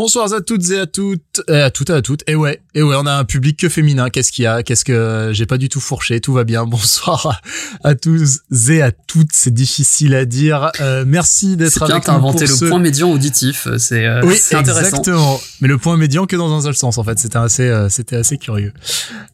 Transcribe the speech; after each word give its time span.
Bonsoir 0.00 0.32
à 0.32 0.40
toutes 0.40 0.70
et 0.70 0.78
à 0.78 0.86
toutes, 0.86 1.42
et 1.46 1.60
à 1.60 1.70
toutes 1.70 1.90
et 1.90 1.92
à 1.92 2.00
toutes. 2.00 2.22
Et 2.26 2.34
ouais, 2.34 2.62
et 2.74 2.82
ouais, 2.82 2.96
on 2.98 3.04
a 3.04 3.12
un 3.12 3.24
public 3.24 3.58
que 3.58 3.68
féminin. 3.68 4.08
Qu'est-ce 4.08 4.32
qu'il 4.32 4.44
y 4.44 4.46
a? 4.46 4.62
Qu'est-ce 4.62 4.86
que 4.86 5.28
j'ai 5.34 5.44
pas 5.44 5.58
du 5.58 5.68
tout 5.68 5.78
fourché 5.78 6.22
Tout 6.22 6.32
va 6.32 6.44
bien. 6.44 6.64
Bonsoir 6.70 7.42
à 7.84 7.94
tous 7.94 8.40
et 8.70 8.80
à 8.80 8.92
toutes. 8.92 9.28
C'est 9.32 9.52
difficile 9.52 10.14
à 10.14 10.24
dire. 10.24 10.72
Euh, 10.80 11.04
merci 11.06 11.58
d'être 11.58 11.82
avec 11.82 11.96
nous. 11.96 12.00
C'est 12.00 12.06
bien, 12.06 12.14
inventé 12.14 12.46
le 12.46 12.68
point 12.70 12.78
médian 12.78 13.12
auditif. 13.12 13.68
C'est 13.76 14.06
euh, 14.06 14.22
oui, 14.24 14.36
intéressant. 14.52 14.80
exactement. 14.80 15.40
Mais 15.60 15.68
le 15.68 15.76
point 15.76 15.98
médian 15.98 16.24
que 16.24 16.34
dans 16.34 16.50
un 16.50 16.62
seul 16.62 16.74
sens 16.74 16.96
en 16.96 17.04
fait. 17.04 17.18
C'était 17.18 17.36
assez, 17.36 17.68
euh, 17.68 17.90
c'était 17.90 18.16
assez 18.16 18.38
curieux. 18.38 18.72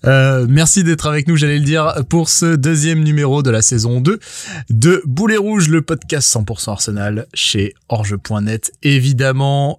Euh, 0.05 0.47
merci 0.49 0.83
d'être 0.83 1.07
avec 1.07 1.29
nous. 1.29 1.37
J'allais 1.37 1.59
le 1.59 1.65
dire 1.65 1.95
pour 2.09 2.29
ce 2.29 2.57
deuxième 2.57 3.05
numéro 3.05 3.45
de 3.45 3.51
la 3.51 3.63
saison 3.63 4.01
2 4.01 4.19
de 4.71 5.01
Boulet 5.07 5.37
Rouge, 5.37 5.69
le 5.69 5.83
podcast 5.83 6.29
100% 6.35 6.73
Arsenal 6.73 7.27
chez 7.35 7.75
Orge.net. 7.89 8.73
Évidemment, 8.83 9.77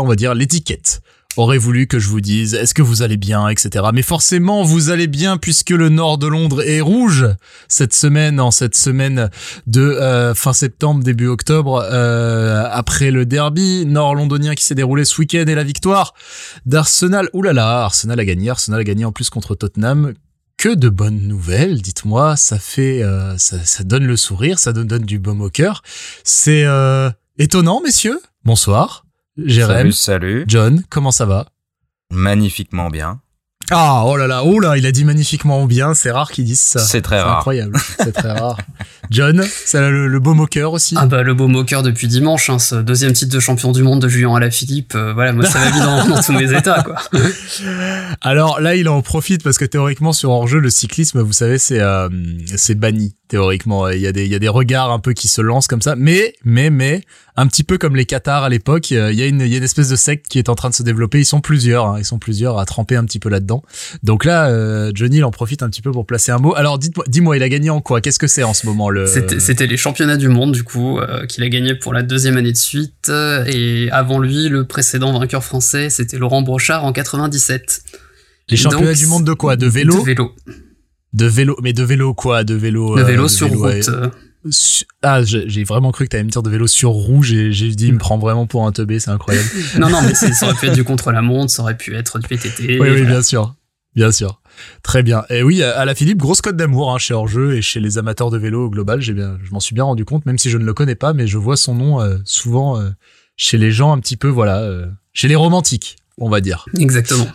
on 0.00 0.06
va 0.06 0.16
dire, 0.16 0.34
l'étiquette 0.34 1.02
aurait 1.36 1.58
voulu 1.58 1.86
que 1.86 1.98
je 1.98 2.08
vous 2.08 2.20
dise 2.20 2.54
est-ce 2.54 2.74
que 2.74 2.82
vous 2.82 3.02
allez 3.02 3.16
bien, 3.16 3.48
etc. 3.48 3.86
Mais 3.94 4.02
forcément, 4.02 4.62
vous 4.62 4.90
allez 4.90 5.06
bien 5.06 5.36
puisque 5.36 5.70
le 5.70 5.88
nord 5.88 6.18
de 6.18 6.26
Londres 6.26 6.62
est 6.62 6.80
rouge 6.80 7.26
cette 7.68 7.94
semaine, 7.94 8.40
en 8.40 8.50
cette 8.50 8.76
semaine 8.76 9.30
de 9.66 9.80
euh, 9.80 10.34
fin 10.34 10.52
septembre, 10.52 11.04
début 11.04 11.28
octobre, 11.28 11.86
euh, 11.90 12.64
après 12.70 13.10
le 13.10 13.26
derby 13.26 13.86
nord 13.86 14.14
londonien 14.14 14.54
qui 14.54 14.64
s'est 14.64 14.74
déroulé 14.74 15.04
ce 15.04 15.20
week-end 15.20 15.44
et 15.46 15.54
la 15.54 15.64
victoire 15.64 16.14
d'Arsenal. 16.66 17.28
Là, 17.32 17.84
Arsenal 17.84 18.20
a 18.20 18.24
gagné, 18.24 18.50
Arsenal 18.50 18.80
a 18.80 18.84
gagné 18.84 19.04
en 19.04 19.12
plus 19.12 19.30
contre 19.30 19.54
Tottenham. 19.54 20.14
Que 20.56 20.74
de 20.74 20.90
bonnes 20.90 21.22
nouvelles, 21.26 21.80
dites-moi, 21.80 22.36
ça 22.36 22.58
fait, 22.58 23.02
euh, 23.02 23.38
ça, 23.38 23.56
ça, 23.64 23.82
donne 23.82 24.04
le 24.04 24.16
sourire, 24.16 24.58
ça 24.58 24.74
donne, 24.74 24.88
donne 24.88 25.04
du 25.04 25.18
baume 25.18 25.40
au 25.40 25.48
cœur. 25.48 25.82
C'est 26.22 26.66
étonnant, 27.38 27.80
messieurs. 27.80 28.20
Bonsoir. 28.44 29.04
Jérém. 29.36 29.76
Salut, 29.76 29.92
salut. 29.92 30.44
John, 30.46 30.82
comment 30.88 31.12
ça 31.12 31.26
va? 31.26 31.46
Magnifiquement 32.10 32.90
bien. 32.90 33.20
Ah, 33.72 34.02
oh 34.04 34.16
là 34.16 34.26
là, 34.26 34.42
oh 34.42 34.58
là, 34.58 34.76
il 34.76 34.84
a 34.84 34.90
dit 34.90 35.04
magnifiquement 35.04 35.64
bien, 35.66 35.94
c'est 35.94 36.10
rare 36.10 36.32
qu'ils 36.32 36.44
disent 36.44 36.60
ça. 36.60 36.80
C'est 36.80 37.02
très 37.02 37.20
rare. 37.20 37.38
incroyable, 37.38 37.78
c'est 37.98 38.10
très 38.10 38.32
rare. 38.32 38.56
John, 39.10 39.44
c'est 39.64 39.90
le, 39.90 40.18
beau 40.18 40.34
moqueur 40.34 40.72
aussi? 40.72 40.96
Ah 40.98 41.06
bah 41.06 41.22
le 41.22 41.34
beau 41.34 41.46
moqueur 41.46 41.84
depuis 41.84 42.08
dimanche, 42.08 42.50
hein, 42.50 42.58
ce 42.58 42.74
deuxième 42.74 43.12
titre 43.12 43.32
de 43.32 43.38
champion 43.38 43.70
du 43.70 43.84
monde 43.84 44.02
de 44.02 44.08
Julien 44.08 44.34
Alaphilippe, 44.34 44.94
euh, 44.96 45.12
voilà, 45.12 45.32
moi 45.32 45.46
ça 45.46 45.60
va 45.60 45.70
bien 45.70 45.84
dans, 45.84 46.16
dans, 46.16 46.22
tous 46.22 46.32
mes 46.32 46.52
états 46.52 46.82
quoi. 46.82 46.96
Alors 48.20 48.60
là, 48.60 48.74
il 48.74 48.88
en 48.88 49.02
profite 49.02 49.44
parce 49.44 49.58
que 49.58 49.64
théoriquement 49.64 50.12
sur 50.12 50.30
hors-jeu, 50.30 50.58
le 50.58 50.70
cyclisme, 50.70 51.20
vous 51.20 51.32
savez, 51.32 51.58
c'est 51.58 51.80
euh, 51.80 52.08
c'est 52.56 52.74
banni 52.74 53.14
théoriquement. 53.30 53.88
Il 53.88 54.00
y 54.00 54.06
a 54.06 54.12
des 54.12 54.26
il 54.26 54.30
y 54.30 54.34
a 54.34 54.38
des 54.38 54.48
regards 54.48 54.90
un 54.90 54.98
peu 54.98 55.14
qui 55.14 55.28
se 55.28 55.40
lancent 55.40 55.68
comme 55.68 55.80
ça, 55.80 55.94
mais 55.96 56.34
mais 56.44 56.68
mais 56.68 57.02
un 57.36 57.46
petit 57.46 57.62
peu 57.62 57.78
comme 57.78 57.96
les 57.96 58.04
Qatars 58.04 58.42
à 58.42 58.48
l'époque, 58.48 58.90
il 58.90 58.96
y 58.96 59.22
a 59.22 59.26
une 59.26 59.40
il 59.40 59.46
y 59.46 59.54
a 59.54 59.56
une 59.56 59.64
espèce 59.64 59.88
de 59.88 59.96
secte 59.96 60.26
qui 60.28 60.38
est 60.38 60.48
en 60.48 60.54
train 60.54 60.68
de 60.68 60.74
se 60.74 60.82
développer. 60.82 61.20
Ils 61.20 61.24
sont 61.24 61.40
plusieurs, 61.40 61.86
hein, 61.86 61.96
ils 61.98 62.04
sont 62.04 62.18
plusieurs 62.18 62.58
à 62.58 62.66
tremper 62.66 62.96
un 62.96 63.04
petit 63.04 63.20
peu 63.20 63.30
là-dedans. 63.30 63.62
Donc 64.02 64.24
là, 64.24 64.48
euh, 64.48 64.90
Johnny 64.94 65.18
il 65.18 65.24
en 65.24 65.30
profite 65.30 65.62
un 65.62 65.70
petit 65.70 65.80
peu 65.80 65.92
pour 65.92 66.04
placer 66.04 66.32
un 66.32 66.38
mot. 66.38 66.54
Alors 66.56 66.78
dites-moi, 66.78 67.04
dis-moi, 67.08 67.36
il 67.36 67.42
a 67.42 67.48
gagné 67.48 67.70
en 67.70 67.80
quoi? 67.80 68.00
Qu'est-ce 68.00 68.18
que 68.18 68.26
c'est 68.26 68.42
en 68.42 68.52
ce 68.52 68.66
moment 68.66 68.90
le 68.90 69.06
C'était 69.06 69.66
les 69.66 69.76
championnats 69.76 70.18
du 70.18 70.28
monde 70.28 70.52
du 70.52 70.64
coup 70.64 70.98
euh, 70.98 71.24
qu'il 71.26 71.44
a 71.44 71.48
gagné 71.48 71.74
pour 71.74 71.94
la 71.94 72.02
deuxième 72.02 72.36
année 72.36 72.52
de 72.52 72.56
suite. 72.56 73.10
Et 73.46 73.88
avant 73.92 74.18
lui, 74.18 74.48
le 74.48 74.66
précédent 74.66 75.18
vainqueur 75.18 75.44
français, 75.44 75.88
c'était 75.88 76.18
Laurent 76.18 76.42
Brochard 76.42 76.84
en 76.84 76.92
97. 76.92 77.84
Les 78.48 78.56
championnats 78.56 78.94
du 78.94 79.06
monde 79.06 79.24
de 79.24 79.32
quoi? 79.32 79.56
De 79.56 79.66
vélo? 79.66 80.00
De 80.00 80.04
vélo. 80.04 80.34
De 81.12 81.26
vélo, 81.26 81.56
mais 81.62 81.72
de 81.72 81.82
vélo 81.82 82.14
quoi 82.14 82.44
De 82.44 82.54
vélo. 82.54 82.96
De 82.96 83.02
vélo 83.02 83.24
euh, 83.24 83.28
sur 83.28 83.48
route. 83.48 83.90
Ah, 85.02 85.22
j'ai 85.22 85.64
vraiment 85.64 85.92
cru 85.92 86.04
que 86.04 86.10
t'allais 86.10 86.24
me 86.24 86.30
dire 86.30 86.42
de 86.42 86.50
vélo 86.50 86.66
sur 86.66 86.90
rouge 86.90 87.32
et 87.32 87.52
j'ai 87.52 87.68
dit, 87.70 87.88
il 87.88 87.94
me 87.94 87.98
prend 87.98 88.18
vraiment 88.18 88.46
pour 88.46 88.66
un 88.66 88.72
teubé, 88.72 88.98
c'est 88.98 89.10
incroyable. 89.10 89.48
non, 89.78 89.90
non, 89.90 90.00
mais 90.02 90.14
ça 90.14 90.46
aurait 90.46 90.54
pu 90.54 90.66
être 90.66 90.74
du 90.74 90.84
contre-la-montre, 90.84 91.52
ça 91.52 91.62
aurait 91.62 91.76
pu 91.76 91.94
être 91.94 92.18
du 92.18 92.26
PTT. 92.26 92.80
Oui, 92.80 92.88
oui, 92.90 93.02
bien 93.02 93.22
sûr. 93.22 93.54
Bien 93.94 94.12
sûr. 94.12 94.40
Très 94.82 95.02
bien. 95.02 95.24
Et 95.30 95.42
oui, 95.42 95.62
à 95.62 95.84
la 95.84 95.94
Philippe, 95.94 96.18
grosse 96.18 96.40
cote 96.40 96.56
d'amour 96.56 96.92
hein, 96.92 96.98
chez 96.98 97.14
Orgeux 97.14 97.56
et 97.56 97.62
chez 97.62 97.80
les 97.80 97.98
amateurs 97.98 98.30
de 98.30 98.38
vélo 98.38 98.66
au 98.66 98.70
global. 98.70 99.00
J'ai 99.00 99.12
bien, 99.12 99.38
je 99.42 99.50
m'en 99.50 99.60
suis 99.60 99.74
bien 99.74 99.84
rendu 99.84 100.04
compte, 100.04 100.26
même 100.26 100.38
si 100.38 100.48
je 100.48 100.58
ne 100.58 100.64
le 100.64 100.74
connais 100.74 100.94
pas, 100.94 101.12
mais 101.12 101.26
je 101.26 101.38
vois 101.38 101.56
son 101.56 101.74
nom 101.74 102.00
euh, 102.00 102.18
souvent 102.24 102.80
euh, 102.80 102.90
chez 103.36 103.58
les 103.58 103.72
gens 103.72 103.92
un 103.92 103.98
petit 103.98 104.16
peu, 104.16 104.28
voilà, 104.28 104.60
euh, 104.60 104.86
chez 105.12 105.28
les 105.28 105.36
romantiques, 105.36 105.96
on 106.18 106.28
va 106.28 106.40
dire. 106.40 106.66
Exactement. 106.78 107.26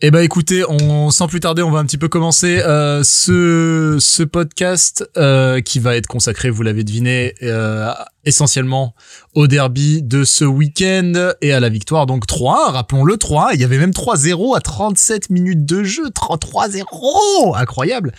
Eh 0.00 0.10
ben 0.10 0.20
écoutez, 0.20 0.64
on 0.68 1.10
sans 1.10 1.28
plus 1.28 1.40
tarder, 1.40 1.62
on 1.62 1.70
va 1.70 1.78
un 1.78 1.84
petit 1.84 1.98
peu 1.98 2.08
commencer 2.08 2.62
euh, 2.64 3.02
ce 3.02 4.22
podcast 4.22 5.08
euh, 5.16 5.60
qui 5.60 5.78
va 5.78 5.96
être 5.96 6.06
consacré, 6.06 6.50
vous 6.50 6.62
l'avez 6.62 6.84
deviné, 6.84 7.34
euh, 7.42 7.92
essentiellement 8.24 8.94
au 9.34 9.46
derby 9.46 10.02
de 10.02 10.24
ce 10.24 10.44
week-end 10.44 11.32
et 11.40 11.52
à 11.52 11.60
la 11.60 11.68
victoire. 11.68 12.06
Donc 12.06 12.26
3 12.26 12.72
rappelons-le 12.72 13.16
3 13.16 13.50
il 13.54 13.60
y 13.60 13.64
avait 13.64 13.78
même 13.78 13.90
3-0 13.90 14.56
à 14.56 14.60
37 14.60 15.30
minutes 15.30 15.64
de 15.64 15.82
jeu. 15.84 16.08
3-0 16.08 17.56
incroyable! 17.56 18.12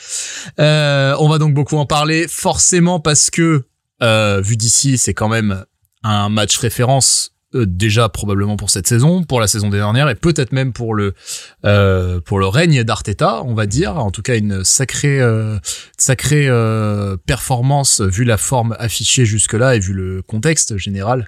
On 0.58 1.30
va 1.30 1.38
donc 1.38 1.54
beaucoup 1.54 1.78
en 1.78 1.86
parler 1.86 2.28
forcément 2.28 3.00
parce 3.00 3.30
que 3.30 3.66
vu 4.02 4.58
d'ici 4.58 4.98
c'est 4.98 5.14
quand 5.14 5.30
même 5.30 5.66
un 6.04 6.30
match 6.30 6.58
référence 6.58 7.32
euh, 7.54 7.66
déjà 7.68 8.08
probablement 8.08 8.56
pour 8.56 8.70
cette 8.70 8.88
saison, 8.88 9.24
pour 9.24 9.42
la 9.42 9.48
saison 9.48 9.70
dernière 9.70 10.08
et 10.08 10.16
peut-être 10.16 10.54
même 10.54 10.72
pour 10.72 10.94
le 10.94 11.14
euh, 11.66 12.22
pour 12.22 12.40
le 12.40 12.48
règne 12.48 12.84
d'Arteta, 12.84 13.44
on 13.44 13.54
va 13.54 13.66
dire. 13.66 13.98
En 13.98 14.10
tout 14.10 14.22
cas, 14.22 14.38
une 14.38 14.64
sacrée 14.64 15.20
euh, 15.20 15.58
sacrée 15.98 16.50
performance 17.26 18.00
vu 18.00 18.24
la 18.24 18.38
forme 18.38 18.76
affichée 18.80 19.26
jusque-là 19.26 19.76
et 19.76 19.80
vu 19.80 19.94
le 19.94 20.22
contexte 20.22 20.78
général 20.78 21.28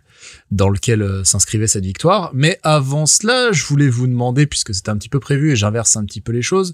dans 0.51 0.69
lequel 0.69 1.21
s'inscrivait 1.25 1.67
cette 1.67 1.83
victoire. 1.83 2.31
Mais 2.33 2.57
avant 2.63 3.05
cela, 3.05 3.51
je 3.51 3.65
voulais 3.65 3.89
vous 3.89 4.07
demander, 4.07 4.47
puisque 4.47 4.73
c'était 4.73 4.89
un 4.89 4.97
petit 4.97 5.09
peu 5.09 5.19
prévu 5.19 5.51
et 5.51 5.55
j'inverse 5.55 5.97
un 5.97 6.05
petit 6.05 6.21
peu 6.21 6.31
les 6.31 6.41
choses, 6.41 6.73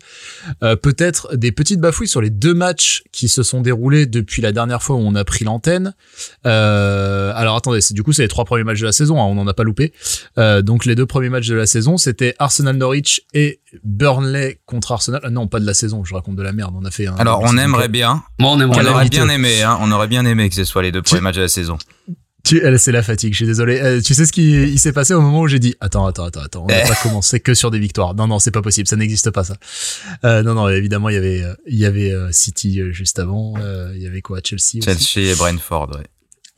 peut-être 0.62 1.36
des 1.36 1.52
petites 1.52 1.80
bafouilles 1.80 2.08
sur 2.08 2.22
les 2.22 2.30
deux 2.30 2.54
matchs 2.54 3.04
qui 3.12 3.28
se 3.28 3.44
sont 3.44 3.62
déroulés 3.62 4.06
depuis 4.06 4.42
la 4.42 4.52
dernière 4.52 4.84
fois 4.84 4.96
où 4.96 5.00
on 5.00 5.16
a 5.16 5.24
pris 5.24 5.44
l'antenne. 5.46 5.96
Alors 6.44 7.56
attendez, 7.56 7.80
du 7.92 8.04
coup 8.04 8.14
c'est 8.14 8.22
les 8.22 8.28
trois 8.28 8.46
premiers 8.46 8.64
matchs 8.64 8.81
de 8.81 8.86
la 8.86 8.92
saison, 8.92 9.20
hein, 9.20 9.38
n'en 9.44 9.47
a 9.50 9.53
pas 9.53 9.63
loupé. 9.63 9.94
Euh, 10.38 10.61
donc 10.61 10.85
les 10.85 10.95
deux 10.95 11.05
premiers 11.05 11.29
matchs 11.29 11.47
de 11.47 11.55
la 11.55 11.66
saison, 11.66 11.97
c'était 11.97 12.35
Arsenal-Norwich 12.39 13.22
et 13.33 13.59
Burnley 13.83 14.59
contre 14.66 14.91
Arsenal. 14.91 15.22
non, 15.31 15.47
pas 15.47 15.59
de 15.59 15.66
la 15.66 15.73
saison, 15.73 16.03
je 16.03 16.13
raconte 16.13 16.35
de 16.35 16.44
la 16.44 16.51
merde. 16.51 16.73
On 16.77 16.85
a 16.85 16.91
fait 16.91 17.07
un. 17.07 17.16
Alors 17.16 17.41
on 17.44 17.57
aimerait 17.57 17.89
bien. 17.89 18.23
Moi, 18.39 18.51
on, 18.51 18.59
aimerait 18.59 18.85
on 18.85 18.91
aurait 18.91 19.09
bien 19.09 19.29
aimé, 19.29 19.63
hein, 19.63 19.77
on 19.81 19.91
aurait 19.91 20.07
bien 20.07 20.25
aimé 20.25 20.50
que 20.50 20.55
ce 20.55 20.63
soit 20.63 20.81
les 20.81 20.91
deux 20.91 21.01
premiers 21.01 21.22
matchs 21.22 21.38
de 21.38 21.41
la 21.41 21.47
saison. 21.47 21.77
Tu, 22.45 22.61
c'est 22.77 22.94
la 22.94 23.03
fatigue, 23.03 23.33
je 23.33 23.38
suis 23.38 23.45
désolé. 23.45 23.79
Euh, 23.81 24.01
tu 24.01 24.13
sais 24.13 24.25
ce 24.25 24.31
qui 24.31 24.51
il 24.51 24.79
s'est 24.79 24.94
passé 24.94 25.13
au 25.13 25.22
moment 25.22 25.41
où 25.41 25.47
j'ai 25.47 25.59
dit 25.59 25.75
attends 25.81 26.06
attends 26.06 26.23
attends 26.23 26.41
attends, 26.41 26.63
on 26.63 26.67
va 26.67 26.81
pas 26.88 26.95
commencer 27.03 27.41
que 27.41 27.53
sur 27.53 27.69
des 27.69 27.79
victoires. 27.79 28.16
Non 28.16 28.27
non, 28.27 28.39
c'est 28.39 28.51
pas 28.51 28.61
possible, 28.61 28.88
ça 28.88 28.95
n'existe 28.95 29.29
pas 29.31 29.44
ça. 29.44 29.57
Euh, 30.23 30.41
non 30.41 30.53
non, 30.53 30.69
évidemment, 30.69 31.09
il 31.09 31.16
y 31.16 31.17
avait 31.17 31.44
il 31.67 31.77
y 31.77 31.85
avait 31.85 32.13
City 32.31 32.81
juste 32.91 33.19
avant, 33.19 33.56
il 33.94 34.01
y 34.01 34.07
avait 34.07 34.21
quoi 34.21 34.39
Chelsea 34.44 34.81
Chelsea 34.83 35.31
et 35.31 35.35
Brentford, 35.35 35.91
ouais. 35.97 36.06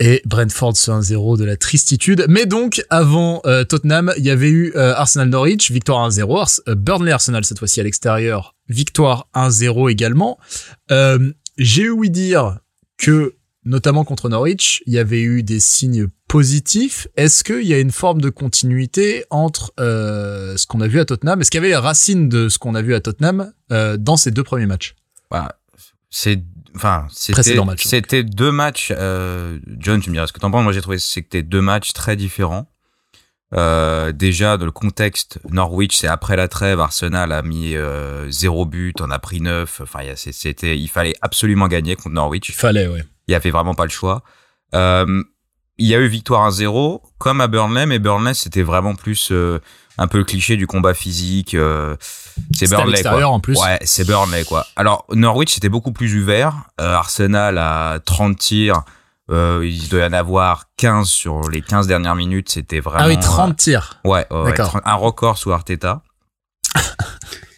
Et 0.03 0.21
Brentford 0.25 0.75
sur 0.75 0.99
1-0 0.99 1.37
de 1.37 1.45
la 1.45 1.57
tristitude. 1.57 2.25
Mais 2.27 2.47
donc, 2.47 2.83
avant 2.89 3.41
Tottenham, 3.69 4.11
il 4.17 4.25
y 4.25 4.31
avait 4.31 4.49
eu 4.49 4.75
Arsenal-Norwich, 4.75 5.69
victoire 5.69 6.09
1-0. 6.09 6.73
Burnley-Arsenal, 6.75 7.45
cette 7.45 7.59
fois-ci 7.59 7.79
à 7.79 7.83
l'extérieur, 7.83 8.55
victoire 8.67 9.27
1-0 9.35 9.91
également. 9.91 10.39
J'ai 11.59 11.89
ouï 11.91 12.09
dire 12.09 12.57
que 12.97 13.35
notamment 13.65 14.03
contre 14.03 14.29
Norwich, 14.29 14.81
il 14.85 14.93
y 14.93 14.97
avait 14.99 15.21
eu 15.21 15.43
des 15.43 15.59
signes 15.59 16.07
positifs. 16.27 17.07
Est-ce 17.17 17.43
qu'il 17.43 17.67
y 17.67 17.73
a 17.73 17.79
une 17.79 17.91
forme 17.91 18.21
de 18.21 18.29
continuité 18.29 19.25
entre 19.29 19.73
euh, 19.79 20.55
ce 20.57 20.65
qu'on 20.65 20.81
a 20.81 20.87
vu 20.87 20.99
à 20.99 21.05
Tottenham? 21.05 21.41
Est-ce 21.41 21.51
qu'il 21.51 21.59
y 21.59 21.63
avait 21.63 21.69
les 21.69 21.75
racines 21.75 22.29
de 22.29 22.49
ce 22.49 22.57
qu'on 22.57 22.75
a 22.75 22.81
vu 22.81 22.95
à 22.95 23.01
Tottenham 23.01 23.51
euh, 23.71 23.97
dans 23.97 24.17
ces 24.17 24.31
deux 24.31 24.43
premiers 24.43 24.65
matchs? 24.65 24.95
Bah, 25.29 25.59
C'est 26.09 26.41
enfin 26.75 27.07
c'était 27.77 28.23
deux 28.23 28.51
matchs. 28.51 28.93
Euh, 28.95 29.59
John, 29.77 30.01
tu 30.01 30.09
me 30.09 30.15
diras 30.15 30.27
ce 30.27 30.33
que 30.33 30.39
t'en 30.39 30.51
penses. 30.51 30.63
Moi, 30.63 30.73
j'ai 30.73 30.81
trouvé 30.81 30.99
c'était 30.99 31.43
deux 31.43 31.61
matchs 31.61 31.93
très 31.93 32.15
différents. 32.15 32.67
Euh, 33.53 34.11
déjà, 34.11 34.57
dans 34.57 34.65
le 34.65 34.71
contexte, 34.71 35.39
Norwich, 35.49 35.97
c'est 35.97 36.07
après 36.07 36.35
la 36.35 36.47
trêve, 36.47 36.79
Arsenal 36.79 37.31
a 37.31 37.41
mis 37.41 37.75
euh, 37.75 38.29
zéro 38.31 38.65
but, 38.65 39.01
on 39.01 39.11
a 39.11 39.19
pris 39.19 39.41
neuf. 39.41 39.81
Enfin, 39.81 39.99
c'était, 40.15 40.77
il 40.77 40.87
fallait 40.87 41.15
absolument 41.21 41.67
gagner 41.67 41.95
contre 41.95 42.11
Norwich. 42.11 42.49
Il 42.49 42.55
fallait, 42.55 42.87
ouais. 42.87 43.03
Il 43.27 43.31
y 43.31 43.35
avait 43.35 43.51
vraiment 43.51 43.73
pas 43.73 43.83
le 43.83 43.89
choix. 43.89 44.23
Euh, 44.73 45.23
il 45.77 45.87
y 45.87 45.95
a 45.95 45.99
eu 45.99 46.07
victoire 46.07 46.49
1-0, 46.49 47.01
comme 47.17 47.41
à 47.41 47.47
Burnley, 47.47 47.85
mais 47.85 47.99
Burnley, 47.99 48.33
c'était 48.33 48.61
vraiment 48.61 48.95
plus 48.95 49.33
un 49.97 50.07
peu 50.07 50.17
le 50.19 50.23
cliché 50.23 50.55
du 50.55 50.67
combat 50.67 50.93
physique. 50.93 51.55
Euh, 52.37 52.41
c'est 52.53 52.69
Burnley, 52.69 53.01
quoi. 53.01 53.27
en 53.27 53.39
plus. 53.39 53.57
Ouais, 53.57 53.79
c'est 53.83 54.05
Burnley, 54.05 54.43
quoi. 54.43 54.65
Alors, 54.75 55.05
Norwich, 55.11 55.53
c'était 55.53 55.69
beaucoup 55.69 55.91
plus 55.91 56.21
ouvert. 56.21 56.53
Arsenal 56.77 57.57
à 57.57 57.99
30 58.05 58.37
tirs. 58.37 58.83
il 59.29 59.87
doit 59.89 60.01
y 60.01 60.05
en 60.05 60.13
avoir 60.13 60.65
15 60.77 61.07
sur 61.07 61.49
les 61.49 61.61
15 61.61 61.87
dernières 61.87 62.15
minutes. 62.15 62.49
C'était 62.49 62.79
vraiment... 62.79 63.05
Ah 63.05 63.07
oui, 63.07 63.19
30 63.19 63.57
tirs. 63.57 63.99
Ouais, 64.03 64.25
ouais 64.31 64.53
un 64.85 64.95
record 64.95 65.37
sous 65.37 65.51
Arteta. 65.51 66.01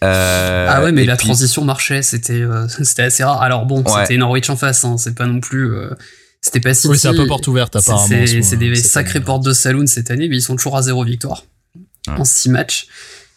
Euh, 0.04 0.68
ah 0.70 0.84
ouais, 0.84 0.92
mais 0.92 1.06
la 1.06 1.16
transition 1.16 1.64
marchait, 1.64 2.02
c'était 2.02 2.42
euh, 2.42 2.68
c'était 2.84 3.04
assez 3.04 3.24
rare. 3.24 3.42
Alors 3.42 3.66
bon, 3.66 3.84
c'était 4.02 4.18
Norwich 4.18 4.50
en 4.50 4.58
face, 4.58 4.84
hein, 4.84 4.98
c'est 4.98 5.16
pas 5.16 5.26
non 5.26 5.40
plus 5.40 5.74
euh, 5.74 5.92
C'était 6.42 6.60
pas 6.60 6.74
si. 6.74 6.88
Oui, 6.88 7.00
c'est 7.00 7.08
un 7.08 7.14
peu 7.14 7.26
porte 7.26 7.48
ouverte 7.48 7.76
apparemment. 7.76 8.26
C'est 8.26 8.58
des 8.58 8.76
sacrées 8.76 9.22
portes 9.22 9.44
de 9.44 9.54
saloon 9.54 9.88
cette 9.88 10.12
année, 10.12 10.28
mais 10.28 10.38
ils 10.38 10.42
sont 10.42 10.56
toujours 10.56 10.78
à 10.78 10.82
zéro 10.82 11.04
victoire 11.04 11.44
en 12.08 12.26
six 12.26 12.50
matchs. 12.50 12.88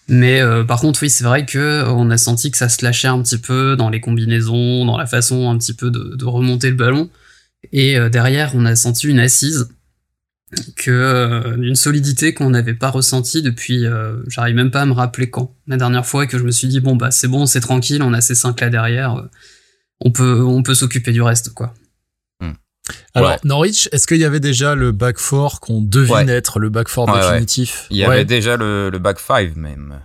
Mais 0.09 0.41
euh, 0.41 0.63
par 0.65 0.81
contre, 0.81 1.03
oui, 1.03 1.11
c'est 1.11 1.25
vrai 1.25 1.47
que 1.47 1.85
on 1.89 2.11
a 2.11 2.17
senti 2.17 2.51
que 2.51 2.57
ça 2.57 2.69
se 2.69 2.85
lâchait 2.85 3.09
un 3.09 3.21
petit 3.23 3.39
peu 3.39 3.77
dans 3.77 3.91
les 3.91 4.01
combinaisons, 4.01 4.85
dans 4.85 4.97
la 4.97 5.07
façon 5.07 5.51
un 5.51 5.59
petit 5.59 5.75
peu 5.75 5.91
de, 5.91 6.25
remonter 6.25 6.71
le 6.71 6.77
ballon. 6.77 7.11
Et 7.73 7.99
euh, 7.99 8.09
derrière, 8.09 8.53
on 8.55 8.65
a 8.65 8.77
senti 8.77 9.09
une 9.09 9.19
assise, 9.19 9.69
que 10.77 10.93
euh, 10.93 11.57
une 11.57 11.75
solidité 11.75 12.35
qu'on 12.35 12.51
n'avait 12.51 12.75
pas 12.75 12.91
ressentie 12.91 13.43
depuis. 13.43 13.85
J'arrive 14.29 14.55
même 14.55 14.71
pas 14.71 14.83
à 14.83 14.87
me 14.87 14.93
rappeler 14.93 15.29
quand. 15.29 15.55
La 15.67 15.77
dernière 15.77 16.07
fois 16.07 16.27
que 16.27 16.39
je 16.39 16.45
me 16.45 16.53
suis 16.53 16.69
dit 16.69 16.81
bon 16.81 16.95
bah 16.95 17.11
c'est 17.11 17.29
bon, 17.29 17.47
c'est 17.47 17.61
tranquille, 17.61 18.03
on 18.03 18.13
a 18.13 18.21
ces 18.21 18.37
cinq 18.37 18.61
là 18.61 18.71
derrière, 18.71 19.29
on 20.01 20.13
peut 20.13 20.41
on 20.43 20.63
peut 20.63 20.75
s'occuper 20.75 21.11
du 21.13 21.23
reste 21.23 21.53
quoi. 21.53 21.75
Alors 23.15 23.37
Norwich, 23.45 23.89
est-ce 23.93 24.07
qu'il 24.07 24.19
y 24.19 24.25
avait 24.25 24.41
déjà 24.41 24.75
le 24.75 24.93
back 24.93 25.17
4 25.17 25.61
qu'on 25.61 25.81
devine 25.81 26.29
être 26.29 26.59
le 26.59 26.69
back 26.69 26.89
4 26.89 27.31
définitif? 27.31 27.87
Il 27.91 27.97
y 27.97 28.05
avait 28.05 28.25
déjà 28.25 28.57
le, 28.57 28.91
le 28.91 28.99
back 28.99 29.19
5 29.19 29.57
même. 29.57 30.01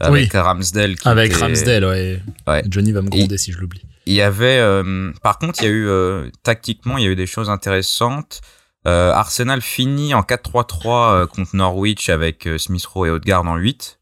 Avec 0.00 0.32
Ramsdale. 0.32 0.96
avec 1.04 1.34
Ramsdale, 1.34 1.84
ouais. 1.84 2.62
Johnny 2.68 2.92
va 2.92 3.02
me 3.02 3.08
gronder 3.08 3.38
si 3.38 3.52
je 3.52 3.58
l'oublie. 3.58 3.82
Il 4.06 4.14
y 4.14 4.20
avait, 4.20 4.58
euh, 4.58 5.12
par 5.22 5.38
contre, 5.38 5.62
il 5.62 5.64
y 5.64 5.68
a 5.68 5.70
eu 5.70 5.88
euh, 5.88 6.28
tactiquement, 6.42 6.98
il 6.98 7.04
y 7.04 7.06
a 7.06 7.10
eu 7.10 7.16
des 7.16 7.26
choses 7.26 7.48
intéressantes. 7.48 8.42
Euh, 8.86 9.12
Arsenal 9.12 9.62
finit 9.62 10.12
en 10.12 10.20
4-3-3 10.20 11.26
contre 11.28 11.56
Norwich 11.56 12.10
avec 12.10 12.46
Smith 12.58 12.84
Rowe 12.84 13.06
et 13.06 13.10
Odegaard 13.10 13.46
en 13.46 13.56
8. 13.56 13.98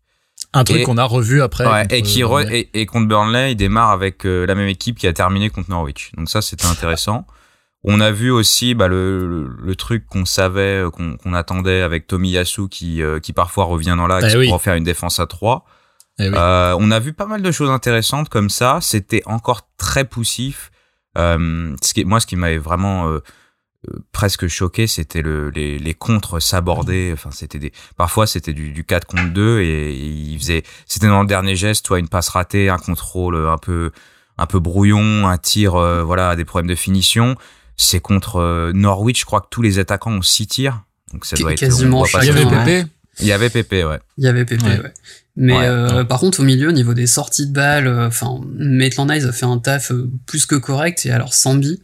Un 0.55 0.65
truc 0.65 0.83
qu'on 0.83 0.99
a 0.99 1.05
revu 1.05 1.41
après. 1.41 1.67
Ouais, 1.67 1.87
et, 1.91 2.03
qui 2.03 2.23
et, 2.23 2.69
et, 2.75 2.87
contre 2.87 3.09
Burnley, 3.09 3.53
il 3.53 3.57
démarre 3.57 3.91
avec 3.91 4.25
la 4.25 4.55
même 4.55 4.69
équipe 4.69 4.99
qui 4.99 5.07
a 5.07 5.13
terminé 5.13 5.51
contre 5.51 5.71
Norwich. 5.71 6.11
Donc 6.17 6.29
ça, 6.29 6.43
c'était 6.43 6.67
intéressant. 6.67 7.27
On 7.85 8.01
a 8.01 8.13
vu 8.13 8.31
aussi 8.31 8.75
bah, 8.75 8.87
le, 8.87 9.49
le, 9.61 9.77
truc 9.77 10.07
qu'on 10.07 10.25
savait, 10.25 10.85
euh, 10.85 10.91
qu'on 10.91 11.35
attendait 11.35 11.81
avec 11.81 12.07
Tommy 12.07 12.31
Yasu 12.31 12.69
qui, 12.69 13.03
euh, 13.03 13.19
qui 13.19 13.33
parfois 13.33 13.65
revient 13.65 13.95
dans 13.97 14.07
l'axe 14.07 14.35
eh 14.37 14.49
pour 14.49 14.63
faire 14.63 14.75
une 14.75 14.85
défense 14.85 15.19
à 15.19 15.27
3. 15.27 15.65
Eh 16.19 16.31
euh, 16.33 16.77
on 16.79 16.91
a 16.91 16.99
vu 17.01 17.13
pas 17.13 17.27
mal 17.27 17.43
de 17.43 17.51
choses 17.51 17.71
intéressantes 17.71 18.29
comme 18.29 18.51
ça. 18.51 18.79
C'était 18.81 19.23
encore 19.27 19.69
très 19.77 20.05
poussif. 20.05 20.71
Euh, 21.19 21.75
ce 21.83 21.95
qui, 21.95 22.05
moi, 22.05 22.21
ce 22.21 22.27
qui 22.27 22.37
m'avait 22.37 22.59
vraiment 22.59 23.09
euh, 23.09 23.21
presque 24.13 24.47
choqué, 24.47 24.87
c'était 24.87 25.23
le, 25.23 25.51
les, 25.51 25.79
les 25.79 25.95
contres 25.95 26.41
s'aborder. 26.41 27.11
Enfin, 27.13 27.31
c'était 27.33 27.59
des, 27.59 27.73
parfois 27.97 28.27
c'était 28.27 28.53
du, 28.53 28.71
du 28.71 28.85
4 28.85 29.07
contre 29.07 29.33
2 29.33 29.61
et, 29.61 29.95
il 29.95 30.39
faisait, 30.39 30.63
c'était 30.87 31.09
dans 31.09 31.23
le 31.23 31.27
dernier 31.27 31.57
geste, 31.57 31.85
toi, 31.87 31.99
une 31.99 32.09
passe 32.09 32.29
ratée, 32.29 32.69
un 32.69 32.79
contrôle 32.79 33.37
un 33.37 33.59
peu, 33.59 33.91
un 34.39 34.47
peu 34.47 34.61
brouillon, 34.61 35.27
un 35.27 35.39
tir, 35.39 35.73
voilà, 36.05 36.37
des 36.37 36.45
problèmes 36.45 36.71
de 36.71 36.75
finition. 36.75 37.37
C'est 37.77 38.01
contre 38.01 38.37
euh, 38.37 38.73
Norwich, 38.73 39.21
je 39.21 39.25
crois 39.25 39.41
que 39.41 39.49
tous 39.51 39.63
les 39.63 39.79
attaquants 39.79 40.13
ont 40.13 40.23
6 40.23 40.47
tirs. 40.47 40.83
Donc 41.13 41.25
ça 41.25 41.37
doit 41.37 41.53
être 41.53 41.59
quasiment 41.59 42.05
Il 42.07 42.27
y 42.27 42.31
avait 42.31 42.47
Pépé? 42.47 42.85
Il 43.21 43.27
y 43.27 43.33
avait 43.33 43.51
Pépé, 43.51 43.85
ouais. 43.85 43.99
Il 44.17 44.25
y 44.25 44.29
avait 44.29 44.45
Pépé, 44.45 44.65
ouais. 44.65 44.93
Mais 45.37 45.57
euh, 45.57 46.05
par 46.05 46.21
contre, 46.21 46.41
au 46.41 46.43
milieu, 46.43 46.69
au 46.69 46.73
niveau 46.73 46.95
des 46.95 47.07
sorties 47.07 47.47
de 47.47 47.53
balles, 47.53 47.87
euh, 47.87 48.09
enfin, 48.09 48.41
Maitland 48.55 49.11
Nice 49.11 49.25
a 49.25 49.33
fait 49.33 49.47
un 49.47 49.59
taf 49.59 49.93
plus 50.27 50.47
que 50.47 50.55
correct. 50.55 51.07
Et 51.07 51.11
alors, 51.11 51.33
Sambi, 51.35 51.81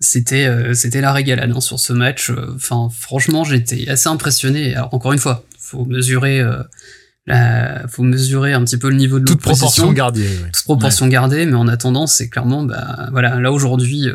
c'était 0.00 0.48
c'était 0.74 1.00
la 1.00 1.12
régalade 1.12 1.52
hein, 1.54 1.60
sur 1.60 1.78
ce 1.78 1.92
match. 1.92 2.32
Enfin, 2.54 2.88
franchement, 2.90 3.44
j'étais 3.44 3.88
assez 3.88 4.08
impressionné. 4.08 4.74
Alors, 4.74 4.94
encore 4.94 5.12
une 5.12 5.18
fois, 5.18 5.44
faut 5.58 5.84
mesurer. 5.84 6.42
La, 7.26 7.86
faut 7.86 8.02
mesurer 8.02 8.54
un 8.54 8.64
petit 8.64 8.78
peu 8.78 8.88
le 8.88 8.96
niveau 8.96 9.20
de 9.20 9.26
toute 9.26 9.42
proportion 9.42 9.92
gardée 9.92 10.26
toute 10.54 10.64
proportion 10.64 11.06
gardée 11.06 11.44
mais 11.44 11.54
en 11.54 11.68
attendant 11.68 12.06
c'est 12.06 12.30
clairement 12.30 12.64
bah 12.64 13.08
voilà 13.12 13.38
là 13.38 13.52
aujourd'hui 13.52 14.08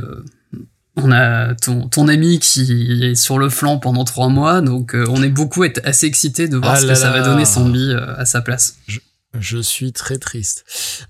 on 0.98 1.12
a 1.12 1.56
ton, 1.56 1.88
ton 1.88 2.08
ami 2.08 2.40
qui 2.40 3.04
est 3.04 3.16
sur 3.16 3.38
le 3.38 3.50
flanc 3.50 3.78
pendant 3.78 4.04
trois 4.04 4.30
mois, 4.30 4.62
donc 4.62 4.96
euh, 4.96 5.06
on 5.10 5.22
est 5.22 5.30
beaucoup 5.30 5.64
assez 5.84 6.06
excité 6.06 6.48
de 6.48 6.58
voir 6.58 6.74
ah 6.74 6.82
ce 6.82 6.86
que 6.88 6.96
ça 6.96 7.12
va 7.12 7.22
donner 7.22 7.46
Sambi 7.46 7.92
euh, 7.92 8.16
à 8.18 8.26
sa 8.26 8.42
place. 8.42 8.78
Je, 9.38 9.58
suis 9.58 9.92
très 9.92 10.18
triste. 10.18 10.64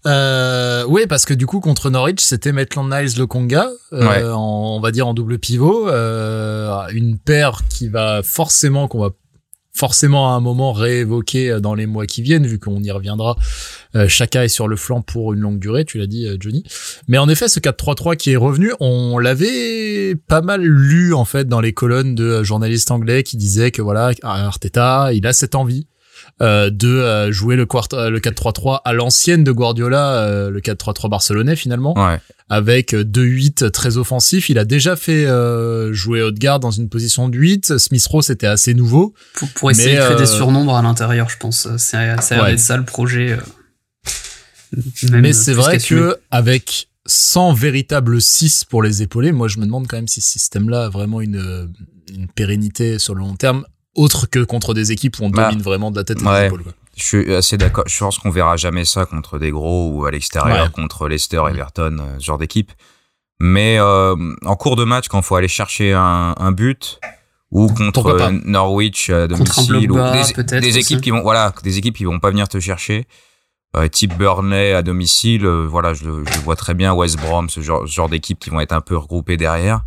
Euh, 0.08 0.84
oui, 0.88 1.06
parce 1.08 1.26
que 1.26 1.36
du 1.36 1.46
coup 1.46 1.60
contre 1.60 1.92
Norwich, 1.92 2.22
c'était 2.22 2.52
Maitland 2.52 2.92
Niles 2.92 3.20
le 3.20 3.28
Conga, 3.28 3.70
on 3.92 4.80
va 4.82 4.92
dire 4.92 5.08
en 5.08 5.14
double 5.14 5.38
pivot, 5.38 5.90
une 5.90 7.20
paire 7.24 7.62
qui 7.70 7.88
va 7.88 8.22
forcément 8.24 8.88
qu'on 8.88 9.00
va 9.00 9.12
forcément 9.76 10.34
à 10.34 10.36
un 10.36 10.40
moment 10.40 10.72
réévoqué 10.72 11.52
euh, 11.52 11.60
dans 11.60 11.76
les 11.76 11.86
mois 11.86 12.06
qui 12.06 12.22
viennent, 12.22 12.48
vu 12.48 12.58
qu'on 12.58 12.82
y 12.82 12.90
reviendra. 12.92 13.36
Euh, 13.96 14.08
Chaka 14.08 14.46
est 14.46 14.50
sur 14.50 14.68
le 14.68 14.76
flanc 14.76 15.02
pour 15.02 15.34
une 15.34 15.42
longue 15.42 15.60
durée, 15.60 15.86
tu 15.86 15.98
l'as 15.98 16.08
dit, 16.08 16.26
euh, 16.28 16.38
Johnny. 16.40 16.64
Mais 17.08 17.18
en 17.18 17.30
effet, 17.30 17.48
ce 17.48 17.60
4-3-3 17.60 18.16
qui 18.16 18.32
est 18.32 18.38
revenu, 18.38 18.72
on 18.80 19.20
l'avait 19.20 20.16
pas 20.28 20.42
mal 20.42 20.64
lu 20.64 21.14
en 21.14 21.26
fait 21.26 21.48
dans 21.48 21.62
les 21.62 21.74
colonnes 21.74 22.16
de 22.16 22.42
journalistes 22.44 22.92
anglais 22.92 23.24
qui 23.24 23.38
disaient 23.38 23.72
que 23.72 23.82
voilà, 23.82 24.12
Arteta, 24.24 25.12
il 25.14 25.28
a 25.28 25.34
cette 25.34 25.56
envie 25.56 25.88
euh, 26.42 26.70
de 26.70 26.90
euh, 26.90 27.32
jouer 27.32 27.56
le, 27.56 27.66
euh, 27.94 28.10
le 28.10 28.20
4-3-3 28.20 28.82
à 28.84 28.94
l'ancienne 28.94 29.46
de 29.46 29.52
Guardiola, 29.54 30.50
le 30.50 30.60
4-3-3 30.60 31.10
barcelonais 31.10 31.56
finalement, 31.56 31.96
avec 32.50 32.94
2-8 32.94 33.72
très 33.72 33.98
offensif. 33.98 34.50
Il 34.50 34.60
a 34.60 34.66
déjà 34.66 34.96
fait 34.96 35.26
jouer 35.92 36.22
Odegaard 36.22 36.60
dans 36.60 36.72
une 36.72 36.90
position 36.90 37.30
de 37.30 37.38
8. 37.38 37.78
Smith 37.78 38.06
Rowe 38.08 38.22
c'était 38.22 38.48
assez 38.48 38.74
nouveau. 38.74 39.14
Pour, 39.56 39.72
essayer 39.72 39.96
de 39.96 40.02
créer 40.02 40.18
des 40.18 40.26
surnombres 40.26 40.76
à 40.76 40.82
l'intérieur, 40.82 41.30
je 41.30 41.38
pense. 41.38 41.68
C'est 41.78 41.98
ouais. 41.98 42.58
ça 42.58 42.78
le 42.78 42.86
projet. 42.86 43.38
mais 45.12 45.32
c'est 45.32 45.54
vrai 45.54 45.78
que 45.78 46.18
avec 46.32 46.90
sans 47.08 47.54
véritable 47.54 48.20
6 48.20 48.66
pour 48.66 48.84
les 48.84 49.04
épauler, 49.04 49.32
moi 49.32 49.48
je 49.48 49.60
me 49.60 49.66
demande 49.66 49.88
quand 49.88 49.96
même 49.96 50.08
si 50.08 50.22
ce 50.22 50.32
système-là 50.32 50.86
a 50.86 50.90
vraiment 50.90 51.22
une, 51.22 51.70
une 52.14 52.28
pérennité 52.28 53.00
sur 53.00 53.16
le 53.16 53.22
long 53.22 53.36
terme 53.36 53.66
autre 53.96 54.28
que 54.30 54.44
contre 54.44 54.74
des 54.74 54.92
équipes 54.92 55.18
où 55.20 55.26
on 55.26 55.30
bah, 55.30 55.50
domine 55.50 55.62
vraiment 55.62 55.92
de 55.92 55.98
la 55.98 56.04
tête 56.04 56.22
et 56.22 56.24
des 56.24 56.46
épaules. 56.46 56.64
Je 56.96 57.04
suis 57.04 57.34
assez 57.34 57.58
d'accord. 57.58 57.84
Je 57.88 58.00
pense 58.00 58.20
qu'on 58.20 58.30
verra 58.30 58.56
jamais 58.56 58.86
ça 58.86 59.06
contre 59.06 59.38
des 59.40 59.52
gros 59.52 59.90
ou 59.90 60.06
à 60.06 60.12
l'extérieur 60.12 60.72
contre 60.72 61.08
Leicester, 61.08 61.42
Everton, 61.50 61.98
euh, 62.00 62.20
ce 62.20 62.26
genre 62.26 62.38
d'équipe. 62.38 62.72
Mais 63.40 63.78
euh, 63.80 64.16
en 64.46 64.56
cours 64.56 64.78
de 64.78 64.86
match, 64.86 65.10
quand 65.10 65.20
il 65.20 65.24
faut 65.24 65.36
aller 65.36 65.50
chercher 65.50 65.92
un, 65.94 66.36
un 66.38 66.52
but 66.52 67.00
ou 67.52 67.68
contre 67.68 68.32
Norwich 68.46 69.10
à 69.10 69.28
domicile 69.28 69.92
ou 69.92 70.00
des, 70.60 70.78
équipes 70.78 71.02
qui 71.02 71.12
vont 71.12 71.22
voilà 71.22 71.54
des 71.64 71.78
équipes 71.78 71.96
qui 71.96 72.06
vont 72.06 72.20
pas 72.20 72.30
venir 72.30 72.48
te 72.48 72.60
chercher. 72.60 73.08
Euh, 73.76 73.88
type 73.88 74.18
Burnley 74.18 74.74
à 74.74 74.82
domicile 74.82 75.46
euh, 75.46 75.68
voilà 75.68 75.94
je, 75.94 76.04
je, 76.04 76.40
vois 76.40 76.56
très 76.56 76.74
bien 76.74 76.94
West 76.94 77.20
Brom 77.20 77.50
ce 77.50 77.60
genre, 77.60 77.82
ce 77.86 77.94
genre 77.94 78.08
d'équipes 78.08 78.40
qui 78.40 78.50
vont 78.50 78.62
être 78.62 78.72
un 78.72 78.80
peu 78.80 78.96
regroupées 78.96 79.36
derrière 79.36 79.82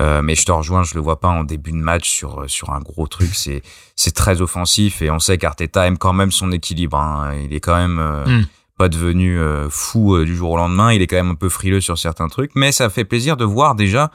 euh, 0.00 0.22
mais 0.22 0.34
je 0.34 0.44
te 0.44 0.52
rejoins, 0.52 0.84
je 0.84 0.94
le 0.94 1.00
vois 1.00 1.20
pas 1.20 1.28
en 1.28 1.44
début 1.44 1.72
de 1.72 1.76
match 1.76 2.08
sur 2.08 2.48
sur 2.48 2.70
un 2.70 2.80
gros 2.80 3.06
truc. 3.06 3.30
C'est 3.34 3.62
c'est 3.94 4.14
très 4.14 4.40
offensif 4.40 5.02
et 5.02 5.10
on 5.10 5.18
sait 5.18 5.36
qu'Arteta 5.38 5.86
aime 5.86 5.98
quand 5.98 6.14
même 6.14 6.32
son 6.32 6.50
équilibre. 6.50 6.96
Hein. 6.96 7.34
Il 7.44 7.54
est 7.54 7.60
quand 7.60 7.76
même 7.76 7.98
euh, 7.98 8.24
hmm. 8.24 8.46
pas 8.78 8.88
devenu 8.88 9.38
euh, 9.38 9.68
fou 9.68 10.24
du 10.24 10.34
jour 10.34 10.52
au 10.52 10.56
lendemain. 10.56 10.92
Il 10.92 11.02
est 11.02 11.06
quand 11.06 11.16
même 11.16 11.30
un 11.30 11.34
peu 11.34 11.50
frileux 11.50 11.82
sur 11.82 11.98
certains 11.98 12.28
trucs, 12.28 12.52
mais 12.54 12.72
ça 12.72 12.88
fait 12.88 13.04
plaisir 13.04 13.36
de 13.36 13.44
voir 13.44 13.74
déjà 13.74 14.10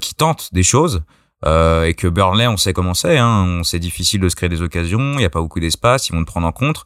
qu'il 0.00 0.16
tente 0.16 0.52
des 0.52 0.64
choses. 0.64 1.04
et 1.46 1.94
que 1.96 2.08
Burnley, 2.08 2.48
on 2.48 2.56
sait 2.56 2.72
comment 2.72 2.94
c'est, 2.94 3.16
hein, 3.16 3.60
c'est 3.62 3.78
difficile 3.78 4.20
de 4.20 4.28
se 4.28 4.34
créer 4.34 4.48
des 4.48 4.60
occasions, 4.60 5.14
il 5.14 5.20
y 5.20 5.24
a 5.24 5.30
pas 5.30 5.40
beaucoup 5.40 5.60
d'espace, 5.60 6.08
ils 6.08 6.12
vont 6.14 6.24
te 6.24 6.26
prendre 6.26 6.48
en 6.48 6.52
contre. 6.52 6.84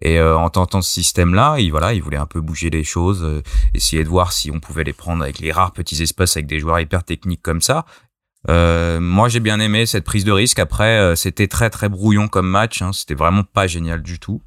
Et 0.00 0.18
euh, 0.18 0.36
en 0.36 0.50
tentant 0.50 0.82
ce 0.82 0.90
système-là, 0.90 1.56
il 1.58 1.70
voilà, 1.70 1.94
il 1.94 2.02
voulait 2.02 2.16
un 2.16 2.26
peu 2.26 2.40
bouger 2.40 2.70
les 2.70 2.84
choses, 2.84 3.22
euh, 3.22 3.42
essayer 3.74 4.04
de 4.04 4.08
voir 4.08 4.32
si 4.32 4.50
on 4.50 4.60
pouvait 4.60 4.84
les 4.84 4.92
prendre 4.92 5.22
avec 5.22 5.38
les 5.38 5.52
rares 5.52 5.72
petits 5.72 6.02
espaces 6.02 6.36
avec 6.36 6.46
des 6.46 6.58
joueurs 6.58 6.80
hyper 6.80 7.04
techniques 7.04 7.42
comme 7.42 7.60
ça. 7.60 7.86
Euh, 8.50 9.00
moi, 9.00 9.28
j'ai 9.28 9.40
bien 9.40 9.58
aimé 9.60 9.86
cette 9.86 10.04
prise 10.04 10.24
de 10.24 10.32
risque. 10.32 10.58
Après, 10.58 10.98
euh, 10.98 11.14
c'était 11.14 11.48
très 11.48 11.70
très 11.70 11.88
brouillon 11.88 12.28
comme 12.28 12.48
match. 12.48 12.82
Hein, 12.82 12.92
c'était 12.92 13.14
vraiment 13.14 13.44
pas 13.44 13.66
génial 13.66 14.02
du 14.02 14.18
tout. 14.18 14.42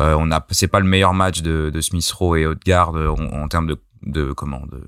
on 0.00 0.30
a, 0.30 0.44
c'est 0.50 0.68
pas 0.68 0.80
le 0.80 0.86
meilleur 0.86 1.14
match 1.14 1.42
de, 1.42 1.70
de 1.70 1.80
Smith 1.80 2.10
Rowe 2.10 2.36
et 2.36 2.46
Odegaard 2.46 2.94
en, 2.94 3.42
en 3.42 3.48
termes 3.48 3.66
de, 3.66 3.80
de 4.02 4.32
comment 4.32 4.62
de 4.66 4.84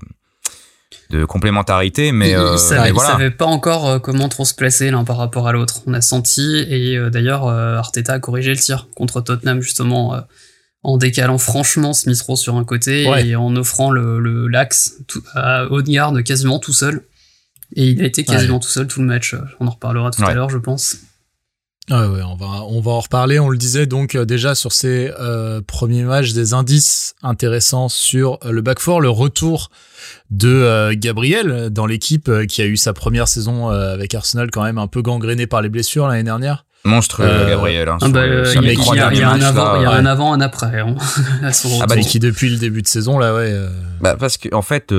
de 1.09 1.25
complémentarité, 1.25 2.11
mais, 2.11 2.31
il, 2.31 2.35
euh, 2.35 2.57
savait, 2.57 3.31
pas 3.31 3.45
encore 3.45 3.87
euh, 3.87 3.99
comment 3.99 4.29
trop 4.29 4.45
se 4.45 4.53
placer 4.53 4.91
l'un 4.91 5.03
par 5.03 5.17
rapport 5.17 5.47
à 5.47 5.51
l'autre. 5.51 5.81
On 5.85 5.93
a 5.93 6.01
senti, 6.01 6.57
et 6.69 6.97
euh, 6.97 7.09
d'ailleurs 7.09 7.47
Arteta 7.47 8.13
a 8.13 8.19
corrigé 8.19 8.51
le 8.51 8.57
tir 8.57 8.87
contre 8.95 9.21
Tottenham 9.21 9.61
justement 9.61 10.21
en 10.83 10.97
décalant 10.97 11.37
franchement 11.37 11.93
Smith 11.93 12.21
Rowe 12.21 12.35
sur 12.35 12.55
un 12.55 12.63
côté 12.63 13.03
et 13.03 13.35
en 13.35 13.55
offrant 13.55 13.91
le 13.91 14.47
l'axe 14.47 14.97
à 15.33 15.65
Odegaard 15.65 16.23
quasiment 16.23 16.59
tout 16.59 16.73
seul. 16.73 17.03
Et 17.75 17.87
il 17.87 18.01
a 18.01 18.05
été 18.05 18.23
quasiment 18.23 18.59
tout 18.59 18.69
seul 18.69 18.87
tout 18.87 18.99
le 18.99 19.05
match. 19.05 19.35
On 19.59 19.67
en 19.67 19.71
reparlera 19.71 20.11
tout 20.11 20.23
à 20.23 20.33
l'heure, 20.33 20.49
je 20.49 20.57
pense. 20.57 20.97
Ah 21.93 22.09
ouais, 22.09 22.21
on 22.23 22.35
va 22.35 22.63
on 22.67 22.81
va 22.81 22.91
en 22.91 22.99
reparler. 23.01 23.37
On 23.39 23.49
le 23.49 23.57
disait 23.57 23.85
donc 23.85 24.17
déjà 24.17 24.55
sur 24.55 24.71
ces 24.71 25.11
premiers 25.67 26.03
matchs 26.03 26.33
des 26.33 26.53
indices 26.53 27.15
intéressants 27.21 27.89
sur 27.89 28.39
le 28.43 28.61
back 28.61 28.79
four, 28.79 29.01
le 29.01 29.09
retour 29.09 29.69
de 30.29 30.49
euh, 30.49 30.93
Gabriel 30.95 31.69
dans 31.69 31.85
l'équipe 31.85 32.29
euh, 32.29 32.45
qui 32.45 32.61
a 32.61 32.65
eu 32.65 32.77
sa 32.77 32.93
première 32.93 33.27
saison 33.27 33.69
euh, 33.69 33.93
avec 33.93 34.15
Arsenal 34.15 34.49
quand 34.51 34.63
même 34.63 34.77
un 34.77 34.87
peu 34.87 35.01
gangréné 35.01 35.47
par 35.47 35.61
les 35.61 35.69
blessures 35.69 36.07
l'année 36.07 36.23
dernière. 36.23 36.65
Monstrueux 36.83 37.27
Gabriel. 37.47 37.89
Hein, 37.89 37.97
bah, 38.09 38.25
il 38.25 38.33
y, 38.33 38.99
a, 38.99 39.29
un 39.29 39.41
avant, 39.41 39.75
il 39.75 39.83
y 39.83 39.85
a 39.85 39.91
un 39.91 40.05
avant, 40.07 40.33
un 40.33 40.41
après. 40.41 40.79
Hein, 40.79 40.95
ah 41.43 41.85
bah, 41.85 41.97
qui 41.97 42.17
depuis 42.17 42.49
le 42.49 42.57
début 42.57 42.81
de 42.81 42.87
saison 42.87 43.19
là, 43.19 43.35
ouais. 43.35 43.53
Bah 43.99 44.15
parce 44.19 44.37
que 44.37 44.53
en 44.55 44.63
fait, 44.63 44.91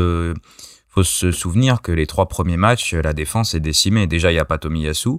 faut 0.88 1.02
se 1.02 1.32
souvenir 1.32 1.82
que 1.82 1.90
les 1.90 2.06
trois 2.06 2.28
premiers 2.28 2.56
matchs, 2.56 2.94
la 2.94 3.12
défense 3.12 3.54
est 3.54 3.60
décimée. 3.60 4.06
Déjà, 4.06 4.30
il 4.30 4.34
n'y 4.34 4.40
a 4.40 4.44
pas 4.44 4.58
Tomiyasu. 4.58 5.18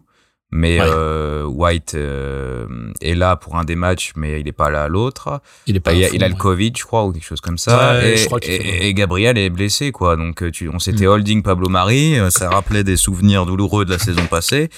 Mais 0.56 0.78
euh, 0.80 1.46
White 1.46 1.96
euh, 1.96 2.68
est 3.02 3.16
là 3.16 3.36
pour 3.36 3.56
un 3.58 3.64
des 3.64 3.76
matchs, 3.76 4.12
mais 4.16 4.40
il 4.40 4.46
n'est 4.46 4.52
pas 4.52 4.70
là 4.70 4.84
à 4.84 4.88
l'autre. 4.88 5.42
Il, 5.66 5.76
est 5.76 5.80
pas 5.80 5.94
il, 5.94 6.06
a, 6.06 6.10
il 6.10 6.24
a 6.24 6.30
le 6.30 6.36
Covid, 6.36 6.72
je 6.78 6.84
crois, 6.84 7.06
ou 7.06 7.12
quelque 7.12 7.26
chose 7.26 7.42
comme 7.42 7.58
ça. 7.58 8.00
et, 8.06 8.88
et, 8.88 8.94
Gabriel 8.94 9.36
est 9.40 9.50
blessé, 9.50 9.92
quoi. 9.92 10.16
Donc, 10.16 10.52
tu, 10.52 10.70
on 10.70 10.78
s'était 10.78 11.06
mm. 11.06 11.10
holding 11.10 11.42
Pablo 11.42 11.70
Mari. 11.70 12.18
Ça 12.30 12.52
rappelait 12.52 12.84
des 12.84 12.98
souvenirs 12.98 13.48
douloureux 13.48 13.84
de 13.84 13.90
la 13.90 13.98
saison 13.98 14.28
passée. 14.28 14.70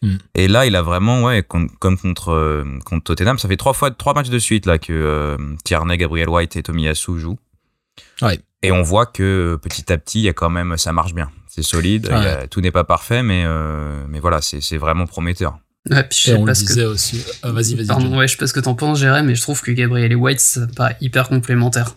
Mm. 0.00 0.16
Et 0.34 0.48
là, 0.48 0.64
il 0.64 0.74
a 0.76 0.80
vraiment, 0.80 1.24
ouais, 1.24 1.42
comme 1.42 1.68
contre, 1.78 2.64
contre 2.86 3.04
Tottenham, 3.04 3.38
ça 3.38 3.48
fait 3.48 3.58
trois 3.58 3.74
fois, 3.74 3.90
trois 3.90 4.14
matchs 4.14 4.30
de 4.30 4.38
suite 4.38 4.64
là 4.64 4.78
que 4.78 4.94
euh, 4.94 5.36
Tierney, 5.62 5.98
Gabriel 5.98 6.30
White 6.30 6.56
et 6.56 6.62
Tomiyasu 6.62 7.18
jouent. 7.18 7.38
Ouais. 8.22 8.40
Et 8.62 8.72
on 8.72 8.82
voit 8.82 9.06
que 9.06 9.58
petit 9.62 9.92
à 9.92 9.98
petit, 9.98 10.20
il 10.20 10.24
y 10.24 10.28
a 10.28 10.32
quand 10.32 10.50
même, 10.50 10.76
ça 10.76 10.92
marche 10.92 11.14
bien. 11.14 11.30
C'est 11.48 11.62
solide. 11.62 12.10
tout 12.50 12.60
n'est 12.60 12.70
pas 12.70 12.84
parfait, 12.84 13.22
mais, 13.22 13.44
euh, 13.46 14.04
mais 14.08 14.20
voilà, 14.20 14.40
c'est 14.42 14.76
vraiment 14.76 15.06
prometteur. 15.06 15.58
Ouais, 15.90 16.02
puis 16.04 16.18
je 16.18 16.24
sais 16.24 16.34
on 16.34 16.44
le 16.44 16.52
disait 16.52 16.84
aussi. 16.84 17.24
Ah, 17.42 17.50
vas-y, 17.50 17.74
vas-y. 17.74 17.86
Pardon, 17.86 18.16
ouais, 18.16 18.26
je 18.26 18.32
sais 18.32 18.38
pas 18.38 18.46
ce 18.46 18.52
que 18.52 18.60
t'en 18.60 18.74
penses, 18.74 18.98
Jérém, 18.98 19.24
mais 19.24 19.34
je 19.34 19.42
trouve 19.42 19.62
que 19.62 19.70
Gabriel 19.70 20.12
et 20.12 20.16
White, 20.16 20.40
c'est 20.40 20.74
pas 20.74 20.92
hyper 21.00 21.28
complémentaire. 21.28 21.94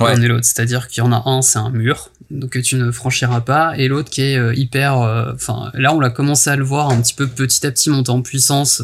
Ouais. 0.00 0.14
L'un 0.14 0.22
et 0.22 0.28
l'autre. 0.28 0.44
C'est-à-dire 0.44 0.88
qu'il 0.88 1.02
y 1.02 1.06
en 1.06 1.12
a 1.12 1.22
un, 1.28 1.42
c'est 1.42 1.58
un 1.58 1.70
mur, 1.70 2.10
donc 2.30 2.50
que 2.50 2.58
tu 2.58 2.76
ne 2.76 2.90
franchiras 2.90 3.40
pas, 3.40 3.76
et 3.76 3.88
l'autre 3.88 4.10
qui 4.10 4.22
est 4.22 4.38
euh, 4.38 4.54
hyper. 4.54 5.00
Euh, 5.00 5.32
enfin, 5.34 5.70
là, 5.74 5.92
on 5.94 6.00
l'a 6.00 6.10
commencé 6.10 6.50
à 6.50 6.56
le 6.56 6.64
voir 6.64 6.90
un 6.90 7.00
petit 7.00 7.14
peu 7.14 7.26
petit 7.26 7.66
à 7.66 7.70
petit 7.70 7.90
monter 7.90 8.10
en 8.10 8.22
puissance 8.22 8.82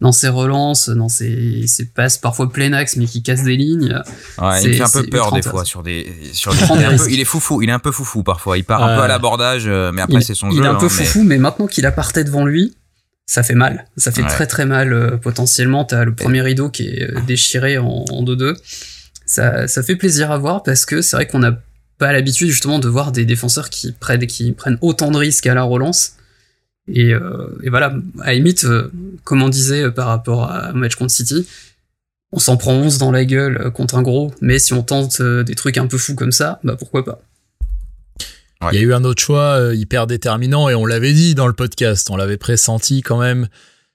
dans 0.00 0.12
ses 0.12 0.28
relances, 0.28 0.88
dans 0.88 1.08
ses, 1.08 1.66
ses 1.66 1.86
passes 1.86 2.18
parfois 2.18 2.50
plein 2.50 2.72
axe 2.72 2.96
mais 2.96 3.06
qui 3.06 3.22
cassent 3.22 3.44
des 3.44 3.56
lignes. 3.56 4.00
Ouais, 4.38 4.62
il 4.62 4.74
fait 4.74 4.82
un 4.82 4.88
peu 4.88 5.04
peur 5.04 5.32
des 5.32 5.42
fois 5.42 5.64
sur 5.64 5.82
des 5.82 6.12
sur 6.32 6.52
des, 6.52 6.60
il, 7.12 7.20
est 7.20 7.24
foufou, 7.24 7.62
il 7.62 7.68
est 7.68 7.72
un 7.72 7.78
peu 7.78 7.92
foufou 7.92 8.22
parfois, 8.22 8.58
il 8.58 8.64
part 8.64 8.82
un 8.82 8.96
peu 8.96 9.02
à 9.02 9.08
l'abordage 9.08 9.64
euh, 9.66 9.92
mais 9.92 10.02
après 10.02 10.20
c'est 10.20 10.34
son 10.34 10.50
jeu. 10.50 10.58
Il 10.58 10.64
est 10.64 10.68
un 10.68 10.74
peu 10.74 10.86
hein, 10.86 10.90
foufou 10.90 11.22
mais... 11.22 11.38
maintenant 11.38 11.66
qu'il 11.66 11.86
a 11.86 11.92
parté 11.92 12.24
devant 12.24 12.44
lui, 12.44 12.76
ça 13.26 13.42
fait 13.42 13.54
mal, 13.54 13.86
ça 13.96 14.10
fait 14.12 14.24
très 14.24 14.46
très 14.46 14.66
mal 14.66 14.92
euh, 14.92 15.16
potentiellement, 15.16 15.84
t'as 15.84 16.04
le 16.04 16.14
premier 16.14 16.42
rideau 16.42 16.70
qui 16.70 16.88
est 16.88 17.10
euh, 17.10 17.20
déchiré 17.26 17.78
en 17.78 18.04
2-2. 18.04 18.56
Ça 19.26 19.68
ça 19.68 19.82
fait 19.82 19.96
plaisir 19.96 20.30
à 20.30 20.38
voir 20.38 20.62
parce 20.62 20.84
que 20.84 21.00
c'est 21.02 21.16
vrai 21.16 21.26
qu'on 21.26 21.38
n'a 21.38 21.56
pas 21.98 22.12
l'habitude 22.12 22.50
justement 22.50 22.78
de 22.78 22.88
voir 22.88 23.12
des 23.12 23.24
défenseurs 23.24 23.70
qui 23.70 23.92
prennent 23.92 24.26
qui 24.26 24.52
prennent 24.52 24.78
autant 24.82 25.10
de 25.10 25.16
risques 25.16 25.46
à 25.46 25.54
la 25.54 25.62
relance 25.62 26.16
et, 26.88 27.14
euh, 27.14 27.48
et 27.62 27.70
voilà, 27.70 27.94
à 28.20 28.34
limite, 28.34 28.64
euh, 28.64 28.90
comme 29.24 29.42
on 29.42 29.48
disait 29.48 29.84
euh, 29.84 29.90
par 29.90 30.08
rapport 30.08 30.50
à 30.50 30.72
match 30.72 30.96
contre 30.96 31.12
City, 31.12 31.46
on 32.32 32.38
s'en 32.38 32.56
prend 32.56 32.72
11 32.72 32.98
dans 32.98 33.10
la 33.10 33.24
gueule 33.24 33.70
contre 33.72 33.94
un 33.94 34.02
gros, 34.02 34.32
mais 34.40 34.58
si 34.58 34.72
on 34.72 34.82
tente 34.82 35.22
des 35.22 35.54
trucs 35.54 35.78
un 35.78 35.86
peu 35.86 35.98
fous 35.98 36.16
comme 36.16 36.32
ça, 36.32 36.60
bah 36.64 36.74
pourquoi 36.76 37.04
pas. 37.04 37.20
Il 38.72 38.78
y 38.78 38.78
a 38.78 38.82
eu 38.82 38.94
un 38.94 39.04
autre 39.04 39.22
choix 39.22 39.60
hyper 39.74 40.06
déterminant 40.06 40.70
et 40.70 40.74
on 40.74 40.86
l'avait 40.86 41.12
dit 41.12 41.34
dans 41.34 41.46
le 41.46 41.52
podcast, 41.52 42.08
on 42.10 42.16
l'avait 42.16 42.38
pressenti 42.38 43.02
quand 43.02 43.20
même. 43.20 43.46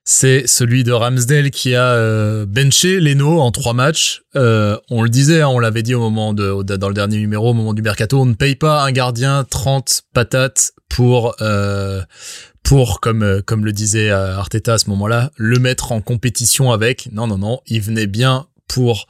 C'est 0.05 0.47
celui 0.47 0.83
de 0.83 0.91
Ramsdale 0.91 1.49
qui 1.49 1.75
a 1.75 2.45
benché 2.45 2.99
Leno 2.99 3.39
en 3.41 3.51
trois 3.51 3.73
matchs. 3.73 4.21
on 4.35 5.01
le 5.01 5.09
disait, 5.09 5.41
hein, 5.41 5.47
on 5.49 5.59
l'avait 5.59 5.81
dit 5.81 5.95
au 5.95 5.99
moment 5.99 6.33
de, 6.33 6.61
dans 6.61 6.87
le 6.87 6.93
dernier 6.93 7.17
numéro, 7.17 7.49
au 7.49 7.53
moment 7.53 7.73
du 7.73 7.81
mercato, 7.81 8.21
on 8.21 8.25
ne 8.25 8.35
paye 8.35 8.55
pas 8.55 8.83
un 8.83 8.91
gardien 8.91 9.43
30 9.43 10.03
patates 10.13 10.73
pour 10.87 11.35
pour, 12.63 12.99
comme, 12.99 13.23
euh, 13.23 13.41
comme 13.41 13.65
le 13.65 13.71
disait 13.71 14.09
euh, 14.09 14.37
Arteta 14.37 14.73
à 14.73 14.77
ce 14.77 14.89
moment-là, 14.89 15.31
le 15.37 15.59
mettre 15.59 15.91
en 15.91 16.01
compétition 16.01 16.71
avec. 16.71 17.09
Non, 17.11 17.27
non, 17.27 17.37
non, 17.37 17.61
il 17.67 17.81
venait 17.81 18.07
bien 18.07 18.47
pour 18.67 19.07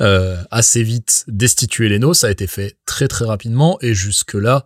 euh, 0.00 0.42
assez 0.50 0.82
vite 0.82 1.24
destituer 1.28 1.88
Leno. 1.88 2.14
Ça 2.14 2.28
a 2.28 2.30
été 2.30 2.46
fait 2.46 2.76
très 2.86 3.08
très 3.08 3.24
rapidement 3.24 3.78
et 3.80 3.94
jusque-là, 3.94 4.64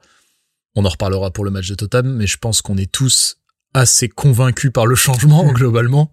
on 0.74 0.84
en 0.84 0.88
reparlera 0.88 1.30
pour 1.30 1.44
le 1.44 1.50
match 1.50 1.68
de 1.68 1.74
Tottenham, 1.74 2.16
mais 2.16 2.26
je 2.26 2.36
pense 2.36 2.60
qu'on 2.60 2.76
est 2.76 2.90
tous 2.90 3.36
assez 3.76 4.08
convaincus 4.08 4.70
par 4.72 4.86
le 4.86 4.94
changement 4.94 5.44
globalement. 5.52 6.12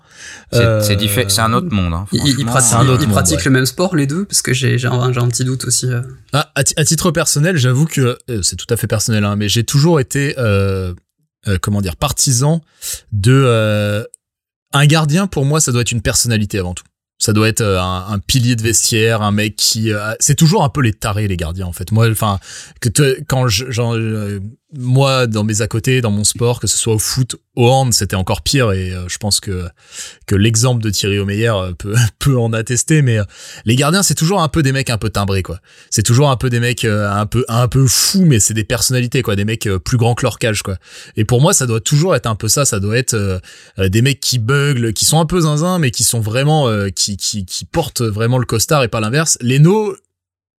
C'est 0.51 0.63
un 0.63 1.53
autre 1.53 1.71
monde. 1.71 1.93
Hein, 1.93 2.05
ils, 2.11 2.45
pratiquent, 2.45 3.45
le 3.45 3.51
même 3.51 3.67
sport 3.67 3.95
les 3.95 4.07
deux 4.07 4.25
parce 4.25 4.41
que 4.41 4.53
j'ai 4.53 4.83
un, 4.85 5.15
un, 5.15 5.27
petit 5.27 5.43
doute 5.43 5.65
aussi. 5.65 5.87
Ah, 6.33 6.51
à, 6.55 6.63
titre 6.63 7.11
personnel, 7.11 7.57
j'avoue 7.57 7.85
que 7.85 8.17
c'est 8.41 8.55
tout 8.55 8.71
à 8.73 8.77
fait 8.77 8.87
personnel, 8.87 9.23
hein, 9.25 9.35
mais 9.35 9.47
j'ai 9.47 9.63
toujours 9.63 9.99
été 9.99 10.33
euh, 10.39 10.95
comment 11.61 11.81
dire, 11.81 11.95
partisan 11.95 12.61
de 13.11 13.43
euh, 13.45 14.03
un 14.73 14.85
gardien. 14.85 15.27
Pour 15.27 15.45
moi, 15.45 15.59
ça 15.59 15.71
doit 15.71 15.81
être 15.81 15.91
une 15.91 16.01
personnalité 16.01 16.59
avant 16.59 16.73
tout. 16.73 16.83
Ça 17.17 17.33
doit 17.33 17.47
être 17.47 17.61
euh, 17.61 17.79
un, 17.81 18.19
pilier 18.19 18.55
de 18.55 18.63
vestiaire, 18.63 19.21
un 19.21 19.31
mec 19.31 19.55
qui. 19.55 19.91
c'est 20.19 20.35
toujours 20.35 20.63
un 20.63 20.69
peu 20.69 20.81
les 20.81 20.93
tarés 20.93 21.27
les 21.27 21.37
gardiens 21.37 21.67
en 21.67 21.73
fait. 21.73 21.91
Moi, 21.91 22.09
enfin, 22.09 22.39
que 22.79 22.89
quand 23.27 23.47
je, 23.47 23.69
genre, 23.69 23.95
moi, 24.73 25.27
dans 25.27 25.43
mes 25.43 25.61
à 25.61 25.67
côté, 25.67 26.01
dans 26.01 26.11
mon 26.11 26.23
sport, 26.23 26.59
que 26.59 26.67
ce 26.67 26.77
soit 26.77 26.93
au 26.93 26.99
foot, 26.99 27.35
au 27.55 27.69
hand, 27.69 27.93
c'était 27.93 28.15
encore 28.15 28.41
pire. 28.41 28.71
Et 28.71 28.93
euh, 28.93 29.07
je 29.07 29.17
pense 29.17 29.39
que 29.39 29.67
que 30.25 30.35
l'exemple 30.35 30.81
de 30.81 30.89
Thierry 30.89 31.19
Omeyer 31.19 31.49
euh, 31.49 31.73
peut 31.73 31.95
peut 32.19 32.37
en 32.37 32.53
attester. 32.53 33.01
Mais 33.01 33.17
euh, 33.17 33.23
les 33.65 33.75
gardiens, 33.75 34.03
c'est 34.03 34.15
toujours 34.15 34.41
un 34.41 34.47
peu 34.47 34.63
des 34.63 34.71
mecs 34.71 34.89
un 34.89 34.97
peu 34.97 35.09
timbrés, 35.09 35.43
quoi. 35.43 35.59
C'est 35.89 36.03
toujours 36.03 36.29
un 36.29 36.37
peu 36.37 36.49
des 36.49 36.59
mecs 36.59 36.85
un 36.85 37.25
peu 37.25 37.43
un 37.49 37.67
peu 37.67 37.85
fous, 37.87 38.25
mais 38.25 38.39
c'est 38.39 38.53
des 38.53 38.63
personnalités, 38.63 39.21
quoi. 39.21 39.35
Des 39.35 39.45
mecs 39.45 39.67
plus 39.83 39.97
grands 39.97 40.15
que 40.15 40.23
leur 40.23 40.39
cage, 40.39 40.61
quoi. 40.63 40.77
Et 41.17 41.25
pour 41.25 41.41
moi, 41.41 41.53
ça 41.53 41.65
doit 41.65 41.81
toujours 41.81 42.15
être 42.15 42.27
un 42.27 42.35
peu 42.35 42.47
ça. 42.47 42.63
Ça 42.65 42.79
doit 42.79 42.97
être 42.97 43.41
des 43.77 44.01
mecs 44.01 44.19
qui 44.19 44.39
buglent, 44.39 44.93
qui 44.93 45.05
sont 45.05 45.19
un 45.19 45.25
peu 45.25 45.41
zinzin, 45.41 45.79
mais 45.79 45.91
qui 45.91 46.03
sont 46.03 46.21
vraiment 46.21 46.69
qui 46.95 47.17
qui 47.17 47.45
qui 47.45 47.65
portent 47.65 48.01
vraiment 48.01 48.37
le 48.37 48.45
costard 48.45 48.83
et 48.83 48.87
pas 48.87 49.01
l'inverse. 49.01 49.37
Leno, 49.41 49.95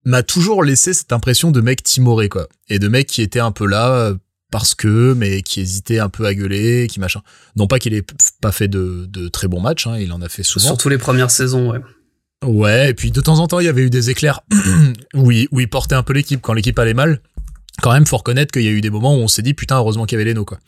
m'a 0.05 0.23
toujours 0.23 0.63
laissé 0.63 0.93
cette 0.93 1.13
impression 1.13 1.51
de 1.51 1.61
mec 1.61 1.83
timoré 1.83 2.29
quoi. 2.29 2.47
Et 2.69 2.79
de 2.79 2.87
mec 2.87 3.07
qui 3.07 3.21
était 3.21 3.39
un 3.39 3.51
peu 3.51 3.65
là 3.67 3.91
euh, 3.91 4.15
parce 4.51 4.75
que 4.75 5.13
mais 5.13 5.41
qui 5.41 5.61
hésitait 5.61 5.99
un 5.99 6.09
peu 6.09 6.25
à 6.25 6.33
gueuler 6.33 6.87
qui 6.87 6.99
machin. 6.99 7.21
Non 7.55 7.67
pas 7.67 7.79
qu'il 7.79 7.93
ait 7.93 8.05
pas 8.41 8.51
fait 8.51 8.67
de, 8.67 9.05
de 9.07 9.27
très 9.27 9.47
bons 9.47 9.61
matchs 9.61 9.87
hein, 9.87 9.97
il 9.97 10.11
en 10.11 10.21
a 10.21 10.29
fait 10.29 10.43
souvent. 10.43 10.65
Surtout 10.65 10.89
les 10.89 10.97
premières 10.97 11.31
saisons 11.31 11.71
ouais. 11.71 11.79
Ouais 12.43 12.89
et 12.89 12.93
puis 12.93 13.11
de 13.11 13.21
temps 13.21 13.39
en 13.39 13.47
temps 13.47 13.59
il 13.59 13.65
y 13.65 13.69
avait 13.69 13.83
eu 13.83 13.89
des 13.89 14.09
éclairs 14.09 14.41
où 15.13 15.31
il, 15.31 15.47
où 15.51 15.59
il 15.59 15.69
portait 15.69 15.95
un 15.95 16.03
peu 16.03 16.13
l'équipe 16.13 16.41
quand 16.41 16.53
l'équipe 16.53 16.77
allait 16.79 16.93
mal. 16.93 17.21
Quand 17.81 17.93
même 17.93 18.05
faut 18.05 18.17
reconnaître 18.17 18.51
qu'il 18.51 18.63
y 18.63 18.67
a 18.67 18.71
eu 18.71 18.81
des 18.81 18.89
moments 18.89 19.15
où 19.15 19.19
on 19.19 19.27
s'est 19.27 19.41
dit 19.41 19.53
putain 19.53 19.77
heureusement 19.77 20.05
qu'il 20.05 20.17
y 20.17 20.21
avait 20.21 20.31
Leno 20.31 20.45
quoi. 20.45 20.59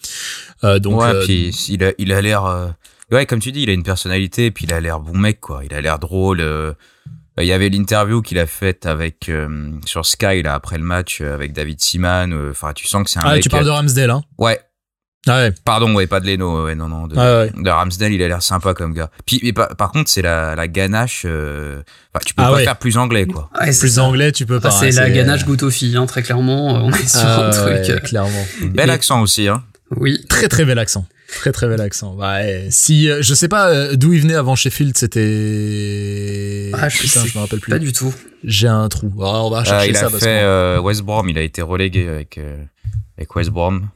Euh, 0.64 0.80
donc 0.80 1.02
ouais 1.02 1.08
euh, 1.08 1.24
puis 1.26 1.50
il 1.70 1.84
a 1.84 1.92
il 1.98 2.12
a 2.14 2.22
l'air 2.22 2.46
euh, 2.46 2.68
ouais 3.12 3.26
comme 3.26 3.40
tu 3.40 3.52
dis 3.52 3.64
il 3.64 3.70
a 3.70 3.74
une 3.74 3.84
personnalité 3.84 4.46
et 4.46 4.52
puis 4.52 4.66
il 4.66 4.74
a 4.74 4.80
l'air 4.80 5.00
bon 5.00 5.18
mec 5.18 5.42
quoi. 5.42 5.62
Il 5.66 5.74
a 5.74 5.82
l'air 5.82 6.00
drôle 6.00 6.42
il 7.42 7.48
y 7.48 7.54
avait 7.54 7.70
l'interview 7.70 8.22
qu'il 8.22 8.38
a 8.38 8.46
faite 8.46 8.86
avec 8.86 9.30
euh, 9.30 9.72
sur 9.86 10.06
Sky 10.06 10.44
là 10.44 10.54
après 10.54 10.78
le 10.78 10.84
match 10.84 11.20
euh, 11.22 11.34
avec 11.34 11.54
David 11.54 11.82
Seaman. 11.82 12.32
Euh, 12.32 12.52
enfin, 12.52 12.74
tu 12.74 12.88
sens 12.88 13.04
que 13.04 13.10
c'est 13.10 13.20
un. 13.20 13.24
Ah, 13.26 13.34
mec, 13.34 13.44
tu 13.44 13.50
parles 13.50 13.66
de 13.66 13.72
Ramsdale, 13.72 14.12
hein? 14.12 14.24
Ouais. 14.38 14.60
Ah 15.26 15.38
ouais. 15.38 15.54
Pardon, 15.64 15.96
ouais, 15.96 16.06
pas 16.06 16.20
de 16.20 16.28
Leno, 16.28 16.66
ouais, 16.66 16.76
non, 16.76 16.90
non. 16.90 17.08
De, 17.08 17.16
ah 17.18 17.40
ouais. 17.40 17.54
de 17.56 17.70
Ramsdale, 17.70 18.12
il 18.12 18.22
a 18.22 18.28
l'air 18.28 18.44
sympa 18.44 18.74
comme 18.74 18.94
gars. 18.94 19.10
Puis, 19.26 19.40
mais 19.42 19.54
par, 19.54 19.70
par 19.70 19.92
contre, 19.92 20.10
c'est 20.10 20.22
la, 20.22 20.54
la 20.54 20.68
ganache. 20.68 21.24
Euh, 21.26 21.82
tu 22.26 22.34
peux 22.34 22.44
ah 22.44 22.52
pas 22.52 22.60
faire 22.60 22.78
plus 22.78 22.98
anglais, 22.98 23.26
quoi. 23.26 23.50
plus 23.80 24.00
anglais, 24.00 24.34
tu 24.34 24.46
peux 24.46 24.60
pas. 24.60 24.70
c'est 24.70 24.92
la 24.92 25.10
ganache 25.10 25.46
goutte 25.46 25.64
aux 25.64 25.72
filles, 25.72 25.96
hein, 25.96 26.06
très 26.06 26.24
clairement. 26.24 26.74
On 26.86 26.92
est 26.92 27.08
sur 27.08 27.22
ah 27.22 27.48
un 27.48 27.50
truc. 27.52 28.04
clairement. 28.04 28.46
Bel 28.62 28.90
accent 28.90 29.22
aussi, 29.22 29.48
hein. 29.48 29.64
Oui. 29.96 30.26
Très 30.28 30.50
très 30.50 30.66
bel 30.66 30.78
accent. 30.78 31.08
Très 31.36 31.52
très 31.52 31.68
bel 31.68 31.82
accent. 31.82 32.16
Ouais. 32.16 32.68
Si 32.70 33.10
euh, 33.10 33.22
je 33.22 33.34
sais 33.34 33.48
pas 33.48 33.70
euh, 33.70 33.96
d'où 33.96 34.14
il 34.14 34.22
venait 34.22 34.36
avant 34.36 34.56
Sheffield, 34.56 34.98
c'était. 34.98 36.72
Ah, 36.74 36.90
je, 36.90 37.00
Putain, 37.00 37.26
je 37.26 37.38
me 37.38 37.44
rappelle 37.44 37.60
plus. 37.60 37.72
Pas 37.72 37.80
du 37.80 37.92
tout. 37.92 38.14
J'ai 38.44 38.68
un 38.68 38.88
trou. 38.90 39.12
on 39.18 39.50
va 39.50 39.64
chercher 39.64 39.88
euh, 39.88 39.90
il 39.90 39.96
ça. 39.96 40.08
Il 40.10 40.16
a 40.16 40.20
fait 40.20 40.78
West 40.80 41.02
Brom. 41.02 41.28
Il 41.30 41.38
a 41.38 41.42
été 41.42 41.62
relégué 41.62 42.08
avec 42.08 42.40
avec 43.18 43.36
West 43.36 43.50
Brom. 43.50 43.90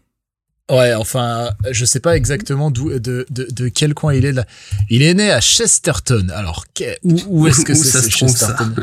Ouais, 0.69 0.93
enfin, 0.93 1.51
je 1.71 1.85
sais 1.85 2.01
pas 2.01 2.17
exactement 2.17 2.71
d'où, 2.71 2.89
de, 2.89 3.25
de, 3.29 3.47
de, 3.49 3.67
quel 3.69 3.93
coin 3.93 4.13
il 4.13 4.25
est 4.25 4.33
là. 4.33 4.45
Il 4.89 5.01
est 5.01 5.13
né 5.13 5.31
à 5.31 5.39
Chesterton. 5.39 6.27
Alors, 6.35 6.65
où, 7.03 7.15
où 7.27 7.47
est-ce 7.47 7.63
que 7.63 7.73
c'est 7.73 8.09
Chesterton? 8.09 8.73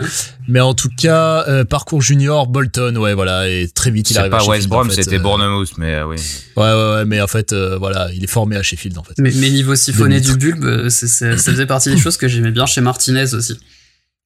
Mais 0.48 0.60
en 0.60 0.72
tout 0.72 0.88
cas, 0.96 1.44
euh, 1.46 1.64
parcours 1.64 2.00
junior, 2.00 2.46
Bolton, 2.46 2.96
ouais, 2.96 3.12
voilà, 3.12 3.50
et 3.50 3.68
très 3.68 3.90
vite 3.90 4.10
il 4.10 4.18
arrive 4.18 4.30
pas 4.30 4.40
à 4.40 4.46
West 4.46 4.68
Brom, 4.68 4.90
c'était 4.90 5.16
euh... 5.16 5.18
Bournemouth, 5.18 5.76
mais 5.76 5.96
euh, 5.96 6.06
oui. 6.06 6.16
Ouais, 6.56 6.62
ouais, 6.62 6.94
ouais, 6.94 7.04
mais 7.04 7.20
en 7.20 7.26
fait, 7.26 7.52
euh, 7.52 7.76
voilà, 7.76 8.08
il 8.14 8.24
est 8.24 8.28
formé 8.28 8.56
à 8.56 8.62
Sheffield, 8.62 8.96
en 8.96 9.02
fait. 9.02 9.14
Mais, 9.18 9.32
mais 9.34 9.50
niveau 9.50 9.74
siphonné 9.74 10.20
du 10.20 10.36
bulbe, 10.38 10.88
ça 10.88 11.36
faisait 11.36 11.66
partie 11.66 11.90
des 11.90 11.98
choses 12.00 12.16
que 12.16 12.28
j'aimais 12.28 12.50
bien 12.50 12.64
chez 12.64 12.80
Martinez 12.80 13.34
aussi 13.34 13.58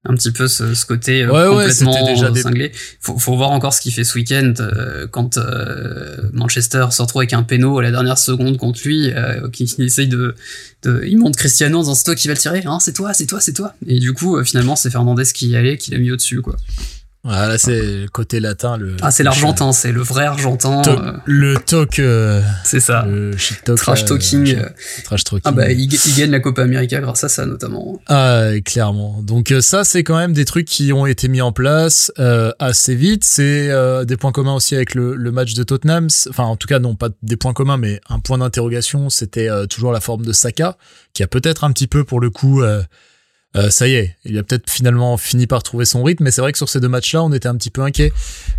un 0.05 0.15
petit 0.15 0.31
peu 0.31 0.47
ce, 0.47 0.75
ce 0.75 0.87
côté 0.87 1.23
euh, 1.23 1.51
complètement 1.51 2.05
déjà 2.05 2.35
cinglé. 2.35 2.73
Faut, 3.01 3.19
faut 3.19 3.37
voir 3.37 3.51
encore 3.51 3.75
ce 3.75 3.81
qu'il 3.81 3.93
fait 3.93 4.05
ce 4.05 4.15
week-end 4.17 4.55
euh, 4.61 5.07
quand 5.09 5.39
euh, 5.39 6.17
Manchester 6.33 6.87
se 6.91 7.03
retrouve 7.03 7.21
avec 7.21 7.33
un 7.33 7.43
péno 7.43 7.79
à 7.79 7.83
la 7.83 7.91
dernière 7.91 8.19
seconde 8.19 8.57
contre 8.59 8.81
lui, 8.85 9.13
qui 9.53 9.65
essaye 9.79 10.09
de, 10.09 10.35
de, 10.83 11.03
il 11.07 11.19
monte 11.19 11.37
Cristiano 11.37 11.83
dans 11.83 11.95
c'est 11.95 12.05
toi 12.05 12.15
qui 12.15 12.29
va 12.29 12.35
le 12.35 12.39
tirer, 12.39 12.63
hein, 12.65 12.79
c'est 12.81 12.93
toi, 12.93 13.13
c'est 13.13 13.27
toi, 13.27 13.41
c'est 13.41 13.53
toi. 13.53 13.75
Et 13.87 13.99
du 13.99 14.13
coup, 14.13 14.43
finalement, 14.45 14.77
c'est 14.77 14.91
Fernandez 14.91 15.25
qui 15.35 15.49
y 15.49 15.57
allait, 15.57 15.77
qui 15.77 15.91
l'a 15.91 15.99
mis 15.99 16.11
au-dessus, 16.11 16.43
quoi. 16.43 16.57
Ah, 17.31 17.47
là, 17.47 17.59
c'est 17.59 17.81
le 17.81 18.09
côté 18.09 18.41
latin. 18.41 18.77
Le, 18.77 18.97
ah, 19.03 19.11
c'est 19.11 19.23
l'argentin, 19.23 19.73
c'est 19.73 19.93
le 19.93 20.01
vrai 20.01 20.25
argentin. 20.25 20.83
Euh. 20.87 21.13
Le 21.27 21.57
talk. 21.57 21.99
Euh, 21.99 22.41
c'est 22.65 22.81
ça. 22.81 23.05
Le 23.07 23.37
shit 23.37 23.63
talk. 23.65 23.77
Trash 23.77 24.05
talking. 24.05 24.57
trash 25.05 25.25
talking. 25.25 25.43
Ah, 25.45 25.53
bah, 25.53 25.71
il, 25.71 25.89
gagne 26.17 26.31
la 26.31 26.41
Copa 26.41 26.63
América 26.63 27.01
grâce 27.01 27.25
à 27.25 27.29
ça, 27.29 27.45
notamment. 27.45 28.01
Ah, 28.07 28.51
clairement. 28.65 29.21
Donc, 29.23 29.53
ça, 29.61 29.85
c'est 29.85 30.03
quand 30.03 30.17
même 30.17 30.33
des 30.33 30.45
trucs 30.45 30.67
qui 30.67 30.93
ont 30.93 31.07
été 31.07 31.29
mis 31.29 31.43
en 31.43 31.53
place 31.53 32.13
assez 32.59 32.95
vite. 32.95 33.25
C'est 33.25 33.71
des 34.07 34.17
points 34.17 34.33
communs 34.33 34.55
aussi 34.55 34.75
avec 34.75 34.95
le, 34.95 35.15
le 35.15 35.31
match 35.31 35.55
de 35.55 35.63
Tottenham. 35.63 36.09
Enfin, 36.31 36.45
en 36.45 36.57
tout 36.57 36.67
cas, 36.67 36.79
non, 36.79 36.95
pas 36.95 37.09
des 37.23 37.37
points 37.37 37.53
communs, 37.53 37.77
mais 37.77 38.01
un 38.09 38.21
point 38.21 38.39
d'interrogation, 38.39 39.11
c'était 39.11 39.49
toujours 39.69 39.93
la 39.93 40.01
forme 40.01 40.25
de 40.25 40.33
Saka, 40.33 40.77
qui 41.13 41.23
a 41.23 41.27
peut-être 41.27 41.65
un 41.65 41.73
petit 41.73 41.87
peu, 41.87 42.05
pour 42.05 42.21
le 42.21 42.31
coup, 42.31 42.63
euh, 43.57 43.71
ça 43.71 43.89
y 43.89 43.95
est, 43.95 44.15
il 44.25 44.37
a 44.37 44.43
peut-être 44.43 44.69
finalement 44.69 45.17
fini 45.17 45.47
par 45.47 45.63
trouver 45.63 45.87
son 45.87 46.03
rythme, 46.03 46.25
mais 46.25 46.31
c'est 46.31 46.43
vrai 46.43 46.53
que 46.53 46.59
sur 46.59 46.69
ces 46.69 46.81
deux 46.81 46.89
matchs-là, 46.89 47.23
on 47.25 47.33
était 47.33 47.49
un 47.49 47.57
petit 47.57 47.71
peu 47.71 47.81
inquiet. 47.81 48.13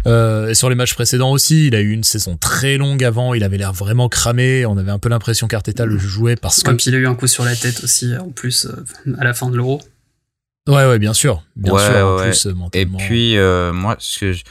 Euh, 0.08 0.50
et 0.50 0.56
sur 0.56 0.70
les 0.70 0.76
matchs 0.76 0.96
précédents 0.96 1.32
aussi, 1.32 1.68
il 1.68 1.76
a 1.76 1.80
eu 1.80 1.92
une 1.92 2.04
saison 2.04 2.38
très 2.38 2.78
longue 2.78 3.04
avant, 3.04 3.34
il 3.34 3.44
avait 3.44 3.58
l'air 3.58 3.72
vraiment 3.72 4.10
cramé, 4.10 4.66
on 4.66 4.78
avait 4.78 4.92
un 4.92 5.00
peu 5.00 5.10
l'impression 5.10 5.48
qu'Arteta 5.48 5.86
le 5.86 5.98
jouait 5.98 6.36
parce 6.36 6.64
que... 6.64 6.72
Puis 6.72 6.86
il 6.88 6.96
a 6.96 6.98
eu 6.98 7.08
un 7.08 7.16
coup 7.16 7.28
sur 7.28 7.46
la 7.46 7.56
tête 7.56 7.84
aussi, 7.84 8.18
en 8.18 8.30
plus, 8.30 8.66
euh, 8.66 9.16
à 9.20 9.24
la 9.24 9.34
fin 9.34 9.50
de 9.50 9.56
l'Euro. 9.56 9.80
Ouais, 10.68 10.88
ouais, 10.88 11.00
bien 11.00 11.14
sûr. 11.14 11.44
Bien 11.56 11.78
sûr, 11.78 12.08
en 12.08 12.18
plus, 12.18 12.48
Et 12.74 12.86
puis, 12.86 13.38
moi, 13.74 13.96
ce 14.00 14.20
que 14.20 14.34
je 14.34 14.44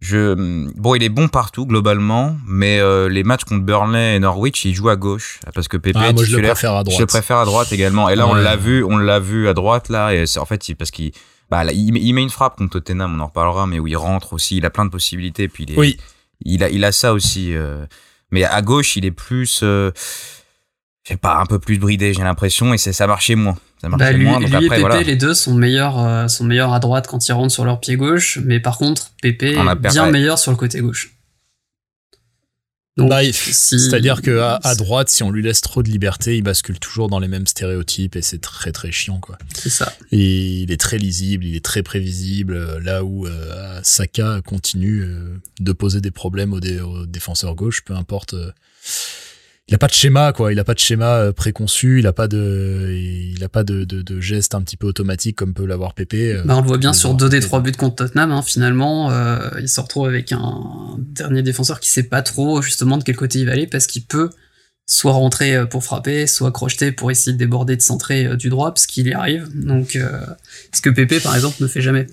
je, 0.00 0.34
bon, 0.76 0.94
il 0.94 1.02
est 1.02 1.08
bon 1.08 1.26
partout 1.28 1.66
globalement, 1.66 2.36
mais 2.46 2.78
euh, 2.78 3.08
les 3.08 3.24
matchs 3.24 3.44
contre 3.44 3.64
Burnley 3.64 4.16
et 4.16 4.18
Norwich, 4.20 4.64
il 4.64 4.72
joue 4.72 4.88
à 4.90 4.96
gauche 4.96 5.40
parce 5.54 5.66
que 5.66 5.76
Pepe 5.76 5.96
ah, 5.98 6.12
moi 6.12 6.22
je 6.24 6.36
le 6.36 6.42
préfère 6.42 6.74
à 6.74 6.84
droite. 6.84 6.96
Je 6.96 7.02
le 7.02 7.06
préfère 7.06 7.38
à 7.38 7.44
droite 7.44 7.72
également. 7.72 8.08
Et 8.08 8.14
là, 8.14 8.28
on 8.28 8.34
l'a 8.34 8.56
vu, 8.56 8.84
on 8.84 8.96
l'a 8.96 9.18
vu 9.18 9.48
à 9.48 9.54
droite 9.54 9.88
là, 9.88 10.14
et 10.14 10.26
c'est 10.26 10.38
en 10.38 10.44
fait 10.44 10.62
parce 10.78 10.92
qu'il, 10.92 11.10
bah, 11.50 11.64
il, 11.72 12.12
met 12.12 12.22
une 12.22 12.30
frappe 12.30 12.56
contre 12.56 12.72
Tottenham, 12.72 13.16
on 13.16 13.20
en 13.20 13.26
reparlera, 13.26 13.66
mais 13.66 13.80
où 13.80 13.86
il 13.86 13.96
rentre 13.96 14.34
aussi, 14.34 14.58
il 14.58 14.66
a 14.66 14.70
plein 14.70 14.84
de 14.84 14.90
possibilités. 14.90 15.48
Puis 15.48 15.64
il 15.64 15.72
est, 15.72 15.78
oui. 15.78 15.96
il 16.44 16.62
a, 16.62 16.70
il 16.70 16.84
a 16.84 16.92
ça 16.92 17.12
aussi. 17.12 17.54
Euh, 17.54 17.84
mais 18.30 18.44
à 18.44 18.62
gauche, 18.62 18.96
il 18.96 19.04
est 19.04 19.10
plus, 19.10 19.60
euh, 19.62 19.90
je 21.08 21.14
sais 21.14 21.18
pas, 21.18 21.38
un 21.38 21.46
peu 21.46 21.58
plus 21.58 21.78
bridé, 21.78 22.12
j'ai 22.12 22.22
l'impression, 22.22 22.74
et 22.74 22.78
c'est 22.78 22.92
ça 22.92 23.06
marchait 23.06 23.34
moins. 23.34 23.56
Ça 23.80 23.88
bah, 23.88 24.12
lui, 24.12 24.26
moins. 24.26 24.40
Donc 24.40 24.50
lui 24.50 24.56
après, 24.56 24.80
et 24.80 24.84
Pépé, 24.84 25.04
les 25.04 25.16
deux 25.16 25.32
sont 25.32 25.54
meilleurs, 25.54 25.98
euh, 25.98 26.28
sont 26.28 26.44
meilleurs 26.44 26.74
à 26.74 26.80
droite 26.80 27.06
quand 27.06 27.26
ils 27.26 27.32
rentrent 27.32 27.52
sur 27.52 27.64
leur 27.64 27.80
pied 27.80 27.96
gauche, 27.96 28.38
mais 28.44 28.60
par 28.60 28.76
contre, 28.76 29.12
Pépé 29.22 29.56
est 29.56 29.74
bien 29.76 30.10
meilleur 30.10 30.38
sur 30.38 30.50
le 30.50 30.58
côté 30.58 30.80
gauche. 30.80 31.14
Bah, 32.98 33.20
c'est-à-dire 33.32 34.22
que 34.22 34.38
à, 34.40 34.74
droite, 34.74 35.08
si 35.08 35.22
on 35.22 35.30
lui 35.30 35.40
laisse 35.42 35.60
trop 35.60 35.84
de 35.84 35.88
liberté, 35.88 36.36
il 36.36 36.42
bascule 36.42 36.80
toujours 36.80 37.08
dans 37.08 37.20
les 37.20 37.28
mêmes 37.28 37.46
stéréotypes 37.46 38.16
et 38.16 38.22
c'est 38.22 38.40
très 38.40 38.72
très 38.72 38.90
chiant 38.90 39.20
quoi. 39.20 39.38
C'est 39.54 39.70
ça. 39.70 39.94
Et 40.10 40.62
il 40.62 40.72
est 40.72 40.80
très 40.80 40.98
lisible, 40.98 41.44
il 41.44 41.54
est 41.54 41.64
très 41.64 41.84
prévisible, 41.84 42.54
euh, 42.54 42.80
là 42.80 43.04
où 43.04 43.26
euh, 43.26 43.80
Saka 43.84 44.40
continue 44.44 45.06
de 45.60 45.72
poser 45.72 46.00
des 46.00 46.10
problèmes 46.10 46.52
aux, 46.52 46.58
aux 46.58 47.06
défenseurs 47.06 47.54
gauche, 47.54 47.82
peu 47.84 47.94
importe 47.94 48.34
il 49.68 49.74
a 49.74 49.78
pas 49.78 49.86
de 49.86 49.92
schéma 49.92 50.32
quoi. 50.32 50.52
Il 50.52 50.58
a 50.58 50.64
pas 50.64 50.74
de 50.74 50.78
schéma 50.78 51.16
euh, 51.16 51.32
préconçu. 51.32 51.98
Il 51.98 52.06
a 52.06 52.12
pas 52.12 52.26
de 52.26 52.90
il 52.90 53.44
a 53.44 53.48
pas 53.48 53.64
de, 53.64 53.84
de, 53.84 54.00
de 54.02 54.20
geste 54.20 54.54
un 54.54 54.62
petit 54.62 54.76
peu 54.76 54.86
automatique 54.86 55.36
comme 55.36 55.52
peut 55.52 55.66
l'avoir 55.66 55.94
Pépé 55.94 56.32
euh, 56.32 56.42
bah 56.44 56.56
on 56.56 56.62
le 56.62 56.66
voit 56.66 56.78
bien 56.78 56.92
sur 56.92 57.14
deux 57.14 57.28
des 57.28 57.40
trois 57.40 57.60
buts 57.60 57.72
contre 57.72 57.96
Tottenham 57.96 58.32
hein, 58.32 58.42
finalement 58.42 59.10
euh, 59.10 59.38
il 59.60 59.68
se 59.68 59.80
retrouve 59.80 60.06
avec 60.06 60.32
un 60.32 60.96
dernier 60.98 61.42
défenseur 61.42 61.80
qui 61.80 61.90
sait 61.90 62.02
pas 62.02 62.22
trop 62.22 62.62
justement 62.62 62.96
de 62.98 63.04
quel 63.04 63.16
côté 63.16 63.40
il 63.40 63.46
va 63.46 63.52
aller 63.52 63.66
parce 63.66 63.86
qu'il 63.86 64.04
peut 64.04 64.30
soit 64.86 65.12
rentrer 65.12 65.66
pour 65.68 65.84
frapper 65.84 66.26
soit 66.26 66.50
crocheter 66.50 66.92
pour 66.92 67.10
essayer 67.10 67.32
de 67.32 67.38
déborder 67.38 67.76
de 67.76 67.82
centrer 67.82 68.36
du 68.36 68.48
droit 68.48 68.72
parce 68.72 68.86
qu'il 68.86 69.06
y 69.06 69.12
arrive. 69.12 69.48
Donc 69.54 69.98
ce 70.72 70.80
que 70.80 70.90
Pépé 70.90 71.20
par 71.20 71.34
exemple 71.34 71.56
ne 71.60 71.66
fait 71.66 71.82
jamais 71.82 72.06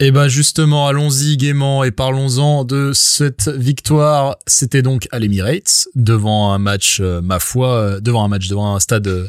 et 0.00 0.06
eh 0.06 0.10
ben 0.10 0.26
justement, 0.26 0.88
allons-y 0.88 1.36
gaiement 1.36 1.84
et 1.84 1.92
parlons-en 1.92 2.64
de 2.64 2.90
cette 2.92 3.48
victoire. 3.48 4.36
C'était 4.48 4.82
donc 4.82 5.06
à 5.12 5.20
l'Emirates 5.20 5.86
devant 5.94 6.52
un 6.52 6.58
match, 6.58 6.98
euh, 7.00 7.20
ma 7.20 7.38
foi, 7.38 7.68
euh, 7.74 8.00
devant 8.00 8.24
un 8.24 8.28
match, 8.28 8.48
devant 8.48 8.74
un 8.74 8.80
stade 8.80 9.06
euh, 9.06 9.28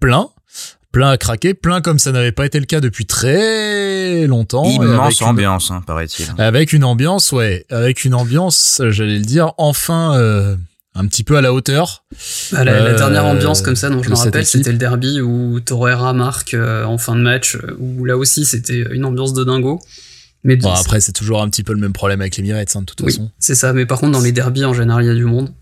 plein, 0.00 0.30
plein 0.90 1.10
à 1.10 1.18
craquer, 1.18 1.52
plein 1.52 1.82
comme 1.82 1.98
ça 1.98 2.12
n'avait 2.12 2.32
pas 2.32 2.46
été 2.46 2.58
le 2.58 2.64
cas 2.64 2.80
depuis 2.80 3.04
très 3.04 4.26
longtemps. 4.26 4.64
Immense 4.64 5.20
ambiance, 5.20 5.70
hein, 5.70 5.82
paraît-il. 5.86 6.32
Avec 6.38 6.72
une 6.72 6.84
ambiance, 6.84 7.32
ouais, 7.32 7.66
avec 7.68 8.06
une 8.06 8.14
ambiance, 8.14 8.80
j'allais 8.88 9.18
le 9.18 9.24
dire, 9.24 9.52
enfin. 9.58 10.56
Un 10.96 11.06
petit 11.06 11.24
peu 11.24 11.36
à 11.36 11.40
la 11.40 11.52
hauteur. 11.52 12.04
Bah, 12.52 12.64
la, 12.64 12.94
dernière 12.94 13.24
ambiance 13.24 13.62
comme 13.62 13.76
ça, 13.76 13.90
dont 13.90 14.02
je 14.02 14.10
me 14.10 14.14
rappelle, 14.14 14.46
c'était 14.46 14.72
le 14.72 14.78
derby 14.78 15.20
où 15.20 15.60
Torreira 15.60 16.12
marque 16.12 16.54
en 16.54 16.98
fin 16.98 17.14
de 17.14 17.20
match, 17.20 17.58
où 17.78 18.04
là 18.04 18.16
aussi 18.16 18.44
c'était 18.44 18.86
une 18.92 19.04
ambiance 19.04 19.32
de 19.32 19.44
dingo. 19.44 19.80
Mais 20.46 20.54
bon, 20.54 20.70
après, 20.70 21.00
c'est 21.00 21.12
toujours 21.12 21.42
un 21.42 21.50
petit 21.50 21.64
peu 21.64 21.72
le 21.72 21.80
même 21.80 21.92
problème 21.92 22.20
avec 22.20 22.36
les 22.36 22.40
Emirates, 22.40 22.76
hein, 22.76 22.80
de 22.82 22.86
toute 22.86 23.00
oui, 23.00 23.12
façon. 23.12 23.32
C'est 23.38 23.56
ça, 23.56 23.72
mais 23.72 23.84
par 23.84 23.98
contre, 23.98 24.12
dans 24.12 24.20
les 24.20 24.30
derbies, 24.30 24.64
en 24.64 24.74
général, 24.74 25.02
il 25.02 25.08
y 25.08 25.10
a 25.10 25.14
du 25.14 25.24
monde. 25.24 25.52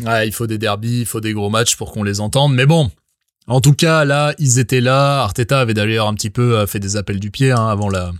Ouais, 0.00 0.26
il 0.26 0.32
faut 0.32 0.48
des 0.48 0.58
derbies, 0.58 1.00
il 1.00 1.06
faut 1.06 1.20
des 1.20 1.32
gros 1.32 1.48
matchs 1.48 1.76
pour 1.76 1.92
qu'on 1.92 2.02
les 2.02 2.18
entende, 2.18 2.54
mais 2.54 2.66
bon. 2.66 2.90
En 3.46 3.60
tout 3.60 3.74
cas, 3.74 4.04
là, 4.04 4.34
ils 4.38 4.58
étaient 4.58 4.80
là. 4.80 5.22
Arteta 5.22 5.60
avait 5.60 5.74
d'ailleurs 5.74 6.08
un 6.08 6.14
petit 6.14 6.30
peu 6.30 6.56
euh, 6.56 6.66
fait 6.66 6.80
des 6.80 6.96
appels 6.96 7.20
du 7.20 7.30
pied 7.30 7.52
hein, 7.52 7.68
avant 7.68 7.88
la, 7.88 8.12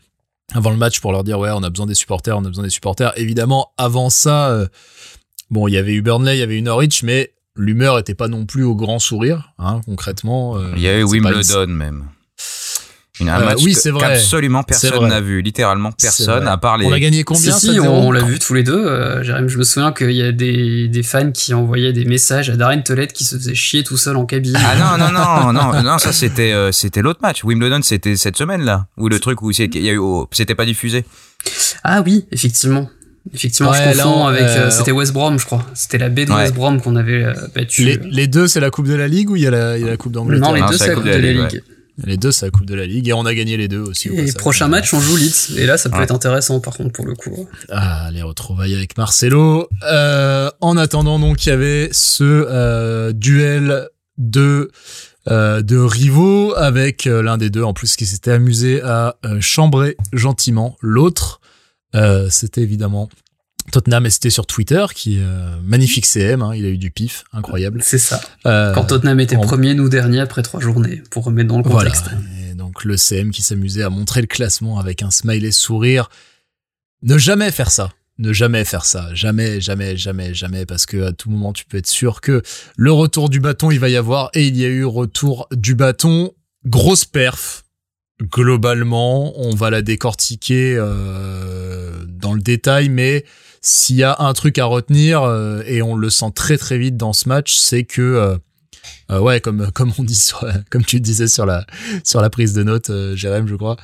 avant 0.55 0.71
le 0.71 0.77
match 0.77 1.01
pour 1.01 1.11
leur 1.11 1.25
dire 1.25 1.41
ouais, 1.41 1.51
on 1.51 1.63
a 1.65 1.71
besoin 1.71 1.87
des 1.87 1.95
supporters, 1.95 2.37
on 2.37 2.45
a 2.45 2.49
besoin 2.49 2.65
des 2.65 2.71
supporters. 2.71 3.13
Évidemment, 3.17 3.73
avant 3.79 4.11
ça, 4.11 4.51
euh, 4.51 4.67
bon, 5.53 5.69
il 5.69 5.75
y 5.75 5.79
avait 5.79 5.93
eu 5.93 6.03
Burnley, 6.03 6.37
il 6.37 6.41
y 6.41 6.43
avait 6.43 6.59
eu 6.59 6.63
Norwich, 6.63 7.05
mais 7.05 7.33
l'humeur 7.55 7.99
était 7.99 8.15
pas 8.15 8.29
non 8.29 8.47
plus 8.47 8.65
au 8.65 8.75
grand 8.75 8.99
sourire, 8.99 9.53
hein, 9.59 9.81
concrètement. 9.87 10.57
Euh, 10.57 10.73
il 10.77 10.83
y 10.83 10.89
a 10.89 10.99
eu 10.99 11.05
Wimbledon 11.05 11.69
même. 11.69 12.07
Un 13.21 13.41
euh, 13.41 13.45
match 13.45 13.59
oui, 13.63 13.75
c'est 13.75 13.91
vrai. 13.91 14.01
qu'absolument 14.01 14.63
personne 14.63 15.07
n'a 15.09 15.21
vu, 15.21 15.43
littéralement 15.43 15.93
personne, 15.93 16.49
à 16.49 16.57
part 16.57 16.79
les. 16.79 16.87
On 16.87 16.93
a 16.93 16.99
gagné 16.99 17.25
combien 17.25 17.53
Si, 17.53 17.73
si 17.73 17.81
on, 17.81 18.11
l'a 18.11 18.23
vu 18.23 18.39
tous 18.39 18.55
les 18.55 18.63
deux. 18.63 18.87
Euh, 18.87 19.23
je 19.23 19.57
me 19.57 19.65
souviens 19.65 19.93
qu'il 19.93 20.13
y 20.13 20.23
a 20.23 20.33
des, 20.33 20.89
des 20.89 21.03
fans 21.03 21.31
qui 21.31 21.53
envoyaient 21.55 21.93
des 21.93 22.05
messages 22.05 22.51
à 22.51 22.57
Darren 22.57 22.83
Tolette 22.83 23.13
qui 23.13 23.25
se 23.25 23.37
faisait 23.37 23.55
chier 23.55 23.85
tout 23.85 23.97
seul 23.97 24.17
en 24.17 24.25
cabine. 24.25 24.57
Ah 24.57 24.97
non 24.99 25.05
non 25.05 25.13
non 25.13 25.53
non 25.73 25.83
non, 25.83 25.99
ça 25.99 26.13
c'était 26.13 26.53
euh, 26.53 26.73
c'était 26.73 27.03
l'autre 27.03 27.21
match. 27.23 27.45
Wimbledon 27.45 27.81
c'était 27.83 28.17
cette 28.17 28.37
semaine 28.37 28.63
là, 28.63 28.87
où 28.97 29.09
le 29.09 29.21
truc 29.21 29.43
où 29.43 29.51
oh, 29.51 30.29
c'était 30.33 30.55
pas 30.55 30.65
diffusé. 30.65 31.05
Ah 31.85 32.03
oui, 32.05 32.27
effectivement. 32.33 32.89
Effectivement, 33.33 33.73
je 33.73 33.83
confonds 33.83 34.27
avec. 34.27 34.43
Euh, 34.43 34.71
c'était 34.71 34.93
West 34.93 35.13
Brom, 35.13 35.39
je 35.39 35.47
crois. 35.47 35.65
C'était 35.75 35.99
la 35.99 36.09
baie 36.09 36.25
de 36.25 36.33
West 36.33 36.55
Brom 36.55 36.81
qu'on 36.81 36.97
avait 36.97 37.25
battu. 37.55 37.85
Les, 37.85 37.97
les 37.97 38.27
deux, 38.27 38.49
c'est 38.49 38.61
la 38.61 38.71
Coupe 38.71 38.89
de 38.89 38.95
la 38.95 39.09
Ligue 39.09 39.31
ou 39.31 39.37
il 39.37 39.43
y 39.43 39.47
a 39.47 39.51
la, 39.51 39.79
il 39.79 39.85
y 39.85 39.87
a 39.87 39.91
la 39.91 39.97
Coupe 39.97 40.13
d'Angleterre? 40.13 40.49
Non, 40.49 40.55
les 40.55 40.63
deux, 40.63 40.77
c'est 40.77 40.89
la 40.89 40.95
Coupe 40.95 41.05
de 41.05 41.11
la, 41.11 41.19
Ligue. 41.19 41.63
Les 42.05 42.17
deux, 42.17 42.33
c'est 42.33 42.47
la 42.47 42.51
Coupe 42.51 42.67
de 42.67 42.75
la 42.75 42.87
Ligue 42.87 43.09
et 43.09 43.13
on 43.13 43.27
a 43.27 43.35
gagné 43.35 43.57
les 43.57 43.69
deux 43.69 43.81
aussi. 43.81 44.09
Et 44.09 44.33
prochain 44.33 44.67
match, 44.69 44.93
on 44.95 45.01
joue 45.01 45.17
Leeds. 45.17 45.57
Et 45.57 45.67
là, 45.67 45.77
ça 45.77 45.91
peut 45.91 46.03
être 46.03 46.15
intéressant 46.15 46.59
par 46.61 46.77
contre 46.77 46.93
pour 46.93 47.07
le 47.07 47.15
coup. 47.15 47.49
Ah, 47.71 48.09
les 48.13 48.23
retrouvailles 48.23 48.75
avec 48.75 48.97
Marcelo. 48.97 49.69
Euh, 49.91 50.51
en 50.61 50.77
attendant, 50.77 51.19
donc, 51.19 51.47
il 51.47 51.51
y 51.51 51.53
avait 51.53 51.91
ce 51.93 52.25
euh, 52.25 53.13
duel 53.13 53.89
de 54.19 54.71
euh, 55.29 55.63
de 55.63 55.77
rivaux 55.77 56.53
avec 56.57 57.07
euh, 57.07 57.23
l'un 57.23 57.39
des 57.39 57.49
deux 57.49 57.63
en 57.63 57.75
plus 57.75 57.95
qui 57.95 58.07
s'était 58.07 58.33
amusé 58.33 58.83
à 58.83 59.15
euh, 59.25 59.41
chambrer 59.41 59.97
gentiment 60.13 60.77
l'autre. 60.81 61.41
C'était 62.31 62.63
évidemment 62.63 63.09
Tottenham 63.71 64.07
et 64.07 64.11
c'était 64.11 64.31
sur 64.31 64.47
Twitter 64.47 64.85
qui 64.95 65.19
euh, 65.21 65.57
magnifique 65.63 66.07
CM, 66.07 66.43
hein, 66.43 66.53
il 66.55 66.65
a 66.65 66.69
eu 66.69 66.79
du 66.79 66.91
pif, 66.91 67.25
incroyable. 67.33 67.81
C'est 67.83 67.99
ça. 67.99 68.21
Euh, 68.47 68.75
Quand 68.75 68.85
Tottenham 68.85 69.21
était 69.21 69.37
premier, 69.37 69.75
nous 69.75 69.89
dernier 69.89 70.21
après 70.21 70.43
trois 70.43 70.61
journées, 70.61 71.03
pour 71.11 71.25
remettre 71.25 71.49
dans 71.49 71.59
le 71.59 71.63
contexte. 71.63 72.11
Et 72.51 72.55
donc 72.55 72.85
le 72.85 72.97
CM 72.97 73.31
qui 73.31 73.43
s'amusait 73.43 73.83
à 73.83 73.91
montrer 73.91 74.21
le 74.21 74.27
classement 74.27 74.79
avec 74.79 75.03
un 75.03 75.11
smiley 75.11 75.53
sourire. 75.53 76.11
Ne 77.03 77.19
jamais 77.19 77.51
faire 77.51 77.71
ça. 77.71 77.91
Ne 78.19 78.33
jamais 78.33 78.65
faire 78.65 78.85
ça. 78.85 79.13
Jamais, 79.15 79.61
jamais, 79.61 79.97
jamais, 79.97 80.35
jamais, 80.35 80.67
parce 80.67 80.87
que 80.87 81.05
à 81.05 81.13
tout 81.13 81.31
moment 81.31 81.53
tu 81.53 81.65
peux 81.65 81.79
être 81.79 81.89
sûr 81.89 82.21
que 82.21 82.43
le 82.77 82.93
retour 82.93 83.29
du 83.29 83.41
bâton 83.41 83.71
il 83.71 83.81
va 83.81 83.89
y 83.89 83.97
avoir 83.97 84.31
et 84.35 84.47
il 84.47 84.57
y 84.57 84.65
a 84.65 84.69
eu 84.69 84.85
retour 84.85 85.49
du 85.53 85.75
bâton. 85.75 86.33
Grosse 86.67 87.05
perf. 87.05 87.62
Globalement, 88.31 89.33
on 89.39 89.55
va 89.55 89.71
la 89.71 89.83
décortiquer 89.83 90.77
euh, 90.79 92.05
dans 92.07 92.35
le 92.35 92.41
détail, 92.41 92.89
mais 92.89 93.25
s'il 93.61 93.97
y 93.97 94.05
a 94.05 94.17
un 94.21 94.33
truc 94.33 94.59
à 94.59 94.67
retenir, 94.67 95.23
euh, 95.23 95.63
et 95.67 95.83
on 95.83 95.97
le 95.97 96.09
sent 96.09 96.31
très 96.35 96.57
très 96.57 96.79
vite 96.79 96.97
dans 96.97 97.13
ce 97.13 97.29
match, 97.29 97.55
c'est 97.57 97.85
que 97.85 98.39
euh, 99.11 99.19
ouais, 99.19 99.41
comme 99.41 99.71
comme 99.75 99.93
on 99.99 100.05
dit 100.05 100.15
sur, 100.15 100.47
comme 100.71 100.85
tu 100.85 101.01
disais 101.01 101.27
sur 101.27 101.47
la 101.47 101.67
sur 102.05 102.21
la 102.21 102.31
prise 102.31 102.53
de 102.53 102.63
notes, 102.63 102.93
Jérém, 103.15 103.49
je 103.49 103.57
crois. 103.57 103.77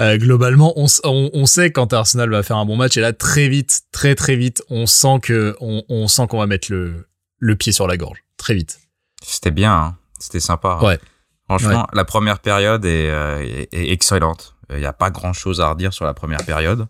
globalement, 0.00 0.72
on, 0.76 0.86
on, 1.04 1.46
sait 1.46 1.70
quand 1.70 1.92
Arsenal 1.92 2.30
va 2.30 2.42
faire 2.42 2.56
un 2.56 2.66
bon 2.66 2.76
match 2.76 2.96
et 2.96 3.00
là 3.00 3.12
très 3.12 3.48
vite, 3.48 3.82
très 3.92 4.14
très 4.14 4.34
vite, 4.34 4.62
on 4.70 4.86
sent 4.86 5.20
que 5.22 5.56
on, 5.60 5.84
on 5.88 6.08
sent 6.08 6.26
qu'on 6.28 6.38
va 6.38 6.46
mettre 6.46 6.72
le 6.72 7.06
le 7.38 7.54
pied 7.54 7.72
sur 7.72 7.86
la 7.86 7.96
gorge 7.96 8.24
très 8.36 8.54
vite. 8.54 8.80
C'était 9.22 9.50
bien, 9.50 9.72
hein. 9.72 9.96
c'était 10.18 10.40
sympa. 10.40 10.78
Hein. 10.80 10.84
Ouais. 10.84 10.98
Franchement, 11.48 11.86
la 11.92 12.04
première 12.04 12.40
période 12.40 12.84
est, 12.84 13.68
est 13.72 13.92
excellente. 13.92 14.54
Il 14.70 14.78
n'y 14.78 14.84
a 14.84 14.92
pas 14.92 15.10
grand 15.10 15.32
chose 15.32 15.60
à 15.60 15.70
redire 15.70 15.94
sur 15.94 16.04
la 16.04 16.12
première 16.12 16.44
période. 16.44 16.86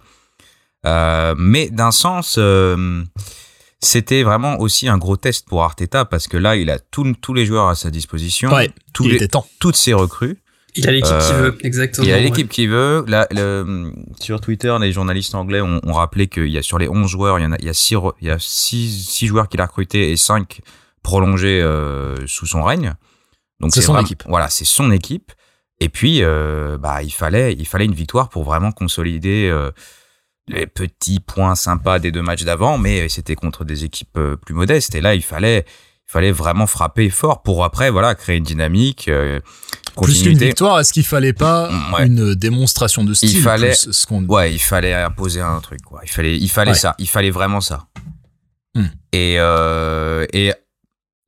Euh, 0.86 1.34
mais 1.36 1.70
d'un 1.70 1.90
sens, 1.90 2.36
euh, 2.38 3.02
c'était 3.80 4.22
vraiment 4.22 4.60
aussi 4.60 4.88
un 4.88 4.98
gros 4.98 5.16
test 5.16 5.48
pour 5.48 5.62
Arteta 5.62 6.04
parce 6.04 6.28
que 6.28 6.36
là, 6.36 6.56
il 6.56 6.70
a 6.70 6.78
tous 6.78 7.34
les 7.34 7.46
joueurs 7.46 7.68
à 7.68 7.74
sa 7.74 7.90
disposition, 7.90 8.52
ouais, 8.52 8.70
tous 8.92 9.04
il 9.04 9.10
les, 9.10 9.16
était 9.16 9.28
temps. 9.28 9.46
toutes 9.58 9.76
ses 9.76 9.94
recrues. 9.94 10.38
Il 10.76 10.86
a 10.86 10.92
l'équipe 10.92 11.18
qui 11.18 11.32
veut, 11.32 11.58
exactement. 11.64 12.06
Il 12.06 12.12
a 12.12 12.20
l'équipe 12.20 12.48
qui 12.48 12.66
veut. 12.68 13.04
Là, 13.08 13.26
le, 13.32 13.90
sur 14.20 14.40
Twitter, 14.40 14.76
les 14.80 14.92
journalistes 14.92 15.34
anglais 15.34 15.60
ont, 15.60 15.80
ont 15.82 15.94
rappelé 15.94 16.28
qu'il 16.28 16.48
y 16.48 16.58
a 16.58 16.62
sur 16.62 16.78
les 16.78 16.88
11 16.88 17.10
joueurs, 17.10 17.38
il 17.40 17.42
y 17.42 17.46
en 17.46 17.52
a, 17.52 17.56
il 17.58 17.64
y 17.64 17.70
a 17.70 17.74
6 17.74 17.96
il 18.20 18.28
y 18.28 18.30
a 18.30 18.38
six, 18.38 19.06
six 19.08 19.26
joueurs 19.26 19.48
qu'il 19.48 19.60
a 19.60 19.66
recrutés 19.66 20.12
et 20.12 20.16
5 20.16 20.60
prolongés 21.02 21.60
euh, 21.62 22.14
sous 22.26 22.46
son 22.46 22.62
règne. 22.62 22.94
Donc 23.60 23.72
c'est 23.74 23.82
son 23.82 23.98
équipe. 23.98 24.24
Voilà, 24.26 24.48
c'est 24.48 24.64
son 24.64 24.90
équipe. 24.90 25.32
Et 25.80 25.88
puis, 25.88 26.22
euh, 26.22 26.76
bah, 26.78 27.02
il 27.02 27.12
fallait, 27.12 27.54
il 27.54 27.66
fallait 27.66 27.84
une 27.84 27.94
victoire 27.94 28.28
pour 28.28 28.42
vraiment 28.42 28.72
consolider 28.72 29.48
euh, 29.48 29.70
les 30.48 30.66
petits 30.66 31.20
points 31.20 31.54
sympas 31.54 31.98
des 31.98 32.10
deux 32.10 32.22
matchs 32.22 32.44
d'avant, 32.44 32.78
mais 32.78 33.08
c'était 33.08 33.36
contre 33.36 33.64
des 33.64 33.84
équipes 33.84 34.16
euh, 34.16 34.36
plus 34.36 34.54
modestes. 34.54 34.94
Et 34.94 35.00
là, 35.00 35.14
il 35.14 35.22
fallait, 35.22 35.64
il 36.08 36.12
fallait 36.12 36.32
vraiment 36.32 36.66
frapper 36.66 37.10
fort 37.10 37.42
pour 37.42 37.64
après, 37.64 37.90
voilà, 37.90 38.14
créer 38.14 38.36
une 38.36 38.44
dynamique. 38.44 39.08
Euh, 39.08 39.40
plus 40.00 40.22
qu'une 40.22 40.38
victoire, 40.38 40.80
est-ce 40.80 40.92
qu'il 40.92 41.04
fallait 41.04 41.32
pas 41.32 41.70
mm, 41.70 42.06
une 42.06 42.34
démonstration 42.34 43.04
de 43.04 43.14
style 43.14 43.30
Il 43.30 43.42
fallait, 43.42 43.74
ce 43.74 44.06
qu'on... 44.06 44.24
ouais, 44.24 44.52
il 44.52 44.60
fallait 44.60 44.94
imposer 44.94 45.40
un 45.40 45.60
truc. 45.60 45.82
Quoi. 45.82 46.00
Il 46.04 46.10
fallait, 46.10 46.36
il 46.36 46.50
fallait 46.50 46.74
ça. 46.74 46.94
Il 46.98 47.08
fallait 47.08 47.30
vraiment 47.30 47.60
ça. 47.60 47.86
Hmm. 48.74 48.86
Et 49.12 49.36
euh, 49.38 50.26
et 50.32 50.52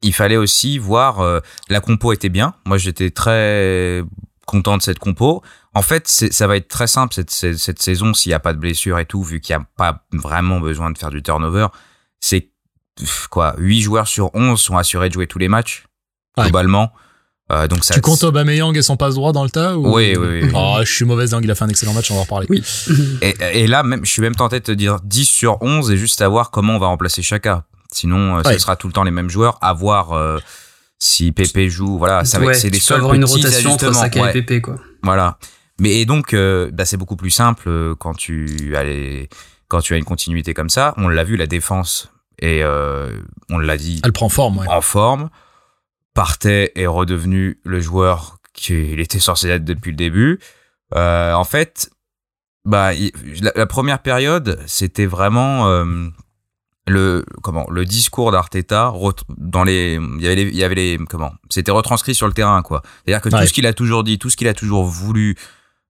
il 0.02 0.14
fallait 0.14 0.36
aussi 0.36 0.78
voir 0.78 1.20
euh, 1.20 1.40
la 1.68 1.80
compo 1.80 2.12
était 2.12 2.28
bien. 2.28 2.54
Moi, 2.64 2.78
j'étais 2.78 3.10
très 3.10 4.02
content 4.46 4.76
de 4.76 4.82
cette 4.82 4.98
compo. 4.98 5.42
En 5.74 5.82
fait, 5.82 6.08
ça 6.08 6.46
va 6.46 6.56
être 6.56 6.68
très 6.68 6.88
simple 6.88 7.14
cette, 7.14 7.30
cette, 7.30 7.80
saison 7.80 8.12
s'il 8.14 8.30
n'y 8.30 8.34
a 8.34 8.40
pas 8.40 8.52
de 8.52 8.58
blessure 8.58 8.98
et 8.98 9.04
tout, 9.04 9.22
vu 9.22 9.40
qu'il 9.40 9.56
n'y 9.56 9.62
a 9.62 9.66
pas 9.76 10.04
vraiment 10.12 10.58
besoin 10.58 10.90
de 10.90 10.98
faire 10.98 11.10
du 11.10 11.22
turnover. 11.22 11.68
C'est 12.18 12.48
quoi 13.30 13.54
8 13.58 13.80
joueurs 13.80 14.08
sur 14.08 14.34
11 14.34 14.60
sont 14.60 14.76
assurés 14.76 15.08
de 15.08 15.14
jouer 15.14 15.28
tous 15.28 15.38
les 15.38 15.48
matchs, 15.48 15.86
globalement. 16.36 16.92
Euh, 17.52 17.66
donc 17.68 17.84
ça, 17.84 17.94
tu 17.94 18.00
comptes 18.00 18.22
Aubameyang 18.22 18.76
et 18.76 18.82
son 18.82 18.96
passe 18.96 19.14
droit 19.14 19.32
dans 19.32 19.42
le 19.42 19.50
tas 19.50 19.76
ou... 19.76 19.94
Oui, 19.94 20.14
oui, 20.16 20.42
oui. 20.42 20.50
Oh, 20.54 20.78
je 20.82 20.92
suis 20.92 21.04
mauvaise 21.04 21.30
dingue, 21.30 21.44
il 21.44 21.50
a 21.50 21.56
fait 21.56 21.64
un 21.64 21.68
excellent 21.68 21.92
match, 21.92 22.10
on 22.10 22.14
va 22.14 22.20
en 22.20 22.22
reparler. 22.22 22.46
Oui. 22.48 22.62
et, 23.22 23.34
et, 23.62 23.66
là, 23.66 23.82
même, 23.82 24.04
je 24.04 24.10
suis 24.10 24.22
même 24.22 24.36
tenté 24.36 24.60
de 24.60 24.64
te 24.64 24.72
dire 24.72 25.00
10 25.02 25.24
sur 25.24 25.60
11 25.60 25.90
et 25.90 25.96
juste 25.96 26.22
à 26.22 26.28
voir 26.28 26.50
comment 26.50 26.76
on 26.76 26.78
va 26.78 26.86
remplacer 26.86 27.22
Chaka. 27.22 27.64
Sinon, 27.92 28.38
euh, 28.38 28.42
ce 28.44 28.59
sera 28.59 28.76
tout 28.76 28.87
le 28.87 28.92
temps 28.92 29.03
les 29.03 29.11
mêmes 29.11 29.31
joueurs. 29.31 29.59
À 29.61 29.72
voir 29.72 30.12
euh, 30.12 30.38
si 30.98 31.33
Pépé 31.33 31.68
joue. 31.68 31.98
Voilà, 31.98 32.24
ça 32.24 32.40
ouais, 32.40 32.55
c'est 32.55 32.70
des 32.70 32.81
seuls 32.81 32.98
avoir 32.98 33.14
une 33.14 33.24
rotation 33.24 33.72
entre 33.72 33.92
Saka 33.94 34.31
et 34.31 34.33
Pépé, 34.33 34.61
quoi. 34.61 34.76
Voilà. 35.03 35.38
Mais 35.81 36.00
et 36.00 36.05
donc, 36.05 36.35
euh, 36.35 36.70
bah, 36.72 36.85
c'est 36.85 36.96
beaucoup 36.96 37.16
plus 37.16 37.31
simple 37.31 37.94
quand 37.96 38.14
tu 38.14 38.76
as 38.76 38.85
quand 39.68 39.81
tu 39.81 39.94
as 39.94 39.96
une 39.96 40.05
continuité 40.05 40.55
comme 40.55 40.70
ça. 40.70 40.94
On 40.96 41.09
l'a 41.09 41.24
vu, 41.24 41.37
la 41.37 41.46
défense 41.46 42.12
et 42.40 42.62
on 42.64 43.59
l'a 43.59 43.76
dit. 43.76 44.00
Elle 44.05 44.12
prend 44.12 44.29
forme. 44.29 44.64
En 44.68 44.81
forme. 44.81 45.31
Partait 46.12 46.72
est 46.74 46.87
redevenu 46.87 47.61
le 47.64 47.81
joueur 47.81 48.38
qu'il 48.53 48.98
était 48.98 49.20
censé 49.20 49.48
être 49.48 49.64
depuis 49.64 49.90
le 49.90 49.96
début. 49.96 50.38
en 50.94 51.44
fait, 51.44 51.90
bah 52.64 52.92
la, 53.40 53.53
la 53.55 53.66
première 53.66 54.00
période, 54.00 54.61
c'était 54.66 55.07
vraiment 55.07 55.66
le 56.86 57.24
comment 57.42 57.66
le 57.70 57.84
discours 57.84 58.32
d'Arteta 58.32 58.92
dans 59.36 59.64
les 59.64 59.98
il 60.18 60.22
y 60.22 60.26
avait 60.26 60.34
les, 60.36 60.42
il 60.42 60.56
y 60.56 60.64
avait 60.64 60.74
les 60.74 60.98
comment 61.08 61.32
c'était 61.48 61.70
retranscrit 61.70 62.14
sur 62.14 62.26
le 62.26 62.32
terrain 62.32 62.62
quoi. 62.62 62.82
C'est-à-dire 63.04 63.22
que 63.22 63.28
tout 63.28 63.46
ce 63.46 63.52
qu'il 63.52 63.66
a 63.66 63.72
toujours 63.72 64.04
dit 64.04 64.18
tout 64.18 64.30
ce 64.30 64.36
qu'il 64.36 64.48
a 64.48 64.54
toujours 64.54 64.84
voulu 64.84 65.36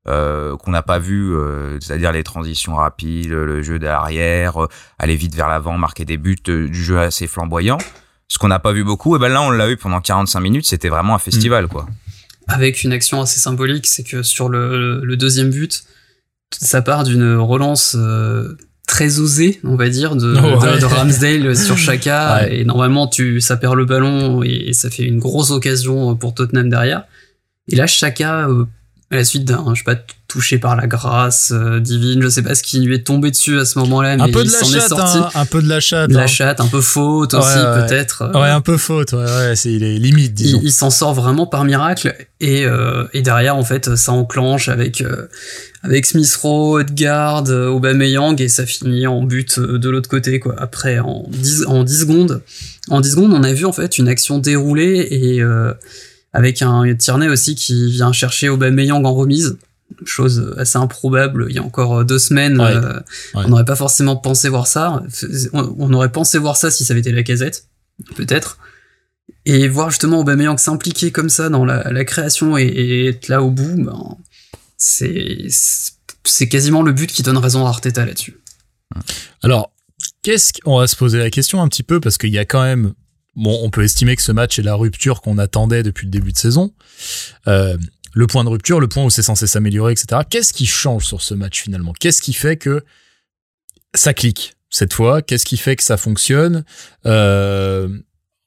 euh, 0.09 0.57
qu'on 0.57 0.71
n'a 0.71 0.83
pas 0.83 0.99
vu 0.99 1.35
euh, 1.35 1.79
c'est-à-dire 1.81 2.13
les 2.13 2.25
transitions 2.25 2.77
rapides 2.77 3.31
le 3.31 3.63
jeu 3.63 3.79
d'arrière 3.79 4.65
euh, 4.65 4.69
aller 4.99 5.17
vite 5.17 5.35
vers 5.35 5.49
l'avant 5.49 5.79
marquer 5.79 6.05
des 6.05 6.17
buts 6.17 6.37
du 6.45 6.85
jeu 6.85 6.99
assez 6.99 7.27
flamboyant 7.27 7.79
ce 8.29 8.39
qu'on 8.39 8.49
n'a 8.49 8.59
pas 8.59 8.73
vu 8.73 8.85
beaucoup 8.85 9.17
et 9.17 9.19
ben 9.19 9.29
là 9.29 9.43
on 9.43 9.51
l'a 9.51 9.71
eu 9.71 9.77
pendant 9.77 10.01
45 10.01 10.41
minutes 10.41 10.67
c'était 10.67 10.89
vraiment 10.89 11.15
un 11.15 11.19
festival 11.19 11.69
quoi. 11.69 11.87
Avec 12.49 12.83
une 12.83 12.93
action 12.93 13.21
assez 13.21 13.39
symbolique 13.39 13.87
c'est 13.87 14.03
que 14.03 14.23
sur 14.23 14.49
le, 14.49 15.01
le 15.05 15.17
deuxième 15.17 15.51
but 15.51 15.85
ça 16.53 16.83
part 16.83 17.05
d'une 17.05 17.37
relance 17.37 17.97
très 18.87 19.19
osé, 19.19 19.61
on 19.65 19.77
va 19.77 19.89
dire, 19.89 20.17
de, 20.17 20.35
de, 20.81 20.85
Ramsdale 20.85 21.57
sur 21.57 21.79
Chaka. 21.79 22.49
Et 22.49 22.65
normalement, 22.65 23.07
tu, 23.07 23.41
ça 23.41 23.57
perd 23.57 23.75
le 23.75 23.85
ballon 23.85 24.43
et, 24.43 24.73
ça 24.73 24.91
fait 24.91 25.05
une 25.05 25.19
grosse 25.19 25.51
occasion 25.51 26.17
pour 26.17 26.35
Tottenham 26.35 26.69
derrière. 26.69 27.05
Et 27.69 27.77
là, 27.77 27.87
Chaka, 27.87 28.49
euh, 28.49 28.65
à 29.13 29.17
la 29.17 29.25
suite 29.25 29.45
d'un, 29.45 29.65
je 29.75 29.81
sais 29.81 29.85
pas, 29.85 29.97
touché 30.29 30.59
par 30.59 30.77
la 30.77 30.87
grâce 30.87 31.53
euh, 31.53 31.81
divine, 31.81 32.23
je 32.23 32.29
sais 32.29 32.43
pas 32.43 32.55
ce 32.55 32.63
qui 32.63 32.79
lui 32.79 32.95
est 32.95 33.05
tombé 33.05 33.33
dessus 33.33 33.59
à 33.59 33.65
ce 33.65 33.77
moment-là, 33.81 34.17
mais 34.17 34.23
un 34.23 34.31
peu 34.31 34.45
de 34.45 34.49
il 34.49 34.51
s'en 34.51 34.73
est 34.73 34.81
sorti. 34.81 35.19
Hein, 35.19 35.31
un 35.35 35.47
peu 35.47 35.61
de 35.61 35.69
la 35.69 35.81
chatte. 35.81 36.13
La 36.13 36.23
hein. 36.23 36.27
chatte, 36.29 36.61
un 36.61 36.69
peu 36.69 36.81
faute 36.81 37.35
aussi, 37.35 37.59
peut-être. 37.59 38.31
Ouais, 38.35 38.49
un 38.49 38.61
peu 38.61 38.77
faute, 38.77 39.13
ouais, 39.13 39.25
ouais, 39.25 39.57
c'est, 39.57 39.73
il 39.73 39.83
est 39.83 39.99
limite, 39.99 40.35
disons. 40.35 40.61
Il, 40.63 40.71
s'en 40.71 40.91
sort 40.91 41.15
vraiment 41.15 41.47
par 41.47 41.65
miracle, 41.65 42.15
et, 42.39 42.65
euh, 42.65 43.09
et 43.13 43.23
derrière, 43.23 43.57
en 43.57 43.65
fait, 43.65 43.97
ça 43.97 44.13
enclenche 44.13 44.69
avec, 44.69 45.01
euh, 45.01 45.27
avec 45.83 46.07
Smith 46.07 46.35
Rowe, 46.37 46.81
Edgard, 46.81 47.49
euh, 47.49 47.69
Aubameyang, 47.69 48.41
et 48.41 48.49
ça 48.49 48.67
finit 48.67 49.07
en 49.07 49.23
but 49.23 49.59
de 49.59 49.89
l'autre 49.89 50.09
côté, 50.09 50.41
quoi. 50.41 50.55
Après, 50.59 50.99
en 50.99 51.27
10, 51.29 51.65
en 51.67 51.85
10 51.85 52.01
secondes, 52.01 52.43
en 52.89 53.01
10 53.01 53.11
secondes, 53.11 53.33
on 53.33 53.43
a 53.43 53.53
vu, 53.53 53.65
en 53.65 53.73
fait, 53.73 53.99
une 53.99 54.09
action 54.09 54.39
déroulée, 54.39 55.09
et, 55.11 55.43
avec 56.33 56.63
un 56.63 56.95
Tierney 56.95 57.29
aussi 57.29 57.55
qui 57.55 57.91
vient 57.91 58.13
chercher 58.13 58.49
Aubameyang 58.49 59.05
en 59.05 59.15
remise. 59.15 59.59
Chose 60.05 60.55
assez 60.57 60.79
improbable 60.79 61.47
il 61.49 61.57
y 61.57 61.59
a 61.59 61.65
encore 61.65 62.05
deux 62.05 62.21
semaines 62.21 62.61
euh, 62.61 63.01
on 63.35 63.49
n'aurait 63.49 63.65
pas 63.65 63.75
forcément 63.75 64.15
pensé 64.15 64.49
voir 64.49 64.69
ça. 64.69 65.03
On 65.53 65.93
aurait 65.93 66.13
pensé 66.13 66.39
voir 66.39 66.57
ça 66.57 66.71
si 66.71 66.85
ça 66.85 66.93
avait 66.93 67.01
été 67.01 67.11
la 67.11 67.25
casette 67.25 67.67
peut-être. 68.15 68.59
Et 69.47 69.67
voir 69.69 69.91
justement 69.91 70.21
Aubameyang 70.21 70.59
s'impliquer 70.59 71.11
comme 71.11 71.29
ça 71.29 71.49
dans 71.49 71.65
la, 71.65 72.05
création 72.05 72.57
et, 72.57 73.07
être 73.07 73.29
là 73.29 73.43
au 73.43 73.51
bout 73.51 73.83
ben, 73.83 74.17
c'est 74.81 75.47
c'est 76.25 76.49
quasiment 76.49 76.83
le 76.83 76.93
but 76.93 77.13
qui 77.13 77.23
donne 77.23 77.37
raison 77.37 77.67
à 77.67 77.69
Arteta 77.69 78.05
là-dessus. 78.05 78.41
Alors 79.43 79.73
qu'est-ce 80.23 80.53
qu'on 80.53 80.79
va 80.79 80.87
se 80.87 80.97
poser 80.97 81.19
la 81.19 81.31
question 81.31 81.63
un 81.63 81.69
petit 81.69 81.83
peu 81.83 82.01
parce 82.01 82.19
qu'il 82.19 82.31
y 82.31 82.39
a 82.39 82.45
quand 82.45 82.63
même 82.63 82.95
bon, 83.37 83.59
on 83.63 83.71
peut 83.71 83.83
estimer 83.85 84.17
que 84.17 84.23
ce 84.23 84.33
match 84.33 84.59
est 84.59 84.63
la 84.63 84.75
rupture 84.75 85.21
qu'on 85.21 85.39
attendait 85.39 85.83
depuis 85.83 86.07
le 86.07 86.11
début 86.11 86.33
de 86.33 86.39
saison. 86.39 86.73
Euh, 87.47 87.77
le 88.13 88.27
point 88.27 88.43
de 88.43 88.49
rupture, 88.49 88.81
le 88.81 88.89
point 88.89 89.05
où 89.05 89.11
c'est 89.11 89.23
censé 89.23 89.47
s'améliorer, 89.47 89.93
etc. 89.93 90.23
Qu'est-ce 90.29 90.53
qui 90.53 90.67
change 90.67 91.07
sur 91.07 91.23
ce 91.23 91.35
match 91.35 91.61
finalement? 91.63 91.93
Qu'est-ce 91.93 92.23
qui 92.23 92.33
fait 92.33 92.57
que 92.57 92.85
ça 93.95 94.15
clique 94.15 94.55
cette 94.69 94.93
fois? 94.93 95.23
Qu'est-ce 95.23 95.45
qui 95.45 95.57
fait 95.57 95.77
que 95.77 95.83
ça 95.83 95.97
fonctionne? 95.97 96.65
Euh, 97.07 97.89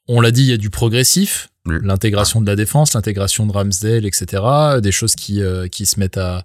On 0.06 0.20
l'a 0.20 0.32
dit, 0.32 0.42
il 0.42 0.50
y 0.50 0.52
a 0.52 0.58
du 0.58 0.68
progressif 0.68 1.48
l'intégration 1.66 2.40
de 2.40 2.46
la 2.46 2.56
défense, 2.56 2.92
l'intégration 2.94 3.46
de 3.46 3.52
Ramsdale, 3.52 4.04
etc. 4.04 4.42
Des 4.82 4.92
choses 4.92 5.14
qui 5.14 5.42
euh, 5.42 5.66
qui 5.66 5.86
se 5.86 5.98
mettent 5.98 6.18
à 6.18 6.44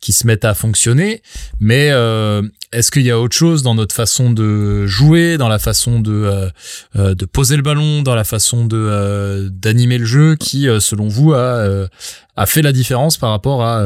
qui 0.00 0.12
se 0.12 0.26
mettent 0.26 0.44
à 0.44 0.54
fonctionner. 0.54 1.22
Mais 1.58 1.90
euh, 1.90 2.42
est-ce 2.72 2.90
qu'il 2.90 3.02
y 3.02 3.10
a 3.10 3.18
autre 3.18 3.34
chose 3.34 3.62
dans 3.62 3.74
notre 3.74 3.94
façon 3.94 4.30
de 4.30 4.86
jouer, 4.86 5.36
dans 5.36 5.48
la 5.48 5.58
façon 5.58 6.00
de 6.00 6.50
euh, 6.96 7.14
de 7.14 7.24
poser 7.24 7.56
le 7.56 7.62
ballon, 7.62 8.02
dans 8.02 8.14
la 8.14 8.24
façon 8.24 8.64
de 8.64 9.48
d'animer 9.52 9.98
le 9.98 10.06
jeu, 10.06 10.36
qui 10.36 10.68
selon 10.80 11.08
vous 11.08 11.32
a 11.32 11.88
a 12.36 12.46
fait 12.46 12.62
la 12.62 12.72
différence 12.72 13.16
par 13.16 13.30
rapport 13.30 13.64
à 13.64 13.82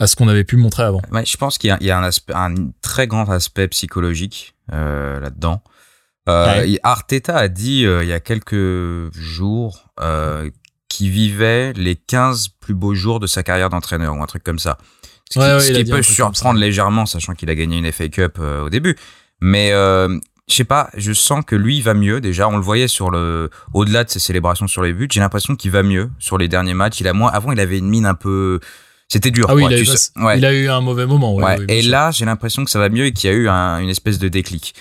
à 0.00 0.06
ce 0.06 0.16
qu'on 0.16 0.28
avait 0.28 0.44
pu 0.44 0.56
montrer 0.56 0.84
avant? 0.84 1.02
Ouais, 1.12 1.24
je 1.24 1.36
pense 1.36 1.58
qu'il 1.58 1.68
y 1.68 1.70
a, 1.70 1.78
il 1.80 1.86
y 1.86 1.90
a 1.90 1.98
un, 1.98 2.02
aspect, 2.02 2.32
un 2.34 2.54
très 2.82 3.06
grand 3.06 3.28
aspect 3.30 3.68
psychologique 3.68 4.54
là-dedans. 4.70 5.62
Euh, 6.28 6.76
Arteta 6.82 7.36
a 7.36 7.48
dit 7.48 7.84
euh, 7.84 8.02
il 8.02 8.08
y 8.08 8.12
a 8.12 8.20
quelques 8.20 9.12
jours 9.14 9.90
euh, 10.00 10.48
qu'il 10.88 11.10
vivait 11.10 11.72
les 11.74 11.96
15 11.96 12.48
plus 12.60 12.74
beaux 12.74 12.94
jours 12.94 13.20
de 13.20 13.26
sa 13.26 13.42
carrière 13.42 13.68
d'entraîneur 13.68 14.16
ou 14.16 14.22
un 14.22 14.26
truc 14.26 14.42
comme 14.42 14.58
ça. 14.58 14.78
Ce 15.30 15.38
qui, 15.38 15.66
ce 15.66 15.72
qui 15.72 15.84
peut 15.90 16.02
surprendre 16.02 16.60
légèrement, 16.60 17.06
sachant 17.06 17.34
qu'il 17.34 17.50
a 17.50 17.54
gagné 17.54 17.78
une 17.78 17.90
FA 17.90 18.08
Cup 18.08 18.38
au 18.38 18.68
début. 18.70 18.96
Mais 19.40 19.70
je 20.48 20.54
sais 20.54 20.64
pas, 20.64 20.90
je 20.96 21.12
sens 21.12 21.42
que 21.46 21.56
lui 21.56 21.80
va 21.80 21.94
mieux. 21.94 22.20
Déjà, 22.20 22.48
on 22.48 22.56
le 22.56 22.62
voyait 22.62 22.88
sur 22.88 23.10
le, 23.10 23.50
au-delà 23.72 24.04
de 24.04 24.10
ses 24.10 24.18
célébrations 24.18 24.66
sur 24.66 24.82
les 24.82 24.92
buts, 24.92 25.08
j'ai 25.10 25.20
l'impression 25.20 25.56
qu'il 25.56 25.70
va 25.70 25.82
mieux 25.82 26.10
sur 26.18 26.36
les 26.38 26.48
derniers 26.48 26.74
matchs. 26.74 27.00
Il 27.00 27.08
a 27.08 27.14
moins, 27.14 27.30
avant, 27.32 27.52
il 27.52 27.60
avait 27.60 27.78
une 27.78 27.88
mine 27.88 28.06
un 28.06 28.14
peu, 28.14 28.60
c'était 29.08 29.30
dur. 29.30 29.46
Ah 29.48 29.54
oui, 29.54 29.64
il, 29.68 29.74
a 29.74 29.80
eu, 29.80 29.88
ouais. 30.16 30.38
il, 30.38 30.44
a 30.44 30.52
eu, 30.52 30.68
un 30.68 30.80
mauvais 30.80 31.06
moment. 31.06 31.38
Et 31.68 31.82
là, 31.82 32.10
j'ai 32.10 32.24
l'impression 32.26 32.64
que 32.64 32.70
ça 32.70 32.78
va 32.78 32.88
mieux 32.88 33.06
et 33.06 33.12
qu'il 33.12 33.30
y 33.30 33.32
a 33.32 33.36
eu 33.36 33.48
un, 33.48 33.78
une 33.78 33.88
espèce 33.88 34.18
de 34.18 34.28
déclic. 34.28 34.74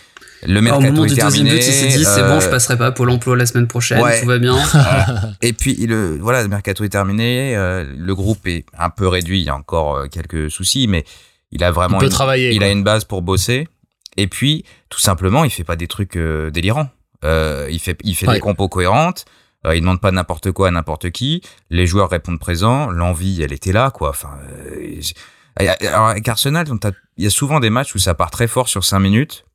Le 0.46 0.62
mercato 0.62 0.88
au 0.88 0.92
moment 0.92 1.06
du 1.06 1.16
deuxième 1.16 1.48
but, 1.48 1.56
il 1.56 1.64
s'est 1.64 1.88
dit 1.88 2.04
c'est 2.04 2.24
bon, 2.24 2.40
je 2.40 2.48
euh, 2.48 2.52
passerai 2.52 2.78
pas 2.78 2.88
à 2.88 2.92
Pôle 2.92 3.10
Emploi 3.10 3.36
la 3.36 3.46
semaine 3.46 3.68
prochaine, 3.68 4.04
tout 4.22 4.28
va 4.28 4.40
bien. 4.40 4.58
et 5.42 5.54
puis 5.54 5.76
le 5.88 6.18
voilà, 6.20 6.42
le 6.44 6.50
mercato 6.50 6.84
est 6.84 6.90
terminé, 6.90 7.56
euh, 7.56 7.86
le 7.98 8.16
groupe 8.16 8.46
est 8.48 8.66
un 8.78 8.90
peu 8.90 9.08
réduit, 9.08 9.42
il 9.42 9.46
y 9.46 9.50
a 9.50 9.56
encore 9.56 9.96
euh, 9.96 10.08
quelques 10.08 10.52
soucis, 10.52 10.88
mais 10.88 11.06
il 11.52 11.64
a 11.64 11.72
vraiment 11.72 12.00
il, 12.00 12.06
une, 12.06 12.10
travailler, 12.10 12.54
il 12.54 12.64
a 12.64 12.72
une 12.72 12.84
base 12.84 13.06
pour 13.06 13.22
bosser. 13.22 13.68
Et 14.18 14.28
puis 14.28 14.66
tout 14.90 15.00
simplement, 15.00 15.44
il 15.44 15.50
fait 15.50 15.64
pas 15.64 15.76
des 15.76 15.88
trucs 15.88 16.18
délirants. 16.18 16.90
il 17.24 17.80
fait 17.80 17.98
il 18.04 18.16
fait 18.16 18.28
des 18.28 18.40
compos 18.40 18.70
cohérentes. 18.70 19.26
il 19.66 19.80
demande 19.80 20.02
pas 20.02 20.12
n'importe 20.12 20.52
quoi 20.52 20.68
à 20.68 20.72
n'importe 20.72 21.10
qui. 21.12 21.42
Les 21.70 21.88
joueurs 21.88 22.10
répondent 22.10 22.40
présents. 22.40 22.92
L'envie, 22.92 23.42
elle 23.42 23.54
était 23.54 23.72
là, 23.72 23.92
quoi. 23.92 24.10
Enfin, 24.10 24.38
alors 25.58 26.10
avec 26.10 26.28
Arsenal, 26.28 26.68
il 27.18 27.24
y 27.24 27.28
a 27.28 27.32
souvent 27.32 27.60
des 27.60 27.70
matchs 27.70 27.96
où 27.96 28.00
ça 28.00 28.14
part 28.14 28.30
très 28.30 28.48
fort 28.48 28.68
sur 28.68 28.84
5 28.84 29.00
minutes 29.00 29.46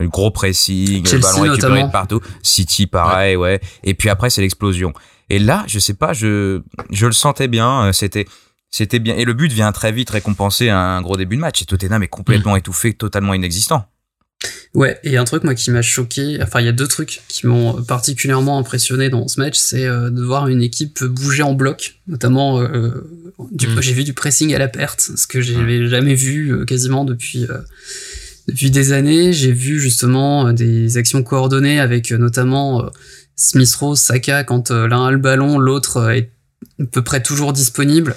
le 0.00 0.08
gros 0.08 0.30
pressing, 0.30 1.04
le 1.10 1.18
ballon 1.18 1.42
récupéré 1.42 1.82
de 1.84 1.90
partout. 1.90 2.20
City, 2.42 2.86
pareil, 2.86 3.36
ouais. 3.36 3.60
Et 3.84 3.94
puis 3.94 4.08
après, 4.08 4.30
c'est 4.30 4.40
l'explosion. 4.40 4.92
Et 5.28 5.38
là, 5.38 5.64
je 5.68 5.78
sais 5.78 5.94
pas, 5.94 6.12
je, 6.12 6.60
je 6.90 7.06
le 7.06 7.12
sentais 7.12 7.48
bien. 7.48 7.84
Euh, 7.84 7.92
c'était, 7.92 8.26
c'était 8.70 8.98
bien. 8.98 9.14
Et 9.14 9.24
le 9.24 9.34
but 9.34 9.52
vient 9.52 9.70
très 9.72 9.92
vite 9.92 10.10
récompenser 10.10 10.70
un 10.70 11.00
gros 11.02 11.16
début 11.16 11.36
de 11.36 11.40
match. 11.40 11.62
Et 11.62 11.66
Tottenham 11.66 12.02
est 12.02 12.08
complètement 12.08 12.54
mm. 12.54 12.58
étouffé, 12.58 12.94
totalement 12.94 13.34
inexistant. 13.34 13.86
Ouais, 14.72 14.98
et 15.04 15.18
un 15.18 15.24
truc 15.24 15.44
moi 15.44 15.54
qui 15.54 15.70
m'a 15.70 15.82
choqué, 15.82 16.38
enfin 16.42 16.60
il 16.60 16.66
y 16.66 16.68
a 16.68 16.72
deux 16.72 16.86
trucs 16.86 17.20
qui 17.28 17.46
m'ont 17.46 17.82
particulièrement 17.82 18.56
impressionné 18.56 19.10
dans 19.10 19.28
ce 19.28 19.38
match, 19.38 19.58
c'est 19.58 19.84
euh, 19.84 20.08
de 20.08 20.22
voir 20.22 20.48
une 20.48 20.62
équipe 20.62 21.04
bouger 21.04 21.42
en 21.42 21.52
bloc, 21.52 22.00
notamment 22.06 22.58
euh, 22.58 22.88
mm. 23.38 23.80
j'ai 23.82 23.92
vu 23.92 24.02
du 24.02 24.14
pressing 24.14 24.54
à 24.54 24.58
la 24.58 24.68
perte, 24.68 25.10
ce 25.14 25.26
que 25.26 25.42
j'avais 25.42 25.88
jamais 25.88 26.14
vu 26.14 26.64
quasiment 26.64 27.04
depuis 27.04 27.46
depuis 28.50 28.70
des 28.70 28.92
années. 28.92 29.32
J'ai 29.32 29.52
vu 29.52 29.80
justement 29.80 30.52
des 30.52 30.96
actions 30.96 31.22
coordonnées 31.22 31.80
avec 31.80 32.10
notamment 32.10 32.90
Smith 33.40 33.74
Rose, 33.74 33.98
Saka, 33.98 34.44
quand 34.44 34.70
euh, 34.70 34.86
l'un 34.86 35.06
a 35.06 35.10
le 35.10 35.16
ballon, 35.16 35.58
l'autre 35.58 35.96
euh, 35.96 36.10
est 36.10 36.30
à 36.78 36.84
peu 36.84 37.02
près 37.02 37.22
toujours 37.22 37.54
disponible. 37.54 38.14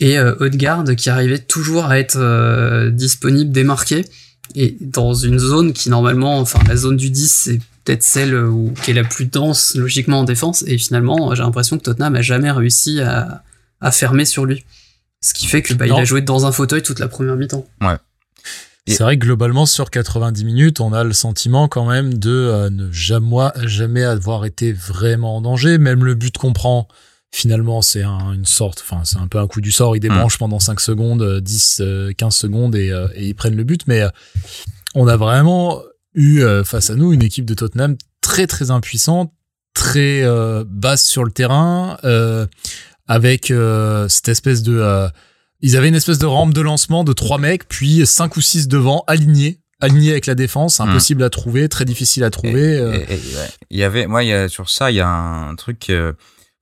Et 0.00 0.18
euh, 0.18 0.34
Odegaard 0.40 0.84
qui 0.96 1.10
arrivait 1.10 1.38
toujours 1.38 1.84
à 1.84 1.98
être 1.98 2.88
disponible, 2.88 3.52
démarqué. 3.52 4.06
Et 4.54 4.76
dans 4.80 5.12
une 5.12 5.38
zone 5.38 5.74
qui 5.74 5.90
normalement, 5.90 6.38
enfin 6.38 6.60
la 6.66 6.76
zone 6.76 6.96
du 6.96 7.10
10, 7.10 7.30
c'est 7.30 7.60
peut-être 7.84 8.02
celle 8.02 8.34
où, 8.34 8.72
qui 8.82 8.92
est 8.92 8.94
la 8.94 9.04
plus 9.04 9.26
dense 9.26 9.74
logiquement 9.74 10.20
en 10.20 10.24
défense. 10.24 10.64
Et 10.66 10.78
finalement, 10.78 11.34
j'ai 11.34 11.42
l'impression 11.42 11.76
que 11.76 11.82
Tottenham 11.82 12.16
a 12.16 12.22
jamais 12.22 12.50
réussi 12.50 13.00
à, 13.00 13.42
à 13.82 13.90
fermer 13.90 14.24
sur 14.24 14.46
lui. 14.46 14.64
Ce 15.20 15.34
qui 15.34 15.46
fait 15.46 15.60
que 15.60 15.74
bah, 15.74 15.86
il 15.86 15.92
a 15.92 16.04
joué 16.04 16.22
dans 16.22 16.46
un 16.46 16.52
fauteuil 16.52 16.82
toute 16.82 17.00
la 17.00 17.08
première 17.08 17.36
mi-temps. 17.36 17.66
Ouais. 17.82 17.96
C'est 18.88 19.02
vrai 19.02 19.18
que 19.18 19.24
globalement, 19.24 19.66
sur 19.66 19.90
90 19.90 20.44
minutes, 20.44 20.80
on 20.80 20.92
a 20.92 21.04
le 21.04 21.12
sentiment 21.12 21.68
quand 21.68 21.86
même 21.86 22.14
de 22.14 22.30
euh, 22.30 22.70
ne 22.70 22.90
jamais, 22.90 23.50
jamais 23.64 24.04
avoir 24.04 24.44
été 24.44 24.72
vraiment 24.72 25.36
en 25.36 25.40
danger. 25.40 25.78
Même 25.78 26.04
le 26.04 26.14
but 26.14 26.36
qu'on 26.38 26.52
prend, 26.52 26.88
finalement, 27.30 27.82
c'est 27.82 28.02
une 28.02 28.46
sorte, 28.46 28.82
enfin, 28.84 29.02
c'est 29.04 29.18
un 29.18 29.26
peu 29.26 29.38
un 29.38 29.46
coup 29.46 29.60
du 29.60 29.72
sort. 29.72 29.96
Ils 29.96 30.00
débranchent 30.00 30.36
mm. 30.36 30.38
pendant 30.38 30.58
5 30.58 30.80
secondes, 30.80 31.40
10, 31.40 31.78
euh, 31.80 32.12
15 32.16 32.28
euh, 32.28 32.38
secondes 32.38 32.74
et, 32.74 32.88
et, 33.14 33.28
ils 33.28 33.34
prennent 33.34 33.56
le 33.56 33.64
but. 33.64 33.86
Mais 33.86 34.02
on 34.94 35.06
a 35.06 35.16
vraiment 35.16 35.82
eu 36.14 36.42
face 36.64 36.90
à 36.90 36.94
nous 36.94 37.12
une 37.12 37.22
équipe 37.22 37.44
de 37.44 37.54
Tottenham 37.54 37.96
très, 38.20 38.46
très 38.46 38.70
impuissante, 38.70 39.32
très 39.74 40.24
basse 40.66 41.04
sur 41.04 41.22
le 41.22 41.30
terrain, 41.30 41.96
avec 43.06 43.52
cette 44.08 44.28
espèce 44.28 44.62
de 44.62 45.10
ils 45.60 45.76
avaient 45.76 45.88
une 45.88 45.94
espèce 45.94 46.18
de 46.18 46.26
rampe 46.26 46.54
de 46.54 46.60
lancement 46.60 47.04
de 47.04 47.12
trois 47.12 47.38
mecs, 47.38 47.68
puis 47.68 48.06
cinq 48.06 48.36
ou 48.36 48.40
six 48.40 48.68
devant, 48.68 49.04
alignés, 49.06 49.60
alignés 49.80 50.12
avec 50.12 50.26
la 50.26 50.34
défense, 50.34 50.78
hmm. 50.78 50.82
impossible 50.82 51.22
à 51.22 51.30
trouver, 51.30 51.68
très 51.68 51.84
difficile 51.84 52.24
à 52.24 52.30
trouver. 52.30 52.78
Euh. 52.78 53.04
Il 53.70 53.78
y 53.78 53.84
avait, 53.84 54.06
moi, 54.06 54.22
il 54.24 54.28
y 54.28 54.32
a, 54.32 54.48
sur 54.48 54.70
ça, 54.70 54.90
il 54.90 54.96
y 54.96 55.00
a 55.00 55.08
un 55.08 55.54
truc. 55.56 55.90
Euh, 55.90 56.12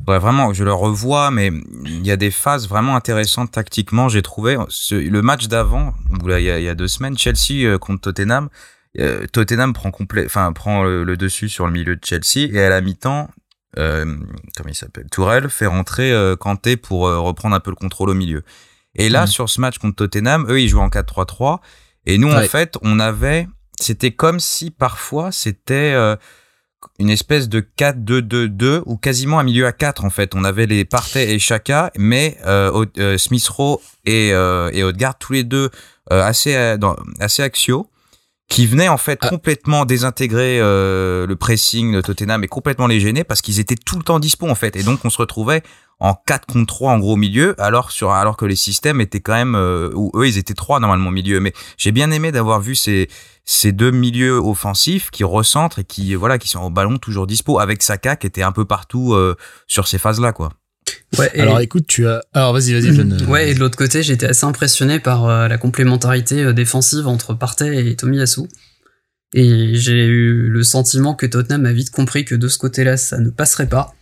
vraiment, 0.06 0.52
je 0.52 0.64
le 0.64 0.72
revois, 0.72 1.30
mais 1.30 1.50
il 1.84 2.06
y 2.06 2.10
a 2.10 2.16
des 2.16 2.30
phases 2.30 2.68
vraiment 2.68 2.96
intéressantes 2.96 3.52
tactiquement. 3.52 4.08
J'ai 4.08 4.22
trouvé 4.22 4.56
le 4.90 5.22
match 5.22 5.48
d'avant, 5.48 5.94
il, 6.26 6.40
y 6.42 6.68
a 6.68 6.74
deux 6.74 6.88
semaines, 6.88 7.16
Chelsea 7.16 7.64
euh, 7.64 7.78
contre 7.78 8.00
Tottenham. 8.00 8.48
Tottenham 9.32 9.74
prend 9.74 9.90
complet, 9.90 10.24
enfin 10.24 10.54
prend 10.54 10.82
le, 10.82 11.16
dessus 11.18 11.50
sur 11.50 11.66
le 11.66 11.72
milieu 11.72 11.96
de 11.96 12.00
Chelsea 12.02 12.48
et 12.50 12.64
à 12.64 12.70
la 12.70 12.80
mi-temps, 12.80 13.28
euh, 13.78 14.06
comment 14.56 14.70
il 14.70 14.74
s'appelle, 14.74 15.04
Tourelle 15.10 15.50
fait 15.50 15.66
rentrer 15.66 16.14
Kanté 16.40 16.78
pour 16.78 17.02
reprendre 17.02 17.54
un 17.54 17.60
peu 17.60 17.68
le 17.68 17.76
contrôle 17.76 18.08
au 18.08 18.14
milieu. 18.14 18.42
Et 18.96 19.08
là, 19.08 19.24
mm. 19.24 19.28
sur 19.28 19.48
ce 19.48 19.60
match 19.60 19.78
contre 19.78 19.96
Tottenham, 19.96 20.46
eux, 20.48 20.60
ils 20.60 20.68
jouent 20.68 20.80
en 20.80 20.88
4-3-3. 20.88 21.60
Et 22.06 22.18
nous, 22.18 22.32
en 22.32 22.42
fait, 22.42 22.76
on 22.82 22.98
avait, 23.00 23.48
c'était 23.80 24.12
comme 24.12 24.40
si 24.40 24.70
parfois 24.70 25.32
c'était 25.32 25.92
euh, 25.94 26.16
une 26.98 27.10
espèce 27.10 27.48
de 27.48 27.60
4-2-2-2 27.60 28.82
ou 28.86 28.96
quasiment 28.96 29.38
un 29.38 29.42
milieu 29.42 29.66
à 29.66 29.72
4 29.72 30.04
en 30.04 30.10
fait. 30.10 30.34
On 30.34 30.44
avait 30.44 30.66
les 30.66 30.84
Partey 30.84 31.32
et 31.32 31.38
Chaka, 31.38 31.90
mais 31.96 32.38
euh, 32.46 32.86
euh 32.98 33.18
Smith 33.18 33.46
Rowe 33.48 33.80
et, 34.04 34.32
euh, 34.32 34.70
et 34.72 34.82
Odegaard 34.82 35.18
tous 35.18 35.32
les 35.32 35.44
deux 35.44 35.70
euh, 36.12 36.22
assez 36.22 36.76
dans, 36.78 36.96
assez 37.20 37.42
axiaux 37.42 37.90
qui 38.48 38.66
venaient 38.66 38.88
en 38.88 38.98
fait 38.98 39.18
ah. 39.22 39.28
complètement 39.28 39.84
désintégrer 39.84 40.58
le 40.60 41.34
pressing 41.34 41.94
de 41.94 42.00
Tottenham 42.00 42.44
et 42.44 42.48
complètement 42.48 42.86
les 42.86 43.00
gêner 43.00 43.24
parce 43.24 43.40
qu'ils 43.40 43.60
étaient 43.60 43.76
tout 43.76 43.96
le 43.96 44.02
temps 44.02 44.18
dispo 44.18 44.48
en 44.48 44.54
fait 44.54 44.76
et 44.76 44.82
donc 44.82 45.04
on 45.04 45.10
se 45.10 45.18
retrouvait 45.18 45.62
en 45.98 46.14
4 46.14 46.46
contre 46.46 46.66
3 46.66 46.92
en 46.92 46.98
gros 46.98 47.16
milieu 47.16 47.60
alors 47.60 47.90
sur 47.90 48.10
alors 48.10 48.36
que 48.36 48.44
les 48.44 48.56
systèmes 48.56 49.00
étaient 49.00 49.20
quand 49.20 49.34
même 49.34 49.54
euh, 49.54 49.90
où 49.94 50.10
eux 50.14 50.28
ils 50.28 50.38
étaient 50.38 50.54
trois 50.54 50.78
normalement 50.78 51.10
milieu 51.10 51.40
mais 51.40 51.52
j'ai 51.78 51.92
bien 51.92 52.10
aimé 52.10 52.32
d'avoir 52.32 52.60
vu 52.60 52.74
ces 52.74 53.08
ces 53.44 53.72
deux 53.72 53.90
milieux 53.90 54.36
offensifs 54.36 55.10
qui 55.10 55.24
recentrent 55.24 55.78
et 55.78 55.84
qui 55.84 56.14
voilà 56.14 56.38
qui 56.38 56.48
sont 56.48 56.60
au 56.60 56.70
ballon 56.70 56.98
toujours 56.98 57.26
dispo 57.26 57.58
avec 57.58 57.82
Saka 57.82 58.16
qui 58.16 58.26
était 58.26 58.42
un 58.42 58.52
peu 58.52 58.64
partout 58.64 59.14
euh, 59.14 59.36
sur 59.66 59.88
ces 59.88 59.98
phases 59.98 60.20
là 60.20 60.32
quoi. 60.32 60.50
Ouais, 61.18 61.30
Alors 61.40 61.60
écoute, 61.60 61.86
tu 61.86 62.06
as. 62.06 62.22
Alors 62.34 62.52
vas-y, 62.52 62.72
vas-y, 62.72 62.94
jeune. 62.94 63.24
Ouais, 63.28 63.50
et 63.50 63.54
de 63.54 63.60
l'autre 63.60 63.76
côté, 63.76 64.02
j'étais 64.02 64.26
assez 64.26 64.44
impressionné 64.44 65.00
par 65.00 65.26
euh, 65.26 65.48
la 65.48 65.58
complémentarité 65.58 66.52
défensive 66.52 67.06
entre 67.06 67.34
Partey 67.34 67.90
et 67.90 67.96
Tomiyasu. 67.96 68.42
Et 69.34 69.74
j'ai 69.74 70.06
eu 70.06 70.48
le 70.48 70.62
sentiment 70.62 71.14
que 71.14 71.26
Tottenham 71.26 71.66
a 71.66 71.72
vite 71.72 71.90
compris 71.90 72.24
que 72.24 72.34
de 72.34 72.48
ce 72.48 72.58
côté-là, 72.58 72.96
ça 72.96 73.18
ne 73.18 73.30
passerait 73.30 73.68
pas. 73.68 73.94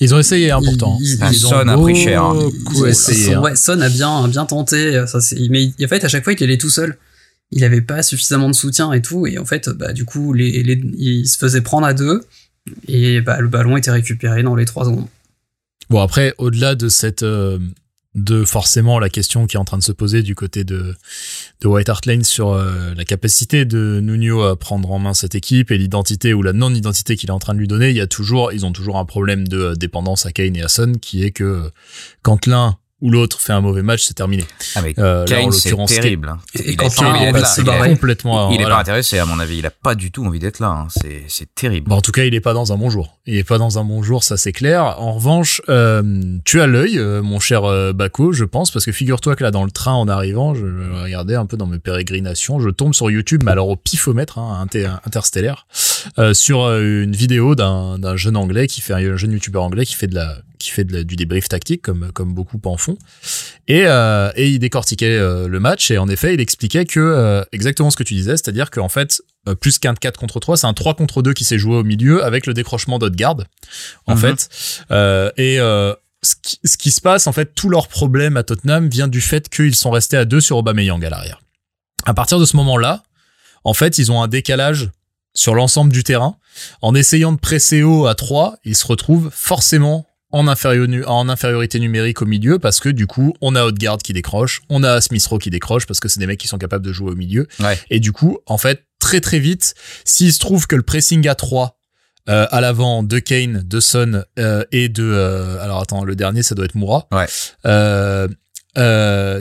Ils 0.00 0.14
ont 0.14 0.18
essayé, 0.18 0.50
hein, 0.50 0.60
pourtant. 0.64 0.98
Son 1.32 1.68
a 1.68 1.76
pris 1.78 1.94
cher. 1.94 2.24
Hein. 2.24 2.50
Essayé, 2.86 3.34
hein. 3.34 3.54
Son 3.54 3.80
a 3.80 3.88
bien, 3.88 4.26
bien 4.28 4.46
tenté. 4.46 5.04
Ça, 5.06 5.18
mais 5.50 5.70
en 5.82 5.88
fait, 5.88 6.04
à 6.04 6.08
chaque 6.08 6.24
fois, 6.24 6.32
il 6.32 6.42
allait 6.42 6.58
tout 6.58 6.70
seul. 6.70 6.96
Il 7.50 7.64
avait 7.64 7.82
pas 7.82 8.02
suffisamment 8.02 8.48
de 8.48 8.54
soutien 8.54 8.92
et 8.92 9.02
tout. 9.02 9.26
Et 9.26 9.38
en 9.38 9.44
fait, 9.44 9.68
bah, 9.68 9.92
du 9.92 10.04
coup, 10.04 10.32
les, 10.32 10.62
les, 10.62 10.82
il 10.96 11.28
se 11.28 11.36
faisait 11.36 11.60
prendre 11.60 11.86
à 11.86 11.94
deux. 11.94 12.22
Et 12.88 13.20
bah, 13.20 13.40
le 13.40 13.48
ballon 13.48 13.76
était 13.76 13.90
récupéré 13.90 14.42
dans 14.42 14.56
les 14.56 14.64
trois 14.64 14.86
secondes. 14.86 15.06
Bon, 15.92 16.00
après, 16.00 16.32
au-delà 16.38 16.74
de 16.74 16.88
cette, 16.88 17.22
euh, 17.22 17.58
de 18.14 18.46
forcément 18.46 18.98
la 18.98 19.10
question 19.10 19.46
qui 19.46 19.56
est 19.56 19.60
en 19.60 19.66
train 19.66 19.76
de 19.76 19.82
se 19.82 19.92
poser 19.92 20.22
du 20.22 20.34
côté 20.34 20.64
de, 20.64 20.96
de 21.60 21.68
White 21.68 21.90
Hart 21.90 22.06
Lane 22.06 22.24
sur 22.24 22.52
euh, 22.52 22.94
la 22.96 23.04
capacité 23.04 23.66
de 23.66 24.00
Nuno 24.02 24.40
à 24.40 24.58
prendre 24.58 24.90
en 24.90 24.98
main 24.98 25.12
cette 25.12 25.34
équipe 25.34 25.70
et 25.70 25.76
l'identité 25.76 26.32
ou 26.32 26.40
la 26.40 26.54
non-identité 26.54 27.14
qu'il 27.14 27.28
est 27.28 27.32
en 27.34 27.38
train 27.38 27.52
de 27.52 27.58
lui 27.58 27.68
donner, 27.68 27.90
il 27.90 27.96
y 27.96 28.00
a 28.00 28.06
toujours, 28.06 28.54
ils 28.54 28.64
ont 28.64 28.72
toujours 28.72 28.96
un 28.96 29.04
problème 29.04 29.46
de 29.46 29.58
euh, 29.58 29.74
dépendance 29.74 30.24
à 30.24 30.32
Kane 30.32 30.56
et 30.56 30.62
à 30.62 30.68
Son 30.68 30.92
qui 30.94 31.24
est 31.24 31.30
que 31.30 31.70
quand 32.22 32.46
l'un 32.46 32.78
ou 33.02 33.10
l'autre 33.10 33.40
fait 33.40 33.52
un 33.52 33.60
mauvais 33.60 33.82
match, 33.82 34.04
c'est 34.04 34.14
terminé. 34.14 34.44
Ah 34.76 34.80
mais 34.82 34.94
euh, 34.98 35.26
Kane, 35.26 35.52
c'est 35.52 35.74
terrible. 35.86 36.28
Hein. 36.28 36.38
Et, 36.54 36.76
quand 36.76 36.88
il, 37.00 37.04
est, 37.04 37.32
là, 37.32 37.88
complètement. 37.88 38.50
Il, 38.50 38.60
est 38.60 38.64
pas 38.64 38.78
intéressé 38.78 39.18
à 39.18 39.26
mon 39.26 39.38
avis. 39.38 39.58
Il 39.58 39.66
a 39.66 39.70
pas 39.70 39.94
du 39.94 40.10
tout 40.10 40.24
envie 40.24 40.38
d'être 40.38 40.60
là. 40.60 40.68
Hein. 40.68 40.86
C'est 40.88 41.24
c'est 41.28 41.52
terrible. 41.54 41.88
Bon, 41.88 41.96
en 41.96 42.00
tout 42.00 42.12
cas, 42.12 42.24
il 42.24 42.34
est 42.34 42.40
pas 42.40 42.54
dans 42.54 42.72
un 42.72 42.76
bon 42.76 42.88
jour. 42.90 43.18
Il 43.26 43.36
est 43.36 43.44
pas 43.44 43.58
dans 43.58 43.78
un 43.78 43.84
bon 43.84 44.02
jour, 44.02 44.24
ça 44.24 44.36
c'est 44.36 44.52
clair. 44.52 45.00
En 45.00 45.12
revanche, 45.12 45.62
euh, 45.68 46.02
tu 46.44 46.60
as 46.60 46.66
l'œil, 46.66 46.98
euh, 46.98 47.22
mon 47.22 47.38
cher 47.38 47.64
euh, 47.64 47.92
Baco, 47.92 48.32
je 48.32 48.44
pense, 48.44 48.70
parce 48.70 48.84
que 48.84 48.92
figure-toi 48.92 49.36
que 49.36 49.44
là, 49.44 49.50
dans 49.50 49.64
le 49.64 49.70
train 49.70 49.94
en 49.94 50.08
arrivant, 50.08 50.54
je 50.54 50.64
regardais 51.02 51.34
un 51.34 51.46
peu 51.46 51.56
dans 51.56 51.66
mes 51.66 51.78
pérégrinations, 51.78 52.60
je 52.60 52.68
tombe 52.68 52.94
sur 52.94 53.10
YouTube, 53.10 53.42
mais 53.44 53.52
alors 53.52 53.68
au 53.68 53.76
pifomètre, 53.76 54.38
hein, 54.38 54.66
interstellaire, 55.04 55.66
euh, 56.18 56.34
sur 56.34 56.68
une 56.68 57.14
vidéo 57.14 57.54
d'un 57.54 58.16
jeune 58.16 58.36
anglais 58.36 58.66
qui 58.66 58.80
fait 58.80 58.94
un 58.94 59.16
jeune 59.16 59.32
youtubeur 59.32 59.62
anglais 59.62 59.84
qui 59.84 59.94
fait 59.94 60.06
de 60.06 60.14
la 60.14 60.42
qui 60.62 60.70
fait 60.70 60.84
du 60.84 61.16
débrief 61.16 61.48
tactique 61.48 61.82
comme 61.82 62.12
comme 62.12 62.32
beaucoup 62.32 62.60
en 62.64 62.76
font. 62.76 62.96
Et 63.68 63.82
euh, 63.86 64.30
et 64.36 64.48
il 64.48 64.58
décortiquait 64.58 65.18
euh, 65.18 65.48
le 65.48 65.60
match 65.60 65.90
et 65.90 65.98
en 65.98 66.08
effet 66.08 66.34
il 66.34 66.40
expliquait 66.40 66.86
que 66.86 67.00
euh, 67.00 67.42
exactement 67.52 67.90
ce 67.90 67.96
que 67.96 68.04
tu 68.04 68.14
disais 68.14 68.36
c'est-à-dire 68.36 68.70
qu'en 68.70 68.88
fait 68.88 69.20
plus 69.60 69.78
qu'un 69.78 69.94
4 69.94 70.18
contre 70.18 70.38
3 70.40 70.56
c'est 70.58 70.66
un 70.66 70.72
3 70.72 70.94
contre 70.94 71.20
2 71.20 71.34
qui 71.34 71.44
s'est 71.44 71.58
joué 71.58 71.76
au 71.76 71.84
milieu 71.84 72.24
avec 72.24 72.46
le 72.46 72.54
décrochement 72.54 72.98
d'Odegaard 72.98 73.38
en 74.06 74.14
mhm. 74.14 74.20
fait. 74.20 74.48
Et 75.36 75.58
ce 76.24 76.36
qui, 76.40 76.60
ce 76.64 76.76
qui 76.76 76.92
se 76.92 77.00
passe 77.00 77.26
en 77.26 77.32
fait 77.32 77.54
tout 77.54 77.68
leur 77.68 77.88
problème 77.88 78.36
à 78.36 78.44
Tottenham 78.44 78.88
vient 78.88 79.08
du 79.08 79.20
fait 79.20 79.48
qu'ils 79.48 79.74
sont 79.74 79.90
restés 79.90 80.16
à 80.16 80.24
deux 80.24 80.40
sur 80.40 80.56
Aubameyang 80.56 81.04
à 81.04 81.10
l'arrière. 81.10 81.40
À 82.04 82.14
partir 82.14 82.38
de 82.38 82.44
ce 82.44 82.56
moment-là 82.56 83.02
en 83.64 83.74
fait 83.74 83.98
ils 83.98 84.12
ont 84.12 84.22
un 84.22 84.28
décalage 84.28 84.90
sur 85.34 85.54
l'ensemble 85.54 85.92
du 85.92 86.04
terrain. 86.04 86.36
En 86.80 86.94
essayant 86.94 87.32
de 87.32 87.38
presser 87.38 87.82
haut 87.82 88.06
à 88.06 88.14
3, 88.14 88.56
ils 88.64 88.76
se 88.76 88.86
retrouvent 88.86 89.30
forcément 89.32 90.06
en, 90.30 90.46
en 90.46 91.28
infériorité 91.28 91.78
numérique 91.78 92.22
au 92.22 92.26
milieu 92.26 92.58
parce 92.58 92.80
que 92.80 92.88
du 92.88 93.06
coup, 93.06 93.34
on 93.40 93.54
a 93.54 93.64
Odegaard 93.64 93.98
qui 93.98 94.12
décroche, 94.12 94.62
on 94.68 94.82
a 94.82 95.00
Smith 95.00 95.24
Rowe 95.26 95.38
qui 95.38 95.50
décroche 95.50 95.86
parce 95.86 96.00
que 96.00 96.08
c'est 96.08 96.20
des 96.20 96.26
mecs 96.26 96.40
qui 96.40 96.48
sont 96.48 96.58
capables 96.58 96.84
de 96.84 96.92
jouer 96.92 97.12
au 97.12 97.16
milieu. 97.16 97.46
Et 97.90 98.00
du 98.00 98.12
coup, 98.12 98.38
en 98.46 98.58
fait, 98.58 98.84
très 98.98 99.20
très 99.20 99.38
vite, 99.38 99.74
s'il 100.04 100.32
se 100.32 100.38
trouve 100.38 100.66
que 100.66 100.76
le 100.76 100.82
pressing 100.82 101.26
à 101.28 101.34
3 101.34 101.78
euh, 102.28 102.46
à 102.52 102.60
l'avant 102.60 103.02
de 103.02 103.18
Kane, 103.18 103.64
de 103.66 103.80
Son 103.80 104.24
euh, 104.38 104.64
et 104.70 104.88
de 104.88 105.02
euh, 105.02 105.60
alors 105.60 105.80
attends 105.80 106.04
le 106.04 106.14
dernier 106.14 106.44
ça 106.44 106.54
doit 106.54 106.66
être 106.66 106.76
Moura. 106.76 107.08
Ouais. 107.10 107.26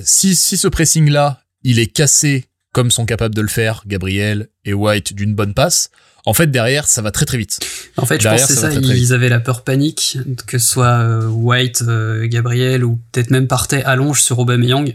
si 0.04 0.36
si 0.36 0.58
ce 0.58 0.68
pressing 0.68 1.08
là 1.12 1.44
il 1.62 1.78
est 1.78 1.86
cassé 1.86 2.46
comme 2.74 2.92
sont 2.92 3.06
capables 3.06 3.36
de 3.36 3.42
le 3.42 3.48
faire 3.48 3.84
Gabriel 3.86 4.50
et 4.66 4.74
White 4.74 5.14
d'une 5.14 5.36
bonne 5.36 5.54
passe, 5.54 5.90
en 6.26 6.34
fait 6.34 6.48
derrière 6.48 6.88
ça 6.88 7.02
va 7.02 7.12
très 7.12 7.26
très 7.26 7.38
vite. 7.38 7.60
En 7.98 8.06
fait, 8.06 8.22
je 8.22 8.28
pense 8.28 8.42
que 8.42 8.54
c'est 8.54 8.60
ça, 8.60 8.72
ils 8.74 9.14
avaient 9.14 9.30
la 9.30 9.40
peur 9.40 9.64
panique 9.64 10.18
que 10.48 10.58
ce 10.58 10.68
soit 10.68 11.00
euh, 11.00 11.28
White, 11.28 11.84
euh, 11.88 12.28
Gabriel 12.28 12.84
ou 12.84 13.00
peut-être 13.12 13.32
même 13.32 13.48
partait 13.48 13.84
allonge 13.84 14.22
sur 14.22 14.40
Aubameyang 14.40 14.94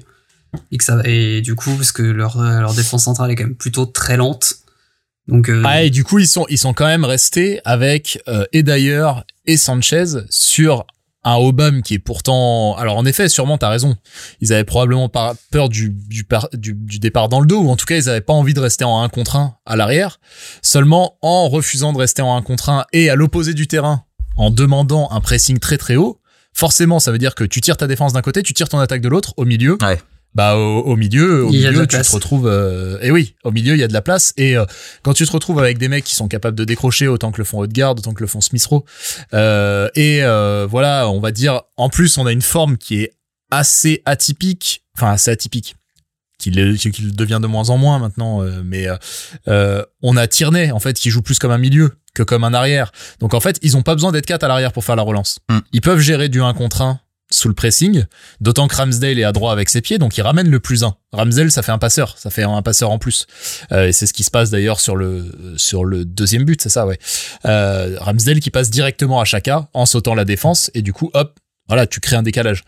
et 0.73 0.79
que 0.79 0.85
ça 0.85 1.01
et 1.05 1.43
du 1.43 1.55
coup 1.55 1.75
parce 1.75 1.93
que 1.93 2.03
leur 2.03 2.41
euh, 2.41 2.61
leur 2.61 2.75
défense 2.75 3.05
centrale 3.05 3.31
est 3.31 3.35
quand 3.35 3.45
même 3.45 3.57
plutôt 3.57 3.87
très 3.87 4.17
lente. 4.17 4.57
Donc 5.29 5.51
ah, 5.65 5.83
et 5.83 5.91
du 5.91 6.05
coup 6.05 6.21
ils 6.21 6.29
sont 6.29 6.47
ils 6.49 6.59
sont 6.59 6.73
quand 6.73 6.87
même 6.87 7.05
restés 7.05 7.61
avec 7.65 8.23
et 8.53 8.63
d'ailleurs 8.63 9.25
et 9.45 9.57
Sanchez 9.57 10.05
sur 10.31 10.87
un 11.27 11.37
Obama 11.37 11.83
qui 11.83 11.95
est 11.95 11.99
pourtant 11.99 12.77
alors 12.77 12.97
en 12.97 13.05
effet 13.05 13.29
sûrement 13.29 13.59
t'as 13.59 13.69
raison. 13.69 13.97
Ils 14.41 14.53
avaient 14.53 14.65
probablement 14.65 15.11
peur 15.51 15.69
du 15.69 15.95
départ 17.01 17.29
dans 17.29 17.41
le 17.41 17.47
dos 17.47 17.61
ou 17.61 17.71
en 17.71 17.77
tout 17.77 17.87
cas 17.87 17.97
ils 17.97 18.09
avaient 18.09 18.21
pas 18.21 18.33
envie 18.33 18.55
de 18.55 18.61
rester 18.61 18.85
en 18.85 19.03
1 19.03 19.09
contre 19.09 19.37
1 19.37 19.57
à 19.67 19.77
l'arrière. 19.77 20.21
Seulement 20.63 21.19
en 21.23 21.49
refusant 21.49 21.93
de 21.93 21.99
rester 21.99 22.23
en 22.23 22.37
1 22.37 22.43
contre 22.43 22.71
1 22.71 22.87
et 22.93 23.11
à 23.11 23.17
l'opposé 23.17 23.53
du 23.53 23.67
terrain 23.67 24.05
en 24.37 24.51
demandant 24.51 25.11
un 25.11 25.21
pressing 25.21 25.59
très 25.59 25.79
très 25.79 25.97
haut 25.97 26.21
forcément 26.53 27.01
ça 27.01 27.13
veut 27.13 27.19
dire 27.19 27.35
que 27.35 27.45
tu 27.45 27.61
tires 27.61 27.77
ta 27.77 27.87
défense 27.87 28.13
d'un 28.13 28.23
côté 28.23 28.43
tu 28.43 28.55
tires 28.55 28.69
ton 28.69 28.79
attaque 28.79 29.01
de 29.01 29.09
l'autre 29.09 29.35
au 29.37 29.45
milieu 29.45 29.77
bah 30.37 30.55
au, 30.57 30.97
milieu 30.97 31.47
au 31.47 31.51
milieu 31.51 31.87
tu 31.87 31.97
te 31.99 32.13
retrouves 32.13 32.47
euh, 32.47 32.99
et 33.01 33.11
oui 33.11 33.37
au 33.43 33.51
milieu 33.51 33.73
il 33.73 33.81
y 33.81 33.83
a 33.83 33.89
de 33.89 33.95
la 33.95 34.03
place. 34.03 34.35
Et 34.37 34.55
euh, 34.55 34.67
quand 35.03 35.15
tu 35.15 35.27
te 35.27 35.33
retrouves 35.33 35.59
avec 35.59 35.79
des 35.79 35.89
mecs 35.89 36.05
qui 36.05 36.15
sont 36.15 36.29
capables 36.29 36.57
de 36.59 36.65
décrocher 36.65 37.09
autant 37.09 37.33
que 37.33 37.39
le 37.39 37.45
font 37.45 37.59
Haute-Garde 37.61 38.01
autant 38.01 38.13
que 38.13 38.21
le 38.21 38.27
font 38.27 38.43
Smith 38.43 38.69
euh, 39.33 39.89
et 39.95 40.23
euh, 40.23 40.67
voilà 40.71 41.09
on 41.09 41.21
va 41.21 41.31
dire 41.31 41.63
en 41.79 41.89
plus 41.89 42.19
on 42.19 42.27
a 42.27 42.33
une 42.33 42.43
forme 42.43 42.77
qui 42.77 43.01
est 43.01 43.15
assez 43.51 44.03
atypique 44.05 44.85
enfin 44.95 45.11
assez 45.11 45.31
atypique 45.31 45.75
qu'il 46.39 46.55
devient 46.55 47.39
de 47.41 47.47
moins 47.47 47.71
en 47.71 47.79
moins 47.79 47.99
maintenant 47.99 48.43
mais 48.63 48.89
on 50.03 50.17
a 50.19 50.27
Tierney 50.27 50.71
en 50.71 50.81
fait 50.81 50.99
qui 50.99 51.09
joue 51.09 51.23
plus 51.23 51.39
comme 51.39 51.51
un 51.51 51.59
milieu 51.59 51.93
que 52.15 52.23
comme 52.23 52.45
un 52.45 52.55
arrière. 52.55 52.93
Donc 53.21 53.33
en 53.33 53.41
fait 53.41 53.59
ils 53.63 53.77
ont 53.77 53.83
pas 53.83 53.95
besoin 53.95 54.13
d'être 54.13 54.27
quatre 54.27 54.45
à 54.45 54.49
l'arrière 54.49 54.73
pour 54.73 54.85
faire 54.85 54.97
la 54.97 55.03
relance. 55.03 55.39
Mm. 55.49 55.59
ils 55.73 55.81
peuvent 55.81 56.01
gérer 56.01 56.29
du 56.29 56.43
1 56.43 56.53
contre 56.53 56.83
1 56.83 57.01
sous 57.31 57.49
le 57.49 57.55
pressing, 57.55 58.05
d'autant 58.41 58.69
que 58.69 58.77
Ramsdale 58.77 59.19
est 59.19 59.25
à 59.25 59.33
droit 59.33 59.53
avec 59.53 59.69
ses 59.69 59.81
pieds, 59.81 59.99
donc 59.99 60.17
il 60.17 60.23
ramène 60.23 60.49
le 60.49 60.61
plus 60.61 60.85
1. 60.85 60.95
Ramsdale, 61.13 61.51
ça 61.51 61.63
fait 61.63 61.73
un 61.73 61.79
passeur, 61.79 62.17
ça 62.19 62.31
fait 62.31 62.45
un 62.45 62.63
passeur 62.63 62.91
en 62.91 62.99
plus. 62.99 63.27
Euh, 63.73 63.89
et 63.89 63.93
c'est 63.93 64.07
ce 64.07 64.13
qui 64.13 64.23
se 64.23 64.31
passe 64.31 64.51
d'ailleurs 64.51 64.81
sur 64.81 64.97
le 64.97 65.55
sur 65.57 65.85
le 65.85 66.05
deuxième 66.05 66.45
but, 66.45 66.61
c'est 66.63 66.69
ça, 66.69 66.87
ouais. 66.87 66.99
Euh, 67.45 67.97
Ramsdale 68.01 68.41
qui 68.41 68.51
passe 68.51 68.71
directement 68.71 69.21
à 69.21 69.25
Chaka 69.25 69.69
en 69.75 69.87
sautant 69.87 70.15
la 70.15 70.25
défense, 70.25 70.71
et 70.75 70.83
du 70.83 70.93
coup, 70.93 71.11
hop, 71.15 71.39
voilà, 71.69 71.87
tu 71.87 72.01
crées 72.01 72.17
un 72.17 72.23
décalage. 72.23 72.63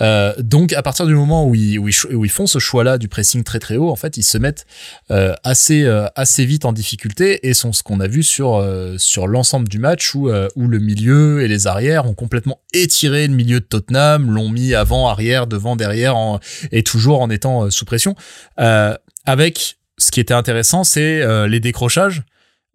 Euh, 0.00 0.34
donc 0.38 0.72
à 0.72 0.82
partir 0.82 1.06
du 1.06 1.14
moment 1.14 1.46
où 1.46 1.54
ils, 1.54 1.78
où 1.78 1.88
ils, 1.88 2.30
font 2.30 2.46
ce 2.46 2.58
choix-là 2.58 2.98
du 2.98 3.08
pressing 3.08 3.44
très 3.44 3.58
très 3.58 3.76
haut, 3.76 3.90
en 3.90 3.96
fait, 3.96 4.16
ils 4.16 4.22
se 4.22 4.38
mettent 4.38 4.66
euh, 5.10 5.34
assez 5.42 5.84
euh, 5.84 6.06
assez 6.16 6.44
vite 6.44 6.64
en 6.64 6.72
difficulté 6.72 7.46
et 7.48 7.54
sont 7.54 7.72
ce 7.72 7.82
qu'on 7.82 8.00
a 8.00 8.06
vu 8.06 8.22
sur 8.22 8.56
euh, 8.56 8.96
sur 8.98 9.26
l'ensemble 9.26 9.68
du 9.68 9.78
match 9.78 10.14
où 10.14 10.28
euh, 10.28 10.48
où 10.56 10.68
le 10.68 10.78
milieu 10.78 11.42
et 11.42 11.48
les 11.48 11.66
arrières 11.66 12.06
ont 12.06 12.14
complètement 12.14 12.60
étiré 12.74 13.26
le 13.26 13.34
milieu 13.34 13.60
de 13.60 13.64
Tottenham, 13.64 14.30
l'ont 14.30 14.48
mis 14.48 14.74
avant, 14.74 15.08
arrière, 15.08 15.46
devant, 15.46 15.76
derrière, 15.76 16.16
en, 16.16 16.40
et 16.70 16.82
toujours 16.82 17.20
en 17.20 17.30
étant 17.30 17.70
sous 17.70 17.84
pression. 17.84 18.14
avec 18.56 19.76
ce 19.98 20.10
qui 20.10 20.20
était 20.20 20.34
intéressant, 20.34 20.84
c'est 20.84 21.22
les 21.46 21.60
décrochages 21.60 22.22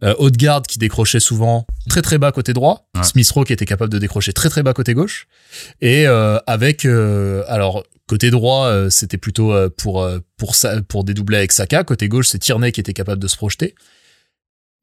euh, 0.03 0.61
qui 0.67 0.79
décrochait 0.79 1.19
souvent 1.19 1.65
très 1.89 2.01
très 2.01 2.17
bas 2.17 2.31
côté 2.31 2.53
droit, 2.53 2.87
Smith 3.01 3.29
Rowe 3.31 3.45
qui 3.45 3.53
était 3.53 3.65
capable 3.65 3.91
de 3.91 3.99
décrocher 3.99 4.33
très 4.33 4.49
très 4.49 4.63
bas 4.63 4.73
côté 4.73 4.93
gauche, 4.93 5.27
et 5.81 6.07
euh, 6.07 6.37
avec 6.45 6.85
euh, 6.85 7.43
alors 7.47 7.83
côté 8.07 8.29
droit 8.29 8.67
euh, 8.67 8.89
c'était 8.89 9.17
plutôt 9.17 9.53
pour 9.71 10.07
pour 10.37 10.55
ça 10.55 10.81
pour 10.83 11.03
dédoubler 11.03 11.37
avec 11.37 11.51
Saka, 11.51 11.83
côté 11.83 12.09
gauche 12.09 12.27
c'est 12.27 12.39
Tierney 12.39 12.71
qui 12.71 12.79
était 12.79 12.93
capable 12.93 13.21
de 13.21 13.27
se 13.27 13.37
projeter, 13.37 13.75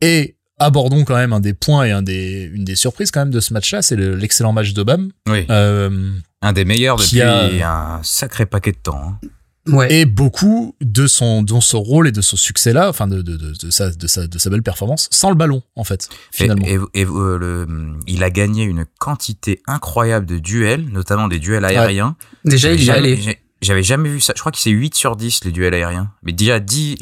et 0.01 0.37
abordons 0.59 1.05
quand 1.05 1.17
même 1.17 1.33
un 1.33 1.41
des 1.41 1.55
points 1.55 1.85
et 1.85 1.91
un 1.93 2.03
des 2.03 2.51
une 2.53 2.65
des 2.65 2.77
surprises 2.77 3.11
quand 3.11 3.21
même 3.21 3.31
de 3.31 3.41
ce 3.41 3.53
match-là, 3.53 3.83
c'est 3.83 3.97
l'excellent 3.97 4.53
match 4.53 4.73
d'Obama. 4.73 5.09
Oui. 5.29 5.47
un 5.49 6.53
des 6.53 6.65
meilleurs 6.65 6.97
depuis 6.97 7.21
un 7.63 8.01
sacré 8.03 8.47
paquet 8.47 8.73
de 8.73 8.79
temps. 8.79 9.01
Hein. 9.23 9.29
Ouais. 9.67 9.93
Et 9.93 10.05
beaucoup 10.05 10.75
de 10.83 11.07
son, 11.07 11.43
de 11.43 11.59
son 11.61 11.83
rôle 11.83 12.09
et 12.09 12.13
de 12.13 12.21
son 12.21 12.37
succès-là, 12.37 12.89
enfin 12.91 13.07
de, 13.07 13.23
de, 13.23 13.37
de, 13.37 13.53
de, 13.53 13.71
sa, 13.71 13.91
de, 13.91 14.07
sa, 14.07 14.27
de 14.27 14.39
sa 14.39 14.51
belle 14.51 14.63
performance, 14.63 15.09
sans 15.11 15.31
le 15.31 15.37
ballon, 15.37 15.63
en 15.75 15.85
fait, 15.85 16.09
finalement. 16.33 16.67
Et, 16.67 16.79
et, 17.01 17.07
euh, 17.07 17.39
le, 17.39 17.67
il 18.07 18.23
a 18.23 18.31
gagné 18.31 18.65
une 18.65 18.85
quantité 18.99 19.63
incroyable 19.67 20.27
de 20.27 20.39
duels, 20.39 20.85
notamment 20.91 21.29
des 21.29 21.39
duels 21.39 21.65
aériens. 21.65 22.17
Déjà, 22.45 22.73
il 22.73 22.85
y 22.85 22.91
allé. 22.91 23.39
J'avais 23.63 23.83
jamais 23.83 24.11
vu 24.11 24.21
ça. 24.21 24.35
Je 24.37 24.41
crois 24.41 24.53
que 24.53 24.59
c'est 24.59 24.71
8 24.71 24.95
sur 24.95 25.17
10 25.17 25.45
les 25.45 25.51
duels 25.51 25.73
aériens. 25.73 26.11
Mais 26.23 26.33
déjà 26.33 26.61
10. 26.61 26.97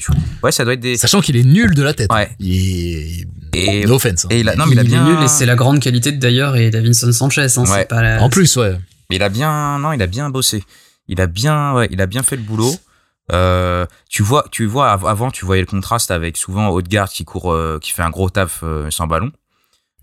Ouais, 0.45 0.53
ça 0.53 0.63
doit 0.65 0.75
être 0.75 0.81
des. 0.81 0.97
Sachant 0.97 1.21
qu'il 1.21 1.37
est 1.37 1.43
nul 1.43 1.75
de 1.75 1.83
la 1.83 1.93
tête. 1.93 2.13
Ouais. 2.13 2.31
Il 2.39 2.53
est. 2.55 3.27
Et, 3.55 3.85
no 3.85 3.97
offense. 3.97 4.27
Hein. 4.27 4.29
Et 4.31 4.41
il 4.41 4.49
a, 4.49 4.55
non, 4.55 4.67
mais 4.67 4.75
il, 4.75 4.79
a 4.79 4.85
bien. 4.85 5.05
Est 5.05 5.11
nul 5.11 5.23
et 5.25 5.29
c'est 5.29 5.45
la 5.45 5.57
grande 5.57 5.81
qualité 5.81 6.13
d'ailleurs 6.13 6.57
et 6.57 6.71
Davinson 6.71 7.11
Sanchez. 7.11 7.49
Hein, 7.57 7.65
ouais. 7.65 7.85
pas 7.85 8.01
la... 8.01 8.23
En 8.23 8.31
plus, 8.31 8.57
ouais. 8.57 8.79
Mais 9.11 9.17
il 9.17 9.23
a 9.25 9.29
bien. 9.29 9.81
Non, 9.81 9.93
il 9.93 10.01
a 10.03 10.07
bien 10.07 10.31
bossé. 10.31 10.63
Il 11.13 11.21
a 11.21 11.27
bien. 11.27 11.75
Ouais, 11.75 11.89
il 11.91 12.01
a 12.01 12.07
bien 12.07 12.23
fait 12.23 12.37
le 12.37 12.43
boulot. 12.43 12.73
Euh, 13.33 13.87
tu 14.09 14.23
vois, 14.23 14.47
tu 14.51 14.65
vois, 14.65 14.91
avant, 14.91 15.31
tu 15.31 15.45
voyais 15.45 15.61
le 15.61 15.67
contraste 15.67 16.11
avec 16.11 16.39
souvent 16.39 16.69
Haute-Garde 16.69 17.11
qui 17.11 17.25
court, 17.25 17.53
euh, 17.53 17.79
qui 17.81 17.93
fait 17.93 18.03
un 18.03 18.11
gros 18.11 18.31
taf 18.31 18.61
euh, 18.63 18.91
sans 18.91 19.07
ballon 19.07 19.31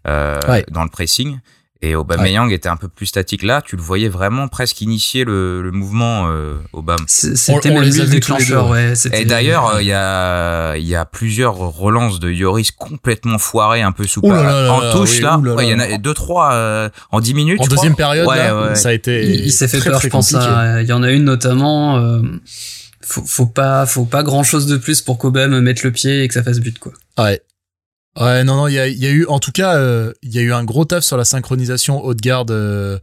dans 0.06 0.84
le 0.84 0.90
pressing. 0.90 1.40
Et 1.82 1.96
Aubameyang 1.96 2.52
était 2.52 2.68
un 2.68 2.76
peu 2.76 2.90
plus 2.90 3.06
statique 3.06 3.42
là. 3.42 3.62
Tu 3.62 3.78
le 3.78 3.82
voyais 3.82 4.10
vraiment 4.10 4.50
presque 4.50 4.82
initier 4.82 5.24
le, 5.24 5.62
le 5.62 5.72
mouvement 5.72 6.28
euh, 6.28 6.56
Aubame. 6.74 6.98
C'était 7.08 7.72
même 7.72 7.84
le 7.84 8.06
déclencheur, 8.06 8.70
ouais. 8.70 8.94
Et 9.14 9.24
d'ailleurs, 9.24 9.80
il 9.80 9.88
y 9.88 9.94
a 9.94 10.76
il 10.76 10.86
y 10.86 10.96
a 10.96 11.06
plusieurs 11.06 11.56
relances 11.56 12.20
de 12.20 12.30
Yoris 12.30 12.72
complètement 12.72 13.38
foirées, 13.38 13.82
un 13.82 13.94
peu 13.94 14.06
sous 14.06 14.22
en 14.22 14.92
touche 14.92 15.22
là. 15.22 15.40
Il 15.60 15.70
y 15.70 15.74
en 15.74 15.80
a 15.80 15.98
deux 15.98 16.14
trois 16.14 16.90
en 17.12 17.20
dix 17.22 17.34
minutes. 17.34 17.62
En 17.62 17.68
deuxième 17.68 17.96
période, 17.96 18.28
là, 18.28 18.76
ça 18.76 18.90
a 18.90 18.94
été. 18.94 19.26
Il, 19.26 19.52
s'est 19.52 19.68
fait 19.68 19.80
peur, 19.80 20.02
je 20.02 20.10
pense. 20.10 20.32
Il 20.32 20.88
y 20.88 20.94
en 20.94 21.04
a 21.04 21.12
une 21.12 21.24
notamment 21.24 22.22
faut, 23.10 23.24
faut 23.26 23.46
pas 23.48 23.86
faut 23.86 24.06
pas 24.06 24.24
grand 24.24 24.44
chose 24.44 24.68
de 24.68 24.78
plus 24.78 25.02
pour 25.02 25.18
qu'Obama 25.18 25.62
mette 25.62 25.84
le 25.84 25.92
pied 25.92 26.24
et 26.24 26.28
que 26.28 26.34
ça 26.34 26.44
fasse 26.44 26.60
but 26.60 26.78
quoi. 26.78 26.92
Ouais. 27.18 27.42
Ouais, 28.18 28.44
non, 28.44 28.56
non, 28.56 28.68
il 28.68 28.74
y 28.74 28.80
a, 28.80 28.88
y 28.88 29.06
a, 29.06 29.10
eu, 29.10 29.26
en 29.28 29.40
tout 29.40 29.52
cas, 29.52 29.76
euh, 29.76 30.14
il 30.24 30.34
y 30.34 30.40
a 30.40 30.42
eu 30.42 30.52
un 30.52 30.64
gros 30.64 30.84
taf 30.84 31.04
sur 31.04 31.16
la 31.16 31.26
synchronisation 31.26 32.04
haute 32.04 32.20
garde, 32.20 32.52
euh, 32.52 32.98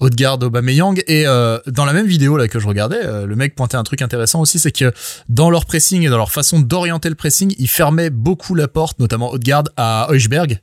haute 0.00 0.14
garde 0.14 0.42
Aubameyang. 0.42 1.02
Et 1.06 1.26
euh, 1.26 1.58
dans 1.66 1.84
la 1.84 1.92
même 1.92 2.06
vidéo 2.06 2.36
là 2.36 2.48
que 2.48 2.58
je 2.58 2.66
regardais, 2.66 3.00
euh, 3.02 3.26
le 3.26 3.36
mec 3.36 3.54
pointait 3.54 3.76
un 3.76 3.84
truc 3.84 4.02
intéressant 4.02 4.40
aussi, 4.40 4.58
c'est 4.58 4.72
que 4.72 4.92
dans 5.28 5.50
leur 5.50 5.66
pressing 5.66 6.02
et 6.02 6.08
dans 6.08 6.18
leur 6.18 6.32
façon 6.32 6.58
d'orienter 6.58 7.08
le 7.08 7.14
pressing, 7.14 7.54
ils 7.58 7.68
fermaient 7.68 8.10
beaucoup 8.10 8.54
la 8.54 8.68
porte, 8.68 8.98
notamment 8.98 9.30
haute 9.30 9.42
garde 9.42 9.70
à 9.76 10.08
Heusberg, 10.10 10.60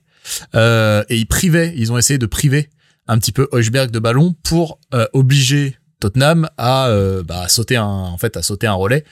et 0.54 1.16
ils 1.16 1.28
privaient, 1.28 1.74
ils 1.76 1.92
ont 1.92 1.98
essayé 1.98 2.18
de 2.18 2.26
priver 2.26 2.70
un 3.08 3.18
petit 3.18 3.32
peu 3.32 3.48
Heusberg 3.54 3.90
de 3.90 4.00
ballon 4.00 4.36
pour 4.44 4.80
obliger 5.14 5.78
Tottenham 6.00 6.48
euh, 6.60 7.24
bah, 7.24 7.48
sauté 7.48 7.76
un 7.76 7.86
en 7.86 8.18
fait 8.18 8.38
a 8.38 8.44
sauté 8.44 8.68
un 8.68 8.74
relais 8.74 9.04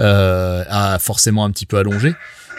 euh, 0.00 0.64
a 0.68 0.98
forcément 0.98 1.44
un 1.44 1.50
petit 1.50 1.66
peu 1.66 1.78
allongé 1.78 2.14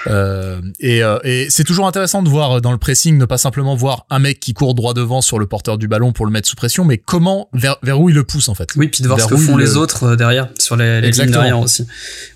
euh, 0.08 0.62
et, 0.80 1.04
euh, 1.04 1.20
et 1.24 1.48
c'est 1.50 1.64
toujours 1.64 1.88
intéressant 1.88 2.24
de 2.24 2.30
voir 2.30 2.62
dans 2.62 2.72
le 2.72 2.78
pressing 2.78 3.18
ne 3.18 3.26
pas 3.26 3.38
simplement 3.38 3.76
voir 3.76 4.06
un 4.10 4.20
mec 4.20 4.40
qui 4.40 4.54
court 4.54 4.76
droit 4.76 4.94
devant 4.94 5.22
sur 5.22 5.40
le 5.40 5.46
porteur 5.46 5.78
du 5.78 5.88
ballon 5.88 6.12
pour 6.12 6.26
le 6.26 6.32
mettre 6.32 6.50
sous 6.50 6.56
pression 6.56 6.86
mais 6.86 6.98
comment 6.98 7.50
vers, 7.54 7.78
vers 7.84 8.00
où 8.00 8.10
il 8.10 8.16
le 8.16 8.24
pousse 8.24 8.50
en 8.50 8.56
fait. 8.56 8.70
Oui 8.76 8.88
puis 8.88 9.04
de 9.04 9.08
voir 9.08 9.20
ce 9.20 9.28
que 9.28 9.38
font 9.38 9.58
les 9.58 9.78
autres 9.78 10.16
derrière 10.16 10.50
sur 10.60 10.76
les, 10.76 11.02
les 11.02 11.12
lignes 11.12 11.32
derrière 11.32 11.60
aussi. 11.60 11.88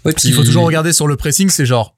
Ouais, 0.05 0.13
puis 0.13 0.29
il 0.29 0.33
faut 0.33 0.43
toujours 0.43 0.65
regarder 0.65 0.93
sur 0.93 1.07
le 1.07 1.15
pressing 1.15 1.49
c'est 1.49 1.65
genre 1.65 1.95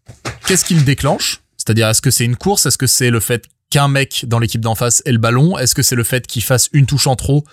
qu'est-ce 0.47 0.65
qui 0.65 0.75
le 0.75 0.81
déclenche? 0.81 1.41
C'est-à-dire 1.57 1.87
est-ce 1.89 2.01
que 2.01 2.09
c'est 2.11 2.25
une 2.25 2.35
course? 2.35 2.65
Est-ce 2.65 2.77
que 2.77 2.87
c'est 2.87 3.11
le 3.11 3.19
fait 3.19 3.45
qu'un 3.69 3.87
mec 3.87 4.25
dans 4.27 4.39
l'équipe 4.39 4.61
d'en 4.61 4.75
face 4.75 5.03
ait 5.05 5.11
le 5.11 5.19
ballon? 5.19 5.57
Est-ce 5.57 5.75
que 5.75 5.83
c'est 5.83 5.95
le 5.95 6.03
fait 6.03 6.25
qu'il 6.25 6.43
fasse 6.43 6.69
une 6.73 6.87
touche 6.87 7.05
en 7.05 7.15
trop 7.15 7.43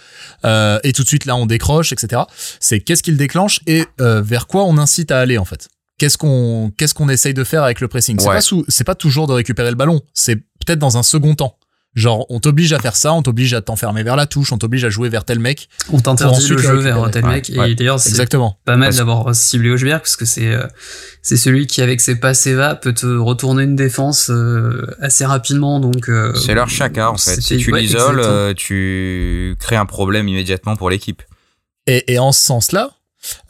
euh, 0.45 0.79
et 0.85 0.93
tout 0.93 1.03
de 1.03 1.09
suite 1.09 1.27
là 1.27 1.37
on 1.37 1.47
décroche, 1.47 1.93
etc. 1.93 2.23
C'est 2.61 2.81
qu'est-ce 2.81 3.03
qu'il 3.03 3.17
déclenche 3.17 3.61
et 3.67 3.85
euh, 4.01 4.23
vers 4.23 4.47
quoi 4.47 4.65
on 4.65 4.79
incite 4.79 5.11
à 5.11 5.19
aller 5.19 5.37
en 5.37 5.45
fait 5.45 5.69
Qu'est-ce 5.99 6.19
qu'on 6.19 6.73
qu'est-ce 6.77 6.95
qu'on 6.95 7.09
essaye 7.09 7.35
de 7.35 7.45
faire 7.45 7.63
avec 7.63 7.81
le 7.81 7.89
pressing? 7.89 8.19
C'est 8.21 8.27
pas 8.27 8.41
c'est 8.69 8.85
pas 8.85 8.95
toujours 8.95 9.27
de 9.27 9.33
récupérer 9.33 9.71
le 9.71 9.77
ballon, 9.77 10.03
c'est 10.13 10.37
peut-être 10.37 10.79
dans 10.79 10.99
un 10.99 11.03
second 11.03 11.35
temps. 11.35 11.59
Genre, 11.97 12.27
on 12.29 12.41
t'oblige 12.41 12.75
à 12.75 12.79
faire 12.79 12.95
ça, 12.95 13.15
on 13.15 13.23
t'oblige 13.23 13.55
à 13.55 13.63
t'enfermer 13.63 14.03
vers 14.03 14.17
la 14.17 14.27
touche, 14.27 14.53
on 14.53 14.59
t'oblige 14.59 14.85
à 14.85 14.91
jouer 14.91 15.09
vers 15.09 15.25
tel 15.25 15.39
mec. 15.39 15.71
On 15.91 15.99
t'interdit 15.99 16.47
le 16.47 16.59
jeu 16.59 16.77
vers 16.77 17.11
tel 17.11 17.25
mec. 17.25 17.49
et 17.49 17.75
d'ailleurs, 17.75 17.99
c'est 17.99 18.29
pas 18.67 18.77
mal 18.77 18.95
d'avoir 18.95 19.35
ciblé 19.35 19.71
Hochberg 19.71 20.01
parce 20.01 20.17
que 20.17 20.27
c'est 20.27 20.53
euh, 20.53 20.67
c'est 21.23 21.39
celui 21.39 21.67
qui, 21.67 21.81
avec 21.81 22.03
ses 22.03 22.17
passes 22.17 22.47
va, 22.49 22.75
peut 22.75 22.93
te 22.93 23.07
retourner 23.07 23.63
une 23.65 23.77
défense 23.77 24.29
euh, 24.29 24.87
assez 25.01 25.25
rapidement. 25.25 25.81
Donc 25.81 26.11
euh, 26.11 26.35
c'est 26.35 26.53
leur 26.53 26.69
chacun 26.69 27.09
en 27.09 27.17
fait. 27.17 27.41
Si 27.41 27.57
tu 27.57 27.75
l'isoles, 27.75 28.55
tu 28.57 29.57
crées 29.59 29.77
un 29.77 29.87
problème 29.87 30.29
immédiatement 30.29 30.77
pour 30.77 30.91
l'équipe. 30.91 31.23
Et, 31.87 32.13
et 32.13 32.19
en 32.19 32.33
ce 32.33 32.43
sens-là, 32.43 32.91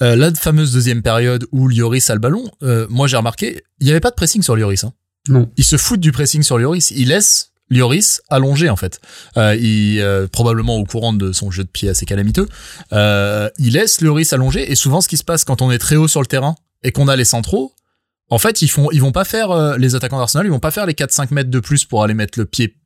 euh, 0.02 0.16
la 0.16 0.32
fameuse 0.34 0.72
deuxième 0.72 1.02
période 1.02 1.46
où 1.52 1.68
Lloris 1.68 2.10
a 2.10 2.14
le 2.14 2.20
ballon, 2.20 2.50
moi 2.88 3.06
j'ai 3.06 3.16
remarqué, 3.16 3.62
il 3.80 3.84
n'y 3.84 3.90
avait 3.90 4.00
pas 4.00 4.10
de 4.10 4.16
pressing 4.16 4.42
sur 4.42 4.56
Lloris. 4.56 4.84
Hein. 4.84 4.92
Non. 5.28 5.50
Il 5.56 5.64
se 5.64 5.76
fout 5.76 5.98
du 6.00 6.12
pressing 6.12 6.42
sur 6.42 6.58
Lloris. 6.58 6.90
Il 6.92 7.08
laisse 7.08 7.52
Lloris 7.70 8.20
allongé 8.28 8.70
en 8.70 8.76
fait. 8.76 9.00
Euh, 9.36 9.56
il 9.56 10.00
euh, 10.00 10.26
probablement 10.28 10.76
au 10.76 10.84
courant 10.84 11.12
de 11.12 11.32
son 11.32 11.50
jeu 11.50 11.64
de 11.64 11.68
pied 11.68 11.88
assez 11.88 12.06
calamiteux. 12.06 12.48
Euh, 12.92 13.50
il 13.58 13.72
laisse 13.72 14.00
Lloris 14.00 14.32
allongé 14.32 14.70
et 14.70 14.74
souvent 14.74 15.00
ce 15.00 15.08
qui 15.08 15.16
se 15.16 15.24
passe 15.24 15.44
quand 15.44 15.62
on 15.62 15.70
est 15.70 15.78
très 15.78 15.96
haut 15.96 16.08
sur 16.08 16.20
le 16.20 16.26
terrain 16.26 16.54
et 16.82 16.92
qu'on 16.92 17.08
a 17.08 17.16
les 17.16 17.24
centraux, 17.24 17.72
en 18.30 18.38
fait 18.38 18.62
ils 18.62 18.68
font 18.68 18.90
ils 18.92 19.00
vont 19.00 19.12
pas 19.12 19.24
faire 19.24 19.50
euh, 19.50 19.76
les 19.78 19.94
attaquants 19.94 20.18
d'Arsenal, 20.18 20.46
ils 20.46 20.50
vont 20.50 20.60
pas 20.60 20.70
faire 20.70 20.86
les 20.86 20.94
4-5 20.94 21.32
mètres 21.32 21.50
de 21.50 21.60
plus 21.60 21.84
pour 21.84 22.04
aller 22.04 22.14
mettre 22.14 22.38
le 22.38 22.44
pied 22.44 22.76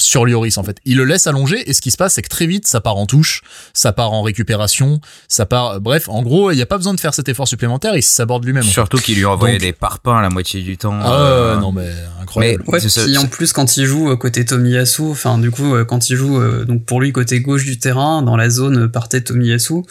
sur 0.00 0.24
Lloris 0.24 0.58
en 0.58 0.64
fait. 0.64 0.78
Il 0.84 0.96
le 0.96 1.04
laisse 1.04 1.26
allonger 1.26 1.68
et 1.68 1.72
ce 1.72 1.80
qui 1.80 1.90
se 1.90 1.96
passe 1.96 2.14
c'est 2.14 2.22
que 2.22 2.28
très 2.28 2.46
vite 2.46 2.66
ça 2.66 2.80
part 2.80 2.96
en 2.96 3.06
touche, 3.06 3.42
ça 3.74 3.92
part 3.92 4.12
en 4.12 4.22
récupération, 4.22 5.00
ça 5.28 5.46
part 5.46 5.80
bref, 5.80 6.08
en 6.08 6.22
gros, 6.22 6.50
il 6.50 6.56
n'y 6.56 6.62
a 6.62 6.66
pas 6.66 6.76
besoin 6.76 6.94
de 6.94 7.00
faire 7.00 7.14
cet 7.14 7.28
effort 7.28 7.48
supplémentaire, 7.48 7.96
il 7.96 8.02
s'aborde 8.02 8.44
lui-même. 8.44 8.62
Surtout 8.62 8.98
qu'il 8.98 9.16
lui 9.16 9.24
envoyait 9.24 9.58
des 9.58 9.72
parpaings 9.72 10.20
la 10.20 10.30
moitié 10.30 10.62
du 10.62 10.76
temps. 10.76 10.98
Ah 11.02 11.22
euh... 11.22 11.56
non 11.60 11.72
mais 11.72 11.90
incroyable. 12.20 12.64
Mais, 12.66 12.78
ouais, 12.78 13.16
en 13.16 13.26
plus 13.26 13.52
quand 13.52 13.76
il 13.76 13.86
joue 13.86 14.16
côté 14.16 14.44
Tomiyasu, 14.44 15.02
enfin 15.02 15.38
du 15.38 15.50
coup 15.50 15.74
euh, 15.74 15.84
quand 15.84 16.10
il 16.10 16.16
joue 16.16 16.40
euh, 16.40 16.64
donc 16.64 16.84
pour 16.84 17.00
lui 17.00 17.12
côté 17.12 17.40
gauche 17.40 17.64
du 17.64 17.78
terrain 17.78 18.22
dans 18.22 18.36
la 18.36 18.50
zone 18.50 18.90
partait 18.90 19.20
Tomiyasu, 19.20 19.82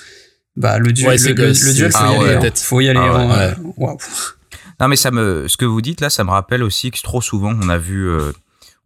bah 0.56 0.80
le 0.80 0.92
duel 0.92 1.20
le, 1.22 1.30
le, 1.30 1.74
duel 1.74 1.92
faut, 1.92 2.00
y 2.00 2.16
aller, 2.16 2.48
hein. 2.48 2.52
faut 2.56 2.82
y 2.82 2.90
aller, 2.90 3.00
ah 3.00 3.96
Non 4.80 4.88
mais 4.88 4.96
ça 4.96 5.12
me 5.12 5.48
ce 5.48 5.58
que 5.58 5.66
vous 5.66 5.82
dites 5.82 6.02
là, 6.02 6.10
ça 6.10 6.24
me 6.24 6.32
rappelle 6.32 6.64
aussi 6.64 6.92
que 6.92 7.02
trop 7.02 7.22
souvent 7.22 7.54
on 7.62 7.70
a 7.70 7.78
vu 7.78 8.08
euh, 8.08 8.32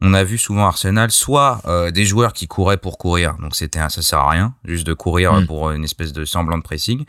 on 0.04 0.14
a 0.14 0.24
vu 0.24 0.38
souvent 0.38 0.66
Arsenal 0.68 1.10
soit 1.12 1.62
euh, 1.66 1.90
des 1.90 2.06
joueurs 2.06 2.34
qui 2.34 2.46
couraient 2.46 2.78
pour 2.78 2.98
courir, 2.98 3.38
donc 3.40 3.56
c'était 3.56 3.80
ça 3.80 4.02
sert 4.02 4.20
à 4.20 4.30
rien, 4.30 4.54
juste 4.66 4.86
de 4.86 4.94
courir 4.94 5.34
mm. 5.34 5.48
pour 5.48 5.72
une 5.72 5.86
espèce 5.86 6.12
de 6.12 6.26
semblant 6.26 6.58
de 6.58 6.64
pressing, 6.64 7.06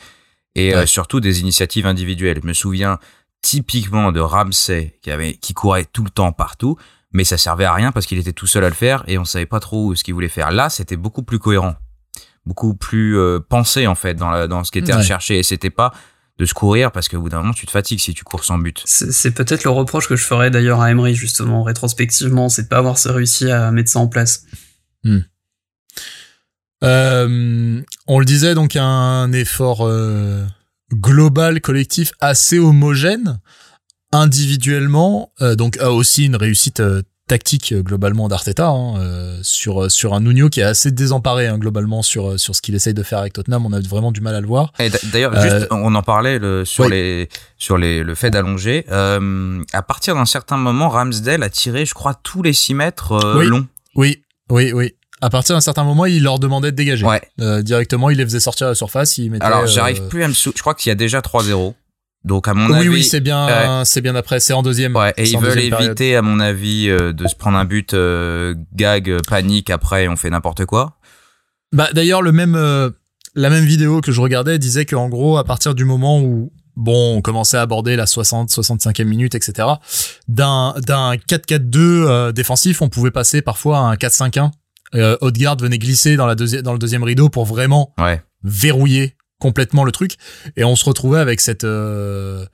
et 0.54 0.74
euh, 0.74 0.86
surtout 0.86 1.20
des 1.20 1.40
initiatives 1.40 1.86
individuelles. 1.86 2.38
Je 2.40 2.46
me 2.46 2.52
souviens 2.52 3.00
typiquement 3.42 4.12
de 4.12 4.20
Ramsey 4.20 4.96
qui 5.02 5.10
avait 5.10 5.34
qui 5.34 5.54
courait 5.54 5.84
tout 5.84 6.04
le 6.04 6.10
temps 6.10 6.30
partout, 6.30 6.76
mais 7.12 7.24
ça 7.24 7.36
servait 7.36 7.64
à 7.64 7.74
rien 7.74 7.90
parce 7.90 8.06
qu'il 8.06 8.18
était 8.18 8.32
tout 8.32 8.46
seul 8.46 8.62
à 8.62 8.68
le 8.68 8.74
faire 8.74 9.02
et 9.08 9.18
on 9.18 9.24
savait 9.24 9.44
pas 9.44 9.60
trop 9.60 9.94
ce 9.96 10.04
qu'il 10.04 10.14
voulait 10.14 10.28
faire. 10.28 10.52
Là, 10.52 10.70
c'était 10.70 10.96
beaucoup 10.96 11.24
plus 11.24 11.40
cohérent, 11.40 11.74
beaucoup 12.46 12.74
plus 12.74 13.18
euh, 13.18 13.40
pensé 13.40 13.88
en 13.88 13.96
fait 13.96 14.14
dans 14.14 14.46
dans 14.46 14.62
ce 14.62 14.70
qui 14.70 14.78
était 14.78 14.94
recherché 14.94 15.40
et 15.40 15.42
c'était 15.42 15.70
pas 15.70 15.92
de 16.38 16.46
se 16.46 16.54
courir 16.54 16.90
parce 16.90 17.08
qu'au 17.08 17.20
bout 17.20 17.28
d'un 17.28 17.38
moment 17.38 17.52
tu 17.52 17.66
te 17.66 17.70
fatigues 17.70 18.00
si 18.00 18.12
tu 18.12 18.24
cours 18.24 18.44
sans 18.44 18.58
but. 18.58 18.82
C'est 18.86 19.30
peut-être 19.32 19.64
le 19.64 19.70
reproche 19.70 20.08
que 20.08 20.16
je 20.16 20.24
ferais 20.24 20.50
d'ailleurs 20.50 20.80
à 20.80 20.90
Emery 20.90 21.14
justement 21.14 21.62
rétrospectivement, 21.62 22.48
c'est 22.48 22.64
de 22.64 22.68
pas 22.68 22.78
avoir 22.78 22.96
réussi 22.96 23.50
à 23.50 23.70
mettre 23.70 23.90
ça 23.90 24.00
en 24.00 24.08
place. 24.08 24.44
Hmm. 25.04 25.20
Euh, 26.82 27.82
on 28.06 28.18
le 28.18 28.24
disait 28.24 28.54
donc 28.54 28.76
un 28.76 29.32
effort 29.32 29.86
euh, 29.86 30.44
global 30.92 31.60
collectif 31.60 32.12
assez 32.20 32.58
homogène 32.58 33.40
individuellement 34.12 35.32
euh, 35.40 35.54
donc 35.54 35.78
aussi 35.80 36.26
une 36.26 36.36
réussite 36.36 36.82
tactique 37.26 37.72
euh, 37.72 37.82
globalement 37.82 38.28
d'Arteta 38.28 38.68
hein, 38.68 38.98
euh, 38.98 39.38
sur 39.42 39.90
sur 39.90 40.14
un 40.14 40.20
Nuno 40.20 40.50
qui 40.50 40.60
est 40.60 40.64
assez 40.64 40.90
désemparé 40.90 41.46
hein, 41.46 41.58
globalement 41.58 42.02
sur 42.02 42.32
euh, 42.32 42.38
sur 42.38 42.54
ce 42.54 42.60
qu'il 42.60 42.74
essaye 42.74 42.92
de 42.92 43.02
faire 43.02 43.18
avec 43.18 43.32
Tottenham 43.32 43.64
on 43.64 43.72
a 43.72 43.80
vraiment 43.80 44.12
du 44.12 44.20
mal 44.20 44.34
à 44.34 44.40
le 44.40 44.46
voir 44.46 44.72
d'ailleurs 45.12 45.40
juste 45.40 45.68
on 45.70 45.94
en 45.94 46.02
parlait 46.02 46.38
le, 46.38 46.64
sur 46.64 46.88
les 46.88 47.28
sur 47.56 47.78
les 47.78 48.02
le 48.02 48.14
fait 48.14 48.30
d'allonger 48.30 48.84
à 48.88 49.82
partir 49.82 50.14
d'un 50.14 50.26
certain 50.26 50.56
moment 50.56 50.88
Ramsdale 50.88 51.42
a 51.42 51.48
tiré 51.48 51.86
je 51.86 51.94
crois 51.94 52.14
tous 52.14 52.42
les 52.42 52.52
6 52.52 52.74
mètres 52.74 53.36
oui. 53.38 53.46
longs 53.46 53.66
oui 53.94 54.22
oui 54.50 54.72
oui 54.72 54.94
à 55.20 55.30
partir 55.30 55.54
d'un 55.54 55.62
certain 55.62 55.84
moment, 55.84 56.04
il 56.04 56.22
leur 56.22 56.38
demandait 56.38 56.70
de 56.70 56.76
dégager. 56.76 57.06
Ouais. 57.06 57.22
directement, 57.62 58.10
il 58.10 58.18
les 58.18 58.24
faisait 58.24 58.40
sortir 58.40 58.66
à 58.66 58.70
la 58.70 58.74
surface. 58.74 59.16
Il 59.16 59.30
mettait, 59.30 59.46
Alors, 59.46 59.66
j'arrive 59.66 60.08
plus 60.08 60.22
à 60.22 60.28
me 60.28 60.34
sou... 60.34 60.52
Je 60.54 60.60
crois 60.60 60.74
qu'il 60.74 60.90
y 60.90 60.92
a 60.92 60.96
déjà 60.96 61.20
3-0. 61.20 61.72
Donc 62.24 62.48
à 62.48 62.54
mon 62.54 62.70
oui, 62.70 62.78
avis, 62.78 62.88
oui, 62.88 63.04
c'est 63.04 63.20
bien, 63.20 63.82
c'est 63.84 64.00
bien 64.00 64.14
après, 64.14 64.40
c'est 64.40 64.54
en 64.54 64.62
deuxième. 64.62 64.96
Ouais, 64.96 65.12
et 65.16 65.28
ils 65.28 65.38
veulent 65.38 65.58
éviter, 65.58 66.16
à 66.16 66.22
mon 66.22 66.40
avis, 66.40 66.88
euh, 66.88 67.12
de 67.12 67.28
se 67.28 67.34
prendre 67.34 67.58
un 67.58 67.66
but 67.66 67.92
euh, 67.92 68.54
gag, 68.74 69.10
euh, 69.10 69.18
panique. 69.28 69.68
Après, 69.68 70.08
on 70.08 70.16
fait 70.16 70.30
n'importe 70.30 70.64
quoi. 70.64 70.96
Bah 71.72 71.88
d'ailleurs, 71.92 72.22
le 72.22 72.32
même, 72.32 72.54
la 73.34 73.50
même 73.50 73.64
vidéo 73.64 74.00
que 74.00 74.12
je 74.12 74.20
regardais 74.20 74.58
disait 74.58 74.86
qu'en 74.86 75.08
gros, 75.08 75.36
à 75.38 75.44
partir 75.44 75.74
du 75.74 75.84
moment 75.84 76.20
où 76.20 76.52
bon, 76.76 77.16
on 77.16 77.20
commençait 77.20 77.56
à 77.56 77.62
aborder 77.62 77.96
la 77.96 78.06
60, 78.06 78.48
65e 78.48 79.04
minute, 79.04 79.34
etc. 79.34 79.68
D'un 80.28 80.74
d'un 80.86 81.16
4-4-2 81.16 82.32
défensif, 82.32 82.80
on 82.80 82.88
pouvait 82.88 83.10
passer 83.10 83.42
parfois 83.42 83.78
à 83.78 83.80
un 83.82 83.94
4-5-1. 83.94 84.50
Euh, 84.94 85.16
Odegaard 85.20 85.56
venait 85.56 85.78
glisser 85.78 86.16
dans 86.16 86.26
la 86.26 86.34
deuxième 86.34 86.62
dans 86.62 86.72
le 86.72 86.78
deuxième 86.78 87.02
rideau 87.02 87.28
pour 87.28 87.44
vraiment 87.44 87.92
ouais. 87.98 88.22
verrouiller 88.44 89.16
complètement 89.44 89.84
le 89.84 89.92
truc. 89.92 90.16
Et 90.56 90.64
on 90.64 90.74
se 90.74 90.86
retrouvait 90.86 91.18
avec 91.18 91.38
cette 91.42 91.64
euh, 91.64 92.46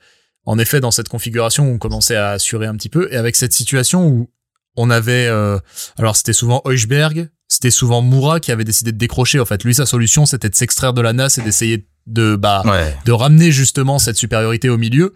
en 0.45 0.59
effet 0.59 0.81
dans 0.81 0.91
cette 0.91 1.07
configuration 1.07 1.69
où 1.69 1.75
on 1.75 1.77
commençait 1.77 2.17
à 2.17 2.31
assurer 2.31 2.67
un 2.67 2.75
petit 2.75 2.89
peu 2.89 3.07
et 3.13 3.15
avec 3.15 3.37
cette 3.37 3.53
situation 3.53 4.05
où 4.05 4.29
on 4.75 4.89
avait 4.89 5.27
euh, 5.27 5.57
alors 5.97 6.17
c'était 6.17 6.33
souvent 6.33 6.61
Heuchberg 6.65 7.29
c'était 7.47 7.71
souvent 7.71 8.01
Moura 8.01 8.41
qui 8.41 8.51
avait 8.51 8.65
décidé 8.65 8.91
de 8.91 8.97
décrocher. 8.97 9.39
En 9.39 9.45
fait 9.45 9.63
lui 9.63 9.73
sa 9.73 9.85
solution 9.85 10.25
c'était 10.25 10.49
de 10.49 10.55
s'extraire 10.55 10.91
de 10.91 10.99
la 10.99 11.13
NAS 11.13 11.37
et 11.37 11.41
d'essayer 11.41 11.87
de 12.07 12.35
bah 12.35 12.61
de 13.05 13.11
ramener 13.13 13.53
justement 13.53 13.97
cette 13.97 14.17
supériorité 14.17 14.67
au 14.67 14.77
milieu. 14.77 15.13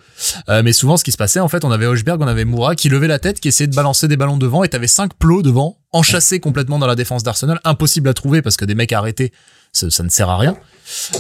Euh, 0.48 0.64
mais 0.64 0.72
souvent 0.72 0.96
ce 0.96 1.04
qui 1.04 1.12
se 1.12 1.18
passait 1.18 1.42
en 1.42 1.50
fait 1.50 1.66
on 1.66 1.72
avait 1.72 1.88
Hochberg 1.88 2.22
on 2.22 2.28
avait 2.28 2.46
Moura 2.46 2.76
qui 2.76 2.88
levait 2.88 3.10
la 3.10 3.20
tête 3.20 3.42
qui 3.42 3.50
essayait 3.50 3.68
de 3.68 3.76
balancer 3.76 4.08
des 4.08 4.16
ballons 4.16 4.38
devant 4.38 4.64
et 4.64 4.70
t'avais 4.70 4.88
cinq 4.88 5.14
plots 5.16 5.42
devant 5.42 5.78
enchâssés 5.92 6.40
complètement 6.40 6.80
dans 6.80 6.88
la 6.88 6.96
défense 6.96 7.24
d'Arsenal. 7.24 7.60
Impossible 7.66 8.08
à 8.08 8.14
trouver 8.14 8.42
parce 8.42 8.56
que 8.56 8.64
des 8.64 8.76
mecs 8.76 8.94
arrêtés 8.94 9.34
ça, 9.74 9.90
ça 9.90 10.04
ne 10.04 10.10
sert 10.10 10.30
à 10.30 10.38
rien 10.38 10.56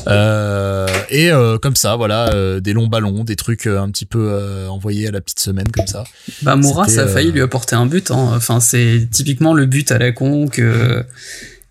euh, 0.07 0.87
et 1.09 1.31
euh, 1.31 1.57
comme 1.57 1.75
ça, 1.75 1.95
voilà, 1.95 2.29
euh, 2.33 2.59
des 2.59 2.73
longs 2.73 2.87
ballons, 2.87 3.23
des 3.23 3.35
trucs 3.35 3.67
un 3.67 3.89
petit 3.89 4.05
peu 4.05 4.67
envoyés 4.69 5.07
à 5.07 5.11
la 5.11 5.21
petite 5.21 5.39
semaine 5.39 5.67
comme 5.71 5.87
ça. 5.87 6.03
Bah 6.41 6.55
Moura, 6.55 6.87
ça 6.87 7.03
a 7.03 7.07
failli 7.07 7.31
lui 7.31 7.41
apporter 7.41 7.75
un 7.75 7.85
but. 7.85 8.11
Hein. 8.11 8.31
Enfin, 8.35 8.59
c'est 8.59 9.07
typiquement 9.11 9.53
le 9.53 9.65
but 9.65 9.91
à 9.91 9.97
la 9.97 10.11
con 10.11 10.47
que 10.47 11.03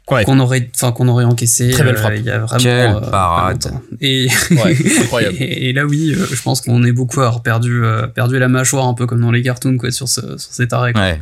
qu'on 0.06 0.38
aurait, 0.38 0.70
enfin 0.74 0.92
qu'on 0.92 1.08
aurait 1.08 1.24
encaissé. 1.24 1.70
Très 1.70 1.84
belle 1.84 1.96
frappe. 1.96 2.14
Il 2.16 2.24
y 2.24 2.30
a 2.30 2.40
vraiment 2.40 2.62
Quelle 2.62 3.10
parade. 3.10 3.72
Et, 4.00 4.28
incroyable. 5.00 5.36
et, 5.40 5.72
là 5.72 5.86
oui, 5.86 6.14
je 6.14 6.42
pense 6.42 6.60
qu'on 6.60 6.84
est 6.84 6.92
beaucoup 6.92 7.20
à 7.20 7.26
avoir 7.28 7.42
perdu, 7.42 7.82
perdu 8.14 8.38
la 8.38 8.48
mâchoire 8.48 8.86
un 8.86 8.94
peu 8.94 9.06
comme 9.06 9.20
dans 9.20 9.32
les 9.32 9.42
cartoons 9.42 9.78
quoi 9.78 9.90
sur, 9.90 10.08
ce, 10.08 10.20
sur 10.20 10.52
cet 10.52 10.72
arrêt. 10.72 10.92
Quoi. 10.92 11.02
Ouais. 11.02 11.20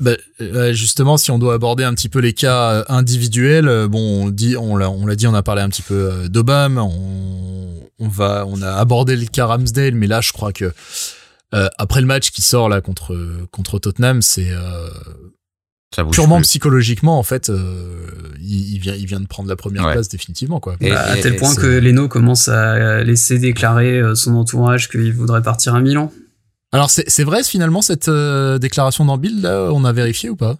Bah, 0.00 0.12
euh, 0.40 0.72
justement, 0.72 1.18
si 1.18 1.30
on 1.30 1.38
doit 1.38 1.52
aborder 1.52 1.84
un 1.84 1.92
petit 1.92 2.08
peu 2.08 2.20
les 2.20 2.32
cas 2.32 2.70
euh, 2.72 2.84
individuels, 2.88 3.68
euh, 3.68 3.86
bon, 3.86 4.24
on 4.24 4.28
dit, 4.30 4.56
on 4.56 4.74
l'a, 4.74 4.90
on 4.90 5.04
l'a 5.04 5.14
dit, 5.14 5.26
on 5.26 5.34
a 5.34 5.42
parlé 5.42 5.60
un 5.60 5.68
petit 5.68 5.82
peu 5.82 6.26
d'Obama, 6.30 6.82
on, 6.82 7.80
on 7.98 8.08
va, 8.08 8.46
on 8.48 8.62
a 8.62 8.72
abordé 8.72 9.14
le 9.14 9.26
cas 9.26 9.44
Ramsdale, 9.44 9.94
mais 9.94 10.06
là, 10.06 10.22
je 10.22 10.32
crois 10.32 10.52
que 10.52 10.72
après 11.78 12.00
le 12.00 12.06
match 12.06 12.30
qui 12.30 12.42
sort 12.42 12.68
là 12.68 12.80
contre 12.80 13.18
contre 13.50 13.80
Tottenham, 13.80 14.22
c'est 14.22 14.52
purement 16.12 16.40
psychologiquement 16.42 17.18
en 17.18 17.24
fait, 17.24 17.50
il, 18.40 18.78
vient, 18.78 18.94
il 18.94 19.06
vient 19.06 19.18
de 19.18 19.26
prendre 19.26 19.48
la 19.48 19.56
première 19.56 19.90
place 19.90 20.08
définitivement 20.08 20.60
quoi. 20.60 20.76
Bah, 20.80 21.00
à 21.00 21.16
tel 21.16 21.34
point 21.34 21.52
que 21.56 21.66
Leno 21.66 22.06
commence 22.06 22.46
à 22.46 23.02
laisser 23.02 23.40
déclarer 23.40 24.00
son 24.14 24.36
entourage 24.36 24.88
qu'il 24.88 25.12
voudrait 25.12 25.42
partir 25.42 25.74
à 25.74 25.80
Milan. 25.80 26.12
Alors 26.72 26.90
c'est 26.90 27.24
vrai 27.24 27.42
finalement 27.42 27.82
cette 27.82 28.08
euh, 28.08 28.58
déclaration 28.58 29.04
d'Ambil 29.04 29.42
là, 29.42 29.70
on 29.72 29.84
a 29.84 29.92
vérifié 29.92 30.30
ou 30.30 30.36
pas? 30.36 30.56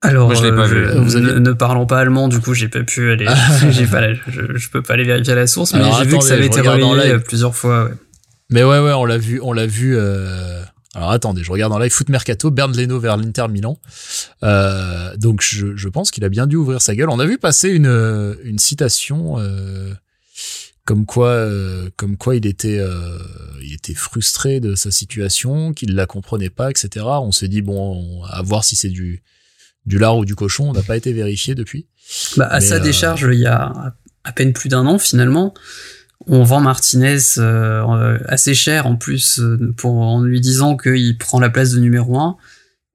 Alors, 0.00 0.32
je, 0.32 0.48
pas 0.50 0.66
vu. 0.68 0.86
Vous 0.86 1.18
ne, 1.18 1.52
parlant 1.52 1.84
pas 1.84 1.98
allemand, 1.98 2.28
du 2.28 2.38
coup, 2.38 2.54
j'ai 2.54 2.68
pas 2.68 2.84
pu 2.84 3.10
aller. 3.10 3.26
j'ai 3.70 3.84
pas, 3.84 4.14
je, 4.28 4.56
je, 4.56 4.70
peux 4.70 4.80
pas 4.80 4.94
aller 4.94 5.02
vérifier 5.02 5.34
la 5.34 5.48
source, 5.48 5.74
mais 5.74 5.82
j'ai 5.98 6.04
vu 6.04 6.18
que 6.18 6.24
ça 6.24 6.34
avait 6.34 6.46
été 6.46 6.60
relayé 6.60 7.18
plusieurs 7.18 7.56
fois. 7.56 7.86
Ouais. 7.86 7.90
Mais 8.50 8.62
ouais, 8.62 8.78
ouais, 8.78 8.92
on 8.92 9.04
l'a 9.04 9.18
vu, 9.18 9.40
on 9.42 9.52
l'a 9.52 9.66
vu. 9.66 9.96
Euh... 9.96 10.62
Alors 10.94 11.10
attendez, 11.10 11.44
je 11.44 11.52
regarde 11.52 11.72
en 11.72 11.78
live 11.78 11.92
Foot 11.92 12.08
Mercato, 12.08 12.50
Bernd 12.50 12.74
Leno 12.74 12.98
vers 12.98 13.16
l'Inter 13.16 13.46
Milan. 13.48 13.78
Euh, 14.42 15.16
donc 15.16 15.42
je, 15.42 15.76
je 15.76 15.88
pense 15.88 16.10
qu'il 16.10 16.24
a 16.24 16.28
bien 16.28 16.46
dû 16.46 16.56
ouvrir 16.56 16.80
sa 16.80 16.94
gueule. 16.94 17.10
On 17.10 17.20
a 17.20 17.26
vu 17.26 17.38
passer 17.38 17.68
une, 17.68 18.36
une 18.42 18.58
citation 18.58 19.36
euh, 19.38 19.92
comme 20.88 21.04
quoi, 21.04 21.28
euh, 21.28 21.90
comme 21.96 22.16
quoi 22.16 22.34
il 22.34 22.46
était, 22.46 22.78
euh, 22.78 23.18
il 23.62 23.74
était 23.74 23.92
frustré 23.92 24.58
de 24.58 24.74
sa 24.74 24.90
situation, 24.90 25.74
qu'il 25.74 25.94
la 25.94 26.06
comprenait 26.06 26.48
pas, 26.48 26.70
etc. 26.70 27.04
On 27.04 27.30
s'est 27.30 27.48
dit 27.48 27.60
bon, 27.60 28.22
à 28.24 28.40
voir 28.40 28.64
si 28.64 28.74
c'est 28.74 28.88
du 28.88 29.22
du 29.84 29.98
lard 29.98 30.16
ou 30.16 30.24
du 30.24 30.34
cochon. 30.34 30.70
On 30.70 30.72
n'a 30.72 30.82
pas 30.82 30.96
été 30.96 31.12
vérifié 31.12 31.54
depuis. 31.54 31.88
Bah, 32.38 32.46
à 32.50 32.62
sa 32.62 32.76
euh, 32.76 32.80
décharge, 32.80 33.28
il 33.30 33.38
y 33.38 33.44
a 33.46 33.94
à 34.24 34.32
peine 34.32 34.54
plus 34.54 34.70
d'un 34.70 34.86
an 34.86 34.98
finalement. 34.98 35.52
On 36.26 36.42
vend 36.42 36.62
Martinez 36.62 37.18
assez 38.24 38.54
cher 38.54 38.86
en 38.86 38.96
plus 38.96 39.42
pour 39.76 39.92
en 39.92 40.22
lui 40.22 40.40
disant 40.40 40.74
qu'il 40.78 41.18
prend 41.18 41.38
la 41.38 41.50
place 41.50 41.72
de 41.72 41.80
numéro 41.80 42.18
1 42.18 42.38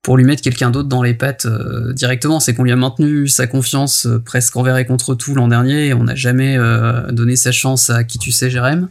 pour 0.04 0.18
lui 0.18 0.26
mettre 0.26 0.41
quelqu'un 0.41 0.70
d'autre 0.70 0.89
dans 0.89 1.01
les 1.01 1.14
pattes 1.14 1.45
euh, 1.45 1.93
directement. 1.93 2.41
C'est 2.41 2.54
qu'on 2.54 2.64
lui 2.64 2.74
a 2.74 2.76
maintenu 2.76 3.28
sa 3.30 3.47
confiance 3.47 4.06
euh, 4.06 4.20
presque 4.20 4.56
envers 4.58 4.78
et 4.78 4.86
contre 4.86 5.16
tout 5.16 5.34
l'an 5.34 5.47
dernier 5.47 5.88
et 5.88 5.93
on 5.93 6.04
n'a 6.04 6.16
jamais 6.16 6.58
euh, 6.58 7.10
donné 7.12 7.38
sa 7.38 7.54
chance 7.54 7.89
à 7.89 8.04
qui 8.04 8.20
tu 8.20 8.32
sais, 8.32 8.49
Jérém. 8.49 8.89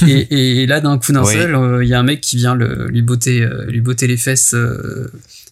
et, 0.06 0.62
et, 0.62 0.66
là, 0.66 0.80
d'un 0.80 0.96
coup 0.96 1.12
d'un 1.12 1.24
seul, 1.24 1.82
il 1.82 1.88
y 1.88 1.92
a 1.92 1.98
un 1.98 2.02
mec 2.02 2.22
qui 2.22 2.36
vient 2.36 2.54
le, 2.54 2.86
lui 2.88 3.02
botter, 3.02 3.46
lui 3.68 3.82
botter 3.82 4.06
les 4.06 4.16
fesses. 4.16 4.54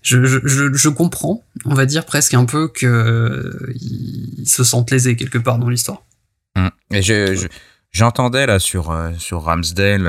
Je, 0.03 0.25
je, 0.25 0.73
je, 0.73 0.89
comprends, 0.89 1.45
on 1.67 1.75
va 1.75 1.85
dire 1.85 2.07
presque 2.07 2.33
un 2.33 2.47
peu 2.47 2.69
que 2.69 3.71
il 3.79 4.47
se 4.47 4.65
sente 4.65 4.91
lésé 4.91 5.15
quelque 5.15 5.37
part 5.37 5.59
dans 5.59 5.69
l'histoire. 5.69 6.05
Hum. 6.57 6.71
Et 6.91 7.03
je, 7.03 7.47
j'entendais 7.93 8.47
là 8.47 8.59
sur 8.59 8.99
sur 9.19 9.43
Ramsdale. 9.43 10.07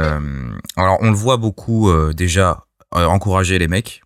alors 0.78 0.98
on 1.02 1.10
le 1.10 1.18
voit 1.18 1.36
beaucoup 1.36 1.92
déjà 2.14 2.64
encourager 2.94 3.60
les 3.60 3.68
mecs 3.68 4.02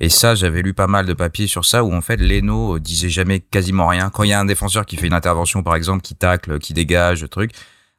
et 0.00 0.08
ça, 0.08 0.34
j'avais 0.34 0.62
lu 0.62 0.74
pas 0.74 0.86
mal 0.86 1.06
de 1.06 1.12
papiers 1.12 1.48
sur 1.48 1.64
ça 1.64 1.82
où 1.82 1.92
en 1.92 2.00
fait 2.00 2.16
Leno 2.16 2.76
euh, 2.76 2.80
disait 2.80 3.08
jamais 3.08 3.40
quasiment 3.40 3.88
rien. 3.88 4.10
Quand 4.10 4.22
il 4.22 4.30
y 4.30 4.32
a 4.32 4.40
un 4.40 4.44
défenseur 4.44 4.86
qui 4.86 4.96
fait 4.96 5.06
une 5.06 5.12
intervention 5.12 5.62
par 5.62 5.74
exemple, 5.74 6.02
qui 6.02 6.14
tacle, 6.14 6.58
qui 6.58 6.72
dégage, 6.72 7.22
le 7.22 7.28
truc, 7.28 7.50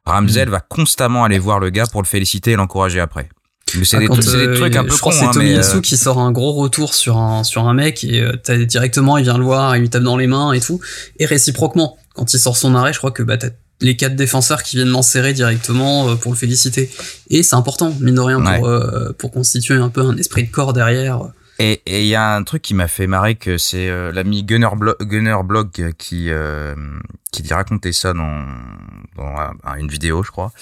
Ramsel 0.06 0.48
mm. 0.48 0.52
va 0.52 0.60
constamment 0.60 1.24
aller 1.24 1.38
voir 1.38 1.60
le 1.60 1.70
gars 1.70 1.86
pour 1.86 2.02
le 2.02 2.06
féliciter 2.06 2.52
et 2.52 2.56
l'encourager 2.56 3.00
après. 3.00 3.28
c'est 3.66 3.98
des, 3.98 4.06
trucs 4.08 4.76
un 4.76 4.84
peu 4.84 4.90
Je 4.90 4.98
crois 4.98 5.12
c'est 5.12 5.30
Tomiyasu 5.30 5.82
qui 5.82 5.96
sort 5.96 6.18
un 6.18 6.32
gros 6.32 6.52
retour 6.52 6.94
sur 6.94 7.18
un 7.18 7.44
sur 7.44 7.68
un 7.68 7.74
mec 7.74 8.02
et 8.02 8.26
t'as 8.42 8.56
directement 8.56 9.18
il 9.18 9.24
vient 9.24 9.38
le 9.38 9.44
voir, 9.44 9.76
il 9.76 9.80
lui 9.80 9.90
tape 9.90 10.02
dans 10.02 10.16
les 10.16 10.26
mains 10.26 10.52
et 10.52 10.60
tout. 10.60 10.80
Et 11.18 11.26
réciproquement, 11.26 11.98
quand 12.14 12.32
il 12.32 12.38
sort 12.38 12.56
son 12.56 12.74
arrêt, 12.74 12.94
je 12.94 12.98
crois 12.98 13.10
que 13.10 13.22
bah 13.22 13.36
t'as 13.36 13.50
les 13.82 13.96
quatre 13.96 14.16
défenseurs 14.16 14.62
qui 14.62 14.76
viennent 14.76 14.88
l'enserrer 14.88 15.32
directement 15.32 16.16
pour 16.16 16.32
le 16.32 16.36
féliciter. 16.36 16.90
Et 17.30 17.42
c'est 17.42 17.56
important, 17.56 17.94
mine 18.00 18.14
de 18.14 18.20
rien, 18.20 18.42
pour, 18.42 18.70
pour 19.16 19.30
constituer 19.30 19.76
un 19.76 19.88
peu 19.88 20.02
un 20.02 20.16
esprit 20.16 20.44
de 20.44 20.50
corps 20.50 20.72
derrière. 20.72 21.30
Et 21.62 21.82
il 21.86 22.06
y 22.06 22.14
a 22.14 22.34
un 22.34 22.42
truc 22.42 22.62
qui 22.62 22.72
m'a 22.72 22.88
fait 22.88 23.06
marrer 23.06 23.34
que 23.34 23.58
c'est 23.58 23.90
euh, 23.90 24.12
l'ami 24.12 24.44
Gunner, 24.44 24.70
Gunner 25.02 25.36
Blog 25.44 25.92
qui 25.98 26.30
euh, 26.30 26.74
qui 27.32 27.42
dit 27.42 27.52
raconter 27.52 27.92
ça 27.92 28.14
dans, 28.14 28.46
dans 29.14 29.74
une 29.76 29.88
vidéo, 29.88 30.22
je 30.22 30.30
crois. 30.30 30.52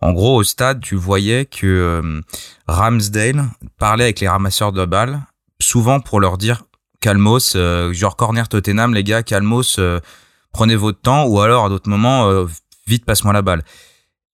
En 0.00 0.12
gros, 0.12 0.36
au 0.36 0.44
stade, 0.44 0.80
tu 0.80 0.94
voyais 0.94 1.44
que 1.44 1.66
euh, 1.66 2.20
Ramsdale 2.68 3.46
parlait 3.80 4.04
avec 4.04 4.20
les 4.20 4.28
ramasseurs 4.28 4.70
de 4.70 4.84
balles, 4.84 5.22
souvent 5.60 5.98
pour 5.98 6.20
leur 6.20 6.38
dire 6.38 6.62
calmos, 7.00 7.56
genre 7.90 8.14
corner 8.14 8.48
Tottenham, 8.48 8.94
les 8.94 9.02
gars, 9.02 9.24
calmos, 9.24 9.80
prenez 10.52 10.76
votre 10.76 11.00
temps, 11.00 11.26
ou 11.26 11.40
alors 11.40 11.64
à 11.64 11.68
d'autres 11.68 11.90
moments, 11.90 12.46
vite 12.86 13.04
passe-moi 13.04 13.32
la 13.32 13.42
balle. 13.42 13.64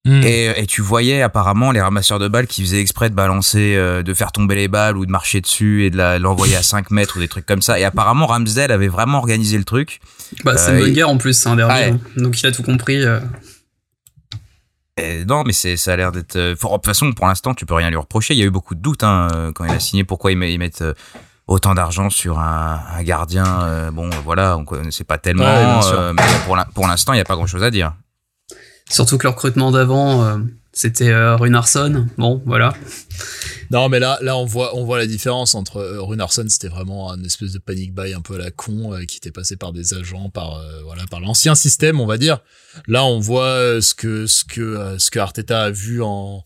Hmm. 0.06 0.22
Et, 0.24 0.64
tu 0.66 0.80
voyais 0.80 1.20
apparemment 1.20 1.72
les 1.72 1.80
ramasseurs 1.80 2.18
de 2.18 2.26
balles 2.26 2.46
qui 2.46 2.62
faisaient 2.62 2.80
exprès 2.80 3.10
de 3.10 3.14
balancer, 3.14 3.74
euh, 3.76 4.02
de 4.02 4.14
faire 4.14 4.32
tomber 4.32 4.54
les 4.54 4.66
balles 4.66 4.96
ou 4.96 5.04
de 5.04 5.10
marcher 5.10 5.42
dessus 5.42 5.84
et 5.84 5.90
de 5.90 6.18
l'envoyer 6.18 6.56
à 6.56 6.62
5 6.62 6.90
mètres 6.90 7.18
ou 7.18 7.20
des 7.20 7.28
trucs 7.28 7.44
comme 7.44 7.60
ça. 7.60 7.78
Et 7.78 7.84
apparemment 7.84 8.26
Ramsdale 8.26 8.72
avait 8.72 8.88
vraiment 8.88 9.18
organisé 9.18 9.58
le 9.58 9.64
truc. 9.64 10.00
Bah, 10.42 10.56
c'est 10.56 10.72
une 10.72 10.78
bonne 10.78 10.92
guerre 10.92 11.10
en 11.10 11.18
plus, 11.18 11.34
c'est 11.34 11.50
un 11.50 11.56
derby. 11.56 11.74
Hein. 11.74 12.00
Donc 12.16 12.40
il 12.40 12.46
a 12.46 12.52
tout 12.52 12.62
compris. 12.62 13.04
Euh. 13.04 13.20
non, 15.26 15.44
mais 15.44 15.52
c'est 15.52 15.76
ça 15.76 15.92
a 15.92 15.96
l'air 15.96 16.12
d'être. 16.12 16.36
Euh, 16.36 16.54
de 16.54 16.58
toute 16.58 16.86
façon, 16.86 17.12
pour 17.12 17.26
l'instant, 17.26 17.52
tu 17.52 17.66
peux 17.66 17.74
rien 17.74 17.90
lui 17.90 17.96
reprocher. 17.96 18.32
Il 18.32 18.38
y 18.38 18.42
a 18.42 18.46
eu 18.46 18.50
beaucoup 18.50 18.74
de 18.74 18.80
doutes 18.80 19.04
hein, 19.04 19.52
quand 19.54 19.66
il 19.66 19.70
a 19.70 19.80
signé. 19.80 20.04
Pourquoi 20.04 20.32
ils 20.32 20.38
mettent 20.38 20.84
autant 21.46 21.74
d'argent 21.74 22.08
sur 22.08 22.38
un, 22.38 23.02
gardien 23.02 23.90
Bon, 23.92 24.08
voilà, 24.24 24.56
on 24.56 24.64
connaissait 24.64 25.04
pas 25.04 25.18
tellement. 25.18 25.80
mais 26.14 26.22
pour 26.74 26.86
l'instant, 26.86 27.12
il 27.12 27.16
n'y 27.16 27.22
a 27.22 27.26
pas 27.26 27.36
grand 27.36 27.46
chose 27.46 27.64
à 27.64 27.70
dire. 27.70 27.92
Surtout 28.90 29.18
que 29.18 29.22
le 29.22 29.30
recrutement 29.30 29.70
d'avant, 29.70 30.24
euh, 30.24 30.38
c'était 30.72 31.10
euh, 31.10 31.36
Runarsson. 31.36 32.06
Bon, 32.18 32.42
voilà. 32.44 32.74
Non, 33.70 33.88
mais 33.88 34.00
là, 34.00 34.18
là, 34.20 34.36
on 34.36 34.44
voit, 34.44 34.76
on 34.76 34.84
voit 34.84 34.98
la 34.98 35.06
différence 35.06 35.54
entre 35.54 35.76
euh, 35.76 36.02
Runarsson, 36.02 36.44
c'était 36.48 36.68
vraiment 36.68 37.12
un 37.12 37.22
espèce 37.22 37.52
de 37.52 37.60
panic 37.60 37.94
buy 37.94 38.12
un 38.12 38.20
peu 38.20 38.34
à 38.34 38.38
la 38.38 38.50
con, 38.50 38.98
qui 39.06 39.18
était 39.18 39.30
passé 39.30 39.56
par 39.56 39.72
des 39.72 39.94
agents, 39.94 40.28
par 40.28 40.60
voilà, 40.84 41.04
par 41.08 41.20
l'ancien 41.20 41.54
système, 41.54 42.00
on 42.00 42.06
va 42.06 42.18
dire. 42.18 42.40
Là, 42.88 43.04
on 43.04 43.20
voit 43.20 43.80
ce 43.80 43.94
que, 43.94 44.26
ce 44.26 44.44
que, 44.44 44.96
ce 44.98 45.10
que 45.10 45.20
Arteta 45.20 45.62
a 45.62 45.70
vu 45.70 46.02
en 46.02 46.44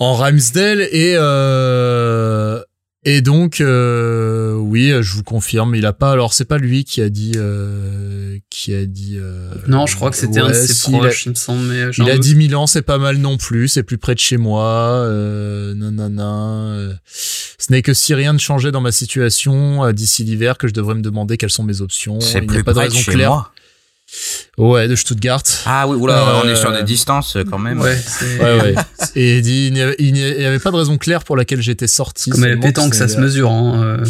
en 0.00 0.14
Ramsdale 0.14 0.82
et 0.92 1.14
et 3.10 3.22
donc, 3.22 3.62
euh, 3.62 4.52
oui, 4.52 4.92
je 5.00 5.14
vous 5.14 5.22
confirme, 5.22 5.74
il 5.74 5.86
a 5.86 5.94
pas. 5.94 6.12
Alors, 6.12 6.34
c'est 6.34 6.44
pas 6.44 6.58
lui 6.58 6.84
qui 6.84 7.00
a 7.00 7.08
dit, 7.08 7.32
euh, 7.36 8.36
qui 8.50 8.74
a 8.74 8.84
dit. 8.84 9.16
Euh, 9.18 9.50
non, 9.66 9.86
je 9.86 9.96
crois 9.96 10.10
que 10.10 10.16
c'était 10.16 10.40
un 10.40 10.48
de 10.48 10.52
ses 10.52 10.92
proches, 10.92 11.24
il, 11.24 11.30
me 11.30 11.34
semble. 11.34 11.62
Mais 11.68 11.90
il 11.96 12.10
a 12.10 12.18
dit 12.18 12.34
Milan, 12.34 12.66
c'est 12.66 12.82
pas 12.82 12.98
mal 12.98 13.16
non 13.16 13.38
plus. 13.38 13.68
C'est 13.68 13.82
plus 13.82 13.96
près 13.96 14.14
de 14.14 14.20
chez 14.20 14.36
moi. 14.36 14.66
Euh, 15.06 15.72
nanana. 15.72 16.98
Ce 17.06 17.72
n'est 17.72 17.80
que 17.80 17.94
si 17.94 18.12
rien 18.12 18.34
ne 18.34 18.38
changeait 18.38 18.72
dans 18.72 18.82
ma 18.82 18.92
situation 18.92 19.90
d'ici 19.92 20.22
l'hiver 20.22 20.58
que 20.58 20.68
je 20.68 20.74
devrais 20.74 20.94
me 20.94 21.00
demander 21.00 21.38
quelles 21.38 21.48
sont 21.48 21.64
mes 21.64 21.80
options. 21.80 22.20
C'est 22.20 22.42
plus 22.42 22.62
pas 22.62 22.74
de 22.74 22.80
raison 22.80 23.10
claire. 23.10 23.30
Moi. 23.30 23.52
Ouais, 24.56 24.88
de 24.88 24.96
Stuttgart. 24.96 25.42
Ah 25.66 25.86
oui, 25.86 25.96
oula, 25.96 26.40
on 26.42 26.48
est 26.48 26.56
sur 26.56 26.72
des 26.72 26.78
euh, 26.78 26.82
distances 26.82 27.36
euh, 27.36 27.44
quand 27.48 27.58
même. 27.58 27.80
Ouais, 27.80 27.96
ouais, 28.40 28.60
ouais. 28.60 28.74
Et 29.14 29.38
il 29.38 29.72
n'y 29.72 29.80
avait, 29.80 30.44
avait, 30.44 30.58
pas 30.58 30.70
de 30.70 30.76
raison 30.76 30.98
claire 30.98 31.24
pour 31.24 31.36
laquelle 31.36 31.60
j'étais 31.60 31.86
sorti. 31.86 32.30
Comme 32.30 32.44
elle 32.44 32.58
pétanque, 32.58 32.94
ça 32.94 33.06
se 33.06 33.18
mesure, 33.18 33.50
hein, 33.50 33.82
euh, 33.82 34.04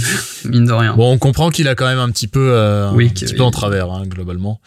mine 0.45 0.65
de 0.65 0.73
rien. 0.73 0.95
Bon, 0.95 1.13
on 1.13 1.19
comprend 1.19 1.51
qu'il 1.51 1.69
a 1.69 1.75
quand 1.75 1.87
même 1.87 1.99
un 1.99 2.11
petit 2.11 2.29
peu, 2.29 2.57
un 2.57 2.97
petit 2.97 3.35
peu 3.35 3.43
en 3.43 3.51
travers, 3.51 3.91
hein, 3.91 4.05
globalement. 4.07 4.61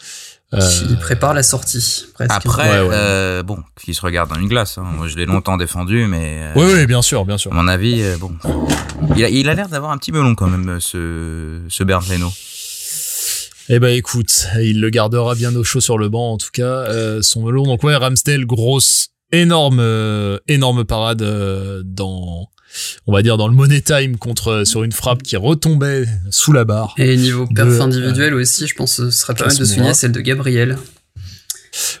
Il 0.52 0.98
prépare 0.98 1.32
la 1.32 1.42
sortie. 1.42 2.04
Presque. 2.14 2.30
Après, 2.30 3.42
bon, 3.42 3.58
qui 3.82 3.94
se 3.94 4.02
regarde 4.02 4.30
dans 4.30 4.38
une 4.38 4.48
glace. 4.48 4.78
Hein. 4.78 4.84
Moi, 4.96 5.08
je 5.08 5.16
l'ai 5.16 5.26
longtemps 5.26 5.56
défendu, 5.56 6.06
mais. 6.06 6.50
oui, 6.54 6.66
oui, 6.74 6.86
bien 6.86 7.02
sûr, 7.02 7.24
bien 7.24 7.38
sûr. 7.38 7.52
À 7.52 7.54
mon 7.54 7.68
avis, 7.68 8.04
bon, 8.20 8.32
il 9.16 9.24
a, 9.24 9.28
il 9.30 9.48
a 9.48 9.54
l'air 9.54 9.68
d'avoir 9.68 9.92
un 9.92 9.98
petit 9.98 10.12
melon 10.12 10.34
quand 10.34 10.48
même, 10.48 10.78
ce, 10.78 11.62
ce. 11.68 11.82
Eh 13.68 13.78
ben 13.78 13.94
écoute, 13.94 14.48
il 14.60 14.80
le 14.80 14.90
gardera 14.90 15.34
bien 15.34 15.54
au 15.54 15.62
chaud 15.62 15.80
sur 15.80 15.98
le 15.98 16.08
banc 16.08 16.32
en 16.32 16.38
tout 16.38 16.50
cas, 16.52 16.64
euh, 16.64 17.22
son 17.22 17.42
melon. 17.42 17.62
Donc 17.64 17.82
ouais, 17.84 17.94
Ramsdale, 17.94 18.44
grosse, 18.44 19.10
énorme, 19.30 19.78
euh, 19.80 20.38
énorme 20.48 20.84
parade 20.84 21.22
euh, 21.22 21.82
dans, 21.84 22.48
on 23.06 23.12
va 23.12 23.22
dire 23.22 23.36
dans 23.36 23.48
le 23.48 23.54
money 23.54 23.80
time 23.80 24.16
contre 24.16 24.64
sur 24.64 24.82
une 24.82 24.92
frappe 24.92 25.22
qui 25.22 25.36
retombait 25.36 26.06
sous 26.30 26.52
la 26.52 26.64
barre. 26.64 26.94
Et 26.98 27.16
niveau 27.16 27.46
perf 27.46 27.80
individuel 27.80 28.34
aussi, 28.34 28.66
je 28.66 28.74
pense 28.74 28.96
que 28.96 29.10
ce 29.10 29.18
serait 29.18 29.34
pas 29.34 29.46
mal 29.46 29.56
de 29.56 29.64
souligner 29.64 29.94
celle 29.94 30.12
de 30.12 30.20
Gabriel. 30.20 30.76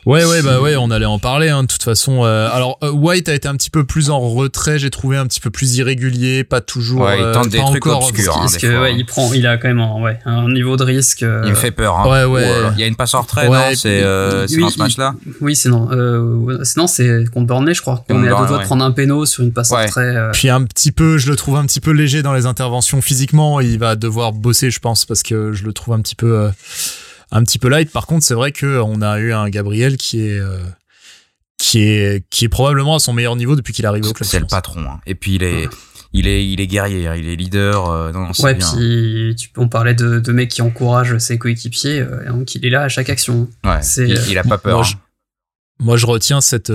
Ouais, 0.04 0.24
ouais, 0.24 0.42
bah 0.42 0.60
ouais, 0.60 0.76
on 0.76 0.90
allait 0.90 1.06
en 1.06 1.18
parler. 1.18 1.48
Hein, 1.48 1.62
de 1.62 1.68
toute 1.68 1.82
façon, 1.82 2.24
euh, 2.24 2.48
alors 2.52 2.78
euh, 2.82 2.90
White 2.90 3.28
a 3.28 3.34
été 3.34 3.48
un 3.48 3.56
petit 3.56 3.70
peu 3.70 3.84
plus 3.84 4.10
en 4.10 4.20
retrait. 4.20 4.78
J'ai 4.78 4.90
trouvé 4.90 5.16
un 5.16 5.26
petit 5.26 5.40
peu 5.40 5.50
plus 5.50 5.76
irrégulier, 5.76 6.44
pas 6.44 6.60
toujours. 6.60 7.02
Ouais, 7.02 7.18
il 7.18 7.32
tente 7.32 7.46
euh, 7.46 7.50
des 7.50 7.58
trucs 7.58 7.86
encore, 7.86 8.08
obscurs. 8.08 8.36
Hein, 8.36 8.46
que, 8.60 8.82
ouais, 8.82 8.94
il 8.94 9.06
prend, 9.06 9.32
il 9.32 9.46
a 9.46 9.56
quand 9.56 9.68
même 9.68 9.80
un, 9.80 10.00
ouais, 10.00 10.18
un 10.24 10.50
niveau 10.50 10.76
de 10.76 10.84
risque. 10.84 11.20
Il 11.22 11.50
me 11.50 11.54
fait 11.54 11.70
peur. 11.70 11.98
Hein. 11.98 12.10
Ouais, 12.10 12.24
ouais. 12.24 12.50
il 12.74 12.80
y 12.80 12.84
a 12.84 12.86
une 12.86 12.96
passe 12.96 13.14
en 13.14 13.22
retrait, 13.22 13.48
non 13.48 13.74
C'est 13.74 14.02
oui, 14.50 14.60
dans 14.60 14.70
ce 14.70 14.78
match-là? 14.78 15.14
Oui, 15.40 15.56
c'est 15.56 15.68
non. 15.68 15.88
sinon, 16.64 16.86
c'est 16.86 17.24
contre 17.32 17.46
Burnley, 17.46 17.74
je 17.74 17.80
crois. 17.80 18.04
On 18.10 18.24
est 18.24 18.28
à 18.28 18.40
deux 18.40 18.46
doigts 18.46 18.58
de 18.58 18.64
prendre 18.64 18.84
un 18.84 18.92
péno 18.92 19.24
sur 19.26 19.42
une 19.42 19.52
passe 19.52 19.72
en 19.72 19.80
retrait. 19.80 20.30
Puis 20.32 20.48
un 20.48 20.64
petit 20.64 20.92
peu, 20.92 21.18
je 21.18 21.30
le 21.30 21.36
trouve 21.36 21.56
un 21.56 21.66
petit 21.66 21.80
peu 21.80 21.92
léger 21.92 22.22
dans 22.22 22.34
les 22.34 22.46
interventions 22.46 23.00
physiquement. 23.00 23.60
Il 23.60 23.78
va 23.78 23.96
devoir 23.96 24.32
bosser, 24.32 24.70
je 24.70 24.80
pense, 24.80 25.06
parce 25.06 25.22
que 25.22 25.52
je 25.52 25.64
le 25.64 25.72
trouve 25.72 25.94
un 25.94 26.00
petit 26.00 26.16
peu 26.16 26.50
un 27.32 27.42
petit 27.42 27.58
peu 27.58 27.68
light. 27.68 27.90
Par 27.90 28.06
contre, 28.06 28.24
c'est 28.24 28.34
vrai 28.34 28.52
que 28.52 28.80
on 28.80 29.02
a 29.02 29.18
eu 29.18 29.32
un 29.32 29.48
Gabriel 29.48 29.96
qui 29.96 30.20
est 30.20 30.38
euh, 30.38 30.58
qui 31.58 31.80
est 31.80 32.24
qui 32.28 32.44
est 32.44 32.48
probablement 32.48 32.96
à 32.96 32.98
son 32.98 33.12
meilleur 33.12 33.34
niveau 33.34 33.56
depuis 33.56 33.72
qu'il 33.72 33.84
est 33.84 33.88
arrivé 33.88 34.06
au 34.06 34.12
club. 34.12 34.28
C'est 34.28 34.38
le 34.38 34.46
patron. 34.46 34.82
Hein. 34.82 35.00
Et 35.06 35.14
puis 35.14 35.34
il 35.34 35.42
est 35.42 35.68
il 36.12 36.28
est 36.28 36.46
il 36.46 36.60
est 36.60 36.66
guerrier, 36.66 37.08
hein. 37.08 37.16
il 37.16 37.26
est 37.26 37.36
leader. 37.36 37.90
Euh, 37.90 38.12
non, 38.12 38.30
ouais, 38.40 38.54
puis 38.54 39.34
tu, 39.36 39.48
on 39.56 39.68
parlait 39.68 39.94
de, 39.94 40.20
de 40.20 40.32
mecs 40.32 40.50
qui 40.50 40.62
encouragent 40.62 41.16
ses 41.18 41.38
coéquipiers, 41.38 42.00
euh, 42.00 42.30
donc 42.30 42.54
il 42.54 42.64
est 42.66 42.70
là 42.70 42.82
à 42.82 42.88
chaque 42.88 43.08
action. 43.08 43.48
Ouais, 43.64 43.80
il, 43.96 44.18
il, 44.28 44.38
a 44.38 44.44
pas 44.44 44.58
peur. 44.58 44.76
Moi, 44.76 44.82
je, 44.84 44.94
hein. 44.94 45.00
moi, 45.80 45.96
je 45.96 46.06
retiens 46.06 46.42
cette 46.42 46.70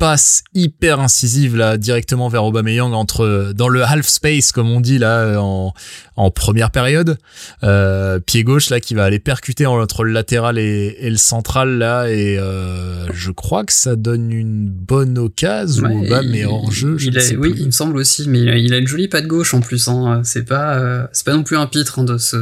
passe 0.00 0.44
hyper 0.54 0.98
incisive 0.98 1.56
là 1.56 1.76
directement 1.76 2.30
vers 2.30 2.42
Aubameyang 2.44 2.94
entre 2.94 3.52
dans 3.54 3.68
le 3.68 3.82
half 3.84 4.08
space 4.08 4.50
comme 4.50 4.70
on 4.70 4.80
dit 4.80 4.96
là 4.96 5.38
en, 5.38 5.74
en 6.16 6.30
première 6.30 6.70
période 6.70 7.18
euh, 7.64 8.18
pied 8.18 8.42
gauche 8.42 8.70
là 8.70 8.80
qui 8.80 8.94
va 8.94 9.04
aller 9.04 9.18
percuter 9.18 9.66
entre 9.66 10.04
le 10.04 10.12
latéral 10.12 10.58
et, 10.58 10.96
et 11.00 11.10
le 11.10 11.18
central 11.18 11.76
là 11.76 12.08
et 12.08 12.38
euh, 12.38 13.12
je 13.12 13.30
crois 13.30 13.62
que 13.64 13.74
ça 13.74 13.94
donne 13.94 14.32
une 14.32 14.70
bonne 14.70 15.18
occasion 15.18 15.84
ouais, 15.84 16.06
Aubame 16.06 16.34
est 16.34 16.46
hors 16.46 16.72
jeu 16.72 16.96
il 16.98 17.18
a, 17.18 17.22
oui 17.38 17.52
il 17.58 17.66
me 17.66 17.70
semble 17.70 17.98
aussi 17.98 18.26
mais 18.26 18.40
il 18.58 18.72
a 18.72 18.78
une 18.78 18.88
jolie 18.88 19.08
patte 19.08 19.26
gauche 19.26 19.52
en 19.52 19.60
plus 19.60 19.86
hein. 19.86 20.22
c'est 20.24 20.46
pas 20.46 20.78
euh, 20.78 21.06
c'est 21.12 21.26
pas 21.26 21.34
non 21.34 21.42
plus 21.42 21.58
un 21.58 21.66
pitre 21.66 21.98
hein, 21.98 22.04
de 22.04 22.16
ce 22.16 22.38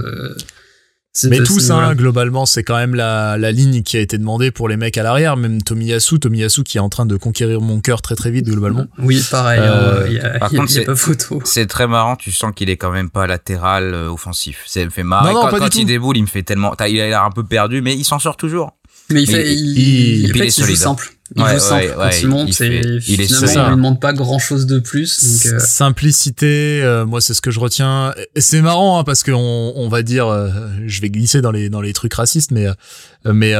mais 1.24 1.38
tout 1.42 1.58
ça, 1.58 1.94
globalement, 1.94 2.46
c'est 2.46 2.62
quand 2.62 2.76
même 2.76 2.94
la, 2.94 3.36
la 3.38 3.50
ligne 3.50 3.82
qui 3.82 3.96
a 3.96 4.00
été 4.00 4.18
demandée 4.18 4.50
pour 4.50 4.68
les 4.68 4.76
mecs 4.76 4.96
à 4.98 5.02
l'arrière. 5.02 5.36
Même 5.36 5.62
Tomiyasu, 5.62 6.18
Tomiyasu 6.20 6.62
qui 6.62 6.78
est 6.78 6.80
en 6.80 6.88
train 6.88 7.06
de 7.06 7.16
conquérir 7.16 7.60
mon 7.60 7.80
cœur 7.80 8.02
très 8.02 8.14
très 8.14 8.30
vite, 8.30 8.46
globalement. 8.46 8.86
Oui, 8.98 9.22
pareil. 9.30 9.60
Euh, 9.62 10.06
il 10.08 10.14
y 10.14 10.20
a, 10.20 10.38
par 10.38 10.50
contre, 10.50 10.84
pas 10.84 10.94
photo. 10.94 11.40
C'est 11.44 11.66
très 11.66 11.86
marrant. 11.86 12.16
Tu 12.16 12.30
sens 12.30 12.52
qu'il 12.54 12.70
est 12.70 12.76
quand 12.76 12.92
même 12.92 13.10
pas 13.10 13.26
latéral 13.26 13.94
euh, 13.94 14.10
offensif. 14.10 14.62
Ça 14.66 14.84
me 14.84 14.90
fait 14.90 15.02
marrer. 15.02 15.32
Non, 15.32 15.48
quand, 15.50 15.58
quand 15.58 15.74
il 15.74 15.86
déboule, 15.86 16.16
il 16.16 16.22
me 16.22 16.26
fait 16.28 16.42
tellement. 16.42 16.74
Il 16.88 17.00
a 17.00 17.08
l'air 17.08 17.24
un 17.24 17.30
peu 17.30 17.44
perdu, 17.44 17.82
mais 17.82 17.96
il 17.96 18.04
s'en 18.04 18.18
sort 18.18 18.36
toujours. 18.36 18.72
Mais 19.10 19.22
il 19.22 19.26
fait, 19.30 19.52
il, 19.52 19.78
il, 19.78 20.28
il, 20.28 20.44
il 20.44 20.52
solide. 20.52 20.76
simple. 20.76 21.10
Il 21.36 21.42
ouais, 21.42 21.58
simple 21.58 21.84
ouais, 21.84 21.94
quand 21.94 22.10
il 22.22 22.28
monte 22.28 22.60
et 22.62 22.80
il 23.06 23.20
est 23.20 23.26
finalement 23.26 23.66
il 23.66 23.70
ne 23.70 23.76
demande 23.76 24.00
pas 24.00 24.12
grand 24.12 24.38
chose 24.38 24.66
de 24.66 24.78
plus. 24.78 25.44
Donc, 25.44 25.52
euh... 25.52 25.58
Simplicité, 25.58 26.80
euh, 26.82 27.04
moi 27.04 27.20
c'est 27.20 27.34
ce 27.34 27.40
que 27.42 27.50
je 27.50 27.60
retiens. 27.60 28.14
C'est 28.36 28.62
marrant 28.62 28.98
hein, 28.98 29.04
parce 29.04 29.22
qu'on 29.22 29.72
on 29.74 29.88
va 29.88 30.02
dire, 30.02 30.26
euh, 30.26 30.48
je 30.86 31.00
vais 31.02 31.10
glisser 31.10 31.42
dans 31.42 31.50
les 31.50 31.68
dans 31.68 31.82
les 31.82 31.92
trucs 31.92 32.14
racistes, 32.14 32.50
mais 32.50 32.66
euh, 32.66 33.32
mais 33.32 33.54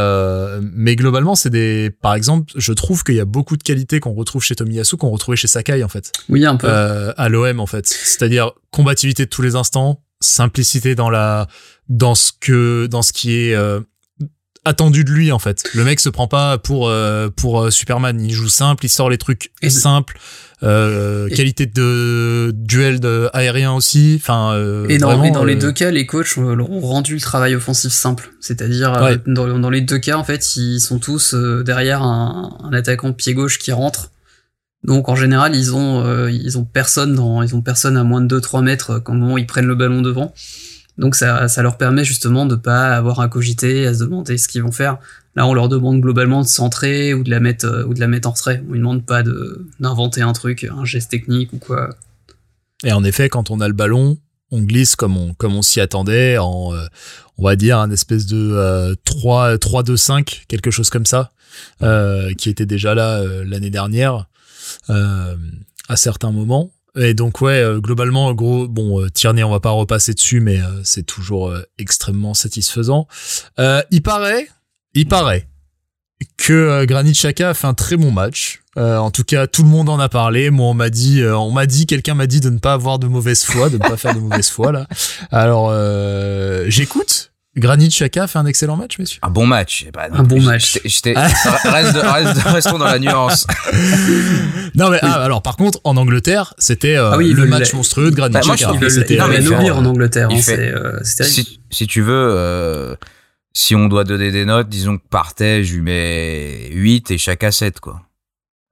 mais 0.63 0.97
globalement 0.97 1.35
c'est 1.35 1.51
des, 1.51 1.91
par 2.01 2.15
exemple, 2.15 2.53
je 2.57 2.73
trouve 2.73 3.05
qu'il 3.05 3.17
y 3.17 3.21
a 3.21 3.27
beaucoup 3.27 3.57
de 3.57 3.63
qualités 3.63 4.01
qu'on 4.01 4.15
retrouve 4.15 4.43
chez 4.43 4.55
Tomiyasu 4.55 4.97
qu'on 4.97 5.11
retrouvait 5.11 5.37
chez 5.37 5.49
Sakai 5.49 5.85
en 5.85 5.89
fait. 5.89 6.13
Oui 6.31 6.47
un 6.47 6.57
peu. 6.57 6.69
à 6.69 7.29
l'OM 7.29 7.61
en 7.61 7.67
fait, 7.67 7.87
c'est-à-dire 7.87 8.53
combativité 8.71 9.25
de 9.25 9.31
tous 9.31 9.43
les 9.43 9.57
instants, 9.57 10.03
simplicité 10.21 10.95
dans 10.95 11.11
la 11.11 11.49
dans 11.91 12.15
ce 12.15 12.33
que 12.41 12.87
dans 12.87 13.03
ce 13.03 13.13
qui 13.13 13.35
est 13.35 13.55
attendu 14.65 15.05
de 15.05 15.11
lui 15.11 15.33
en 15.33 15.39
fait. 15.39 15.69
Le 15.75 15.85
mec 15.85 16.01
se 16.01 16.09
prend 16.09 16.29
pas 16.29 16.59
pour 16.59 16.89
euh, 16.89 17.29
pour 17.35 17.63
euh, 17.63 17.71
Superman, 17.71 18.21
il 18.21 18.33
joue 18.33 18.49
simple, 18.49 18.85
il 18.85 18.89
sort 18.89 19.11
les 19.11 19.19
trucs 19.19 19.51
simples. 19.69 20.19
Euh, 20.65 21.29
qualité 21.29 21.67
de 21.67 22.51
duel 22.53 22.99
de 22.99 23.31
aérien 23.33 23.73
aussi. 23.75 24.19
Enfin, 24.21 24.55
euh, 24.55 24.89
et 24.89 24.99
dans, 24.99 25.31
dans 25.31 25.45
les 25.45 25.55
deux 25.55 25.71
cas, 25.71 25.93
les 25.93 26.05
coachs 26.05 26.37
ont 26.37 26.81
rendu 26.81 27.15
le 27.15 27.21
travail 27.21 27.55
offensif 27.55 27.93
simple. 27.93 28.33
C'est-à-dire 28.41 29.21
dans, 29.27 29.57
dans, 29.57 29.71
les 29.71 29.83
deux 29.83 29.99
cas, 29.99 30.17
en 30.17 30.25
fait, 30.25 30.57
ils 30.57 30.81
sont 30.81 30.99
tous 30.99 31.33
derrière 31.35 32.03
un, 32.03 32.59
un, 32.65 32.73
attaquant 32.73 33.13
pied 33.13 33.35
gauche 33.35 33.61
qui 33.61 33.71
rentre 33.71 34.11
Donc 34.85 35.09
en 35.09 35.17
général, 35.17 35.57
ils 35.57 35.75
ont 35.75 36.05
euh, 36.05 36.31
ils 36.31 36.57
ont 36.57 36.65
personne 36.65 37.15
dans 37.15 37.43
ils 37.43 37.55
ont 37.55 37.63
personne 37.63 37.97
à 37.97 38.05
moins 38.05 38.21
de 38.21 38.41
2-3 38.41 38.63
mètres 38.63 38.99
quand 38.99 39.15
moment 39.15 39.37
ils 39.37 39.47
prennent 39.47 39.67
le 39.67 39.75
ballon 39.75 40.03
devant. 40.03 40.35
Donc 40.99 41.15
ça, 41.15 41.49
leur 41.63 41.79
permet 41.79 42.05
justement 42.05 42.45
de 42.45 42.57
pas 42.57 42.97
avoir 42.97 43.21
à 43.21 43.29
cogiter, 43.29 43.87
à 43.87 43.95
se 43.95 44.01
demander 44.01 44.37
ce 44.37 44.49
qu'ils 44.49 44.63
vont 44.63 44.73
faire. 44.73 44.99
Là, 45.37 45.47
on 45.47 45.55
leur 45.55 45.69
demande 45.69 46.01
globalement 46.01 46.43
de 46.43 46.49
centrer 46.49 47.15
ou 47.15 47.23
de 47.23 47.31
la 47.31 47.39
mettre 47.39 47.67
euh, 47.67 47.85
ou 47.85 47.95
de 47.95 48.01
la 48.01 48.09
mettre 48.09 48.29
en 48.29 48.33
retrait. 48.33 48.63
On 48.69 48.73
ne 48.73 48.79
demande 48.79 49.07
pas 49.07 49.23
d'inventer 49.79 50.23
un 50.23 50.33
truc, 50.33 50.65
un 50.65 50.85
geste 50.85 51.11
technique 51.11 51.53
ou 51.53 51.59
quoi. 51.59 51.91
Et 52.83 52.93
en 52.93 53.05
effet, 53.05 53.29
quand 53.29 53.51
on 53.51 53.61
a 53.61 53.69
le 53.69 53.75
ballon, 53.75 54.19
on 54.51 54.63
glisse 54.63 54.97
comme 54.97 55.17
on 55.17 55.63
s'y 55.63 55.81
attendait 55.81 56.39
en 56.39 56.75
euh, 56.75 56.87
on 57.37 57.45
va 57.45 57.55
dire 57.55 57.79
un 57.79 57.91
espèce 57.91 58.27
de 58.27 58.97
3 59.05 59.59
3 59.59 59.83
2 59.83 59.97
5 59.97 60.45
quelque 60.49 60.71
chose 60.71 60.91
comme 60.91 61.07
ça 61.07 61.31
euh, 61.83 62.33
qui 62.35 62.49
était 62.49 62.67
déjà 62.67 62.95
là 62.95 63.23
l'année 63.45 63.71
dernière 63.71 64.27
euh, 64.91 65.37
à 65.89 65.97
certains 65.97 66.33
moments. 66.33 66.71
Et 66.99 67.15
donc 67.15 67.41
ouais, 67.41 67.61
euh, 67.63 67.81
globalement, 67.81 68.33
gros, 68.35 68.67
bon, 68.67 69.01
euh, 69.01 69.09
Tierney, 69.09 69.43
on 69.43 69.51
va 69.51 69.61
pas 69.61 69.71
repasser 69.71 70.15
dessus, 70.15 70.41
mais 70.41 70.59
c'est 70.85 71.05
toujours 71.05 71.55
extrêmement 71.79 72.35
satisfaisant. 72.35 73.07
il 73.59 74.03
paraît, 74.03 74.49
il 74.95 75.07
paraît 75.07 75.49
que 76.37 76.85
Granit 76.85 77.13
Xhaka 77.13 77.51
a 77.51 77.55
fait 77.55 77.67
un 77.67 77.75
très 77.75 77.97
bon 77.97 78.11
match. 78.11 78.61
en 78.77 79.11
tout 79.11 79.25
cas, 79.25 79.47
tout 79.47 79.63
le 79.63 79.69
monde 79.69 79.89
en 79.89 79.99
a 79.99 80.09
parlé. 80.09 80.51
Moi, 80.51 80.67
on 80.67 80.75
m'a 80.75 80.91
dit, 80.91 81.23
on 81.25 81.53
m'a 81.53 81.67
dit, 81.67 81.87
quelqu'un 81.87 82.15
m'a 82.15 82.27
dit 82.27 82.41
de 82.41 82.51
ne 82.51 82.59
pas 82.59 82.73
avoir 82.73 82.99
de 82.99 83.07
mauvaise 83.07 83.45
foi, 83.45 83.71
de 83.71 83.79
ne 83.79 83.83
pas 83.83 83.97
faire 83.97 84.15
de 84.15 84.21
mauvaise 84.21 84.49
foi 84.49 84.73
là. 84.73 84.87
Alors, 85.31 85.73
j'écoute. 86.69 87.33
Granit 87.57 87.89
Xhaka 87.89 88.27
fait 88.27 88.39
un 88.39 88.47
excellent 88.47 88.77
match, 88.77 88.99
messieurs. 88.99 89.21
Un 89.23 89.31
bon 89.31 89.47
match. 89.47 89.87
un 90.13 90.23
bon 90.23 90.41
match. 90.41 90.79
restons 90.85 92.79
dans 92.79 92.85
la 92.85 92.99
nuance. 92.99 93.47
non 94.75 94.91
mais 94.91 94.99
ah, 95.03 95.23
alors 95.23 95.43
par 95.43 95.57
contre 95.57 95.81
en 95.85 95.97
Angleterre 95.97 96.55
c'était 96.59 96.97
euh, 96.97 97.13
ah 97.13 97.17
oui, 97.17 97.33
le 97.33 97.47
match 97.47 97.73
monstrueux 97.73 98.11
de 98.11 98.17
Granit 98.17 98.35
bah, 98.35 98.41
Xhaka. 98.41 98.91
C'était 98.91 99.17
non 99.17 99.29
mais 99.29 99.41
faire, 99.41 99.77
en 99.77 99.85
Angleterre. 99.85 100.29
Hein, 100.31 100.39
euh, 100.49 100.99
si, 101.03 101.61
si, 101.71 101.87
tu 101.87 102.03
veux, 102.03 102.29
euh, 102.31 102.95
si 103.53 103.75
on 103.75 103.89
doit 103.89 104.05
donner 104.05 104.31
des 104.31 104.45
notes, 104.45 104.69
disons 104.69 104.99
que 104.99 105.03
Partey, 105.11 105.65
je 105.65 105.75
lui 105.75 105.83
mets 105.83 106.69
8 106.73 107.11
et 107.11 107.17
Xhaka 107.17 107.51
7 107.51 107.81
quoi. 107.81 108.08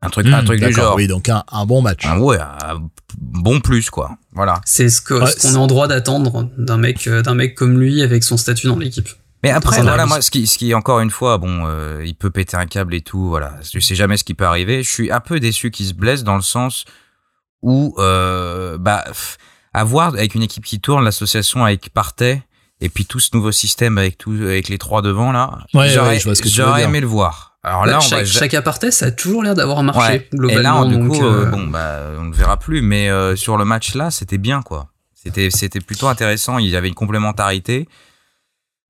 Un 0.06 0.10
truc, 0.10 0.26
un 0.28 0.42
hmm, 0.42 0.44
truc 0.44 0.64
du 0.64 0.72
genre. 0.72 0.94
Oui, 0.94 1.08
donc 1.08 1.28
un, 1.28 1.42
un 1.50 1.66
bon 1.66 1.82
match. 1.82 2.06
Un, 2.06 2.18
ouais, 2.18 2.38
un 2.38 2.80
bon 3.18 3.60
plus, 3.60 3.90
quoi. 3.90 4.16
Voilà. 4.32 4.60
C'est 4.64 4.88
ce 4.88 5.02
qu'on 5.02 5.24
est 5.24 5.56
en 5.56 5.66
droit 5.66 5.88
d'attendre 5.88 6.48
d'un 6.56 6.76
mec, 6.76 7.06
euh, 7.08 7.22
d'un 7.22 7.34
mec 7.34 7.56
comme 7.56 7.80
lui 7.80 8.02
avec 8.02 8.22
son 8.22 8.36
statut 8.36 8.68
dans 8.68 8.78
l'équipe. 8.78 9.08
Mais 9.42 9.50
après, 9.50 9.82
voilà, 9.82 10.06
moi, 10.06 10.22
ce 10.22 10.30
qui, 10.30 10.46
ce 10.46 10.58
qui, 10.58 10.74
encore 10.74 11.00
une 11.00 11.10
fois, 11.10 11.38
bon, 11.38 11.64
euh, 11.66 12.02
il 12.04 12.14
peut 12.14 12.30
péter 12.30 12.56
un 12.56 12.66
câble 12.66 12.94
et 12.94 13.00
tout, 13.00 13.28
voilà. 13.28 13.54
Je 13.72 13.80
sais 13.80 13.94
jamais 13.94 14.16
ce 14.16 14.24
qui 14.24 14.34
peut 14.34 14.46
arriver. 14.46 14.82
Je 14.82 14.90
suis 14.90 15.10
un 15.10 15.20
peu 15.20 15.40
déçu 15.40 15.70
qu'il 15.70 15.86
se 15.86 15.94
blesse 15.94 16.22
dans 16.22 16.36
le 16.36 16.42
sens 16.42 16.84
où, 17.62 17.94
euh, 17.98 18.78
bah, 18.78 19.04
avoir 19.74 20.14
avec 20.14 20.34
une 20.34 20.42
équipe 20.42 20.64
qui 20.64 20.80
tourne, 20.80 21.04
l'association 21.04 21.64
avec 21.64 21.90
Partey, 21.90 22.42
et 22.80 22.88
puis 22.88 23.06
tout 23.06 23.20
ce 23.20 23.30
nouveau 23.34 23.52
système 23.52 23.98
avec 23.98 24.18
tout, 24.18 24.32
avec 24.32 24.68
les 24.68 24.78
trois 24.78 25.02
devant 25.02 25.32
là, 25.32 25.58
ouais, 25.74 25.88
j'aurais 25.88 26.82
aimé 26.82 27.00
le 27.00 27.06
voir. 27.06 27.55
Alors 27.66 27.84
là, 27.84 27.98
chaque, 27.98 28.20
va... 28.20 28.24
chaque 28.24 28.54
aparté, 28.54 28.92
ça 28.92 29.06
a 29.06 29.10
toujours 29.10 29.42
l'air 29.42 29.56
d'avoir 29.56 29.82
marché 29.82 30.28
globalement. 30.32 30.84
Et 30.84 30.88
là, 30.88 30.96
du 30.96 31.08
coup, 31.08 31.24
euh, 31.24 31.46
euh, 31.46 31.46
bon, 31.46 31.66
bah, 31.66 31.98
on 32.16 32.26
ne 32.26 32.32
verra 32.32 32.58
plus. 32.58 32.80
Mais 32.80 33.10
euh, 33.10 33.34
sur 33.34 33.56
le 33.56 33.64
match 33.64 33.96
là, 33.96 34.12
c'était 34.12 34.38
bien, 34.38 34.62
quoi. 34.62 34.86
C'était, 35.14 35.50
c'était 35.50 35.80
plutôt 35.80 36.06
intéressant. 36.06 36.58
Il 36.58 36.68
y 36.68 36.76
avait 36.76 36.86
une 36.86 36.94
complémentarité. 36.94 37.88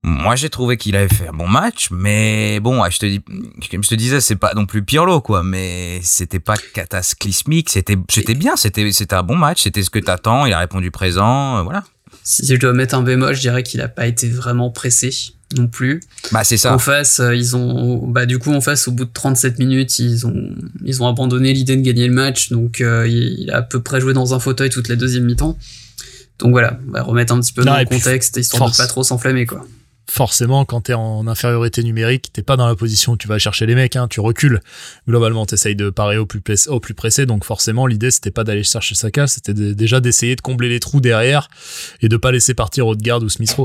Moi, 0.03 0.37
j'ai 0.37 0.51
trouvé 0.51 0.77
qu'il 0.77 0.95
avait 0.95 1.13
fait 1.13 1.27
un 1.27 1.33
bon 1.33 1.49
match, 1.49 1.89
mais 1.91 2.61
bon, 2.61 2.85
je 2.91 2.99
te 2.99 3.07
dis, 3.07 3.23
comme 3.71 3.83
je 3.83 3.89
te 3.89 3.95
disais, 3.95 4.21
c'est 4.21 4.37
pas 4.37 4.53
non 4.55 4.67
plus 4.67 4.85
Pirlo, 4.85 5.23
quoi. 5.23 5.43
Mais 5.43 6.01
c'était 6.03 6.39
pas 6.39 6.57
cataclysmique. 6.75 7.71
C'était, 7.71 7.97
c'était 8.11 8.35
bien. 8.35 8.57
C'était, 8.57 8.93
c'était 8.93 9.17
un 9.17 9.23
bon 9.23 9.37
match. 9.37 9.63
C'était 9.63 9.83
ce 9.83 9.89
que 9.89 9.99
t'attends. 9.99 10.45
Il 10.45 10.53
a 10.53 10.59
répondu 10.59 10.91
présent. 10.91 11.65
voilà. 11.65 11.83
Si 12.25 12.45
je 12.45 12.57
dois 12.57 12.75
mettre 12.75 12.95
un 12.95 13.03
bémol, 13.03 13.35
je 13.35 13.41
dirais 13.41 13.63
qu'il 13.63 13.81
a 13.81 13.89
pas 13.89 14.07
été 14.07 14.29
vraiment 14.29 14.71
pressé 14.71 15.11
non 15.55 15.69
plus. 15.69 16.01
Bah 16.33 16.43
c'est 16.45 16.57
ça. 16.57 16.75
En 16.75 16.79
face, 16.79 17.21
euh, 17.21 17.35
ils 17.35 17.55
ont 17.55 18.07
bah 18.09 18.27
du 18.27 18.39
coup 18.39 18.53
en 18.53 18.61
face 18.61 18.89
au 18.89 18.93
bout 18.93 19.05
de 19.05 19.13
37 19.13 19.59
minutes, 19.59 19.99
ils 19.99 20.27
ont 20.27 20.55
ils 20.85 21.03
ont 21.03 21.09
abandonné 21.09 21.53
l'idée 21.53 21.77
de 21.77 21.83
gagner 21.83 22.07
le 22.09 22.13
match 22.13 22.51
donc 22.51 22.81
euh, 22.81 23.07
il 23.07 23.51
a 23.51 23.59
à 23.59 23.63
peu 23.63 23.81
près 23.81 24.01
joué 24.01 24.13
dans 24.13 24.35
un 24.35 24.41
fauteuil 24.41 24.71
toute 24.71 24.89
la 24.89 24.97
deuxième 24.97 25.25
mi-temps. 25.25 25.57
Donc 26.39 26.51
voilà, 26.51 26.79
on 26.89 26.93
va 26.93 27.03
remettre 27.03 27.33
un 27.33 27.41
petit 27.41 27.53
peu 27.53 27.65
dans 27.65 27.79
le 27.79 27.85
contexte 27.85 28.37
histoire 28.37 28.71
de 28.71 28.77
pas 28.77 28.87
trop 28.87 29.03
s'enflammer 29.03 29.47
quoi 29.47 29.65
forcément, 30.11 30.65
quand 30.65 30.83
t'es 30.83 30.95
en 30.95 31.27
infériorité 31.27 31.83
numérique, 31.83 32.31
t'es 32.33 32.43
pas 32.43 32.57
dans 32.57 32.67
la 32.67 32.75
position 32.75 33.13
où 33.13 33.17
tu 33.17 33.29
vas 33.29 33.39
chercher 33.39 33.67
les 33.67 33.75
mecs, 33.75 33.97
hein, 33.97 34.07
tu 34.09 34.21
recules. 34.21 34.61
Globalement, 35.09 35.47
t'essayes 35.47 35.77
de 35.77 35.91
parer 35.91 36.17
au 36.17 36.27
plus, 36.27 36.41
au 36.69 36.81
plus 36.81 36.95
pressé, 36.95 37.27
donc 37.27 37.45
forcément, 37.45 37.87
l'idée, 37.87 38.11
c'était 38.11 38.31
pas 38.31 38.45
d'aller 38.45 38.63
chercher 38.63 38.95
Saka, 38.95 39.27
c'était 39.27 39.55
déjà 39.55 40.01
d'essayer 40.01 40.37
de 40.37 40.41
combler 40.41 40.69
les 40.69 40.81
trous 40.81 41.01
derrière 41.01 41.49
et 42.01 42.09
de 42.09 42.17
pas 42.17 42.33
laisser 42.33 42.55
partir 42.55 42.87
Haute-Garde 42.87 43.25
ou 43.25 43.29
Smith. 43.29 43.57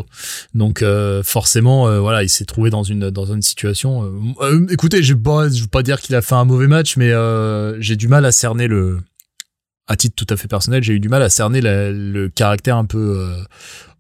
Donc, 0.54 0.82
euh, 0.82 1.24
forcément, 1.24 1.88
euh, 1.88 2.00
voilà, 2.00 2.24
il 2.24 2.30
s'est 2.30 2.46
trouvé 2.46 2.70
dans 2.70 2.84
une, 2.84 3.10
dans 3.10 3.32
une 3.32 3.42
situation... 3.42 4.12
Euh, 4.42 4.66
écoutez, 4.70 5.04
je 5.04 5.14
veux 5.14 5.68
pas 5.68 5.84
dire 5.84 6.00
qu'il 6.02 6.16
a 6.16 6.22
fait 6.22 6.36
un 6.36 6.46
mauvais 6.46 6.68
match, 6.68 6.98
mais 6.98 7.12
j'ai 7.80 7.96
du 7.96 8.08
mal 8.08 8.26
à 8.26 8.32
cerner 8.32 8.68
le... 8.68 9.00
À 9.88 9.98
titre 9.98 10.16
tout 10.16 10.32
à 10.34 10.38
fait 10.38 10.48
personnel, 10.48 10.84
j'ai 10.84 10.94
eu 10.94 11.00
du 11.02 11.10
mal 11.10 11.22
à 11.22 11.30
cerner 11.30 11.60
le 11.62 12.30
caractère 12.30 12.78
un 12.78 12.86
peu 12.86 13.36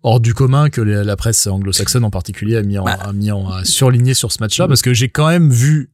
hors 0.03 0.19
du 0.19 0.33
commun 0.33 0.69
que 0.69 0.81
la 0.81 1.15
presse 1.15 1.47
anglo-saxonne 1.47 2.03
en 2.03 2.09
particulier 2.09 2.57
a 2.57 2.63
mis 2.63 2.77
en, 2.77 2.85
bah. 2.85 2.97
a 3.01 3.13
mis 3.13 3.31
en 3.31 3.49
a 3.49 3.65
surligné 3.65 4.13
sur 4.13 4.31
ce 4.31 4.37
match-là 4.39 4.67
parce 4.67 4.81
que 4.81 4.93
j'ai 4.93 5.09
quand 5.09 5.27
même 5.27 5.49
vu 5.51 5.91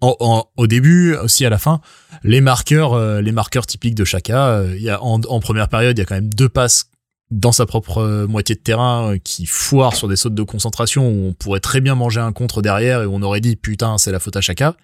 au 0.00 0.66
début 0.66 1.14
aussi 1.14 1.46
à 1.46 1.50
la 1.50 1.58
fin 1.58 1.80
les 2.24 2.40
marqueurs 2.40 2.92
euh, 2.92 3.20
les 3.22 3.32
marqueurs 3.32 3.66
typiques 3.66 3.94
de 3.94 4.04
Chaka 4.04 4.48
euh, 4.48 4.74
il 4.76 4.82
y 4.82 4.90
a 4.90 5.02
en, 5.02 5.18
première 5.40 5.68
période 5.68 5.96
il 5.96 6.00
y 6.00 6.02
a 6.02 6.04
quand 6.04 6.14
même 6.14 6.32
deux 6.32 6.48
passes 6.48 6.90
dans 7.30 7.52
sa 7.52 7.64
propre 7.64 7.98
euh, 7.98 8.26
moitié 8.26 8.54
de 8.54 8.60
terrain 8.60 9.16
qui 9.22 9.46
foirent 9.46 9.96
sur 9.96 10.08
des 10.08 10.16
sautes 10.16 10.34
de 10.34 10.42
concentration 10.42 11.08
où 11.08 11.28
on 11.28 11.32
pourrait 11.32 11.60
très 11.60 11.80
bien 11.80 11.94
manger 11.94 12.20
un 12.20 12.32
contre 12.32 12.60
derrière 12.60 13.02
et 13.02 13.06
on 13.06 13.22
aurait 13.22 13.40
dit 13.40 13.56
putain 13.56 13.96
c'est 13.96 14.12
la 14.12 14.20
faute 14.20 14.36
à 14.36 14.42
Chaka 14.42 14.76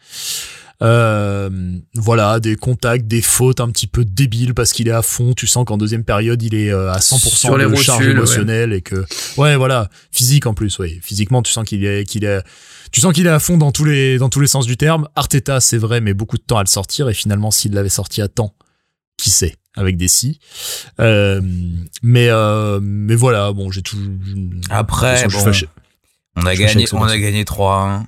voilà, 0.80 2.40
des 2.40 2.56
contacts, 2.56 3.06
des 3.06 3.22
fautes 3.22 3.60
un 3.60 3.68
petit 3.68 3.86
peu 3.86 4.04
débiles 4.04 4.54
parce 4.54 4.72
qu'il 4.72 4.88
est 4.88 4.92
à 4.92 5.02
fond. 5.02 5.34
Tu 5.34 5.46
sens 5.46 5.64
qu'en 5.64 5.76
deuxième 5.76 6.04
période, 6.04 6.42
il 6.42 6.54
est 6.54 6.72
euh, 6.72 6.90
à 6.90 6.98
100% 6.98 7.18
Sur 7.18 7.56
de 7.56 7.74
charge 7.76 8.06
émotionnelle 8.06 8.72
et 8.72 8.80
que, 8.80 9.04
ouais, 9.36 9.56
voilà, 9.56 9.88
physique 10.10 10.46
en 10.46 10.54
plus, 10.54 10.78
ouais. 10.78 10.98
Physiquement, 11.02 11.42
tu 11.42 11.52
sens 11.52 11.64
qu'il 11.64 11.84
est, 11.84 12.04
qu'il 12.04 12.24
est, 12.24 12.42
tu 12.92 13.00
sens 13.00 13.12
qu'il 13.12 13.26
est 13.26 13.30
à 13.30 13.38
fond 13.38 13.56
dans 13.56 13.72
tous 13.72 13.84
les, 13.84 14.18
dans 14.18 14.28
tous 14.28 14.40
les 14.40 14.46
sens 14.46 14.66
du 14.66 14.76
terme. 14.76 15.08
Arteta, 15.16 15.60
c'est 15.60 15.78
vrai, 15.78 16.00
mais 16.00 16.14
beaucoup 16.14 16.38
de 16.38 16.42
temps 16.42 16.58
à 16.58 16.62
le 16.62 16.68
sortir 16.68 17.08
et 17.08 17.14
finalement, 17.14 17.50
s'il 17.50 17.72
l'avait 17.72 17.88
sorti 17.88 18.22
à 18.22 18.28
temps, 18.28 18.54
qui 19.16 19.30
sait 19.30 19.56
avec 19.76 19.96
des 19.96 20.08
si. 20.08 20.40
Euh, 20.98 21.40
mais 22.02 22.28
euh, 22.28 22.80
mais 22.82 23.14
voilà, 23.14 23.52
bon, 23.52 23.70
j'ai 23.70 23.82
tout. 23.82 23.98
Après, 24.70 25.26
bon, 25.28 25.52
on 26.36 26.46
a 26.46 26.54
gagné, 26.54 26.86
on 26.92 27.02
a 27.02 27.18
gagné 27.18 27.44
3-1 27.44 28.04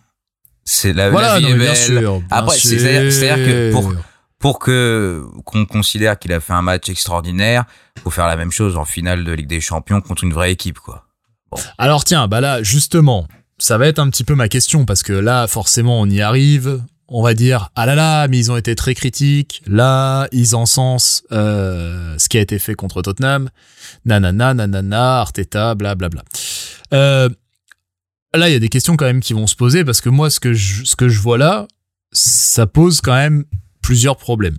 c'est 0.65 0.93
la, 0.93 1.11
voilà, 1.11 1.39
vie 1.39 1.47
est 1.47 1.55
belle. 1.55 2.21
Après, 2.31 2.57
c'est-à-dire 2.57 3.37
que 3.37 3.73
pour 3.73 3.93
pour 4.39 4.59
que 4.59 5.25
qu'on 5.45 5.67
considère 5.67 6.19
qu'il 6.19 6.33
a 6.33 6.41
fait 6.41 6.53
un 6.53 6.63
match 6.63 6.89
extraordinaire, 6.89 7.65
faut 8.03 8.11
faire 8.11 8.27
la 8.27 8.37
même 8.37 8.51
chose 8.51 8.77
en 8.77 8.85
finale 8.85 9.25
de 9.25 9.33
Ligue 9.33 9.49
des 9.49 9.61
Champions 9.61 10.01
contre 10.01 10.25
une 10.25 10.33
vraie 10.33 10.53
équipe, 10.53 10.79
quoi. 10.79 11.05
Bon. 11.51 11.59
Alors 11.79 12.05
tiens, 12.05 12.29
bah 12.29 12.41
là 12.41 12.63
justement, 12.63 13.29
ça 13.59 13.79
va 13.79 13.87
être 13.87 13.99
un 13.99 14.11
petit 14.11 14.25
peu 14.25 14.35
ma 14.35 14.49
question 14.49 14.85
parce 14.85 15.03
que 15.03 15.13
là 15.13 15.47
forcément 15.47 16.01
on 16.01 16.07
y 16.07 16.21
arrive. 16.21 16.83
On 17.15 17.23
va 17.23 17.35
dire 17.35 17.69
ah 17.75 17.85
là 17.85 17.95
là, 17.95 18.27
mais 18.29 18.39
ils 18.39 18.51
ont 18.51 18.57
été 18.57 18.75
très 18.75 18.95
critiques. 18.95 19.63
Là, 19.67 20.29
ils 20.33 20.57
encensent 20.57 21.25
euh, 21.31 22.15
ce 22.17 22.31
qui 22.31 22.39
a 22.39 22.41
été 22.41 22.59
fait 22.59 22.75
contre 22.75 23.03
Tottenham. 23.03 23.51
Nanana, 24.07 24.55
nanana, 24.55 25.21
Arteta, 25.21 25.75
bla 25.75 25.95
bla 25.95 26.09
bla. 26.09 26.23
Euh, 26.95 27.29
là, 28.35 28.49
il 28.49 28.53
y 28.53 28.57
a 28.57 28.61
des 28.61 28.69
questions 28.69 28.97
quand 28.97 29.05
même 29.05 29.21
qui 29.21 29.33
vont 29.33 29.47
se 29.47 29.57
poser 29.57 29.85
parce 29.85 30.01
que 30.01 30.09
moi, 30.09 30.31
ce 30.31 30.41
que 30.41 30.53
je, 30.53 30.85
ce 30.85 30.97
que 30.97 31.09
je 31.09 31.21
vois 31.21 31.39
là, 31.39 31.69
ça 32.13 32.67
pose 32.67 33.01
quand 33.01 33.15
même 33.15 33.45
plusieurs 33.83 34.17
problèmes. 34.17 34.59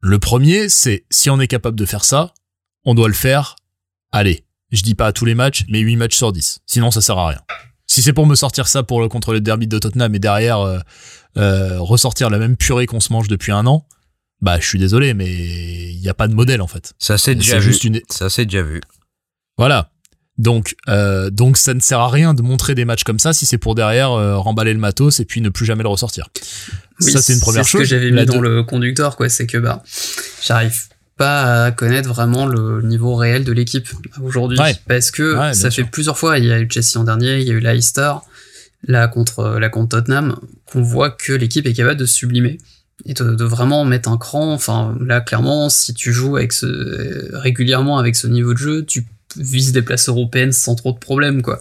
Le 0.00 0.18
premier, 0.18 0.68
c'est 0.68 1.04
si 1.10 1.30
on 1.30 1.40
est 1.40 1.48
capable 1.48 1.78
de 1.78 1.86
faire 1.86 2.04
ça, 2.04 2.34
on 2.84 2.94
doit 2.94 3.08
le 3.08 3.14
faire. 3.14 3.56
Allez, 4.12 4.44
je 4.70 4.82
dis 4.82 4.94
pas 4.94 5.06
à 5.06 5.12
tous 5.12 5.24
les 5.24 5.34
matchs, 5.34 5.64
mais 5.68 5.80
8 5.80 5.96
matchs 5.96 6.16
sur 6.16 6.32
10. 6.32 6.60
Sinon, 6.66 6.90
ça 6.90 7.00
sert 7.00 7.18
à 7.18 7.28
rien. 7.28 7.40
Si 7.86 8.02
c'est 8.02 8.12
pour 8.12 8.26
me 8.26 8.34
sortir 8.34 8.66
ça 8.66 8.82
pour 8.82 9.00
le 9.00 9.08
contre 9.08 9.32
le 9.32 9.40
derby 9.40 9.66
de 9.66 9.78
Tottenham 9.78 10.14
et 10.14 10.18
derrière 10.18 10.60
euh, 10.60 10.78
euh, 11.36 11.80
ressortir 11.80 12.30
la 12.30 12.38
même 12.38 12.56
purée 12.56 12.86
qu'on 12.86 13.00
se 13.00 13.12
mange 13.12 13.28
depuis 13.28 13.52
un 13.52 13.66
an, 13.66 13.86
bah 14.40 14.58
je 14.58 14.66
suis 14.66 14.78
désolé, 14.78 15.14
mais 15.14 15.92
il 15.92 16.00
n'y 16.00 16.08
a 16.08 16.14
pas 16.14 16.28
de 16.28 16.34
modèle 16.34 16.60
en 16.60 16.66
fait. 16.66 16.92
Ça 16.98 17.18
c'est 17.18 17.34
déjà 17.34 17.58
vu. 17.58 17.64
Juste 17.64 17.84
une... 17.84 18.00
Ça 18.10 18.28
c'est 18.28 18.46
déjà 18.46 18.62
vu. 18.62 18.80
Voilà. 19.56 19.90
Donc, 20.36 20.74
euh, 20.88 21.30
donc 21.30 21.56
ça 21.56 21.74
ne 21.74 21.80
sert 21.80 22.00
à 22.00 22.10
rien 22.10 22.34
de 22.34 22.42
montrer 22.42 22.74
des 22.74 22.84
matchs 22.84 23.04
comme 23.04 23.20
ça 23.20 23.32
si 23.32 23.46
c'est 23.46 23.58
pour 23.58 23.74
derrière 23.74 24.10
euh, 24.10 24.36
remballer 24.36 24.72
le 24.72 24.80
matos 24.80 25.20
et 25.20 25.24
puis 25.24 25.40
ne 25.40 25.48
plus 25.48 25.64
jamais 25.64 25.84
le 25.84 25.88
ressortir. 25.88 26.28
ça 26.98 27.22
c'est 27.22 27.34
une 27.34 27.40
première 27.40 27.64
chose. 27.64 27.82
C'est 27.82 27.86
ce 27.86 27.94
que 27.94 28.00
j'avais 28.00 28.10
mis 28.10 28.26
dans 28.26 28.40
le 28.40 28.62
conducteur, 28.64 29.16
quoi. 29.16 29.28
C'est 29.28 29.46
que 29.46 29.58
bah, 29.58 29.82
j'arrive 30.44 30.76
pas 31.16 31.66
à 31.66 31.70
connaître 31.70 32.08
vraiment 32.08 32.46
le 32.46 32.82
niveau 32.82 33.14
réel 33.14 33.44
de 33.44 33.52
l'équipe 33.52 33.88
aujourd'hui 34.20 34.58
parce 34.88 35.12
que 35.12 35.52
ça 35.52 35.70
fait 35.70 35.84
plusieurs 35.84 36.18
fois. 36.18 36.38
Il 36.38 36.46
y 36.46 36.52
a 36.52 36.60
eu 36.60 36.68
Chelsea 36.68 36.98
en 36.98 37.04
dernier, 37.04 37.38
il 37.38 37.46
y 37.46 37.50
a 37.50 37.54
eu 37.54 37.60
Leicester, 37.60 38.14
là 38.88 39.06
contre 39.06 39.58
la 39.60 39.68
contre 39.68 39.98
Tottenham, 39.98 40.36
qu'on 40.66 40.82
voit 40.82 41.10
que 41.10 41.32
l'équipe 41.32 41.66
est 41.66 41.74
capable 41.74 42.00
de 42.00 42.06
sublimer. 42.06 42.58
et 43.06 43.14
de, 43.14 43.44
vraiment 43.44 43.84
mettre 43.84 44.08
un 44.08 44.18
cran. 44.18 44.52
Enfin, 44.52 44.96
là, 45.00 45.20
clairement, 45.20 45.68
si 45.68 45.94
tu 45.94 46.12
joues 46.12 46.36
avec 46.36 46.52
ce, 46.52 47.36
régulièrement 47.36 47.98
avec 47.98 48.16
ce 48.16 48.26
niveau 48.26 48.52
de 48.52 48.58
jeu, 48.58 48.84
tu 48.84 49.06
vises 49.36 49.72
des 49.72 49.82
places 49.82 50.08
européennes 50.08 50.52
sans 50.52 50.74
trop 50.74 50.92
de 50.92 50.98
problèmes, 50.98 51.42
quoi. 51.42 51.60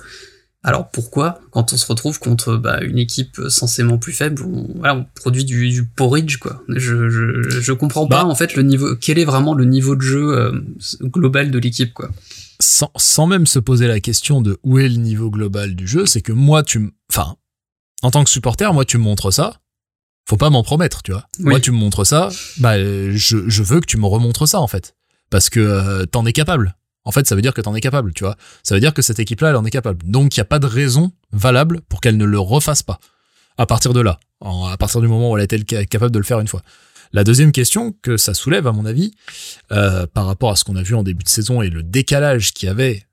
Alors 0.65 0.89
pourquoi, 0.89 1.41
quand 1.51 1.73
on 1.73 1.77
se 1.77 1.85
retrouve 1.85 2.19
contre 2.19 2.55
bah, 2.55 2.81
une 2.81 2.97
équipe 2.97 3.37
censément 3.49 3.97
plus 3.97 4.13
faible, 4.13 4.43
on, 4.43 4.69
voilà, 4.77 4.95
on 4.95 5.05
produit 5.13 5.43
du, 5.43 5.85
porridge, 5.85 6.37
quoi. 6.37 6.63
Je, 6.69 7.09
je, 7.09 7.49
je 7.49 7.73
comprends 7.73 8.07
pas, 8.07 8.23
bah. 8.23 8.29
en 8.29 8.35
fait, 8.35 8.55
le 8.55 8.63
niveau, 8.63 8.95
quel 8.95 9.19
est 9.19 9.25
vraiment 9.25 9.55
le 9.55 9.65
niveau 9.65 9.97
de 9.97 10.01
jeu 10.01 10.37
euh, 10.37 10.61
global 11.03 11.51
de 11.51 11.59
l'équipe, 11.59 11.93
quoi. 11.93 12.09
Sans, 12.61 12.91
sans 12.95 13.27
même 13.27 13.45
se 13.45 13.59
poser 13.59 13.87
la 13.87 13.99
question 13.99 14.39
de 14.39 14.57
où 14.63 14.79
est 14.79 14.87
le 14.87 14.95
niveau 14.95 15.29
global 15.29 15.75
du 15.75 15.85
jeu, 15.85 16.05
c'est 16.05 16.21
que 16.21 16.31
moi, 16.31 16.63
tu, 16.63 16.93
enfin, 17.09 17.35
en 18.01 18.11
tant 18.11 18.23
que 18.23 18.29
supporter, 18.29 18.73
moi, 18.73 18.85
tu 18.85 18.97
me 18.97 19.03
montres 19.03 19.33
ça, 19.33 19.59
faut 20.25 20.37
pas 20.37 20.49
m'en 20.49 20.63
promettre, 20.63 21.03
tu 21.03 21.11
vois. 21.11 21.27
Moi, 21.39 21.59
tu 21.59 21.71
me 21.71 21.77
montres 21.77 22.05
ça, 22.05 22.29
bah, 22.59 22.79
je, 22.79 23.49
je 23.49 23.63
veux 23.63 23.81
que 23.81 23.85
tu 23.85 23.97
me 23.97 24.05
remontres 24.05 24.47
ça, 24.47 24.61
en 24.61 24.67
fait. 24.67 24.95
Parce 25.29 25.49
que 25.49 25.59
euh, 25.59 26.05
t'en 26.05 26.25
es 26.25 26.31
capable. 26.31 26.77
En 27.05 27.11
fait, 27.11 27.27
ça 27.27 27.35
veut 27.35 27.41
dire 27.41 27.53
que 27.53 27.61
t'en 27.61 27.75
es 27.75 27.81
capable, 27.81 28.13
tu 28.13 28.23
vois. 28.23 28.37
Ça 28.63 28.75
veut 28.75 28.81
dire 28.81 28.93
que 28.93 29.01
cette 29.01 29.19
équipe-là, 29.19 29.49
elle 29.49 29.55
en 29.55 29.65
est 29.65 29.71
capable. 29.71 30.05
Donc, 30.05 30.35
il 30.35 30.39
n'y 30.39 30.41
a 30.41 30.45
pas 30.45 30.59
de 30.59 30.67
raison 30.67 31.11
valable 31.31 31.81
pour 31.89 31.99
qu'elle 32.01 32.17
ne 32.17 32.25
le 32.25 32.39
refasse 32.39 32.83
pas. 32.83 32.99
À 33.57 33.65
partir 33.65 33.93
de 33.93 33.99
là. 33.99 34.19
à 34.41 34.77
partir 34.77 35.01
du 35.01 35.07
moment 35.07 35.31
où 35.31 35.37
elle 35.37 35.43
été 35.43 35.63
capable 35.63 36.11
de 36.11 36.19
le 36.19 36.25
faire 36.25 36.39
une 36.39 36.47
fois. 36.47 36.61
La 37.11 37.23
deuxième 37.23 37.51
question 37.51 37.93
que 38.01 38.17
ça 38.17 38.33
soulève, 38.33 38.65
à 38.65 38.71
mon 38.71 38.85
avis, 38.85 39.13
euh, 39.71 40.07
par 40.07 40.25
rapport 40.25 40.49
à 40.49 40.55
ce 40.55 40.63
qu'on 40.63 40.75
a 40.75 40.81
vu 40.81 40.95
en 40.95 41.03
début 41.03 41.23
de 41.23 41.29
saison 41.29 41.61
et 41.61 41.69
le 41.69 41.83
décalage 41.83 42.53
qu'il 42.53 42.67
y 42.67 42.69
avait 42.71 43.05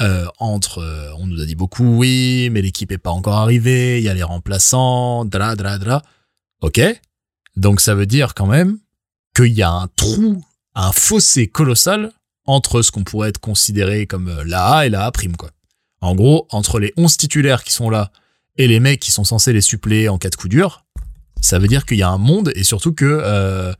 euh, 0.00 0.26
entre, 0.38 0.78
euh, 0.78 1.12
on 1.18 1.26
nous 1.26 1.40
a 1.40 1.46
dit 1.46 1.54
beaucoup, 1.54 1.96
oui, 1.96 2.50
mais 2.50 2.60
l'équipe 2.60 2.92
est 2.92 2.98
pas 2.98 3.10
encore 3.10 3.34
arrivée, 3.34 3.98
il 3.98 4.04
y 4.04 4.08
a 4.08 4.14
les 4.14 4.22
remplaçants, 4.22 5.24
dra 5.24 5.56
dra 5.56 5.78
dra. 5.78 6.02
Ok. 6.60 6.80
Donc 7.56 7.80
ça 7.80 7.94
veut 7.94 8.06
dire 8.06 8.34
quand 8.34 8.46
même 8.46 8.78
qu'il 9.34 9.52
y 9.52 9.62
a 9.62 9.70
un 9.70 9.88
trou, 9.96 10.44
un 10.74 10.92
fossé 10.92 11.46
colossal 11.46 12.12
entre 12.46 12.82
ce 12.82 12.90
qu'on 12.90 13.04
pourrait 13.04 13.28
être 13.30 13.38
considéré 13.38 14.06
comme 14.06 14.28
euh, 14.28 14.44
la 14.44 14.66
A 14.66 14.86
et 14.86 14.88
la 14.88 15.04
A 15.04 15.12
prime, 15.12 15.36
quoi. 15.36 15.50
En 16.00 16.14
gros, 16.14 16.46
entre 16.50 16.80
les 16.80 16.92
11 16.96 17.16
titulaires 17.16 17.62
qui 17.62 17.72
sont 17.72 17.88
là 17.88 18.10
et 18.56 18.66
les 18.66 18.80
mecs 18.80 19.00
qui 19.00 19.12
sont 19.12 19.24
censés 19.24 19.52
les 19.52 19.60
suppléer 19.60 20.08
en 20.08 20.18
cas 20.18 20.30
de 20.30 20.36
coup 20.36 20.48
dur, 20.48 20.84
ça 21.40 21.58
veut 21.58 21.68
dire 21.68 21.86
qu'il 21.86 21.96
y 21.96 22.02
a 22.02 22.08
un 22.08 22.18
monde 22.18 22.52
et 22.56 22.64
surtout 22.64 22.92
que 22.92 23.04
euh, 23.04 23.72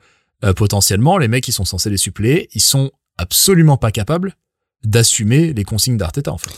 euh, 0.44 0.52
potentiellement 0.52 1.18
les 1.18 1.28
mecs 1.28 1.44
qui 1.44 1.52
sont 1.52 1.64
censés 1.64 1.90
les 1.90 1.96
suppléer, 1.96 2.48
ils 2.54 2.60
sont 2.60 2.92
absolument 3.18 3.76
pas 3.76 3.90
capables 3.90 4.36
d'assumer 4.84 5.52
les 5.52 5.64
consignes 5.64 5.96
d'Arteta 5.96 6.32
en 6.32 6.38
fait. 6.38 6.50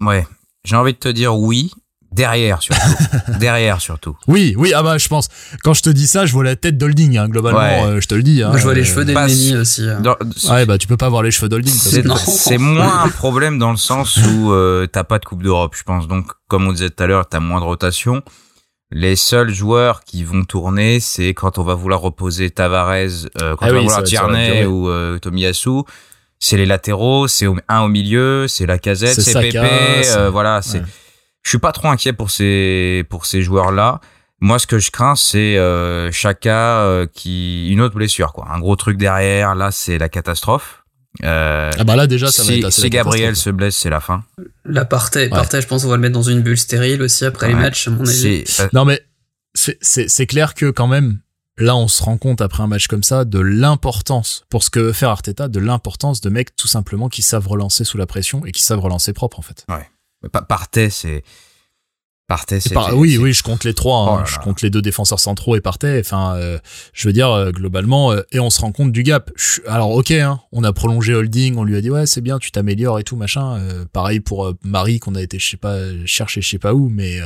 Ouais, 0.00 0.26
j'ai 0.64 0.76
envie 0.76 0.92
de 0.92 0.98
te 0.98 1.08
dire 1.08 1.36
oui, 1.36 1.70
Derrière 2.12 2.62
surtout. 2.62 2.80
Derrière 3.38 3.80
surtout. 3.80 4.16
Oui, 4.26 4.54
oui, 4.56 4.72
ah 4.74 4.82
bah 4.82 4.98
je 4.98 5.08
pense. 5.08 5.28
Quand 5.62 5.74
je 5.74 5.82
te 5.82 5.90
dis 5.90 6.06
ça, 6.06 6.26
je 6.26 6.32
vois 6.32 6.44
la 6.44 6.56
tête 6.56 6.78
d'Holding, 6.78 7.18
hein, 7.18 7.28
globalement, 7.28 7.86
euh, 7.86 8.00
je 8.00 8.08
te 8.08 8.14
le 8.14 8.22
dis. 8.22 8.42
Hein, 8.42 8.52
je 8.56 8.62
vois 8.62 8.74
les 8.74 8.84
cheveux 8.84 9.04
d'Elmeni 9.04 9.56
aussi. 9.56 9.88
Hein. 9.88 10.02
ouais, 10.50 10.66
bah 10.66 10.78
tu 10.78 10.86
peux 10.86 10.96
pas 10.96 11.08
voir 11.08 11.22
les 11.22 11.30
cheveux 11.30 11.48
d'Holding. 11.48 11.72
C'est 11.72 12.58
moins 12.58 13.04
un 13.04 13.08
problème 13.08 13.58
dans 13.58 13.70
le 13.70 13.76
sens 13.76 14.16
où 14.16 14.52
euh, 14.52 14.86
t'as 14.86 15.04
pas 15.04 15.18
de 15.18 15.24
Coupe 15.24 15.42
d'Europe, 15.42 15.74
je 15.76 15.82
pense. 15.82 16.08
Donc, 16.08 16.32
comme 16.48 16.66
on 16.66 16.72
disait 16.72 16.90
tout 16.90 17.02
à 17.02 17.06
l'heure, 17.06 17.28
t'as 17.28 17.40
moins 17.40 17.60
de 17.60 17.66
rotation. 17.66 18.22
Les 18.90 19.16
seuls 19.16 19.52
joueurs 19.52 20.02
qui 20.02 20.24
vont 20.24 20.44
tourner, 20.44 20.98
c'est 20.98 21.34
quand 21.34 21.58
on 21.58 21.62
va 21.62 21.74
vouloir 21.74 22.00
reposer 22.00 22.48
Tavares, 22.48 22.88
euh, 22.90 23.54
quand 23.56 23.66
ah 23.66 23.70
on 23.70 23.74
va 23.74 23.80
vouloir 23.80 24.02
Tierney 24.02 24.64
ou 24.64 24.88
euh, 24.88 25.18
Tomiyasu. 25.18 25.82
C'est 26.38 26.56
les 26.56 26.64
latéraux, 26.64 27.28
c'est 27.28 27.46
un 27.68 27.80
au 27.82 27.88
milieu, 27.88 28.48
c'est 28.48 28.64
la 28.64 28.78
casette, 28.78 29.20
c'est 29.20 29.34
Pepe, 29.34 29.56
euh, 29.56 30.30
voilà, 30.30 30.62
c'est 30.62 30.82
je 31.48 31.52
suis 31.52 31.58
pas 31.58 31.72
trop 31.72 31.88
inquiet 31.88 32.12
pour 32.12 32.30
ces 32.30 33.06
pour 33.08 33.24
ces 33.24 33.40
joueurs 33.40 33.72
là. 33.72 34.02
Moi, 34.40 34.58
ce 34.58 34.66
que 34.66 34.78
je 34.78 34.90
crains, 34.90 35.16
c'est 35.16 35.56
euh, 35.56 36.12
Chaka 36.12 36.82
euh, 36.82 37.06
qui 37.10 37.70
une 37.70 37.80
autre 37.80 37.94
blessure, 37.94 38.34
quoi. 38.34 38.46
Un 38.50 38.60
gros 38.60 38.76
truc 38.76 38.98
derrière. 38.98 39.54
Là, 39.54 39.70
c'est 39.70 39.96
la 39.96 40.10
catastrophe. 40.10 40.84
Euh, 41.24 41.72
ah 41.76 41.84
bah 41.84 41.96
là 41.96 42.06
déjà, 42.06 42.30
ça 42.30 42.42
si, 42.44 42.50
va 42.50 42.56
être 42.58 42.64
assez 42.66 42.82
Si 42.82 42.90
Gabriel 42.90 43.34
se 43.34 43.48
blesse, 43.48 43.78
c'est 43.78 43.88
la 43.88 44.00
fin. 44.00 44.24
La 44.66 44.84
partie, 44.84 45.20
je 45.20 45.66
pense, 45.66 45.84
on 45.84 45.88
va 45.88 45.96
le 45.96 46.02
mettre 46.02 46.12
dans 46.12 46.22
une 46.22 46.42
bulle 46.42 46.58
stérile 46.58 47.00
aussi 47.00 47.24
après 47.24 47.48
les 47.48 47.54
matchs, 47.54 47.88
à 47.88 47.92
mon 47.92 48.06
avis. 48.06 48.44
Non 48.74 48.84
mais 48.84 49.00
c'est 49.54 50.26
clair 50.26 50.52
que 50.52 50.70
quand 50.70 50.86
même, 50.86 51.18
là, 51.56 51.74
on 51.74 51.88
se 51.88 52.02
rend 52.02 52.18
compte 52.18 52.42
après 52.42 52.62
un 52.62 52.66
match 52.68 52.88
comme 52.88 53.02
ça 53.02 53.24
de 53.24 53.38
l'importance 53.38 54.44
pour 54.50 54.62
ce 54.62 54.68
que 54.68 54.80
veut 54.80 54.92
faire 54.92 55.08
Arteta, 55.08 55.48
de 55.48 55.58
l'importance 55.58 56.20
de 56.20 56.28
mecs 56.28 56.54
tout 56.54 56.68
simplement 56.68 57.08
qui 57.08 57.22
savent 57.22 57.48
relancer 57.48 57.84
sous 57.84 57.96
la 57.96 58.06
pression 58.06 58.44
et 58.44 58.52
qui 58.52 58.62
savent 58.62 58.80
relancer 58.80 59.14
propre 59.14 59.38
en 59.38 59.42
fait. 59.42 59.64
Ouais. 59.70 59.88
Partey, 60.48 60.90
c'est. 60.90 61.22
Partey, 62.26 62.60
c'est. 62.60 62.76
oui, 62.92 63.16
oui, 63.16 63.32
je 63.32 63.42
compte 63.42 63.64
les 63.64 63.72
trois. 63.72 64.00
Hein. 64.00 64.22
Oh 64.22 64.26
je 64.26 64.38
compte 64.38 64.60
les 64.60 64.68
deux 64.68 64.82
défenseurs 64.82 65.20
centraux 65.20 65.56
et 65.56 65.60
Partey. 65.60 65.98
Enfin, 66.00 66.36
euh, 66.36 66.58
je 66.92 67.08
veux 67.08 67.12
dire, 67.12 67.30
euh, 67.30 67.52
globalement, 67.52 68.12
euh, 68.12 68.22
et 68.32 68.40
on 68.40 68.50
se 68.50 68.60
rend 68.60 68.72
compte 68.72 68.92
du 68.92 69.02
gap. 69.02 69.30
alors, 69.66 69.92
ok, 69.92 70.10
hein, 70.10 70.40
on 70.52 70.62
a 70.64 70.72
prolongé 70.72 71.14
Holding, 71.14 71.56
on 71.56 71.64
lui 71.64 71.76
a 71.76 71.80
dit, 71.80 71.90
ouais, 71.90 72.06
c'est 72.06 72.20
bien, 72.20 72.38
tu 72.38 72.50
t'améliores 72.50 72.98
et 72.98 73.04
tout, 73.04 73.16
machin. 73.16 73.58
pareil 73.92 74.20
pour 74.20 74.52
Marie, 74.62 75.00
qu'on 75.00 75.14
a 75.14 75.22
été, 75.22 75.38
je 75.38 75.50
sais 75.50 75.56
pas, 75.56 75.78
chercher 76.04 76.42
je 76.42 76.48
sais 76.48 76.58
pas 76.58 76.74
où, 76.74 76.88
mais 76.88 77.18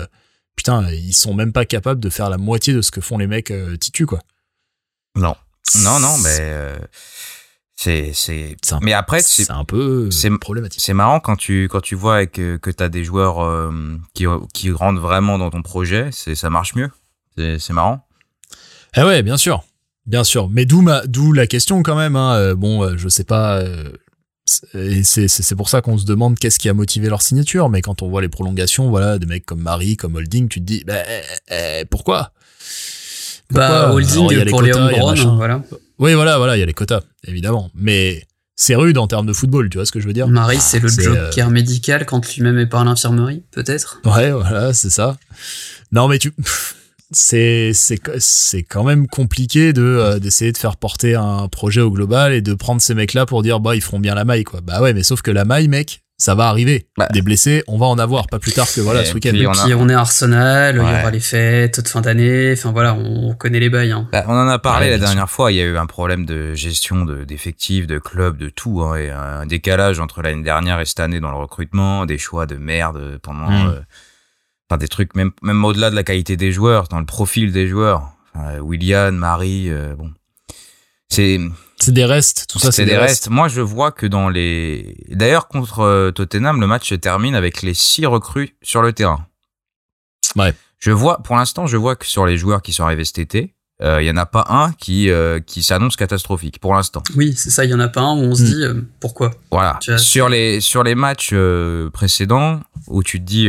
putain, 0.55 0.89
ils 0.93 1.15
sont 1.15 1.35
même 1.35 1.53
pas 1.53 1.65
capables 1.65 2.01
de 2.01 2.11
faire 2.11 2.31
la 2.31 2.39
moitié 2.39 2.73
de 2.73 2.83
ce 2.83 2.91
que 2.91 3.01
font 3.01 3.19
les 3.19 3.27
mecs 3.27 3.53
titus, 3.81 4.07
quoi. 4.07 4.21
Non. 5.17 5.35
Non, 5.83 5.99
non, 5.99 6.17
mais 6.19 6.79
c'est 7.83 8.13
c'est 8.15 8.57
mais 8.81 8.93
après 8.93 9.23
c'est 9.23 9.51
un 9.51 9.65
peu 9.65 10.09
c'est 10.13 10.31
problématique. 10.39 10.81
C'est 10.81 10.95
marrant 10.95 11.19
quand 11.19 11.35
tu 11.35 11.69
quand 11.69 11.81
tu 11.81 11.97
vois 11.97 12.27
que 12.27 12.57
que 12.57 12.71
tu 12.71 12.83
as 12.83 12.89
des 12.89 13.03
joueurs 13.03 13.43
euh, 13.43 13.73
qui 14.15 14.25
qui 14.55 14.71
rentrent 14.71 15.01
vraiment 15.01 15.37
dans 15.37 15.51
ton 15.51 15.63
projet, 15.63 16.11
c'est 16.13 16.37
ça 16.37 16.49
marche 16.49 16.77
mieux. 16.77 16.91
C'est 17.37 17.59
c'est 17.59 17.73
marrant. 17.73 18.07
Eh 18.97 19.03
ouais, 19.03 19.23
bien 19.23 19.37
sûr. 19.37 19.65
Bien 20.07 20.23
sûr, 20.23 20.49
mais 20.49 20.65
d'où 20.65 20.81
ma 20.81 21.07
d'où 21.07 21.33
la 21.33 21.47
question 21.47 21.83
quand 21.83 21.97
même 21.97 22.15
hein. 22.15 22.35
Euh, 22.35 22.55
bon, 22.55 22.85
euh, 22.85 22.95
je 22.97 23.09
sais 23.09 23.25
pas 23.25 23.65
c'est 24.47 25.29
c'est 25.29 25.57
pour 25.57 25.69
ça 25.69 25.81
qu'on 25.81 25.99
se 25.99 26.05
demande 26.05 26.39
qu'est-ce 26.39 26.59
qui 26.59 26.69
a 26.69 26.75
motivé 26.75 27.09
leur 27.09 27.23
signature, 27.23 27.69
mais 27.69 27.83
quand 27.83 28.03
on 28.03 28.09
voit 28.09 28.21
les 28.21 28.29
prolongations, 28.29 28.91
voilà, 28.91 29.19
des 29.19 29.27
mecs 29.27 29.47
comme 29.47 29.61
Marie, 29.61 29.97
comme 29.97 30.17
Holding, 30.17 30.49
tu 30.49 30.61
te 30.61 30.65
dis 30.65 30.85
bah, 30.85 31.03
eh, 31.51 31.85
pourquoi? 31.91 32.33
Bah, 33.51 33.93
holding 33.93 34.49
pour 34.51 34.63
les 34.63 34.73
home 34.73 35.37
voilà. 35.37 35.63
Oui, 36.03 36.15
voilà, 36.15 36.37
voilà, 36.37 36.57
il 36.57 36.61
y 36.61 36.63
a 36.65 36.67
les 36.67 36.75
quotas, 36.75 37.03
évidemment. 37.29 37.71
Mais 37.77 38.27
c'est 38.57 38.75
rude 38.75 38.99
en 38.99 39.07
termes 39.07 39.25
de 39.25 39.33
football, 39.33 39.71
tu 39.71 39.79
vois 39.79 39.87
ce 39.87 39.93
que 39.93 40.01
je 40.01 40.07
veux 40.09 40.13
dire? 40.13 40.27
Marie, 40.27 40.59
c'est 40.59 40.81
le 40.81 40.89
joker 40.89 41.47
euh, 41.47 41.51
médical 41.51 42.05
quand 42.07 42.35
lui-même 42.35 42.59
est 42.59 42.67
pas 42.67 42.81
à 42.81 42.85
l'infirmerie, 42.85 43.45
peut-être? 43.53 44.01
Ouais, 44.05 44.33
voilà, 44.33 44.75
c'est 44.75 44.91
ça. 44.91 45.17
Non, 45.93 46.09
mais 46.09 46.19
tu... 46.19 46.35
C'est, 47.13 47.73
c'est, 47.75 48.01
c'est 48.19 48.63
quand 48.63 48.83
même 48.83 49.07
compliqué 49.07 49.73
de 49.75 49.83
euh, 49.83 50.19
d'essayer 50.19 50.51
de 50.51 50.57
faire 50.57 50.77
porter 50.79 51.15
un 51.15 51.47
projet 51.47 51.83
au 51.83 51.91
global 51.91 52.33
et 52.33 52.41
de 52.41 52.55
prendre 52.55 52.81
ces 52.81 52.95
mecs-là 52.95 53.27
pour 53.27 53.43
dire 53.43 53.61
bah 53.61 53.77
ils 53.77 53.83
feront 53.83 54.01
bien 54.01 54.15
la 54.15 54.25
maille 54.25 54.45
quoi. 54.45 54.63
Bah 54.63 54.81
ouais, 54.81 54.95
mais 54.95 55.03
sauf 55.03 55.21
que 55.21 55.31
la 55.31 55.45
maille, 55.45 55.69
mec, 55.69 56.02
ça 56.23 56.37
va 56.37 56.47
arriver. 56.47 56.87
Bah. 56.97 57.09
Des 57.13 57.21
blessés, 57.21 57.65
on 57.67 57.79
va 57.79 57.87
en 57.87 57.99
avoir, 57.99 58.29
pas 58.29 58.39
plus 58.39 58.53
tard 58.53 58.73
que 58.73 58.81
voilà 58.81 59.05
ce 59.05 59.13
week-end. 59.15 59.31
Et 59.31 59.39
puis 59.39 59.75
on, 59.75 59.89
est 59.89 59.95
Arsenal, 59.95 60.77
il 60.77 60.79
y 60.79 60.81
aura 60.81 61.11
les 61.11 61.19
fêtes 61.19 61.81
de 61.81 61.89
fin 61.89 62.01
d'année, 62.01 62.55
enfin 62.57 62.71
voilà, 62.71 62.95
on 62.95 63.35
connaît 63.35 63.59
les 63.59 63.71
bails. 63.71 63.91
Hein. 63.91 64.09
Bah, 64.13 64.25
on 64.29 64.35
en 64.35 64.47
a 64.47 64.61
parlé 64.61 64.89
la 64.89 64.99
dernière 64.99 65.29
fois, 65.29 65.51
il 65.51 65.57
y 65.57 65.61
a 65.61 65.65
eu 65.65 65.77
un 65.77 65.87
problème 65.87 66.25
de 66.25 66.55
gestion 66.55 67.05
d'effectifs, 67.05 67.89
de, 67.89 67.99
clubs, 67.99 68.37
de 68.37 68.51
tout, 68.51 68.83
hein, 68.83 68.95
et 68.95 69.11
un 69.11 69.47
décalage 69.47 69.99
entre 69.99 70.23
l'année 70.23 70.45
dernière 70.45 70.79
et 70.79 70.85
cette 70.85 71.01
année 71.01 71.19
dans 71.19 71.33
le 71.33 71.39
recrutement, 71.39 72.07
des 72.07 72.19
choix 72.19 72.47
de 72.47 72.55
merde 72.55 73.19
pendant, 73.21 73.51
hmm. 73.51 73.69
euh, 73.71 73.81
enfin 74.71 74.79
des 74.79 74.89
trucs 74.89 75.17
même 75.17 75.33
même 75.43 75.65
au-delà 75.65 75.91
de 75.91 75.97
la 75.97 76.05
qualité 76.05 76.37
des 76.37 76.53
joueurs, 76.53 76.87
dans 76.87 77.01
le 77.01 77.07
profil 77.07 77.51
des 77.51 77.67
joueurs. 77.67 78.13
William, 78.61 79.15
Marie, 79.15 79.71
euh, 79.71 79.95
bon, 79.97 80.11
c'est 81.09 81.41
c'est 81.83 81.93
des 81.93 82.05
restes, 82.05 82.47
tout 82.49 82.59
ça. 82.59 82.71
C'est 82.71 82.85
des, 82.85 82.97
restes. 82.97 83.29
Moi, 83.29 83.49
je 83.49 83.61
vois 83.61 83.91
que 83.91 84.07
dans 84.07 84.29
les. 84.29 84.97
D'ailleurs, 85.09 85.49
contre 85.49 85.81
euh, 85.81 86.11
Tottenham, 86.13 86.61
le 86.61 86.67
match 86.67 86.89
se 86.89 86.95
termine 86.95 87.35
avec 87.35 87.63
les 87.63 87.75
six 87.75 88.07
recrues 88.07 88.57
sur 88.63 88.83
le 88.83 88.93
terrain. 88.93 89.27
Ouais. 90.37 90.55
Je 90.79 90.93
vois, 90.93 91.23
pour 91.23 91.37
l'instant, 91.37 91.67
je 91.67 91.77
vois 91.77 91.97
que 91.97 92.07
sur 92.07 92.25
les 92.25 92.37
joueurs 92.37 92.63
qui 92.63 92.73
sont 92.73 92.85
arrivés 92.85 93.05
cet 93.05 93.19
été, 93.19 93.55
euh, 93.83 94.01
il 94.01 94.07
y 94.07 94.11
en 94.11 94.17
a 94.17 94.27
pas 94.27 94.47
un 94.49 94.73
qui 94.73 95.11
euh, 95.11 95.41
qui 95.41 95.63
s'annonce 95.63 95.97
catastrophique 95.97 96.61
pour 96.61 96.75
l'instant. 96.75 97.03
Oui, 97.17 97.35
c'est 97.37 97.51
ça. 97.51 97.65
Il 97.65 97.71
y 97.71 97.75
en 97.75 97.81
a 97.81 97.89
pas 97.89 98.01
un 98.01 98.17
où 98.17 98.23
on 98.23 98.35
se 98.35 98.43
hmm. 98.43 98.47
dit 98.47 98.87
pourquoi? 99.01 99.33
Voilà. 99.51 99.79
Sur 99.99 100.29
les 100.29 100.61
sur 100.61 100.85
les 100.85 100.95
matchs 100.95 101.35
précédents 101.93 102.61
où 102.87 103.03
tu 103.03 103.19
te 103.19 103.25
dis 103.25 103.49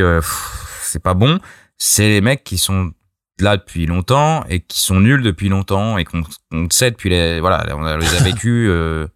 c'est 0.81 1.03
pas 1.03 1.13
bon, 1.13 1.39
c'est 1.77 2.07
les 2.07 2.21
mecs 2.21 2.43
qui 2.43 2.57
sont 2.57 2.91
là 3.39 3.57
depuis 3.57 3.85
longtemps 3.85 4.45
et 4.49 4.59
qui 4.59 4.79
sont 4.79 4.99
nuls 4.99 5.23
depuis 5.23 5.49
longtemps 5.49 5.97
et 5.97 6.05
qu'on 6.05 6.23
sait 6.71 6.91
depuis 6.91 7.09
les 7.09 7.39
voilà 7.39 7.65
on 7.75 7.97
les 7.97 8.15
a 8.15 8.19
vécu 8.23 8.67
euh, 8.69 9.07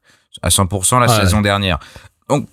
à 0.42 0.50
100% 0.50 1.00
la 1.00 1.08
saison 1.08 1.42
dernière. 1.42 1.80
Donc 2.30 2.48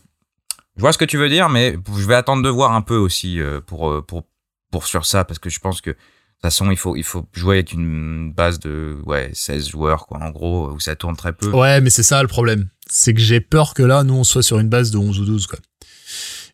je 0.77 0.81
vois 0.81 0.93
ce 0.93 0.99
que 0.99 1.05
tu 1.05 1.17
veux 1.17 1.29
dire 1.29 1.49
mais 1.49 1.77
je 1.97 2.07
vais 2.07 2.15
attendre 2.15 2.43
de 2.43 2.49
voir 2.49 2.73
un 2.73 2.83
peu 2.83 2.97
aussi 2.97 3.41
euh, 3.41 3.61
pour 3.61 3.91
euh, 3.91 4.03
pour 4.03 4.25
pour 4.71 4.87
sur 4.87 5.07
ça 5.07 5.25
parce 5.25 5.39
que 5.39 5.51
je 5.51 5.61
pense 5.61 5.81
que 5.81 5.91
de 5.91 5.95
toute 5.95 6.43
façon 6.43 6.71
il 6.71 6.77
faut 6.77 6.97
il 6.97 7.05
faut 7.05 7.27
jouer 7.33 7.57
avec 7.57 7.73
une 7.73 8.33
base 8.33 8.59
de 8.59 8.99
ouais 9.05 9.31
16 9.33 9.69
joueurs 9.69 10.07
quoi 10.07 10.19
en 10.19 10.31
gros 10.31 10.71
où 10.71 10.81
ça 10.81 10.97
tourne 10.97 11.17
très 11.17 11.33
peu. 11.33 11.51
Ouais 11.51 11.81
mais 11.81 11.91
c'est 11.91 12.03
ça 12.03 12.21
le 12.23 12.29
problème. 12.29 12.69
C'est 12.87 13.15
que 13.15 13.21
j'ai 13.21 13.41
peur 13.41 13.73
que 13.75 13.83
là 13.83 14.05
nous 14.05 14.15
on 14.15 14.25
soit 14.25 14.43
sur 14.43 14.59
une 14.59 14.69
base 14.69 14.91
de 14.91 14.99
11 14.99 15.21
ou 15.21 15.25
12 15.25 15.47
quoi 15.47 15.59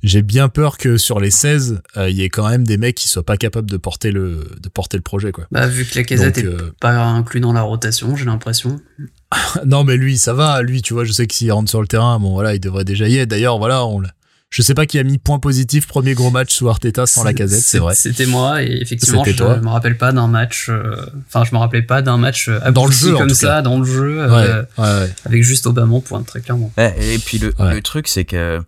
j'ai 0.03 0.23
bien 0.23 0.49
peur 0.49 0.79
que 0.79 0.97
sur 0.97 1.21
les 1.21 1.31
16, 1.31 1.83
il 1.97 2.11
y 2.11 2.23
ait 2.23 2.29
quand 2.29 2.49
même 2.49 2.67
des 2.67 2.79
mecs 2.79 2.97
qui 2.97 3.09
soient 3.09 3.23
pas 3.23 3.37
capables 3.37 3.71
de 3.71 3.77
porter 3.77 4.11
le, 4.11 4.49
de 4.61 4.69
porter 4.69 4.97
le 4.97 5.03
projet, 5.03 5.33
quoi. 5.33 5.47
Bah, 5.51 5.67
vu 5.67 5.85
que 5.85 5.97
la 5.97 6.05
casette 6.05 6.39
est 6.39 6.47
pas 6.81 6.97
inclus 6.97 7.41
dans 7.41 7.53
la 7.53 7.63
rotation, 7.63 8.17
j'ai 8.17 8.25
l'impression. 8.25 8.81
non, 9.67 9.85
mais 9.85 9.97
lui, 9.97 10.19
ça 10.19 10.33
va. 10.33 10.63
Lui, 10.63 10.83
tu 10.83 10.95
vois, 10.95 11.05
je 11.05 11.13
sais 11.13 11.27
que 11.27 11.35
s'il 11.35 11.53
rentre 11.53 11.71
sur 11.71 11.81
le 11.81 11.89
terrain, 11.89 12.19
bon, 12.19 12.33
voilà, 12.33 12.55
il 12.55 12.61
devrait 12.61 12.85
déjà 12.85 13.09
y 13.09 13.17
être. 13.17 13.29
D'ailleurs, 13.29 13.59
voilà, 13.59 13.85
on 13.85 14.03
je 14.51 14.63
sais 14.63 14.75
pas 14.75 14.85
qui 14.85 14.99
a 14.99 15.05
mis 15.05 15.19
point 15.19 15.39
positif 15.39 15.87
premier 15.87 16.15
gros 16.15 16.31
match 16.31 16.53
sous 16.53 16.69
Arteta 16.69 17.07
sans 17.07 17.23
la 17.23 17.33
casette, 17.33 17.61
c'est 17.61 17.79
vrai. 17.79 17.95
C'était 17.95 18.27
moi 18.27 18.65
et 18.65 18.79
effectivement 18.83 19.23
je, 19.25 19.31
me 19.45 19.69
rappelle 19.69 19.97
pas 19.97 20.11
d'un 20.11 20.27
match. 20.27 20.69
Euh, 20.69 20.97
enfin, 21.29 21.45
je 21.45 21.55
me 21.55 21.61
rappelais 21.61 21.83
pas 21.83 22.03
d'un 22.03 22.17
match 22.17 22.49
euh, 22.49 22.73
dans 22.73 22.87
le 22.87 22.93
jeu 22.93 23.15
comme 23.15 23.31
ça 23.31 23.63
dans 23.63 23.79
le 23.79 23.85
jeu 23.85 24.17
euh, 24.19 25.07
avec 25.25 25.45
juste 25.45 25.69
Obama 25.69 26.01
point 26.01 26.25
très 26.25 26.41
clairement. 26.41 26.73
Et, 26.79 27.19
puis 27.25 27.39
le, 27.39 27.55
le 27.61 27.81
truc 27.81 28.09
c'est 28.09 28.25
que 28.25 28.61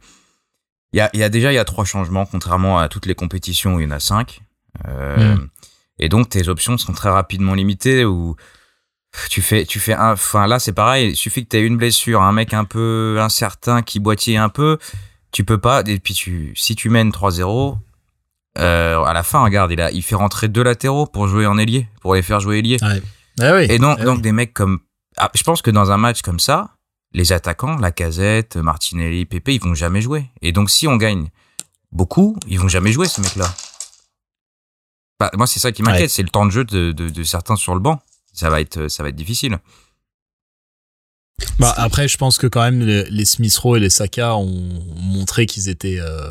il 0.93 0.99
y 0.99 1.01
a, 1.01 1.11
y 1.15 1.23
a, 1.23 1.29
déjà 1.29 1.53
il 1.53 1.55
y 1.55 1.59
a 1.59 1.65
trois 1.65 1.85
changements 1.85 2.27
contrairement 2.27 2.79
à 2.79 2.89
toutes 2.89 3.07
les 3.07 3.15
compétitions 3.15 3.77
où 3.77 3.81
il 3.81 3.85
y 3.85 3.87
en 3.87 3.93
a 3.93 4.01
cinq. 4.01 4.43
Euh, 4.89 5.37
hmm. 5.37 5.49
Et 5.99 6.09
donc 6.09 6.29
tes 6.29 6.49
options 6.49 6.79
sont 6.79 6.93
très 6.93 7.11
rapidement 7.11 7.55
limitées 7.55 8.05
ou 8.05 8.37
tu 9.31 9.43
fais 9.43 9.67
tu 9.67 9.79
fais 9.79 9.95
un 9.95 10.13
enfin 10.13 10.47
là 10.47 10.59
c'est 10.59 10.73
pareil 10.73 11.11
il 11.11 11.17
suffit 11.17 11.45
que 11.45 11.51
tu 11.51 11.57
aies 11.59 11.67
une 11.67 11.77
blessure 11.77 12.23
un 12.23 12.33
mec 12.33 12.55
un 12.55 12.65
peu 12.65 13.19
incertain 13.21 13.83
qui 13.83 14.01
boitille 14.01 14.39
un 14.39 14.49
peu 14.49 14.79
tu 15.33 15.45
peux 15.45 15.59
pas 15.59 15.83
et 15.87 15.99
puis 15.99 16.15
tu 16.15 16.53
si 16.57 16.75
tu 16.75 16.89
mènes 16.89 17.11
3-0 17.11 17.77
euh, 18.59 19.03
à 19.03 19.13
la 19.13 19.23
fin 19.23 19.45
regarde 19.45 19.71
il 19.71 19.81
a 19.83 19.91
il 19.91 20.03
fait 20.03 20.15
rentrer 20.15 20.49
deux 20.49 20.63
latéraux 20.63 21.07
pour 21.07 21.29
jouer 21.29 21.47
en 21.47 21.59
ailier 21.59 21.89
pour 22.01 22.15
les 22.15 22.23
faire 22.23 22.41
jouer 22.41 22.59
ailier 22.61 22.79
ouais. 22.83 23.03
Ah 23.41 23.63
et 23.63 23.79
donc 23.79 23.99
ah 24.01 24.05
donc 24.05 24.23
des 24.23 24.33
mecs 24.33 24.55
comme 24.55 24.81
ah, 25.19 25.31
je 25.35 25.43
pense 25.43 25.61
que 25.61 25.71
dans 25.71 25.91
un 25.91 25.99
match 25.99 26.23
comme 26.23 26.41
ça 26.41 26.71
les 27.15 27.33
attaquants 27.33 27.77
la 27.77 27.91
casette 27.91 28.57
Martinelli 28.57 29.25
Pepe 29.27 29.49
ils 29.49 29.61
vont 29.61 29.75
jamais 29.75 30.01
jouer. 30.01 30.31
Et 30.41 30.53
donc 30.53 30.71
si 30.71 30.87
on 30.87 30.97
gagne 30.97 31.29
beaucoup 31.91 32.37
ils 32.47 32.59
vont 32.59 32.69
jamais 32.69 32.93
jouer 32.93 33.09
ces 33.09 33.23
mecs 33.23 33.37
là 33.37 33.53
bah, 35.21 35.31
moi 35.35 35.47
c'est 35.47 35.61
ça 35.61 35.73
qui 35.73 35.83
m'inquiète 35.83 36.11
c'est 36.11 36.23
le 36.23 36.31
temps 36.31 36.47
de 36.47 36.51
jeu 36.51 36.65
de, 36.65 36.93
de, 36.93 37.09
de 37.09 37.23
certains 37.23 37.57
sur 37.57 37.75
le 37.75 37.81
banc. 37.81 38.01
Ça 38.33 38.51
va 38.51 38.61
être 38.61 38.89
ça 38.89 39.03
va 39.03 39.11
être 39.11 39.17
difficile. 39.17 39.59
Bah, 41.59 41.75
après, 41.77 42.09
je 42.09 42.17
pense 42.17 42.39
que 42.39 42.47
quand 42.47 42.63
même 42.63 42.83
les, 42.83 43.25
Smith 43.25 43.57
Rowe 43.57 43.77
et 43.77 43.81
les 43.81 43.91
Saka 43.91 44.37
ont 44.37 44.83
montré 44.97 45.47
qu'ils 45.47 45.69
étaient 45.69 45.99
euh, 46.01 46.31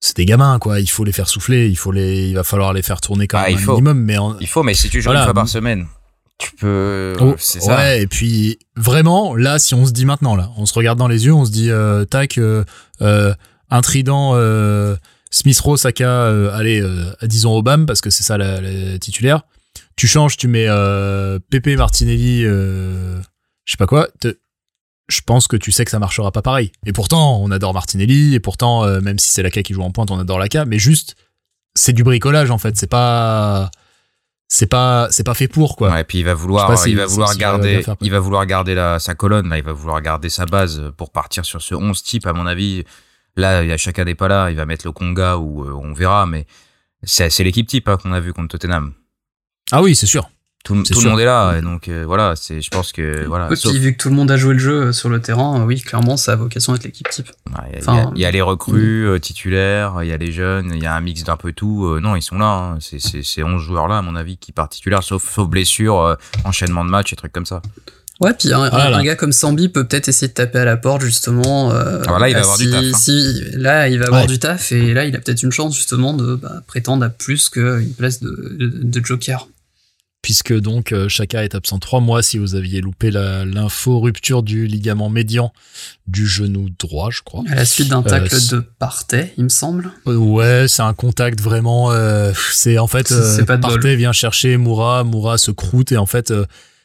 c'était 0.00 0.24
gamins 0.24 0.58
quoi. 0.58 0.80
Il 0.80 0.88
faut 0.88 1.04
les 1.04 1.12
faire 1.12 1.28
souffler, 1.28 1.68
il 1.68 1.76
faut 1.76 1.92
les, 1.92 2.28
il 2.28 2.34
va 2.34 2.44
falloir 2.44 2.72
les 2.72 2.82
faire 2.82 3.00
tourner 3.00 3.26
quand 3.26 3.38
ah, 3.38 3.48
même 3.48 3.56
un 3.56 3.60
minimum. 3.60 3.98
Mais 4.00 4.16
il 4.40 4.46
faut, 4.46 4.62
mais 4.62 4.74
si 4.74 4.90
tu 4.90 5.00
joues 5.00 5.12
une 5.12 5.22
fois 5.22 5.34
par 5.34 5.48
semaine, 5.48 5.86
tu 6.42 6.56
peux. 6.56 7.14
Oh, 7.20 7.34
c'est 7.38 7.60
ça. 7.60 7.76
Ouais, 7.76 8.02
et 8.02 8.06
puis 8.06 8.58
vraiment 8.76 9.34
là, 9.34 9.58
si 9.58 9.74
on 9.74 9.86
se 9.86 9.92
dit 9.92 10.04
maintenant 10.04 10.36
là, 10.36 10.50
on 10.56 10.66
se 10.66 10.74
regarde 10.74 10.98
dans 10.98 11.08
les 11.08 11.26
yeux, 11.26 11.32
on 11.32 11.44
se 11.44 11.50
dit 11.50 11.70
euh, 11.70 12.04
tac, 12.04 12.38
euh, 12.38 12.64
euh 13.00 13.34
un 13.70 13.80
trident. 13.80 14.34
Smith 15.30 15.58
Rowe, 15.60 15.78
Saka, 15.78 16.26
allez, 16.52 16.86
disons 17.22 17.56
Obama 17.56 17.86
parce 17.86 18.02
que 18.02 18.10
c'est 18.10 18.22
ça 18.22 18.36
la, 18.36 18.60
la, 18.60 18.98
titulaire. 18.98 19.44
Tu 19.96 20.06
changes, 20.06 20.36
tu 20.36 20.46
mets 20.46 20.66
Pepe 21.48 21.78
Martinelli, 21.78 22.42
je 22.42 23.22
sais 23.64 23.78
pas 23.78 23.86
quoi, 23.86 24.08
je 25.12 25.20
pense 25.20 25.46
que 25.46 25.56
tu 25.56 25.72
sais 25.72 25.84
que 25.84 25.90
ça 25.90 25.98
marchera 25.98 26.32
pas 26.32 26.42
pareil. 26.42 26.72
Et 26.86 26.92
pourtant, 26.92 27.40
on 27.42 27.50
adore 27.50 27.74
Martinelli, 27.74 28.34
et 28.34 28.40
pourtant, 28.40 28.84
euh, 28.84 29.00
même 29.00 29.18
si 29.18 29.28
c'est 29.28 29.42
Laka 29.42 29.62
qui 29.62 29.74
joue 29.74 29.82
en 29.82 29.90
pointe, 29.90 30.10
on 30.10 30.18
adore 30.18 30.38
Laka, 30.38 30.64
mais 30.64 30.78
juste, 30.78 31.16
c'est 31.74 31.92
du 31.92 32.02
bricolage 32.02 32.50
en 32.50 32.58
fait, 32.58 32.76
c'est 32.76 32.90
pas 32.90 33.70
c'est 34.52 34.66
pas 34.66 35.08
c'est 35.10 35.24
pas 35.24 35.32
fait 35.32 35.48
pour 35.48 35.76
quoi. 35.76 35.98
et 35.98 36.04
puis 36.04 36.18
il 36.18 36.24
va 36.26 36.34
vouloir 36.34 36.70
il 36.86 36.94
va 36.94 37.06
vouloir 37.06 37.34
garder 37.38 37.82
il 38.02 38.10
va 38.10 38.20
vouloir 38.20 38.44
garder 38.44 38.74
la, 38.74 38.98
sa 38.98 39.14
colonne 39.14 39.48
là, 39.48 39.56
il 39.56 39.64
va 39.64 39.72
vouloir 39.72 40.02
garder 40.02 40.28
sa 40.28 40.44
base 40.44 40.92
pour 40.98 41.10
partir 41.10 41.46
sur 41.46 41.62
ce 41.62 41.74
11 41.74 42.02
type 42.02 42.26
à 42.26 42.34
mon 42.34 42.46
avis. 42.46 42.84
Là, 43.34 43.62
il 43.62 43.70
y 43.70 43.72
a 43.72 43.78
chacun 43.78 44.04
des 44.04 44.14
pas 44.14 44.28
là, 44.28 44.50
il 44.50 44.56
va 44.58 44.66
mettre 44.66 44.86
le 44.86 44.92
Conga 44.92 45.38
ou 45.38 45.64
euh, 45.64 45.72
on 45.72 45.94
verra 45.94 46.26
mais 46.26 46.44
c'est 47.02 47.42
l'équipe 47.42 47.66
type 47.66 47.88
hein, 47.88 47.96
qu'on 47.96 48.12
a 48.12 48.20
vu 48.20 48.34
contre 48.34 48.58
Tottenham. 48.58 48.92
Ah 49.70 49.80
oui, 49.80 49.96
c'est 49.96 50.04
sûr 50.04 50.28
tout, 50.64 50.74
le 50.74 51.10
monde 51.10 51.20
est 51.20 51.24
là, 51.24 51.56
et 51.58 51.62
donc 51.62 51.88
euh, 51.88 52.04
voilà, 52.06 52.34
c'est, 52.36 52.60
je 52.60 52.70
pense 52.70 52.92
que 52.92 53.24
voilà. 53.26 53.48
vu 53.48 53.92
que 53.92 53.98
tout 53.98 54.08
le 54.08 54.14
monde 54.14 54.30
a 54.30 54.36
joué 54.36 54.52
le 54.54 54.60
jeu 54.60 54.82
euh, 54.82 54.92
sur 54.92 55.08
le 55.08 55.20
terrain, 55.20 55.60
euh, 55.60 55.64
oui, 55.64 55.80
clairement, 55.80 56.16
ça 56.16 56.32
a 56.32 56.36
vocation 56.36 56.72
d'être 56.72 56.84
l'équipe 56.84 57.08
type. 57.08 57.30
Il 58.14 58.20
y, 58.20 58.24
a 58.24 58.30
les 58.30 58.42
recrues 58.42 59.18
titulaires, 59.20 59.98
il 60.02 60.08
y 60.08 60.12
a 60.12 60.16
les 60.16 60.30
jeunes, 60.30 60.72
il 60.74 60.82
y 60.82 60.86
a 60.86 60.94
un 60.94 61.00
mix 61.00 61.24
d'un 61.24 61.36
peu 61.36 61.52
tout. 61.52 61.98
non, 62.00 62.14
ils 62.14 62.22
sont 62.22 62.38
là. 62.38 62.46
Hein. 62.46 62.78
C'est, 62.80 63.00
c'est, 63.00 63.22
c'est 63.22 63.42
11 63.42 63.60
joueurs 63.60 63.88
là, 63.88 63.98
à 63.98 64.02
mon 64.02 64.14
avis, 64.14 64.36
qui 64.36 64.52
partent 64.52 64.72
titulaires, 64.72 65.02
sauf, 65.02 65.28
sauf 65.34 65.48
blessure, 65.48 66.16
enchaînement 66.44 66.84
de 66.84 66.90
matchs 66.90 67.12
et 67.12 67.16
trucs 67.16 67.32
comme 67.32 67.46
ça. 67.46 67.60
Ouais, 68.22 68.32
puis 68.34 68.52
un, 68.52 69.02
gars 69.02 69.16
comme 69.16 69.32
Sambi 69.32 69.68
peut 69.68 69.84
peut-être 69.84 70.08
essayer 70.08 70.28
de 70.28 70.32
taper 70.32 70.60
à 70.60 70.64
la 70.64 70.76
porte 70.76 71.02
justement. 71.02 71.72
Euh, 71.72 72.02
ah, 72.06 72.20
là, 72.20 72.28
il 72.28 72.34
va 72.34 72.40
avoir 72.40 72.56
du 72.56 72.70
taf. 72.70 72.84
Hein. 72.84 72.92
Si, 72.96 73.40
là, 73.54 73.88
il 73.88 73.98
va 73.98 74.06
avoir 74.06 74.26
du 74.26 74.38
taf 74.38 74.70
et 74.70 74.94
là, 74.94 75.06
il 75.06 75.16
a 75.16 75.18
peut-être 75.18 75.42
une 75.42 75.50
chance 75.50 75.74
justement 75.74 76.12
de 76.12 76.36
bah, 76.36 76.62
prétendre 76.68 77.04
à 77.04 77.08
plus 77.08 77.48
qu'une 77.48 77.92
place 77.98 78.20
de, 78.20 78.30
de 78.60 79.04
joker 79.04 79.48
puisque 80.22 80.56
donc 80.58 80.92
euh, 80.92 81.08
Chaka 81.08 81.44
est 81.44 81.54
absent 81.54 81.78
trois 81.78 82.00
mois 82.00 82.22
si 82.22 82.38
vous 82.38 82.54
aviez 82.54 82.80
loupé 82.80 83.10
l'info 83.10 83.98
rupture 84.00 84.42
du 84.44 84.66
ligament 84.66 85.10
médian 85.10 85.52
du 86.06 86.26
genou 86.26 86.68
droit, 86.78 87.10
je 87.10 87.22
crois. 87.22 87.42
À 87.50 87.56
la 87.56 87.64
suite 87.64 87.88
d'un 87.88 88.02
tacle 88.02 88.34
euh, 88.34 88.56
de 88.56 88.60
Partey, 88.78 89.34
il 89.36 89.44
me 89.44 89.48
semble. 89.48 89.90
Euh, 90.06 90.16
ouais, 90.16 90.66
c'est 90.68 90.82
un 90.82 90.94
contact 90.94 91.40
vraiment. 91.40 91.92
c'est 92.52 92.78
en 92.78 92.86
fait 92.86 93.12
Partey 93.60 93.96
vient 93.96 94.12
chercher 94.12 94.56
Moura, 94.56 95.04
Moura 95.04 95.38
se 95.38 95.50
croûte 95.50 95.92
et 95.92 95.96
en 95.96 96.06
fait 96.06 96.32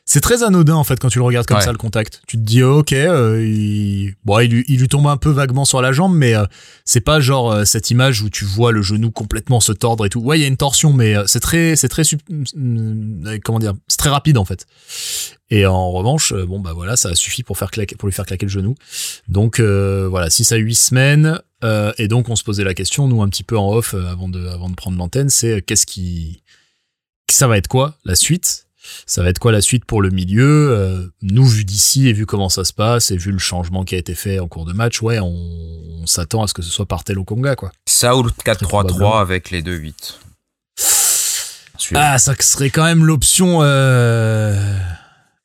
c'est 0.08 0.22
très 0.22 0.42
anodin 0.42 0.76
en 0.76 0.86
fait 0.86 0.98
quand 1.00 1.10
tu 1.10 1.20
le 1.20 1.26
regardes 1.26 1.46
comme 1.46 1.60
ça 1.60 1.74
le 1.74 1.78
contact. 1.78 2.22
Tu 2.28 2.38
te 2.38 2.42
dis 2.42 2.64
ok, 2.64 2.94
euh, 2.94 3.44
il... 3.46 4.16
bon 4.24 4.40
il, 4.40 4.64
il, 4.68 4.80
lui 4.80 4.88
tombe 4.88 5.06
un 5.06 5.18
peu 5.18 5.30
vaguement 5.30 5.66
sur 5.66 5.82
la 5.82 5.92
jambe, 5.92 6.16
mais 6.16 6.34
euh, 6.34 6.46
c'est 6.86 7.02
pas 7.02 7.20
genre 7.20 7.52
euh, 7.52 7.66
cette 7.66 7.92
image 7.92 8.22
où 8.22 8.30
tu 8.30 8.46
vois 8.46 8.72
le 8.72 8.82
genou 8.82 9.12
complètement 9.12 9.60
se 9.60 9.74
tordre 9.74 10.06
et 10.06 10.10
tout. 10.10 10.22
Ouais, 10.22 10.40
il 10.40 10.42
y 10.42 10.46
a 10.46 10.48
une 10.48 10.56
torsion, 10.56 10.94
mais 10.94 11.16
c'est 11.26 11.42
très, 11.42 11.76
c'est 11.76 11.90
très, 11.90 12.04
comment 13.44 13.60
dire, 13.60 13.74
c'est 13.90 13.98
très 13.98 14.10
rapide 14.10 14.38
en 14.38 14.46
fait. 14.46 14.66
Et 15.50 15.66
en 15.66 15.92
revanche, 15.92 16.34
bon 16.34 16.62
bah 16.62 16.72
voilà, 16.74 16.96
ça 16.96 17.14
suffit 17.14 17.44
pour 17.44 17.58
faire 17.58 17.70
claquer, 17.70 17.98
pour 17.98 18.08
lui 18.08 18.14
faire 18.14 18.26
claquer 18.26 18.46
le 18.46 18.52
genou. 18.52 18.76
Donc 19.28 19.60
voilà, 19.60 20.30
6 20.30 20.54
à 20.54 20.56
8 20.56 20.74
semaines. 20.76 21.42
et 21.98 22.08
donc 22.08 22.30
on 22.30 22.38
se 22.38 22.46
posait 22.46 22.64
la 22.64 22.74
question, 22.74 23.10
nous 23.10 23.22
un 23.22 23.28
petit 23.28 23.44
peu 23.44 23.58
en 23.58 23.74
off 23.74 23.94
avant 23.94 24.30
de, 24.30 24.48
avant 24.48 24.70
de 24.70 24.76
prendre 24.76 24.98
l'antenne, 24.98 25.30
c'est 25.30 25.62
qu'est-ce 25.62 25.86
qui, 25.86 26.44
ça 27.30 27.48
va 27.48 27.58
être 27.58 27.68
quoi 27.68 27.98
la 28.06 28.16
suite? 28.16 28.67
Ça 29.06 29.24
va 29.24 29.30
être 29.30 29.40
quoi 29.40 29.52
la 29.52 29.62
suite 29.62 29.86
pour 29.86 30.02
le 30.02 30.10
milieu 30.10 30.72
euh, 30.72 31.08
Nous, 31.22 31.46
vu 31.46 31.66
d'ici 31.66 32.08
et 32.08 32.14
vu 32.14 32.26
comment 32.26 32.50
ça 32.50 32.64
se 32.64 32.74
passe 32.74 33.12
et 33.12 33.18
vu 33.18 33.32
le 33.32 33.40
changement 33.40 33.84
qui 33.84 33.96
a 33.96 33.98
été 33.98 34.16
fait 34.16 34.40
en 34.40 34.48
cours 34.48 34.66
de 34.66 34.74
match, 34.74 35.02
ouais, 35.02 35.20
on, 35.20 36.06
s'attend 36.06 36.44
à 36.44 36.48
ce 36.48 36.54
que 36.54 36.62
ce 36.62 36.70
soit 36.70 36.86
Partel 36.86 37.20
au 37.20 37.26
Conga, 37.26 37.56
quoi. 37.56 37.72
Ça 37.86 38.16
ou 38.16 38.24
le 38.24 38.30
4-3-3 38.30 39.20
avec 39.20 39.52
les 39.52 39.62
2-8. 39.62 39.94
Ah, 41.94 42.18
ça 42.18 42.34
serait 42.40 42.70
quand 42.70 42.86
même 42.86 43.06
l'option 43.06 43.60
euh, 43.62 44.56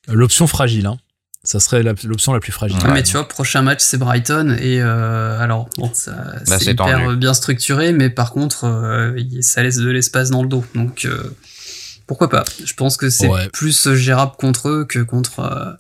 l'option 0.09 0.47
fragile, 0.47 0.87
hein. 0.87 0.99
Ça 1.45 1.59
serait 1.59 1.83
l'option 1.83 2.33
la, 2.33 2.39
plus 2.39 2.53
fragile. 2.53 2.79
Mais 2.93 3.03
tu 3.03 3.13
vois, 3.13 3.27
prochain 3.27 3.63
match 3.63 3.81
c'est 3.81 3.99
Brighton 3.99 4.57
et 4.61 4.81
euh, 4.81 5.41
alors 5.41 5.69
bon, 5.77 5.91
c'est 5.93 6.71
hyper 6.71 7.17
bien 7.17 7.35
structuré, 7.35 7.93
mais 7.93 8.09
par 8.09 8.31
contre 8.33 9.13
ça 9.41 9.65
laisse 9.65 9.77
de 9.77 9.91
l'espace 9.91 10.31
dans 10.31 10.43
le 10.43 10.49
dos, 10.49 10.65
donc 10.77 11.09
pourquoi 12.13 12.29
pas 12.29 12.45
Je 12.63 12.75
pense 12.75 12.99
que 12.99 13.09
c'est 13.09 13.31
plus 13.53 13.95
gérable 13.95 14.33
contre 14.39 14.69
eux 14.69 14.85
que 14.85 14.99
contre 14.99 15.41
euh, 15.41 15.73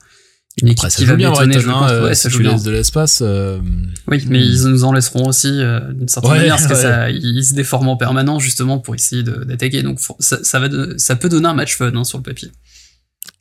une 0.62 0.68
équipe 0.68 0.88
qui 0.88 1.04
va 1.04 1.14
bien 1.16 1.34
je 1.34 1.66
pense. 1.66 1.90
Euh, 1.90 2.14
ça 2.14 2.30
tu 2.30 2.42
laisses 2.42 2.62
de 2.62 2.70
l'espace. 2.70 3.20
Euh, 3.22 3.60
oui, 4.08 4.24
mais 4.30 4.40
ils 4.40 4.64
nous 4.64 4.84
en 4.84 4.92
laisseront 4.92 5.26
aussi 5.28 5.50
d'une 5.50 6.08
certaine 6.08 6.30
manière 6.30 6.56
parce 6.56 6.68
que 6.68 6.74
ça, 6.74 7.10
ils 7.10 7.44
se 7.44 7.52
déforment 7.52 7.88
en 7.88 7.96
permanence 7.98 8.42
justement 8.42 8.78
pour 8.78 8.94
essayer 8.94 9.22
d'attaquer. 9.22 9.82
Donc 9.82 10.00
ça, 10.20 10.58
va 10.58 10.68
ça 10.96 11.16
peut 11.16 11.28
donner 11.28 11.48
un 11.48 11.54
match 11.54 11.76
fun 11.76 11.94
hein, 11.94 12.04
sur 12.04 12.16
le 12.16 12.24
papier. 12.24 12.50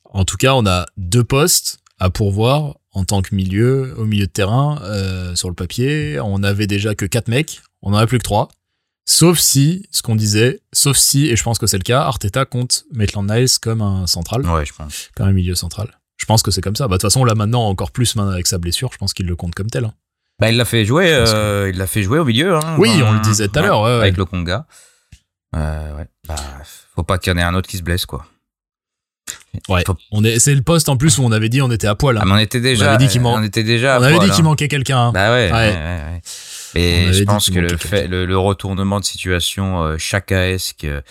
En 0.06 0.26
tout 0.26 0.36
cas, 0.36 0.54
on 0.54 0.66
a 0.66 0.86
deux 0.98 1.24
postes 1.24 1.78
à 1.98 2.10
pourvoir 2.10 2.76
en 2.92 3.06
tant 3.06 3.22
que 3.22 3.34
milieu, 3.34 3.94
au 3.98 4.04
milieu 4.04 4.26
de 4.26 4.32
terrain, 4.32 4.82
sur 5.36 5.48
le 5.48 5.56
papier. 5.56 6.20
On 6.22 6.44
avait 6.44 6.68
déjà 6.68 6.94
que 6.94 7.06
quatre 7.06 7.30
mecs, 7.30 7.62
on 7.82 7.94
en 7.94 7.98
a 7.98 8.06
plus 8.06 8.18
que 8.18 8.24
trois. 8.24 8.50
Sauf 9.06 9.40
si, 9.40 9.88
ce 9.92 10.02
qu'on 10.02 10.16
disait, 10.16 10.62
sauf 10.74 10.96
si, 10.96 11.28
et 11.28 11.36
je 11.36 11.44
pense 11.44 11.58
que 11.58 11.68
c'est 11.68 11.78
le 11.78 11.84
cas, 11.84 12.02
Arteta 12.02 12.46
compte 12.46 12.86
Maitland 12.94 13.30
Niles 13.30 13.60
comme 13.62 13.82
un 13.82 14.08
central. 14.08 14.46
Ouais, 14.46 14.66
je 14.66 14.74
pense. 14.74 15.10
Comme 15.16 15.28
un 15.28 15.34
milieu 15.34 15.56
central. 15.56 16.00
Je 16.18 16.26
pense 16.26 16.44
que 16.44 16.52
c'est 16.52 16.62
comme 16.62 16.76
ça. 16.76 16.88
Bah, 16.88 16.98
de 16.98 17.02
toute 17.02 17.10
façon, 17.10 17.26
là, 17.26 17.34
maintenant, 17.34 17.68
encore 17.68 17.92
plus 17.92 18.16
avec 18.18 18.46
sa 18.46 18.60
blessure, 18.60 18.92
je 18.94 18.98
pense 18.98 19.14
qu'il 19.14 19.26
le 19.26 19.36
compte 19.36 19.56
comme 19.56 19.70
tel. 19.70 19.86
Hein. 19.86 19.94
Bah, 20.40 20.50
il 20.50 20.58
l'a 20.58 20.66
fait 20.66 20.86
jouer, 20.86 21.12
euh, 21.12 21.70
il 21.72 21.78
l'a 21.78 21.88
fait 21.88 22.04
jouer 22.04 22.20
au 22.20 22.26
milieu. 22.26 22.56
Hein, 22.56 22.76
oui, 22.78 23.02
on 23.04 23.14
le 23.14 23.20
disait 23.20 23.48
tout 23.48 23.60
à 23.60 23.62
l'heure. 23.64 23.82
Ouais, 23.82 23.92
avec 23.92 24.18
le 24.18 24.26
Conga. 24.26 24.66
Euh, 25.56 25.98
ouais. 25.98 26.08
Bah, 26.28 26.36
faut 26.96 27.04
pas 27.04 27.18
qu'il 27.18 27.32
y 27.32 27.36
en 27.36 27.40
ait 27.40 27.44
un 27.44 27.56
autre 27.56 27.68
qui 27.68 27.78
se 27.78 27.84
blesse, 27.84 28.06
quoi. 28.06 28.26
Ouais. 29.68 29.84
On 30.12 30.24
est, 30.24 30.40
c'est 30.40 30.56
le 30.56 30.62
poste 30.62 30.90
en 30.90 30.98
plus 30.98 31.18
où 31.18 31.24
on 31.24 31.32
avait 31.32 31.50
dit 31.50 31.62
on 31.62 31.70
était 31.70 31.88
à 31.88 31.96
poil. 31.96 32.18
Hein. 32.18 32.22
Ah, 32.24 32.26
mais 32.26 32.34
on 32.34 32.38
était 32.38 32.62
déjà. 32.62 32.86
On 32.86 32.88
avait 32.90 32.98
dit 32.98 33.08
qu'il, 33.08 33.22
dit 33.22 34.32
qu'il 34.32 34.44
manquait 34.44 34.68
quelqu'un. 34.68 35.08
Hein. 35.08 35.12
Bah 35.12 35.32
ouais. 35.32 35.52
ouais. 35.52 35.74
ouais 35.74 36.22
et 36.76 37.14
je 37.14 37.24
pense 37.24 37.50
que 37.50 37.60
le, 37.60 37.78
fait, 37.78 38.08
le, 38.08 38.38
retournement 38.38 39.00
de 39.00 39.06
situation 39.06 39.82
euh, 39.82 39.98
chakaesque, 39.98 40.86
euh, 40.86 41.02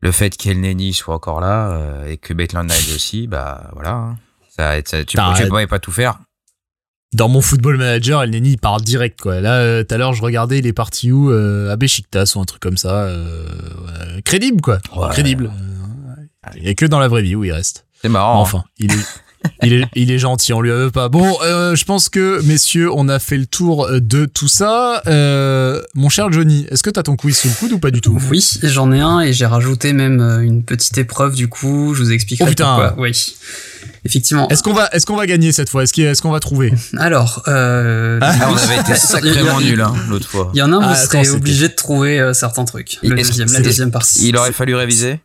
le 0.00 0.12
fait 0.12 0.36
qu'Elneny 0.36 0.92
soit 0.94 1.14
encore 1.14 1.40
là 1.40 1.70
euh, 1.72 2.08
et 2.08 2.16
que 2.16 2.34
Maitland 2.34 2.68
Niles 2.68 2.94
aussi, 2.94 3.26
bah 3.26 3.70
voilà. 3.74 3.90
Hein. 3.90 4.18
Ça, 4.56 4.74
ça, 4.84 5.04
tu, 5.04 5.16
peux, 5.16 5.66
pas 5.66 5.78
tout 5.78 5.92
faire. 5.92 6.18
dans 7.14 7.28
mon 7.28 7.40
football 7.40 7.78
manager, 7.78 8.22
El 8.22 8.30
Neni 8.30 8.52
il 8.52 8.58
part 8.58 8.80
direct 8.80 9.20
quoi. 9.20 9.40
Là, 9.40 9.60
euh, 9.60 9.82
tout 9.82 9.94
à 9.94 9.98
l'heure, 9.98 10.12
je 10.12 10.22
regardais, 10.22 10.58
il 10.58 10.66
est 10.66 10.74
parti 10.74 11.10
où 11.10 11.30
À 11.30 11.76
Besiktas 11.76 12.34
ou 12.36 12.40
un 12.40 12.44
truc 12.44 12.60
comme 12.60 12.76
ça. 12.76 13.10
Crédible 14.24 14.60
quoi. 14.60 14.78
Crédible. 15.10 15.50
Il 16.56 16.68
est 16.68 16.74
que 16.74 16.86
dans 16.86 16.98
la 16.98 17.08
vraie 17.08 17.22
vie 17.22 17.34
où 17.34 17.44
il 17.44 17.52
reste. 17.52 17.86
C'est 18.02 18.08
marrant. 18.08 18.38
Hein. 18.38 18.42
Enfin, 18.42 18.64
il 18.78 18.92
est. 18.92 19.06
il 19.62 19.72
est, 19.74 19.84
il 19.94 20.10
est 20.10 20.18
gentil, 20.18 20.52
on 20.52 20.60
lui 20.60 20.70
veut 20.70 20.90
pas. 20.90 21.08
Bon, 21.08 21.36
je 21.42 21.84
pense 21.84 22.08
que 22.08 22.42
messieurs, 22.42 22.90
on 22.92 23.08
a 23.08 23.18
fait 23.18 23.38
le 23.38 23.46
tour 23.46 23.88
de 23.90 24.26
tout 24.26 24.48
ça. 24.48 25.02
mon 25.94 26.08
cher 26.08 26.32
Johnny, 26.32 26.66
est-ce 26.70 26.82
que 26.82 26.90
t'as 26.90 27.02
ton 27.02 27.16
quiz 27.16 27.36
sous 27.36 27.48
le 27.48 27.54
coude 27.54 27.72
ou 27.72 27.78
pas 27.78 27.90
du 27.90 28.00
tout? 28.00 28.18
Oui, 28.30 28.58
j'en 28.62 28.92
ai 28.92 29.00
un 29.00 29.20
et 29.20 29.32
j'ai 29.32 29.46
rajouté 29.46 29.92
même 29.92 30.20
une 30.42 30.62
petite 30.64 30.96
épreuve 30.98 31.34
du 31.34 31.48
coup. 31.48 31.94
Je 31.94 32.02
vous 32.02 32.12
expliquerai 32.12 32.48
oh, 32.48 32.50
putain. 32.50 32.76
pourquoi. 32.76 33.02
Oui. 33.02 33.12
Effectivement. 34.04 34.48
Est-ce 34.48 34.62
qu'on 34.62 34.72
va, 34.72 34.88
est-ce 34.92 35.06
qu'on 35.06 35.16
va 35.16 35.26
gagner 35.26 35.52
cette 35.52 35.68
fois? 35.68 35.84
Est-ce 35.84 35.92
qu'on, 35.92 36.02
est 36.02 36.20
qu'on 36.20 36.30
va 36.30 36.40
trouver? 36.40 36.72
Alors, 36.98 37.42
euh, 37.46 38.18
ah, 38.20 38.48
on 38.50 38.56
avait 38.56 38.80
été 38.80 38.94
sacrément 38.96 39.60
nul 39.60 39.80
hein, 39.80 39.94
l'autre 40.08 40.28
fois. 40.28 40.50
Il 40.54 40.58
y 40.58 40.62
en 40.62 40.72
a 40.72 40.76
un, 40.76 40.80
vous 40.80 40.86
ah, 40.88 40.96
serez 40.96 41.30
obligé 41.30 41.68
de 41.68 41.74
trouver 41.74 42.18
euh, 42.18 42.32
certains 42.32 42.64
trucs. 42.64 42.98
Le 43.02 43.14
deuxième, 43.14 43.52
la 43.52 43.60
deuxième 43.60 43.90
partie. 43.90 44.28
Il 44.28 44.36
aurait 44.36 44.52
fallu 44.52 44.74
réviser? 44.74 45.20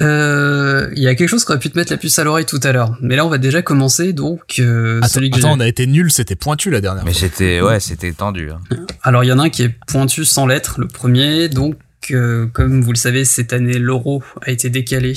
Euh, 0.00 0.90
il 0.94 1.02
y 1.02 1.08
a 1.08 1.14
quelque 1.14 1.28
chose 1.28 1.44
qui 1.44 1.50
aurait 1.50 1.58
pu 1.58 1.70
te 1.70 1.78
mettre 1.78 1.92
la 1.92 1.98
puce 1.98 2.18
à 2.18 2.24
l'oreille 2.24 2.46
tout 2.46 2.60
à 2.62 2.72
l'heure. 2.72 2.96
Mais 3.00 3.16
là, 3.16 3.26
on 3.26 3.28
va 3.28 3.38
déjà 3.38 3.62
commencer. 3.62 4.12
Donc, 4.12 4.58
euh, 4.58 4.98
attends, 4.98 5.08
celui 5.08 5.30
que 5.30 5.38
attends 5.38 5.52
on 5.52 5.60
a 5.60 5.68
été 5.68 5.86
nul, 5.86 6.12
c'était 6.12 6.36
pointu 6.36 6.70
la 6.70 6.80
dernière. 6.80 7.04
Mais 7.04 7.12
c'était, 7.12 7.60
ouais, 7.60 7.80
c'était 7.80 8.12
tendu. 8.12 8.50
Hein. 8.50 8.60
Alors, 9.02 9.24
il 9.24 9.28
y 9.28 9.32
en 9.32 9.38
a 9.38 9.44
un 9.44 9.50
qui 9.50 9.62
est 9.62 9.74
pointu 9.86 10.24
sans 10.24 10.46
lettres, 10.46 10.80
le 10.80 10.88
premier. 10.88 11.48
Donc, 11.48 11.76
euh, 12.10 12.46
comme 12.52 12.82
vous 12.82 12.92
le 12.92 12.98
savez, 12.98 13.24
cette 13.24 13.52
année, 13.52 13.78
l'euro 13.78 14.22
a 14.42 14.50
été 14.50 14.70
décalé 14.70 15.14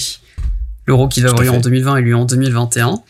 l'Euro 0.88 1.08
qui 1.08 1.22
va 1.22 1.30
avoir 1.30 1.44
lieu 1.44 1.50
en 1.50 1.60
2020 1.60 1.98
et 1.98 2.02
lui 2.02 2.14
en 2.14 2.26
2021. 2.26 3.02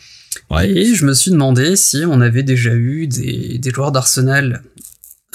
Et 0.62 0.94
je 0.94 1.04
me 1.04 1.12
suis 1.12 1.30
demandé 1.30 1.76
si 1.76 2.04
on 2.06 2.20
avait 2.20 2.42
déjà 2.42 2.72
eu 2.72 3.06
des, 3.06 3.58
des 3.58 3.70
joueurs 3.70 3.92
d'Arsenal 3.92 4.62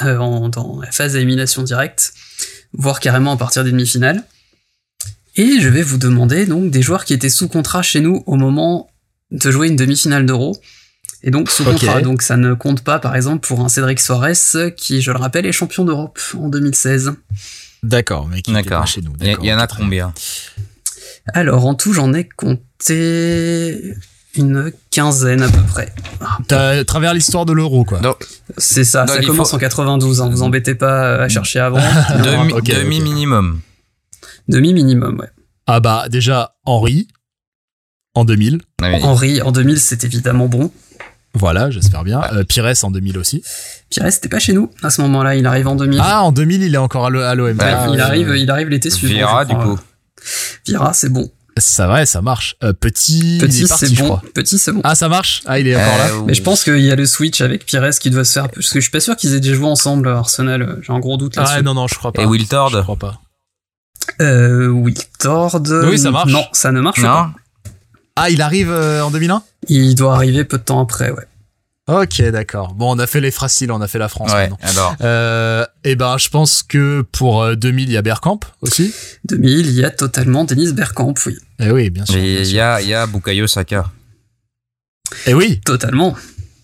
euh, 0.03 0.47
dans 0.49 0.79
la 0.81 0.91
phase 0.91 1.13
d'élimination 1.13 1.63
directe, 1.63 2.13
voire 2.73 2.99
carrément 2.99 3.33
à 3.33 3.37
partir 3.37 3.63
des 3.63 3.71
demi-finales. 3.71 4.23
Et 5.35 5.59
je 5.59 5.69
vais 5.69 5.81
vous 5.81 5.97
demander 5.97 6.45
donc 6.45 6.71
des 6.71 6.81
joueurs 6.81 7.05
qui 7.05 7.13
étaient 7.13 7.29
sous 7.29 7.47
contrat 7.47 7.81
chez 7.81 8.01
nous 8.01 8.23
au 8.25 8.35
moment 8.35 8.89
de 9.31 9.49
jouer 9.49 9.67
une 9.67 9.75
demi-finale 9.75 10.25
d'Euro. 10.25 10.57
Et 11.23 11.31
donc 11.31 11.49
sous 11.51 11.63
contrat, 11.63 12.01
donc 12.01 12.21
ça 12.21 12.35
ne 12.35 12.53
compte 12.53 12.83
pas 12.83 12.99
par 12.99 13.15
exemple 13.15 13.47
pour 13.47 13.61
un 13.61 13.69
Cédric 13.69 13.99
Soares 13.99 14.73
qui, 14.75 15.01
je 15.01 15.11
le 15.11 15.17
rappelle, 15.17 15.45
est 15.45 15.51
champion 15.51 15.85
d'Europe 15.85 16.19
en 16.37 16.49
2016. 16.49 17.13
D'accord, 17.83 18.27
mais 18.27 18.41
qui 18.41 18.51
pas 18.51 18.85
chez 18.85 19.01
nous. 19.01 19.13
Il 19.21 19.45
y, 19.45 19.53
en 19.53 19.59
a 19.59 19.67
combien 19.67 20.13
alors, 21.33 21.65
en 21.65 21.75
tout, 21.75 21.93
j'en 21.93 22.13
ai 22.13 22.27
compté 22.27 23.93
une 24.35 24.71
quinzaine 24.91 25.43
à 25.43 25.49
peu 25.49 25.61
près. 25.61 25.93
T'as 26.47 26.83
travers 26.83 27.13
l'histoire 27.13 27.45
de 27.45 27.53
l'euro, 27.53 27.83
quoi. 27.83 28.01
C'est 28.57 28.83
ça, 28.83 29.05
ça 29.07 29.21
commence 29.21 29.53
en 29.53 29.57
92, 29.57 30.21
hein, 30.21 30.29
vous 30.29 30.41
embêtez 30.41 30.75
pas 30.75 31.15
à 31.15 31.29
chercher 31.29 31.59
avant. 31.59 31.79
Demi 32.63 33.01
minimum, 33.01 33.61
ouais. 34.53 35.29
Ah 35.67 35.79
bah, 35.79 36.07
déjà, 36.09 36.55
Henri, 36.65 37.07
en 38.13 38.25
2000. 38.25 38.59
Ah 38.81 38.89
Henri, 39.03 39.41
en 39.41 39.51
2000, 39.51 39.79
c'est 39.79 40.03
évidemment 40.03 40.47
bon. 40.47 40.71
Voilà, 41.33 41.69
j'espère 41.69 42.03
bien. 42.03 42.21
Euh, 42.33 42.43
Pires 42.43 42.73
en 42.83 42.91
2000 42.91 43.17
aussi. 43.17 43.41
Pires, 43.89 44.11
c'était 44.11 44.29
pas 44.29 44.39
chez 44.39 44.53
nous 44.53 44.69
à 44.83 44.89
ce 44.89 45.01
moment-là, 45.01 45.35
il 45.35 45.45
arrive 45.45 45.67
en 45.67 45.75
2000. 45.75 45.99
Ah, 46.03 46.23
en 46.23 46.31
2000, 46.31 46.63
il 46.63 46.75
est 46.75 46.77
encore 46.77 47.05
à 47.05 47.09
l'OM. 47.09 47.57
Ah, 47.59 47.87
il, 47.93 48.01
arrive, 48.01 48.33
il 48.35 48.51
arrive 48.51 48.67
l'été 48.69 48.89
suivant. 48.89 49.13
Vira, 49.13 49.45
du 49.45 49.55
coup. 49.55 49.79
Vira, 50.65 50.93
c'est 50.93 51.09
bon. 51.09 51.29
Ça 51.57 51.87
va, 51.87 52.05
ça 52.05 52.21
marche. 52.21 52.55
Euh, 52.63 52.73
petit, 52.73 53.37
petit 53.39 53.67
c'est 53.67 53.93
bon. 53.95 54.19
Petit, 54.33 54.57
c'est 54.57 54.71
bon. 54.71 54.81
Ah, 54.83 54.95
ça 54.95 55.09
marche. 55.09 55.41
Ah, 55.45 55.59
il 55.59 55.67
est 55.67 55.75
encore 55.75 55.97
là. 55.97 56.07
Euh, 56.11 56.23
Mais 56.25 56.33
je 56.33 56.41
pense 56.41 56.63
qu'il 56.63 56.79
y 56.79 56.91
a 56.91 56.95
le 56.95 57.05
switch 57.05 57.41
avec 57.41 57.65
Pires 57.65 57.89
qui 57.99 58.09
doit 58.09 58.23
se 58.23 58.33
faire. 58.33 58.49
Parce 58.49 58.69
que 58.69 58.79
je 58.79 58.83
suis 58.83 58.91
pas 58.91 59.01
sûr 59.01 59.15
qu'ils 59.15 59.33
aient 59.33 59.39
déjà 59.39 59.55
joué 59.55 59.67
ensemble 59.67 60.07
Arsenal. 60.09 60.79
J'ai 60.81 60.93
un 60.93 60.99
gros 60.99 61.17
doute 61.17 61.35
là-dessus. 61.35 61.55
Ah 61.57 61.61
non, 61.61 61.73
non, 61.73 61.87
je 61.87 61.95
crois 61.95 62.11
pas. 62.13 62.21
Et 62.21 62.25
Wiltord. 62.25 62.69
Je 62.69 62.79
crois 62.79 62.95
pas. 62.95 63.21
Euh. 64.21 64.67
Oui, 64.67 64.95
ça 65.97 66.11
marche. 66.11 66.31
Non, 66.31 66.45
ça 66.53 66.71
ne 66.71 66.81
marche 66.81 67.01
pas. 67.01 67.31
Ah, 68.15 68.29
il 68.29 68.41
arrive 68.41 68.71
euh, 68.71 69.01
en 69.01 69.11
2001 69.11 69.41
Il 69.69 69.95
doit 69.95 70.15
arriver 70.15 70.43
peu 70.43 70.57
de 70.57 70.63
temps 70.63 70.81
après, 70.81 71.11
ouais. 71.11 71.25
Ok, 71.87 72.21
d'accord. 72.29 72.73
Bon, 72.73 72.95
on 72.95 72.99
a 72.99 73.07
fait 73.07 73.19
les 73.19 73.31
fraciles, 73.31 73.71
on 73.71 73.81
a 73.81 73.87
fait 73.87 73.97
la 73.97 74.07
France. 74.07 74.31
Ouais, 74.31 74.49
alors. 74.61 74.95
Euh, 75.01 75.65
et 75.83 75.91
eh 75.91 75.95
ben, 75.95 76.17
je 76.17 76.29
pense 76.29 76.63
que 76.63 77.01
pour 77.11 77.55
2000, 77.55 77.87
euh, 77.87 77.89
il 77.89 77.93
y 77.93 77.97
a 77.97 78.01
Bergkamp 78.01 78.39
aussi. 78.61 78.93
2000, 79.25 79.67
il 79.67 79.73
y 79.73 79.83
a 79.83 79.89
totalement 79.89 80.43
Denis 80.45 80.71
Bergkamp, 80.73 81.15
oui. 81.25 81.37
Eh 81.59 81.71
oui, 81.71 81.89
bien 81.89 82.05
sûr. 82.05 82.15
Et 82.15 82.41
il 82.41 82.51
y 82.51 82.59
a, 82.59 82.81
il 82.81 82.87
y 82.87 82.93
a 82.93 83.07
Bukayo 83.07 83.47
Saka. 83.47 83.89
Eh 85.25 85.33
oui. 85.33 85.59
Totalement. 85.65 86.15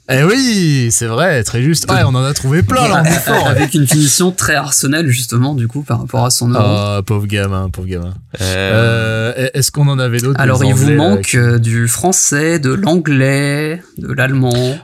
Eh 0.09 0.23
oui, 0.23 0.87
c'est 0.91 1.07
vrai, 1.07 1.43
très 1.43 1.61
juste. 1.61 1.91
Ouais, 1.91 2.01
on 2.05 2.15
en 2.15 2.23
a 2.23 2.33
trouvé 2.33 2.63
plein 2.63 2.87
là, 2.87 3.03
fort. 3.03 3.47
Avec 3.47 3.73
une 3.73 3.85
finition 3.85 4.31
très 4.31 4.55
Arsenal 4.55 5.07
justement, 5.07 5.53
du 5.53 5.67
coup, 5.67 5.81
par 5.81 5.99
rapport 5.99 6.25
à 6.25 6.29
son 6.29 6.47
nom. 6.47 6.59
Oh, 6.61 7.01
pauvre 7.03 7.27
gamin, 7.27 7.69
pauvre 7.69 7.87
gamin. 7.87 8.13
Euh... 8.41 9.33
euh 9.37 9.49
est-ce 9.53 9.71
qu'on 9.71 9.87
en 9.87 9.99
avait 9.99 10.19
d'autres 10.19 10.39
Alors, 10.39 10.63
il 10.63 10.73
vous 10.73 10.91
manque 10.93 11.35
du 11.35 11.87
français, 11.87 12.59
de 12.59 12.71
l'anglais, 12.71 13.81
de 13.97 14.13
l'allemand. 14.13 14.77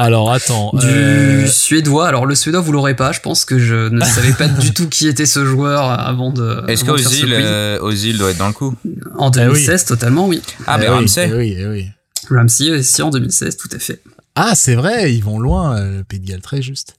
Alors 0.00 0.32
attends. 0.32 0.70
Du 0.72 0.86
euh, 0.86 1.46
suédois. 1.46 2.08
Alors 2.08 2.24
le 2.24 2.34
suédois 2.34 2.62
vous 2.62 2.72
l'aurez 2.72 2.96
pas. 2.96 3.12
Je 3.12 3.20
pense 3.20 3.44
que 3.44 3.58
je 3.58 3.90
ne 3.90 4.00
savais 4.04 4.32
pas 4.32 4.48
du 4.48 4.72
tout 4.72 4.88
qui 4.88 5.06
était 5.06 5.26
ce 5.26 5.44
joueur 5.44 5.90
avant 5.90 6.32
de. 6.32 6.64
Est-ce 6.68 6.86
qu'Ozil 6.86 7.28
euh, 7.30 7.78
Ozil 7.82 8.16
doit 8.16 8.30
être 8.30 8.38
dans 8.38 8.46
le 8.46 8.54
coup 8.54 8.74
En 9.18 9.28
2016 9.28 9.82
eh 9.82 9.86
totalement 9.86 10.26
oui. 10.26 10.40
Ah 10.66 10.78
mais 10.78 10.86
eh 10.86 10.88
Ramsey. 10.88 11.30
Eh 11.30 11.36
oui, 11.36 11.56
oui. 11.66 11.86
Ramsey 12.30 12.70
aussi 12.70 13.02
en 13.02 13.10
2016 13.10 13.58
tout 13.58 13.68
à 13.72 13.78
fait. 13.78 14.00
Ah 14.42 14.54
c'est 14.54 14.74
vrai 14.74 15.14
ils 15.14 15.22
vont 15.22 15.38
loin 15.38 15.78
euh, 15.78 16.02
Pays 16.02 16.20
de 16.20 16.26
Galles 16.26 16.40
très 16.40 16.62
juste. 16.62 16.96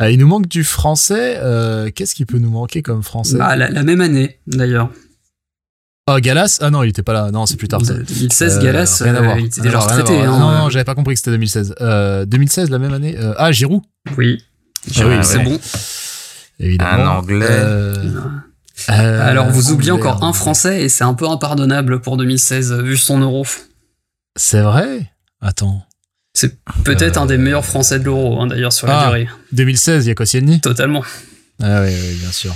il 0.00 0.18
nous 0.18 0.28
manque 0.28 0.48
du 0.48 0.64
français. 0.64 1.40
Qu'est-ce 1.94 2.14
qui 2.14 2.24
peut 2.24 2.38
nous 2.38 2.50
manquer 2.50 2.82
comme 2.82 3.02
français 3.02 3.36
bah, 3.36 3.56
la 3.56 3.82
même 3.82 4.00
année 4.00 4.38
d'ailleurs. 4.46 4.90
Oh, 6.06 6.18
Galas 6.20 6.58
Ah 6.60 6.68
non, 6.68 6.82
il 6.82 6.90
était 6.90 7.02
pas 7.02 7.14
là. 7.14 7.30
Non, 7.30 7.46
c'est 7.46 7.56
plus 7.56 7.68
tard. 7.68 7.80
2016, 7.80 8.58
Galas, 8.60 9.02
euh, 9.06 9.36
il 9.38 9.46
était 9.46 9.62
déjà 9.62 9.78
retraité. 9.78 10.20
Hein. 10.20 10.38
Non, 10.38 10.50
non, 10.50 10.68
j'avais 10.68 10.84
pas 10.84 10.94
compris 10.94 11.14
que 11.14 11.18
c'était 11.18 11.30
2016. 11.30 11.76
Euh, 11.80 12.26
2016, 12.26 12.68
la 12.68 12.78
même 12.78 12.92
année. 12.92 13.16
Euh, 13.18 13.32
ah, 13.38 13.52
Giroud. 13.52 13.82
Oui. 14.18 14.44
Ah, 14.98 15.06
oui, 15.06 15.14
c'est 15.22 15.38
bon. 15.38 15.58
Évidemment. 16.60 16.90
Un 16.92 17.06
anglais. 17.06 17.46
Euh, 17.50 18.10
Alors, 18.88 19.48
vous 19.48 19.72
oubliez 19.72 19.92
encore 19.92 20.22
un 20.22 20.34
français 20.34 20.82
et 20.82 20.88
c'est 20.90 21.04
un 21.04 21.14
peu 21.14 21.26
impardonnable 21.26 22.00
pour 22.00 22.18
2016 22.18 22.82
vu 22.82 22.98
son 22.98 23.20
euro. 23.20 23.46
C'est 24.36 24.60
vrai? 24.60 25.10
Attends. 25.40 25.86
C'est 26.34 26.56
peut-être 26.82 27.16
un 27.16 27.26
des 27.26 27.38
meilleurs 27.38 27.64
français 27.64 28.00
de 28.00 28.04
l'euro, 28.04 28.40
hein, 28.40 28.48
d'ailleurs, 28.48 28.72
sur 28.72 28.88
la 28.88 28.98
ah, 28.98 29.06
durée. 29.06 29.28
2016, 29.52 30.04
il 30.04 30.08
y 30.08 30.10
a 30.10 30.14
Koscielny 30.16 30.60
Totalement. 30.60 31.04
Ah 31.62 31.82
oui, 31.82 31.90
oui, 31.90 32.16
bien 32.20 32.32
sûr. 32.32 32.52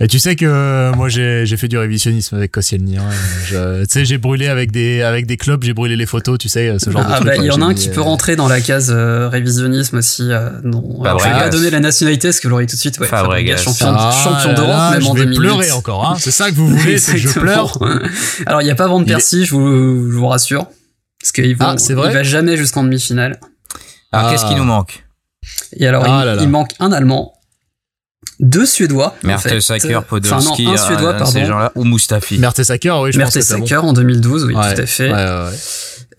Et 0.00 0.08
tu 0.08 0.18
sais 0.18 0.34
que 0.34 0.44
euh, 0.44 0.92
moi 0.92 1.08
j'ai 1.08 1.46
fait 1.56 1.68
du 1.68 1.78
révisionnisme 1.78 2.34
avec 2.34 2.50
Koscielny. 2.50 2.98
Hein. 2.98 3.04
Tu 3.48 3.54
sais, 3.88 4.04
j'ai 4.04 4.18
brûlé 4.18 4.48
avec 4.48 4.72
des 4.72 5.02
avec 5.02 5.26
des 5.26 5.36
clubs, 5.36 5.62
j'ai 5.62 5.72
brûlé 5.72 5.94
les 5.94 6.06
photos, 6.06 6.38
tu 6.38 6.48
sais, 6.48 6.76
ce 6.80 6.90
genre 6.90 7.04
de 7.04 7.08
ah, 7.08 7.20
trucs. 7.20 7.28
Bah, 7.28 7.36
il 7.36 7.44
y 7.44 7.50
en 7.52 7.62
a 7.62 7.66
un 7.66 7.74
qui 7.74 7.88
peut 7.88 8.00
euh, 8.00 8.04
rentrer 8.04 8.34
dans 8.34 8.48
la 8.48 8.60
case 8.60 8.92
euh, 8.92 9.28
révisionnisme 9.28 9.98
aussi. 9.98 10.28
non, 10.64 10.82
je 11.04 11.24
vais 11.24 11.30
pas 11.30 11.48
donner 11.50 11.70
la 11.70 11.78
nationalité 11.78 12.28
parce 12.28 12.40
que 12.40 12.48
l'aurait 12.48 12.66
tout 12.66 12.74
de 12.74 12.80
suite. 12.80 12.98
Ouais, 12.98 13.06
champion, 13.56 13.94
ah, 13.96 14.10
champion 14.24 14.54
d'Europe 14.54 14.92
même 14.94 15.06
en 15.06 15.14
2008. 15.14 15.36
pleurer 15.36 15.70
encore. 15.70 16.10
Hein. 16.10 16.16
C'est 16.18 16.32
ça 16.32 16.50
que 16.50 16.56
vous 16.56 16.66
voulez, 16.76 16.98
c'est 16.98 17.12
que 17.12 17.18
je 17.18 17.28
pleure. 17.38 17.78
Alors 18.46 18.60
il 18.60 18.66
y 18.66 18.72
a 18.72 18.74
pas 18.74 18.88
Van 18.88 19.04
Persie, 19.04 19.44
je 19.44 19.54
vous 19.54 20.10
je 20.10 20.16
vous 20.16 20.26
rassure, 20.26 20.66
parce 21.22 21.32
qu'il 21.32 21.56
va 21.56 21.76
il 21.78 21.94
va 21.94 22.22
jamais 22.22 22.56
jusqu'en 22.56 22.82
demi-finale. 22.82 23.38
Alors 24.10 24.30
qu'est-ce 24.30 24.46
qui 24.46 24.54
nous 24.54 24.64
manque? 24.64 25.06
Et 25.76 25.86
alors 25.86 26.04
il 26.40 26.48
manque 26.48 26.72
un 26.80 26.92
Allemand 26.92 27.34
deux 28.40 28.66
Suédois. 28.66 29.14
Mertesacker, 29.22 30.00
Podolski, 30.06 30.66
enfin, 30.66 30.74
un 30.74 30.86
Suédois, 30.86 31.12
pardon. 31.14 31.32
ces 31.32 31.44
gens-là, 31.44 31.72
ou 31.74 31.84
Mustafi. 31.84 32.38
Mertesacker, 32.38 33.00
oui, 33.00 33.12
je 33.12 33.18
Mertesacker 33.18 33.60
pense 33.60 33.70
que 33.70 33.74
en 33.74 33.92
2012, 33.92 34.44
oui, 34.44 34.54
tout 34.54 34.58
à 34.60 34.86
fait. 34.86 35.12
Ouais, 35.12 35.14
ouais, 35.14 35.56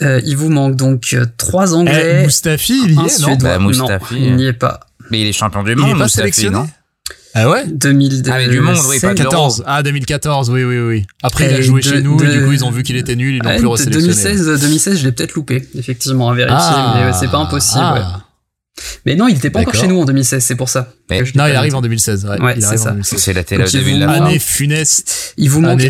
euh, 0.02 0.22
il 0.26 0.36
vous 0.38 0.50
manque 0.50 0.76
donc 0.76 1.14
euh, 1.14 1.26
trois 1.38 1.76
Anglais. 1.76 2.20
Eh, 2.22 2.26
Mustafi, 2.26 2.82
il 2.86 2.92
y 2.94 3.06
est, 3.06 3.20
non? 3.22 3.36
Bah, 3.36 3.60
Mustafi, 3.60 4.16
non, 4.16 4.20
il 4.22 4.36
n'y 4.36 4.46
est 4.46 4.54
pas. 4.54 4.80
Mais 5.12 5.22
il 5.22 5.28
est 5.28 5.34
champion 5.34 5.64
du 5.64 5.76
monde, 5.76 5.90
il 5.90 5.96
est 5.96 5.98
pas 5.98 6.04
Mustafi, 6.06 6.34
sélectionné 6.34 6.58
non? 6.58 6.70
Ah 7.36 7.50
ouais 7.50 7.66
2000 7.68 8.24
Ah 8.28 8.38
mais 8.38 8.48
du 8.48 8.60
monde, 8.60 8.78
oui, 8.90 9.00
pas 9.00 9.14
14. 9.14 9.64
Ah 9.66 9.82
2014, 9.82 10.50
oui, 10.50 10.64
oui, 10.64 10.80
oui. 10.80 11.06
Après, 11.24 11.50
il 11.50 11.56
a 11.56 11.62
joué 11.62 11.82
chez 11.82 12.02
nous, 12.02 12.22
et 12.24 12.28
du 12.28 12.46
coup, 12.46 12.52
ils 12.52 12.64
ont 12.64 12.72
vu 12.72 12.84
qu'il 12.84 12.96
était 12.96 13.16
nul, 13.16 13.36
ils 13.36 13.44
l'ont 13.44 13.58
plus 13.58 13.68
resélectionné. 13.68 14.14
2016, 14.14 14.62
2016, 14.62 15.00
je 15.00 15.06
l'ai 15.06 15.12
peut-être 15.12 15.34
loupé, 15.34 15.68
effectivement, 15.76 16.30
à 16.30 16.36
vérifier, 16.36 16.58
ah, 16.60 17.04
mais 17.06 17.14
c'est 17.14 17.30
pas 17.30 17.40
impossible. 17.40 17.82
Ah. 17.84 18.22
Mais 19.06 19.16
non, 19.16 19.28
il 19.28 19.38
était 19.38 19.50
pas 19.50 19.62
encore 19.62 19.76
chez 19.76 19.88
nous 19.88 20.00
en 20.00 20.06
2016, 20.06 20.44
c'est 20.44 20.56
pour 20.56 20.70
ça. 20.70 20.94
non, 21.10 21.48
il 21.48 21.56
arrive 21.56 21.76
en 21.76 21.82
2016. 21.82 22.28
Ouais, 22.42 22.56
c'est 22.60 22.78
ça. 22.78 22.96
C'est 23.02 23.34
la 23.34 23.44
télé 23.44 23.64
de 23.64 24.00
la 24.00 24.12
Année 24.12 24.40
funeste. 24.40 25.34
Il 25.38 25.50
vous 25.50 25.62
manque 25.62 25.82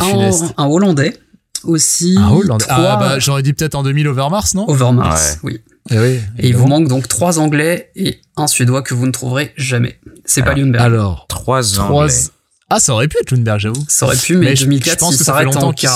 un, 0.57 0.65
Hollandais 0.65 1.17
aussi. 1.63 2.15
Un 2.17 2.29
Hollandais. 2.29 2.65
Ah 2.69 2.97
bah 2.99 3.19
j'aurais 3.19 3.43
dit 3.43 3.53
peut-être 3.53 3.75
en 3.75 3.83
2000 3.83 4.07
Overmars, 4.07 4.47
non? 4.55 4.69
Overmars, 4.69 5.19
oui. 5.43 5.61
Et, 5.89 5.95
eh 5.95 5.99
oui, 5.99 6.19
et 6.39 6.47
il 6.47 6.55
vous 6.55 6.67
manque 6.67 6.87
donc 6.87 7.07
trois 7.07 7.39
Anglais 7.39 7.91
et 7.95 8.21
un 8.37 8.47
Suédois 8.47 8.83
que 8.83 8.93
vous 8.93 9.05
ne 9.05 9.11
trouverez 9.11 9.53
jamais. 9.57 9.99
C'est 10.25 10.41
pas 10.41 10.53
Lundberg. 10.53 10.83
Alors, 10.83 11.27
trois 11.27 11.79
Anglais. 11.79 12.13
Ah, 12.69 12.79
ça 12.79 12.93
aurait 12.93 13.07
pu 13.07 13.17
être 13.21 13.31
Lundberg, 13.31 13.59
j'avoue. 13.59 13.83
Ça 13.87 14.05
aurait 14.05 14.17
pu, 14.17 14.37
mais, 14.37 14.53
2004, 14.53 14.93
je 14.93 14.97
pense 14.97 15.17
que 15.17 15.23
ça 15.23 15.37
fait 15.37 15.43
longtemps 15.43 15.73
qu'ils 15.73 15.89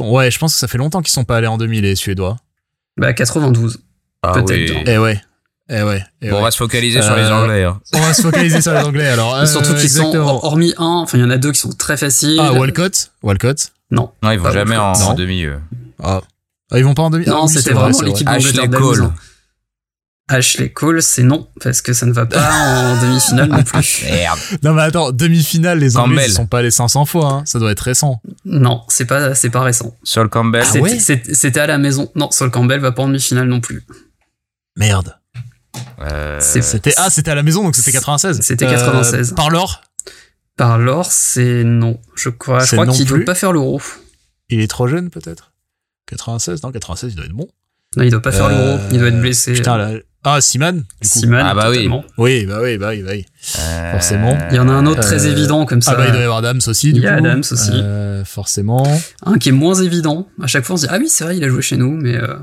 Ouais, 0.00 0.30
je 0.30 0.38
pense 0.38 0.52
que 0.52 0.58
ça 0.58 0.68
fait 0.68 0.78
longtemps 0.78 1.02
qu'ils 1.02 1.12
sont 1.12 1.24
pas 1.24 1.36
allés 1.36 1.46
en 1.46 1.58
2000 1.58 1.82
les 1.82 1.96
Suédois. 1.96 2.36
Bah 2.96 3.12
92. 3.12 3.78
Ah 4.22 4.32
peut-être. 4.32 4.72
Oui. 4.72 4.82
Eh 4.86 4.98
ouais. 4.98 5.20
Eh 5.68 5.82
ouais. 5.82 6.04
Eh 6.22 6.30
bon, 6.30 6.38
on 6.38 6.42
va 6.42 6.50
se 6.50 6.58
focaliser 6.58 7.02
sur 7.02 7.16
les 7.16 7.22
euh, 7.22 7.34
Anglais. 7.34 7.64
Hein. 7.64 7.80
On 7.92 8.00
va 8.00 8.14
se 8.14 8.22
focaliser 8.22 8.60
sur 8.60 8.72
les 8.72 8.80
Anglais 8.80 9.08
alors. 9.08 9.46
surtout 9.48 9.74
qu'ils 9.74 9.90
sont 9.90 10.14
hormis 10.14 10.74
un, 10.78 10.84
enfin 10.84 11.18
il 11.18 11.22
y 11.22 11.24
en 11.24 11.30
a 11.30 11.38
deux 11.38 11.52
qui 11.52 11.60
sont 11.60 11.72
très 11.72 11.96
faciles. 11.96 12.38
Ah 12.40 12.52
Walcott, 12.52 13.10
Walcott? 13.22 13.72
Non. 13.90 14.10
Non, 14.22 14.30
ils 14.30 14.38
vont 14.38 14.50
jamais 14.50 14.76
en, 14.76 15.14
demi. 15.14 15.44
Ah. 16.02 16.20
Ah. 16.70 16.78
ils 16.78 16.84
vont 16.84 16.94
pas 16.94 17.02
en 17.02 17.10
demi. 17.10 17.26
Non, 17.26 17.44
ah 17.44 17.48
c'était 17.48 17.72
vraiment 17.72 18.00
l'équipe 18.00 18.28
Ashley 18.28 18.68
Cole. 18.68 19.10
Ashley 20.28 20.72
Cole, 20.72 21.02
c'est 21.02 21.22
non, 21.22 21.48
parce 21.62 21.82
que 21.82 21.92
ça 21.92 22.04
ne 22.04 22.12
va 22.12 22.26
pas 22.26 22.50
en 22.50 23.00
demi-finale 23.06 23.48
non 23.48 23.62
plus. 23.62 24.04
Merde. 24.10 24.38
Non, 24.64 24.74
mais 24.74 24.82
attends, 24.82 25.12
demi-finale, 25.12 25.78
les 25.78 25.96
Anglais, 25.96 26.24
ils 26.26 26.32
sont 26.32 26.46
pas 26.46 26.62
les 26.62 26.72
500 26.72 27.04
fois, 27.04 27.32
hein. 27.32 27.42
Ça 27.46 27.60
doit 27.60 27.70
être 27.70 27.80
récent. 27.80 28.20
Non, 28.44 28.82
c'est 28.88 29.04
pas, 29.04 29.36
c'est 29.36 29.50
pas 29.50 29.62
récent. 29.62 29.96
Sol 30.02 30.28
Campbell. 30.28 30.64
Ah 30.66 30.98
c'était 30.98 31.60
à 31.60 31.66
la 31.68 31.78
maison. 31.78 32.10
Non, 32.16 32.30
Sol 32.32 32.50
Campbell 32.50 32.80
va 32.80 32.90
pas 32.90 33.02
en 33.02 33.08
demi-finale 33.08 33.46
non 33.46 33.60
plus. 33.60 33.84
Merde. 34.76 35.16
Euh... 36.00 36.40
C'était, 36.40 36.94
ah, 36.96 37.08
c'était 37.10 37.30
à 37.30 37.34
la 37.36 37.42
maison, 37.44 37.62
donc 37.62 37.76
c'était 37.76 37.92
96. 37.92 38.40
C'était 38.40 38.66
96. 38.66 39.30
Euh, 39.30 39.34
par 39.34 39.50
l'or? 39.50 39.82
Par 40.56 40.78
l'or, 40.78 41.06
c'est 41.12 41.62
non. 41.62 42.00
Je 42.16 42.30
crois, 42.30 42.64
je 42.64 42.72
crois 42.72 42.86
qu'il 42.86 43.06
doit 43.06 43.24
pas 43.24 43.34
faire 43.34 43.52
l'euro. 43.52 43.80
Il 44.48 44.60
est 44.60 44.68
trop 44.68 44.88
jeune, 44.88 45.10
peut-être? 45.10 45.52
96, 46.06 46.62
non, 46.62 46.70
96, 46.70 47.12
il 47.12 47.16
doit 47.16 47.26
être 47.26 47.32
bon. 47.32 47.48
Non, 47.96 48.04
il 48.04 48.10
doit 48.10 48.22
pas 48.22 48.32
faire 48.32 48.48
l'euro. 48.48 48.78
Il 48.90 48.98
doit 48.98 49.08
être 49.08 49.20
blessé. 49.20 49.52
Putain, 49.52 49.76
là, 49.76 49.90
ah, 50.28 50.40
Siman 50.40 50.82
Siman, 51.02 51.46
ah 51.46 51.54
bah 51.54 51.70
oui. 51.70 51.88
Oui, 52.18 52.46
bah 52.46 52.58
oui, 52.60 52.78
bah 52.78 52.88
oui, 52.90 53.02
bah 53.02 53.10
oui. 53.12 53.24
Euh... 53.60 53.92
Forcément. 53.92 54.36
Il 54.50 54.56
y 54.56 54.58
en 54.58 54.68
a 54.68 54.72
un 54.72 54.84
autre 54.84 55.00
très 55.00 55.24
euh, 55.24 55.30
évident 55.30 55.64
comme 55.66 55.82
ça. 55.82 55.92
Ah 55.94 55.98
bah 55.98 56.06
il 56.08 56.10
doit 56.10 56.20
y 56.20 56.24
avoir 56.24 56.38
Adams 56.38 56.60
aussi. 56.66 56.92
Du 56.92 56.98
il 56.98 57.04
y 57.04 57.06
a 57.06 57.14
Adams 57.14 57.44
aussi. 57.48 57.70
Euh, 57.74 58.24
forcément. 58.24 58.84
Un 59.24 59.38
qui 59.38 59.50
est 59.50 59.52
moins 59.52 59.76
évident. 59.76 60.26
À 60.42 60.48
chaque 60.48 60.64
fois 60.64 60.74
on 60.74 60.76
se 60.78 60.86
dit 60.86 60.92
ah 60.92 60.98
oui 60.98 61.08
c'est 61.08 61.22
vrai 61.22 61.36
il 61.36 61.44
a 61.44 61.48
joué 61.48 61.62
chez 61.62 61.76
nous 61.76 61.92
mais 61.92 62.16
euh, 62.16 62.34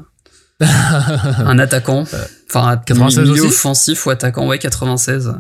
un 0.62 1.60
attaquant. 1.60 2.06
Enfin 2.50 2.82
un 2.90 3.22
milieu 3.22 3.44
offensif 3.44 4.06
ou 4.06 4.12
attaquant 4.12 4.48
ouais 4.48 4.60
96. 4.60 5.34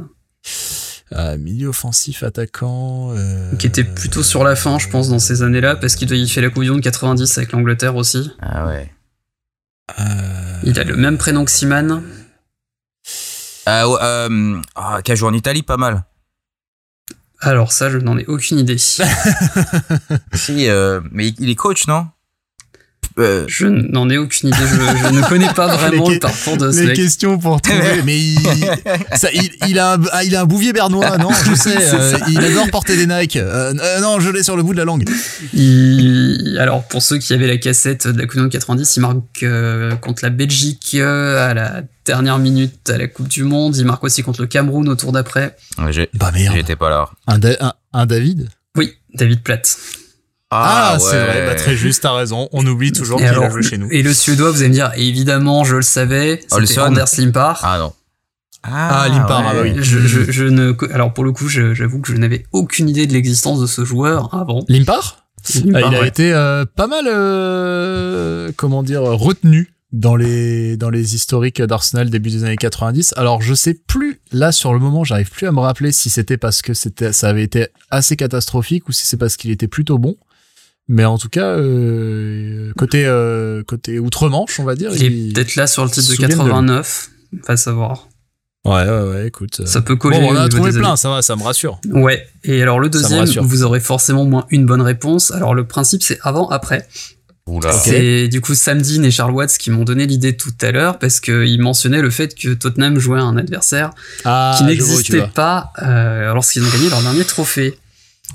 Euh, 1.11 1.37
milieu 1.37 1.67
offensif, 1.67 2.23
attaquant. 2.23 3.11
Euh... 3.15 3.55
Qui 3.57 3.67
était 3.67 3.83
plutôt 3.83 4.23
sur 4.23 4.43
la 4.43 4.55
fin, 4.55 4.79
je 4.79 4.89
pense, 4.89 5.09
dans 5.09 5.19
ces 5.19 5.43
années-là, 5.43 5.75
parce 5.75 5.95
qu'il 5.95 6.27
fait 6.27 6.41
la 6.41 6.49
Coupe 6.49 6.63
du 6.63 6.71
Monde 6.71 6.81
90 6.81 7.37
avec 7.37 7.51
l'Angleterre 7.51 7.95
aussi. 7.95 8.31
Ah 8.41 8.65
ouais. 8.65 8.91
Euh... 9.99 10.59
Il 10.63 10.79
a 10.79 10.83
le 10.83 10.95
même 10.95 11.17
prénom 11.17 11.45
que 11.45 11.51
Siman. 11.51 12.01
Euh, 13.67 13.97
euh, 14.01 14.61
ah, 14.75 15.01
qui 15.03 15.11
a 15.11 15.15
joué 15.15 15.29
en 15.29 15.33
Italie 15.33 15.63
pas 15.63 15.77
mal. 15.77 16.03
Alors 17.39 17.71
ça, 17.73 17.89
je 17.89 17.97
n'en 17.97 18.17
ai 18.17 18.25
aucune 18.25 18.59
idée. 18.59 18.77
si, 20.33 20.69
euh, 20.69 21.01
mais 21.11 21.27
il 21.27 21.49
est 21.49 21.55
coach, 21.55 21.87
non? 21.87 22.07
Euh, 23.19 23.45
je 23.47 23.67
n'en 23.67 24.09
ai 24.09 24.17
aucune 24.17 24.49
idée. 24.49 24.57
Je, 24.57 25.09
ne 25.13 25.27
connais 25.27 25.53
pas 25.53 25.67
vraiment 25.77 26.09
le 26.09 26.19
parcours 26.19 26.57
de 26.57 26.71
ce 26.71 26.81
Les 26.81 26.93
questions 26.93 27.37
pour 27.37 27.61
trouver. 27.61 28.01
mais 28.05 28.19
il, 28.19 28.39
ça, 29.13 29.29
il, 29.33 29.49
il, 29.67 29.79
a 29.79 29.93
un, 29.93 30.01
ah, 30.11 30.23
il 30.23 30.35
a 30.35 30.41
un 30.41 30.45
bouvier 30.45 30.73
bernois, 30.73 31.17
non 31.17 31.29
Je 31.31 31.55
sais. 31.55 31.93
Euh, 31.93 32.17
il 32.27 32.39
adore 32.43 32.69
porter 32.71 32.95
des 32.97 33.07
Nike. 33.07 33.35
Euh, 33.37 33.73
non, 34.01 34.19
je 34.19 34.29
l'ai 34.29 34.43
sur 34.43 34.57
le 34.57 34.63
bout 34.63 34.73
de 34.73 34.79
la 34.79 34.85
langue. 34.85 35.05
Il, 35.53 36.57
alors, 36.59 36.83
pour 36.83 37.01
ceux 37.01 37.17
qui 37.17 37.33
avaient 37.33 37.47
la 37.47 37.57
cassette 37.57 38.07
de 38.07 38.17
la 38.19 38.25
Coupe 38.25 38.35
du 38.35 38.41
Monde 38.41 38.51
90, 38.51 38.97
il 38.97 38.99
marque 39.01 39.99
contre 40.01 40.23
la 40.23 40.29
Belgique 40.29 40.95
à 40.95 41.53
la 41.53 41.81
dernière 42.05 42.39
minute 42.39 42.89
à 42.89 42.97
la 42.97 43.07
Coupe 43.07 43.27
du 43.27 43.43
Monde. 43.43 43.75
Il 43.77 43.85
marque 43.85 44.03
aussi 44.03 44.23
contre 44.23 44.41
le 44.41 44.47
Cameroun 44.47 44.87
au 44.89 44.95
tour 44.95 45.11
d'après. 45.11 45.55
Ouais, 45.77 46.09
bah 46.13 46.31
merde. 46.33 46.55
J'étais 46.55 46.75
pas 46.75 46.89
là. 46.89 47.09
Un, 47.27 47.39
un, 47.59 47.73
un 47.93 48.05
David? 48.05 48.49
Oui, 48.75 48.93
David 49.13 49.41
Platt. 49.43 49.77
Ah, 50.53 50.91
ah 50.93 50.99
c'est 50.99 51.23
vrai, 51.23 51.45
bah, 51.45 51.55
très 51.55 51.75
juste, 51.75 52.03
t'as 52.03 52.13
raison. 52.13 52.49
On 52.51 52.65
oublie 52.65 52.91
toujours 52.91 53.17
qu'il 53.17 53.27
a 53.27 53.49
joué 53.49 53.63
chez 53.63 53.77
nous. 53.77 53.87
Et 53.91 54.03
le 54.03 54.13
suédois, 54.13 54.51
vous 54.51 54.59
allez 54.59 54.69
me 54.69 54.73
dire, 54.73 54.91
évidemment, 54.95 55.63
je 55.63 55.77
le 55.77 55.81
savais, 55.81 56.41
c'était 56.47 56.79
Anders 56.79 57.07
Limpar. 57.17 57.59
Ah 57.63 57.77
non. 57.79 57.93
Ah, 58.63 59.03
ah 59.03 59.09
Limpar, 59.09 59.43
ah, 59.45 59.61
oui. 59.61 59.73
Je, 59.77 59.99
je, 59.99 60.31
je, 60.31 60.45
ne, 60.45 60.73
alors 60.93 61.13
pour 61.13 61.25
le 61.25 61.33
coup, 61.33 61.49
j'avoue 61.49 61.99
que 61.99 62.11
je 62.11 62.17
n'avais 62.17 62.45
aucune 62.53 62.87
idée 62.87 63.07
de 63.07 63.13
l'existence 63.13 63.59
de 63.59 63.67
ce 63.67 63.83
joueur 63.83 64.33
avant. 64.33 64.63
Limpar, 64.69 65.25
Limpar 65.65 65.91
Il 65.91 65.95
a 65.97 66.07
été 66.07 66.33
euh, 66.33 66.63
pas 66.65 66.87
mal, 66.87 67.05
euh, 67.07 68.51
comment 68.55 68.83
dire, 68.83 69.01
retenu 69.01 69.73
dans 69.93 70.15
les 70.15 70.75
dans 70.75 70.89
les 70.89 71.15
historiques 71.15 71.61
d'Arsenal 71.61 72.09
début 72.09 72.31
des 72.31 72.43
années 72.43 72.57
90. 72.57 73.13
Alors 73.15 73.41
je 73.41 73.53
sais 73.53 73.75
plus 73.75 74.19
là 74.31 74.51
sur 74.51 74.73
le 74.73 74.79
moment, 74.79 75.03
j'arrive 75.03 75.29
plus 75.29 75.47
à 75.47 75.51
me 75.51 75.59
rappeler 75.59 75.91
si 75.91 76.09
c'était 76.09 76.37
parce 76.37 76.61
que 76.61 76.73
c'était 76.73 77.13
ça 77.13 77.29
avait 77.29 77.43
été 77.43 77.67
assez 77.91 78.15
catastrophique 78.15 78.89
ou 78.89 78.91
si 78.91 79.05
c'est 79.05 79.17
parce 79.17 79.37
qu'il 79.37 79.51
était 79.51 79.67
plutôt 79.67 79.99
bon. 79.99 80.15
Mais 80.89 81.05
en 81.05 81.17
tout 81.17 81.29
cas, 81.29 81.57
euh, 81.57 82.73
côté 82.77 83.05
euh, 83.05 83.63
côté 83.63 83.99
outre-Manche, 83.99 84.59
on 84.59 84.63
va 84.63 84.75
dire. 84.75 84.91
Il, 84.95 85.29
est 85.29 85.33
peut-être 85.33 85.55
là 85.55 85.67
sur 85.67 85.83
le 85.83 85.89
titre 85.89 86.11
de 86.11 86.17
89, 86.17 87.09
va 87.47 87.57
savoir. 87.57 88.09
Ouais, 88.65 88.83
ouais, 88.83 89.09
ouais, 89.09 89.27
écoute. 89.27 89.65
Ça 89.65 89.81
peut 89.81 89.95
coller. 89.95 90.19
Bon, 90.19 90.31
on 90.31 90.35
a 90.35 90.47
trouvé 90.47 90.71
plein, 90.71 90.95
ça 90.95 91.09
va, 91.09 91.21
ça 91.21 91.35
me 91.35 91.43
rassure. 91.43 91.79
Ouais. 91.89 92.25
Et 92.43 92.61
alors 92.61 92.79
le 92.79 92.89
deuxième, 92.89 93.25
vous 93.25 93.63
aurez 93.63 93.79
forcément 93.79 94.25
moins 94.25 94.45
une 94.49 94.65
bonne 94.65 94.81
réponse. 94.81 95.31
Alors 95.31 95.53
le 95.53 95.67
principe, 95.67 96.03
c'est 96.03 96.19
avant, 96.21 96.49
après. 96.49 96.87
C'est 97.83 98.29
du 98.29 98.39
coup 98.39 98.55
Sam 98.55 98.79
et 98.79 99.11
Charles 99.11 99.31
Watts 99.31 99.57
qui 99.57 99.69
m'ont 99.69 99.83
donné 99.83 100.05
l'idée 100.05 100.37
tout 100.37 100.53
à 100.61 100.71
l'heure 100.71 100.97
parce 100.97 101.19
qu'ils 101.19 101.61
mentionnaient 101.61 102.01
le 102.01 102.09
fait 102.09 102.35
que 102.35 102.53
Tottenham 102.53 102.97
jouait 102.99 103.19
un 103.19 103.35
adversaire 103.35 103.91
ah, 104.23 104.55
qui 104.57 104.63
n'existait 104.63 105.27
pas 105.27 105.73
euh, 105.81 106.33
lorsqu'ils 106.33 106.63
ont 106.63 106.69
gagné 106.69 106.89
leur 106.89 107.01
dernier 107.01 107.25
trophée. 107.25 107.77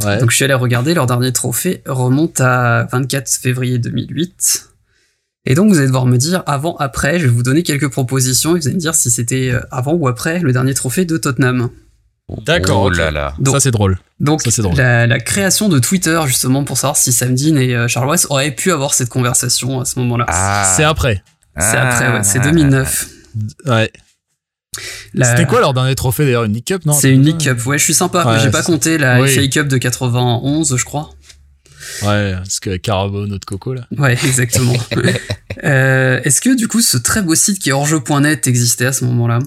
Donc 0.01 0.31
je 0.31 0.37
suis 0.37 0.45
allé 0.45 0.55
regarder, 0.55 0.95
leur 0.95 1.07
dernier 1.07 1.33
trophée 1.33 1.83
remonte 1.87 2.41
à 2.41 2.87
24 2.93 3.29
février 3.31 3.79
2008. 3.79 4.69
Et 5.47 5.55
donc 5.55 5.71
vous 5.71 5.79
allez 5.79 5.87
devoir 5.87 6.07
me 6.07 6.17
dire 6.17 6.43
avant, 6.47 6.77
après, 6.77 7.19
je 7.19 7.25
vais 7.25 7.33
vous 7.33 7.43
donner 7.43 7.63
quelques 7.63 7.89
propositions 7.89 8.55
et 8.55 8.61
vous 8.61 8.67
allez 8.67 8.77
me 8.77 8.81
dire 8.81 8.95
si 8.95 9.11
c'était 9.11 9.51
euh, 9.51 9.61
avant 9.71 9.95
ou 9.95 10.07
après 10.07 10.41
le 10.41 10.53
dernier 10.53 10.75
trophée 10.75 11.05
de 11.05 11.17
Tottenham. 11.17 11.71
D'accord. 12.45 12.83
Oh 12.83 12.91
là 12.91 13.11
là. 13.11 13.35
ça 13.47 13.61
c'est 13.61 13.71
drôle. 13.71 13.99
Donc 14.21 14.43
La, 14.77 15.19
création 15.19 15.71
de 15.71 15.79
Twitter 15.79 16.21
justement 16.27 16.65
pour 16.65 16.77
savoir 16.77 16.97
si 16.99 17.13
Sam 17.13 17.35
Dean 17.35 17.57
et 17.57 17.75
euh, 17.75 17.89
Charles 17.89 18.11
West 18.11 18.27
auraient 18.29 18.51
pu 18.51 18.71
avoir 18.71 18.93
cette 18.93 19.09
conversation 19.09 19.81
à 19.81 19.87
ce 19.87 19.99
moment-là. 20.01 20.27
Ah. 20.29 20.75
C'est 20.77 20.85
après. 20.85 21.23
C'est 21.59 21.77
après, 21.77 22.13
ouais. 22.13 22.23
C'est 22.23 22.41
2009. 22.41 23.09
Ouais. 23.67 23.91
C'était 25.15 25.47
quoi 25.47 25.61
leur 25.61 25.75
dernier 25.75 25.95
trophée 25.95 26.25
d'ailleurs 26.25 26.45
Une 26.45 26.53
League 26.53 26.65
Cup, 26.65 26.85
non 26.85 26.93
C'est 26.93 27.11
une 27.11 27.25
League 27.25 27.39
Cup, 27.39 27.65
ouais, 27.67 27.79
je 27.79 27.85
suis 27.85 27.95
sympa. 27.95 28.39
J'ai 28.43 28.51
pas 28.51 28.63
compté 28.63 28.99
la 28.99 29.27
FA 29.27 29.47
Cup 29.49 29.69
de 29.69 29.77
91, 29.79 30.77
je 30.77 30.85
crois. 30.85 31.11
Ouais, 32.03 32.35
parce 32.35 32.61
que 32.61 32.77
Carabo, 32.77 33.27
notre 33.27 33.47
coco 33.47 33.73
là. 33.75 33.87
Ouais, 33.97 34.13
exactement. 34.13 34.75
euh, 35.65 36.21
Est-ce 36.23 36.41
que 36.41 36.55
du 36.55 36.69
coup 36.69 36.81
ce 36.83 36.97
très 36.99 37.23
beau 37.23 37.35
site 37.35 37.61
qui 37.61 37.71
est 37.71 37.73
orjeu.net 37.73 38.47
existait 38.47 38.87
à 38.87 38.93
ce 38.93 39.05
moment-là? 39.07 39.39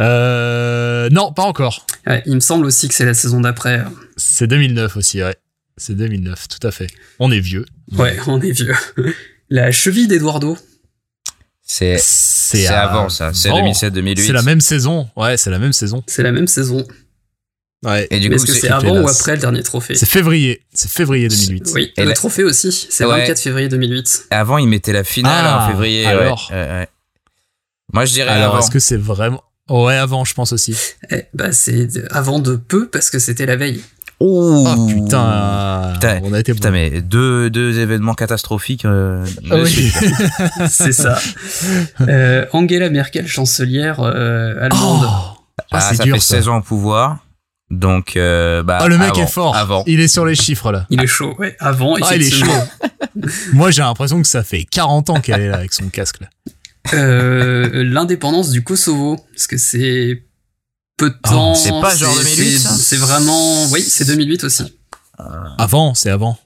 Euh, 0.00 1.08
Non, 1.10 1.32
pas 1.32 1.42
encore. 1.44 1.86
Ouais, 2.06 2.22
il 2.26 2.34
me 2.34 2.40
semble 2.40 2.66
aussi 2.66 2.88
que 2.88 2.94
c'est 2.94 3.04
la 3.04 3.14
saison 3.14 3.40
d'après. 3.40 3.84
C'est 4.16 4.46
2009 4.46 4.96
aussi, 4.96 5.22
ouais. 5.22 5.36
C'est 5.76 5.94
2009, 5.94 6.48
tout 6.48 6.66
à 6.66 6.70
fait. 6.70 6.88
On 7.18 7.30
est 7.30 7.40
vieux. 7.40 7.66
Ouais, 7.92 8.16
on 8.26 8.40
est 8.40 8.52
vieux. 8.52 8.74
la 9.50 9.70
cheville 9.70 10.08
d'Eduardo. 10.08 10.56
C'est 11.68 11.98
c'est 11.98 12.68
avant 12.68 13.08
ça, 13.08 13.32
c'est 13.34 13.50
2007-2008. 13.50 14.26
C'est 14.26 14.32
la 14.32 14.42
même 14.42 14.60
saison. 14.60 15.08
Ouais, 15.16 15.36
c'est 15.36 15.50
la 15.50 15.58
même 15.58 15.72
saison. 15.72 16.02
C'est 16.06 16.22
la 16.22 16.30
même 16.30 16.46
saison. 16.46 16.86
Ouais. 17.84 18.06
Et 18.10 18.20
du 18.20 18.28
coup, 18.28 18.36
est-ce 18.36 18.46
que 18.46 18.52
c'est 18.52 18.70
avant 18.70 19.02
ou 19.02 19.08
après 19.08 19.32
le 19.32 19.38
dernier 19.38 19.62
trophée 19.62 19.96
C'est 19.96 20.08
février. 20.08 20.62
C'est 20.72 20.90
février 20.90 21.28
2008. 21.28 21.70
Oui. 21.74 21.92
Et 21.96 22.04
le 22.04 22.12
trophée 22.14 22.44
aussi. 22.44 22.86
C'est 22.88 23.04
24 23.04 23.38
février 23.38 23.68
2008. 23.68 24.26
Avant, 24.30 24.58
il 24.58 24.68
mettait 24.68 24.92
la 24.92 25.04
finale 25.04 25.44
en 25.44 25.58
ah, 25.58 25.68
février. 25.68 26.06
Alors. 26.06 26.52
Moi, 27.92 28.04
je 28.04 28.12
dirais 28.12 28.30
alors. 28.30 28.58
Est-ce 28.58 28.70
que 28.70 28.78
c'est 28.78 28.96
vraiment 28.96 29.42
Ouais, 29.68 29.96
avant, 29.96 30.24
je 30.24 30.32
pense 30.32 30.52
aussi. 30.52 30.76
Eh, 31.10 31.24
bah, 31.34 31.50
c'est 31.50 31.88
avant 32.12 32.38
de 32.38 32.54
peu 32.54 32.88
parce 32.88 33.10
que 33.10 33.18
c'était 33.18 33.46
la 33.46 33.56
veille. 33.56 33.82
Oh, 34.18 34.86
putain, 34.88 35.92
on 36.22 36.32
a 36.32 36.40
été 36.40 36.54
putain, 36.54 36.70
mais 36.70 37.02
deux, 37.02 37.50
deux 37.50 37.78
événements 37.78 38.14
catastrophiques. 38.14 38.86
Euh, 38.86 39.26
oui. 39.50 39.92
c'est 40.68 40.92
ça. 40.92 41.18
Euh, 42.00 42.46
Angela 42.52 42.88
Merkel, 42.88 43.26
chancelière 43.26 44.00
euh, 44.00 44.54
allemande. 44.60 45.06
Oh. 45.06 45.36
Ah, 45.70 45.80
ça 45.80 46.02
dur, 46.02 46.14
fait 46.14 46.20
16 46.20 46.48
ans 46.48 46.58
au 46.58 46.62
pouvoir. 46.62 47.18
Donc, 47.70 48.16
euh, 48.16 48.62
bah, 48.62 48.78
ah, 48.80 48.88
le 48.88 48.96
mec 48.96 49.18
est 49.18 49.26
fort. 49.26 49.56
Avant. 49.56 49.82
Il 49.86 50.00
est 50.00 50.08
sur 50.08 50.24
les 50.24 50.34
chiffres 50.36 50.70
là. 50.70 50.86
Il 50.88 51.02
est 51.02 51.08
chaud, 51.08 51.34
ouais. 51.38 51.56
Avant, 51.58 51.96
ah, 52.00 52.14
il 52.14 52.22
est 52.22 52.30
chaud. 52.30 52.46
Moi, 53.52 53.70
j'ai 53.70 53.82
l'impression 53.82 54.22
que 54.22 54.28
ça 54.28 54.42
fait 54.44 54.64
40 54.64 55.10
ans 55.10 55.20
qu'elle 55.20 55.40
est 55.40 55.48
là 55.48 55.56
avec 55.56 55.72
son 55.72 55.88
casque 55.88 56.20
là. 56.20 56.28
Euh, 56.94 57.82
l'indépendance 57.84 58.50
du 58.50 58.62
Kosovo, 58.62 59.16
parce 59.32 59.48
que 59.48 59.56
c'est 59.56 60.22
peu 60.96 61.10
de 61.10 61.16
ah, 61.24 61.28
temps. 61.28 61.54
c'est 61.54 61.70
pas 61.70 61.94
genre 61.94 62.14
2008 62.14 62.58
C'est 62.58 62.96
vraiment... 62.96 63.66
Oui, 63.70 63.82
c'est 63.82 64.06
2008 64.06 64.44
aussi. 64.44 64.78
Euh. 65.20 65.24
Avant, 65.58 65.94
c'est 65.94 66.10
avant. 66.10 66.38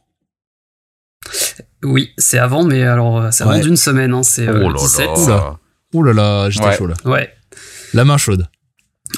Oui, 1.82 2.12
c'est 2.18 2.38
avant, 2.38 2.62
mais 2.64 2.82
alors 2.82 3.20
euh, 3.20 3.30
c'est 3.30 3.44
avant 3.44 3.58
d'une 3.58 3.76
semaine, 3.76 4.12
hein, 4.12 4.22
c'est 4.22 4.48
euh, 4.48 4.72
17. 4.72 5.08
Oula, 5.16 5.58
Ouh 5.94 6.02
là 6.02 6.12
là, 6.12 6.50
j'étais 6.50 6.76
chaud 6.76 6.86
là. 6.86 6.94
Ouais. 7.04 7.32
La 7.94 8.04
main 8.04 8.18
chaude. 8.18 8.46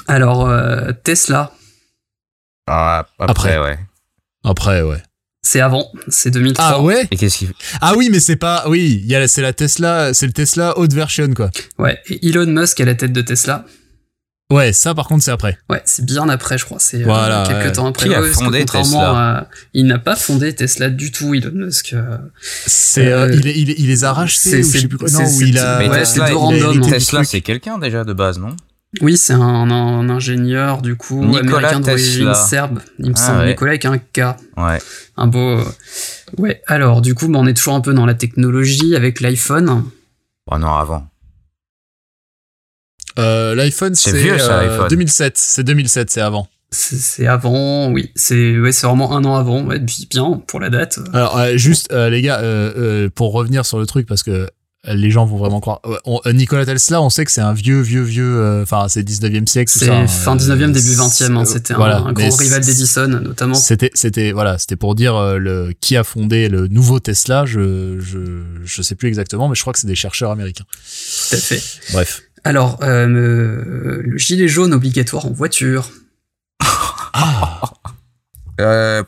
Alors, 0.07 0.47
euh, 0.47 0.91
Tesla. 1.03 1.51
Ah, 2.67 3.05
après, 3.19 3.55
après, 3.55 3.57
ouais. 3.59 3.79
Après, 4.43 4.81
ouais. 4.81 5.01
C'est 5.41 5.59
avant, 5.59 5.91
c'est 6.07 6.31
2003. 6.31 6.65
Ah 6.65 6.81
ouais? 6.81 7.07
Et 7.11 7.17
qu'est-ce 7.17 7.39
qu'il 7.39 7.53
Ah 7.81 7.93
oui, 7.97 8.09
mais 8.09 8.21
c'est 8.21 8.37
pas. 8.37 8.63
Oui, 8.69 9.01
il 9.03 9.11
y 9.11 9.15
a 9.15 9.27
c'est 9.27 9.41
la 9.41 9.51
Tesla, 9.51 10.13
c'est 10.13 10.25
le 10.25 10.31
Tesla 10.31 10.77
haute 10.77 10.93
version 10.93 11.33
quoi. 11.33 11.51
Ouais, 11.77 11.99
et 12.07 12.29
Elon 12.29 12.45
Musk 12.45 12.79
à 12.79 12.85
la 12.85 12.95
tête 12.95 13.11
de 13.11 13.21
Tesla. 13.21 13.65
Ouais, 14.53 14.71
ça 14.73 14.93
par 14.93 15.07
contre 15.07 15.23
c'est 15.23 15.31
après. 15.31 15.57
Ouais, 15.69 15.81
c'est 15.85 16.05
bien 16.05 16.29
après, 16.29 16.57
je 16.57 16.65
crois. 16.65 16.77
C'est 16.79 17.01
euh, 17.01 17.05
Voilà, 17.05 17.43
quelques 17.47 17.65
ouais. 17.65 17.71
temps 17.71 17.87
après. 17.87 18.07
Qui 18.07 18.13
a 18.15 18.21
Ouais, 18.21 18.27
parce 18.27 18.37
que 18.39 18.43
fondé 18.45 18.59
contrairement 18.59 18.99
Tesla 18.99 19.37
à- 19.39 19.47
il 19.73 19.85
n'a 19.87 19.99
pas 19.99 20.15
fondé 20.15 20.53
Tesla 20.53 20.89
du 20.89 21.11
tout, 21.11 21.33
Elon 21.33 21.51
Musk. 21.53 21.93
euh, 21.93 22.17
C'est 22.41 23.11
euh, 23.11 23.33
il, 23.33 23.87
les 23.87 24.03
a 24.03 24.13
rachetés 24.13 24.49
c'est- 24.51 24.59
ou 24.59 24.71
je 24.71 24.77
sais 24.79 24.87
plus 24.87 24.97
quoi. 24.97 25.07
c'est- 25.07 25.17
Non, 25.17 25.23
où 25.23 25.39
c'est- 25.39 25.47
il 25.49 25.57
a. 25.57 25.79
Mais 25.79 25.89
ouais, 25.89 25.99
Tesla, 25.99 26.25
c'est 26.27 26.31
deux 26.31 26.37
random, 26.37 26.81
Tesla, 26.81 27.23
quelqu'un 27.25 27.77
déjà 27.79 28.03
de 28.03 28.13
base, 28.13 28.37
non? 28.39 28.55
Oui, 29.01 29.17
c'est 29.17 29.33
un, 29.33 29.41
un 29.41 30.07
ingénieur 30.09 30.83
du 30.83 30.95
coup 30.95 31.25
Nikola 31.25 31.39
américain 31.69 31.79
d'origine 31.79 32.27
Tesla. 32.27 32.33
serbe. 32.35 32.79
Il 32.99 33.07
me 33.09 33.13
Ah 33.15 33.19
semble 33.25 33.39
ouais. 33.39 33.47
Nicolas 33.47 33.71
avec 33.71 33.85
un 33.85 33.97
K. 33.97 34.19
Ouais. 34.55 34.77
Un 35.17 35.25
beau. 35.25 35.57
Ouais. 36.37 36.61
Alors 36.67 37.01
du 37.01 37.15
coup, 37.15 37.27
bah, 37.27 37.39
on 37.41 37.47
est 37.47 37.55
toujours 37.55 37.73
un 37.73 37.81
peu 37.81 37.93
dans 37.95 38.05
la 38.05 38.13
technologie 38.13 38.95
avec 38.95 39.19
l'iPhone. 39.19 39.83
Oh 40.51 40.57
non, 40.59 40.73
avant. 40.75 41.07
Euh, 43.19 43.55
L'iPhone 43.55 43.95
C'est 43.95 44.11
c'est 44.11 44.17
vieux, 44.21 44.37
ça, 44.39 44.59
euh, 44.59 44.67
l'iPhone. 44.69 44.87
2007. 44.89 45.37
C'est 45.37 45.63
2007, 45.63 46.09
c'est 46.09 46.21
avant. 46.21 46.47
C'est 46.71 47.27
avant, 47.27 47.91
oui. 47.91 48.11
C'est 48.15 48.57
ouais, 48.57 48.71
vraiment 48.71 49.15
un 49.15 49.23
an 49.25 49.35
avant. 49.35 49.63
Ouais, 49.63 49.79
bien 50.09 50.41
pour 50.47 50.59
la 50.59 50.69
date. 50.71 50.97
Alors 51.13 51.37
euh, 51.37 51.55
juste 51.55 51.91
euh, 51.91 52.09
les 52.09 52.21
gars, 52.23 52.39
euh, 52.39 52.73
euh, 53.05 53.09
pour 53.13 53.31
revenir 53.33 53.63
sur 53.65 53.77
le 53.77 53.85
truc 53.85 54.07
parce 54.07 54.23
que 54.23 54.31
euh, 54.31 54.47
les 54.95 55.11
gens 55.11 55.25
vont 55.27 55.37
vraiment 55.37 55.59
croire. 55.61 55.81
On- 56.05 56.19
euh, 56.25 56.33
Nikola 56.33 56.65
Tesla, 56.65 56.99
on 57.03 57.11
sait 57.11 57.25
que 57.25 57.31
c'est 57.31 57.41
un 57.41 57.53
vieux, 57.53 57.79
vieux, 57.79 58.01
vieux. 58.01 58.37
euh, 58.41 58.63
Enfin, 58.63 58.87
c'est 58.89 59.03
19e 59.03 59.45
siècle. 59.45 59.71
C'est 59.73 59.85
ça, 59.85 59.95
hein, 59.95 60.07
fin 60.07 60.33
euh, 60.33 60.39
19e, 60.39 60.71
début 60.73 60.79
c'est- 60.87 60.95
20e. 61.27 61.37
hein. 61.37 61.45
C'était 61.45 61.73
un- 61.75 61.77
voilà, 61.77 61.97
un, 61.99 62.11
gros 62.11 62.35
rival 62.35 62.61
d'Edison, 62.65 63.07
notamment. 63.07 63.53
C'était, 63.53 63.91
c'était, 63.93 64.31
voilà, 64.31 64.57
c'était 64.57 64.75
pour 64.75 64.95
dire 64.95 65.15
euh, 65.15 65.37
le 65.37 65.73
qui 65.79 65.95
a 65.95 66.03
fondé 66.03 66.49
le 66.49 66.67
nouveau 66.67 66.99
Tesla. 66.99 67.45
Je, 67.45 67.99
je, 67.99 68.17
je 68.65 68.81
sais 68.81 68.95
plus 68.95 69.09
exactement, 69.09 69.47
mais 69.47 69.53
je 69.55 69.61
crois 69.61 69.73
que 69.73 69.79
c'est 69.79 69.85
des 69.87 69.93
chercheurs 69.95 70.31
américains. 70.31 70.65
Tout 71.29 71.35
à 71.35 71.37
fait. 71.37 71.61
Bref. 71.93 72.21
Alors, 72.43 72.79
euh, 72.83 73.07
euh, 73.07 74.01
le 74.05 74.17
gilet 74.17 74.47
jaune 74.47 74.73
obligatoire 74.73 75.25
en 75.25 75.31
voiture. 75.31 75.89
Ah, 77.15 77.61
Euh, 78.59 79.03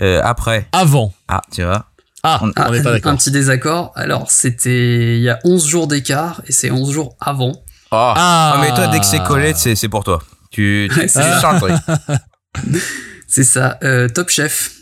euh, 0.00 0.20
après. 0.24 0.68
avant. 0.72 1.14
Ah, 1.28 1.40
tu 1.52 1.62
vois. 1.62 1.86
Ah, 2.24 2.40
On- 2.42 2.50
Ah, 2.56 2.70
pas 3.02 3.10
un 3.10 3.16
petit 3.16 3.30
désaccord. 3.30 3.92
Alors, 3.94 4.30
c'était 4.30 5.16
il 5.18 5.22
y 5.22 5.28
a 5.28 5.38
11 5.44 5.66
jours 5.66 5.86
d'écart 5.86 6.42
et 6.46 6.52
c'est 6.52 6.70
11 6.70 6.92
jours 6.92 7.16
avant. 7.20 7.52
Oh. 7.56 7.64
Ah. 7.92 8.54
Ah, 8.56 8.58
mais 8.60 8.74
toi, 8.74 8.88
dès 8.88 8.98
que 9.00 9.06
c'est 9.06 9.22
collé, 9.22 9.54
c'est 9.54 9.88
pour 9.88 10.04
toi. 10.04 10.22
Tu, 10.50 10.88
tu, 10.92 11.00
c'est 11.00 11.08
ça. 11.08 11.40
sens 11.40 11.62
le 11.62 11.68
truc. 11.78 12.82
C'est 13.28 13.44
ça. 13.44 13.78
Euh, 13.82 14.08
Top 14.08 14.28
Chef. 14.28 14.72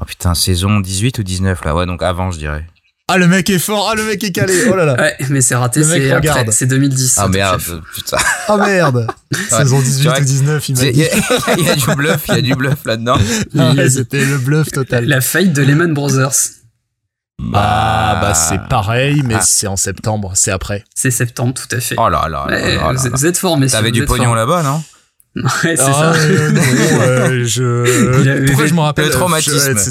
Oh 0.00 0.04
putain, 0.06 0.34
saison 0.34 0.80
18 0.80 1.18
ou 1.18 1.22
19 1.22 1.62
là. 1.66 1.74
Ouais, 1.74 1.84
donc 1.84 2.02
avant, 2.02 2.30
je 2.30 2.38
dirais. 2.38 2.66
Ah, 3.12 3.18
le 3.18 3.26
mec 3.26 3.50
est 3.50 3.58
fort. 3.58 3.88
Ah, 3.90 3.94
le 3.96 4.04
mec 4.04 4.22
est 4.22 4.30
calé. 4.32 4.54
Oh 4.70 4.76
là 4.76 4.84
là. 4.84 4.94
Ouais, 4.94 5.16
mais 5.30 5.40
c'est 5.40 5.54
raté, 5.54 5.82
c'est 5.82 6.10
après. 6.12 6.46
C'est 6.50 6.66
2010. 6.66 7.14
Ah 7.18 7.28
merde, 7.28 7.60
Chef. 7.60 7.74
putain. 7.94 8.16
Ah 8.48 8.56
merde. 8.56 9.06
Saison 9.50 9.80
18 9.80 10.02
C'est 10.02 10.08
vrai 10.08 10.20
ou 10.20 10.24
19, 10.24 10.68
il 10.68 10.76
m'a 10.76 10.82
Il 10.84 10.92
dit. 10.92 11.00
y, 11.00 11.04
a- 11.04 11.54
il 11.58 11.64
y 11.64 11.70
a 11.70 11.74
du 11.76 11.94
bluff, 11.96 12.22
il 12.28 12.34
y 12.34 12.38
a 12.38 12.42
du 12.42 12.54
bluff 12.54 12.78
là-dedans. 12.84 13.16
Ah 13.58 13.72
ouais, 13.72 13.90
c'était 13.90 14.24
le 14.24 14.38
bluff 14.38 14.70
total. 14.70 15.06
La 15.06 15.20
faillite 15.20 15.52
de 15.52 15.62
Lehman 15.62 15.92
Brothers. 15.94 16.30
Ah, 17.54 18.18
bah 18.20 18.34
c'est 18.34 18.60
pareil, 18.68 19.22
mais 19.24 19.36
Ah. 19.38 19.42
c'est 19.42 19.66
en 19.66 19.76
septembre, 19.76 20.32
c'est 20.34 20.50
après. 20.50 20.84
C'est 20.94 21.10
septembre, 21.10 21.54
tout 21.54 21.74
à 21.74 21.80
fait. 21.80 21.94
Oh 21.98 22.08
là 22.10 22.28
là 22.28 22.46
Ouais, 22.46 22.76
là 22.76 22.82
là 22.82 22.92
vous, 22.92 23.04
là. 23.04 23.10
vous 23.14 23.26
êtes 23.26 23.38
forts, 23.38 23.56
messieurs. 23.56 23.78
T'avais 23.78 23.88
vous 23.88 23.94
du 23.94 24.04
pognon 24.04 24.34
là-bas, 24.34 24.62
non 24.62 24.82
Ouais, 25.36 25.76
c'est 25.76 25.78
Ah, 25.80 25.92
ça. 25.92 26.12
euh, 26.12 26.50
non, 26.50 26.60
euh, 27.00 27.44
je... 27.46 28.46
Pourquoi 28.46 28.66
je 28.66 28.74
me 28.74 28.80
rappelle 28.80 29.06
Le 29.06 29.10
traumatisme. 29.12 29.78
je- 29.78 29.90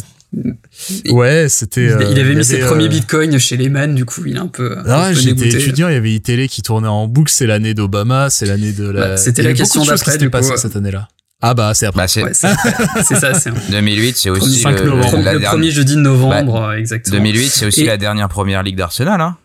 Ouais, 1.09 1.47
c'était. 1.49 1.85
Il, 1.85 1.91
euh, 1.91 2.07
il 2.11 2.19
avait 2.19 2.35
mis 2.35 2.45
ses 2.45 2.59
premiers 2.59 2.85
euh, 2.85 2.89
bitcoins 2.89 3.37
chez 3.39 3.57
Lehman, 3.57 3.95
du 3.95 4.05
coup, 4.05 4.21
il 4.25 4.35
est 4.35 4.39
un 4.39 4.47
peu. 4.47 4.77
Ah 4.87 5.11
j'étais 5.13 5.47
étudiant, 5.49 5.87
il 5.89 5.93
y 5.93 5.97
avait 5.97 6.13
iTélé 6.13 6.47
qui 6.47 6.61
tournait 6.61 6.87
en 6.87 7.07
boucle, 7.07 7.31
c'est 7.31 7.47
l'année 7.47 7.73
d'Obama, 7.73 8.29
c'est 8.29 8.45
l'année 8.45 8.71
de 8.71 8.89
la. 8.89 9.09
Ouais, 9.11 9.17
c'était 9.17 9.41
la 9.41 9.53
question 9.53 9.83
d'après, 9.83 10.17
qui 10.17 10.29
passées 10.29 10.51
ouais. 10.51 10.57
cette 10.57 10.75
année-là. 10.75 11.07
Ah 11.41 11.53
bah 11.53 11.73
c'est 11.73 11.85
après. 11.85 12.01
Bah, 12.03 12.07
c'est 12.07 12.23
Ouais, 12.23 12.33
ça, 12.33 13.33
c'est 13.33 13.49
un- 13.49 13.53
2008, 13.71 14.17
c'est 14.17 14.29
aussi 14.29 14.59
5 14.59 14.79
le, 14.81 14.85
le 14.91 15.23
dernière- 15.23 15.49
premier 15.51 15.71
jeudi 15.71 15.95
de 15.95 16.01
novembre, 16.01 16.63
euh, 16.63 16.73
exactement. 16.77 17.15
2008, 17.17 17.47
c'est 17.49 17.65
aussi 17.65 17.81
Et- 17.83 17.85
la 17.85 17.97
dernière 17.97 18.27
première 18.27 18.61
ligue 18.61 18.75
d'Arsenal, 18.75 19.21
hein. 19.21 19.37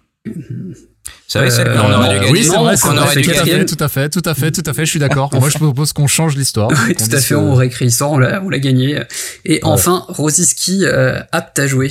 C'est 1.26 1.38
vrai, 1.38 1.60
Euh, 1.60 1.80
qu'on 1.80 1.92
aurait 1.92 2.09
dû 2.10 2.20
gagner. 2.20 2.30
oui, 2.32 2.44
c'est 2.44 2.56
vrai, 2.56 2.76
c'est 2.76 2.86
aurait 2.86 2.96
vrai, 2.96 3.05
tout 3.14 3.18
à 3.18 3.22
fait, 3.22 3.32
quatrième. 3.32 3.64
tout 3.66 3.76
à 3.80 3.88
fait, 3.88 4.09
tout 4.10 4.22
à 4.24 4.34
fait, 4.34 4.51
tout 4.52 4.62
à 4.66 4.72
fait, 4.74 4.84
je 4.84 4.90
suis 4.90 4.98
d'accord. 5.01 5.30
Moi, 5.34 5.48
je 5.48 5.56
propose 5.59 5.92
qu'on 5.92 6.06
change 6.06 6.36
l'histoire. 6.36 6.68
Oui, 6.86 6.94
tout 6.94 7.05
à 7.10 7.20
fait, 7.20 7.28
que- 7.30 7.34
on 7.34 7.55
réécrit 7.55 7.86
l'histoire, 7.86 8.12
on 8.12 8.18
l'a, 8.18 8.42
on 8.42 8.48
l'a 8.51 8.59
gagné. 8.59 9.02
Et 9.44 9.60
enfin, 9.62 10.05
Rosiski, 10.09 10.84
euh, 10.84 11.18
apte 11.32 11.59
à 11.59 11.66
jouer. 11.66 11.90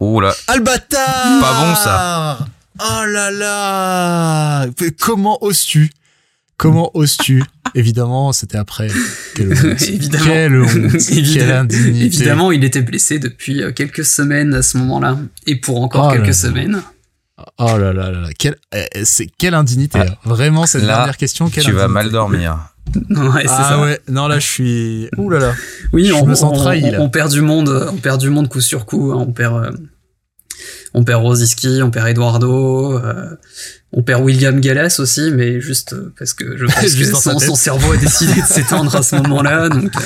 Ouh 0.00 0.20
là. 0.20 0.34
Albatar 0.48 1.40
Pas 1.40 1.64
bon, 1.66 1.74
ça. 1.76 2.38
Oh 2.80 3.04
là 3.06 3.30
là 3.30 4.66
Mais 4.80 4.90
Comment 4.90 5.42
oses-tu? 5.42 5.90
Comment 6.58 6.90
oses-tu? 6.94 7.42
Évidemment, 7.74 8.32
c'était 8.32 8.56
après. 8.58 8.88
Quelle 9.34 9.52
honte. 9.52 9.82
Évidemment. 9.88 10.24
Quelle 10.24 10.60
honte. 10.62 10.96
Quelle 11.34 11.50
indignité. 11.52 12.04
Évidemment, 12.06 12.52
il 12.52 12.64
était 12.64 12.80
blessé 12.82 13.18
depuis 13.18 13.62
euh, 13.62 13.72
quelques 13.72 14.04
semaines 14.04 14.54
à 14.54 14.62
ce 14.62 14.78
moment-là, 14.78 15.18
et 15.46 15.56
pour 15.56 15.80
encore 15.82 16.08
Oh 16.08 16.12
quelques 16.14 16.26
là. 16.28 16.32
semaines. 16.32 16.82
Oh 17.58 17.76
là 17.76 17.92
là 17.92 18.10
là 18.10 18.20
là. 18.20 18.28
Quelle, 18.38 18.56
euh, 18.74 18.84
c'est, 19.04 19.26
quelle 19.38 19.54
indignité. 19.54 19.98
Ah. 20.00 20.06
hein. 20.10 20.14
Vraiment, 20.24 20.64
cette 20.66 20.82
Là, 20.82 20.96
dernière 20.96 21.16
question. 21.16 21.50
Quelle 21.50 21.64
Tu 21.64 21.72
vas 21.72 21.88
mal 21.88 22.10
dormir. 22.10 22.58
Ouais, 23.10 23.42
c'est 23.42 23.48
Ah 23.50 23.68
ça. 23.70 23.80
ouais, 23.80 24.00
non 24.08 24.28
là 24.28 24.38
je 24.38 24.46
suis. 24.46 25.08
Ouh 25.18 25.28
là 25.28 25.40
là. 25.40 25.54
Oui, 25.92 26.06
Je 26.06 26.12
on, 26.14 26.24
me 26.24 26.34
sens 26.36 26.52
on- 26.56 26.62
trahi, 26.62 26.84
on- 26.84 26.92
là. 26.92 27.00
on 27.00 27.08
perd 27.10 27.32
du 27.32 27.40
monde, 27.40 27.68
euh, 27.68 27.90
on 27.92 27.96
perd 27.96 28.20
du 28.20 28.30
monde 28.30 28.48
coup 28.48 28.60
sur 28.60 28.86
coup. 28.86 29.10
hein. 29.12 29.24
On 29.26 29.32
perd, 29.32 29.56
euh, 29.56 29.70
on 30.94 31.02
perd 31.04 31.20
Rosiski, 31.22 31.80
on 31.82 31.90
perd 31.90 32.06
Eduardo, 32.08 32.96
euh, 32.98 33.36
on 33.92 34.02
perd 34.02 34.22
William 34.22 34.60
Gallas 34.60 34.96
aussi, 35.00 35.30
mais 35.32 35.60
juste 35.60 35.94
euh, 35.94 36.14
parce 36.18 36.32
que 36.32 36.56
je 36.56 36.64
pense 36.64 36.74
que 37.34 37.40
son, 37.44 37.54
cerveau 37.56 37.92
a 37.92 37.96
décidé 37.96 38.40
de 38.40 38.46
s'éteindre 38.46 38.94
à 38.94 39.02
ce 39.02 39.16
moment-là. 39.22 39.68
Donc, 39.68 39.94
euh, 39.96 40.00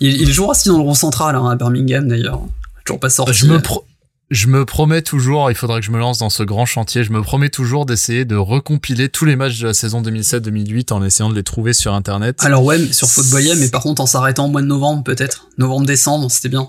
il, 0.00 0.22
il 0.22 0.32
jouera 0.32 0.52
aussi 0.52 0.68
dans 0.68 0.78
le 0.78 0.84
rond 0.84 0.94
central 0.94 1.36
hein, 1.36 1.48
à 1.50 1.54
Birmingham 1.54 2.08
d'ailleurs. 2.08 2.40
Toujours 2.86 2.98
pas 2.98 3.10
sorti. 3.10 3.34
Je 3.34 3.46
me, 3.46 3.60
pro- 3.60 3.84
je 4.32 4.46
me 4.48 4.64
promets 4.64 5.02
toujours, 5.02 5.50
il 5.50 5.54
faudra 5.54 5.78
que 5.78 5.86
je 5.86 5.90
me 5.90 5.98
lance 5.98 6.18
dans 6.18 6.30
ce 6.30 6.42
grand 6.42 6.66
chantier, 6.66 7.04
je 7.04 7.12
me 7.12 7.22
promets 7.22 7.50
toujours 7.50 7.86
d'essayer 7.86 8.24
de 8.24 8.36
recompiler 8.36 9.08
tous 9.08 9.24
les 9.24 9.36
matchs 9.36 9.60
de 9.60 9.68
la 9.68 9.74
saison 9.74 10.02
2007-2008 10.02 10.92
en 10.92 11.04
essayant 11.04 11.30
de 11.30 11.34
les 11.34 11.42
trouver 11.42 11.72
sur 11.72 11.94
internet. 11.94 12.44
Alors 12.44 12.64
ouais, 12.64 12.78
mais 12.78 12.92
sur 12.92 13.08
Footballia, 13.08 13.54
mais 13.56 13.68
par 13.68 13.82
contre 13.82 14.02
en 14.02 14.06
s'arrêtant 14.06 14.46
au 14.46 14.50
mois 14.50 14.62
de 14.62 14.66
novembre 14.66 15.04
peut-être, 15.04 15.48
novembre-décembre, 15.58 16.30
c'était 16.30 16.48
bien. 16.48 16.68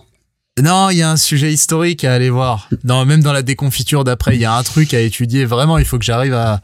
Non, 0.61 0.91
il 0.91 0.97
y 0.97 1.01
a 1.01 1.09
un 1.09 1.17
sujet 1.17 1.51
historique 1.51 2.03
à 2.03 2.13
aller 2.13 2.29
voir. 2.29 2.69
Même 2.83 3.23
dans 3.23 3.33
la 3.33 3.41
déconfiture 3.41 4.03
d'après, 4.03 4.35
il 4.35 4.41
y 4.41 4.45
a 4.45 4.55
un 4.55 4.61
truc 4.61 4.93
à 4.93 4.99
étudier. 4.99 5.45
Vraiment, 5.45 5.79
il 5.79 5.85
faut 5.85 5.97
que 5.97 6.05
j'arrive 6.05 6.35
à, 6.35 6.61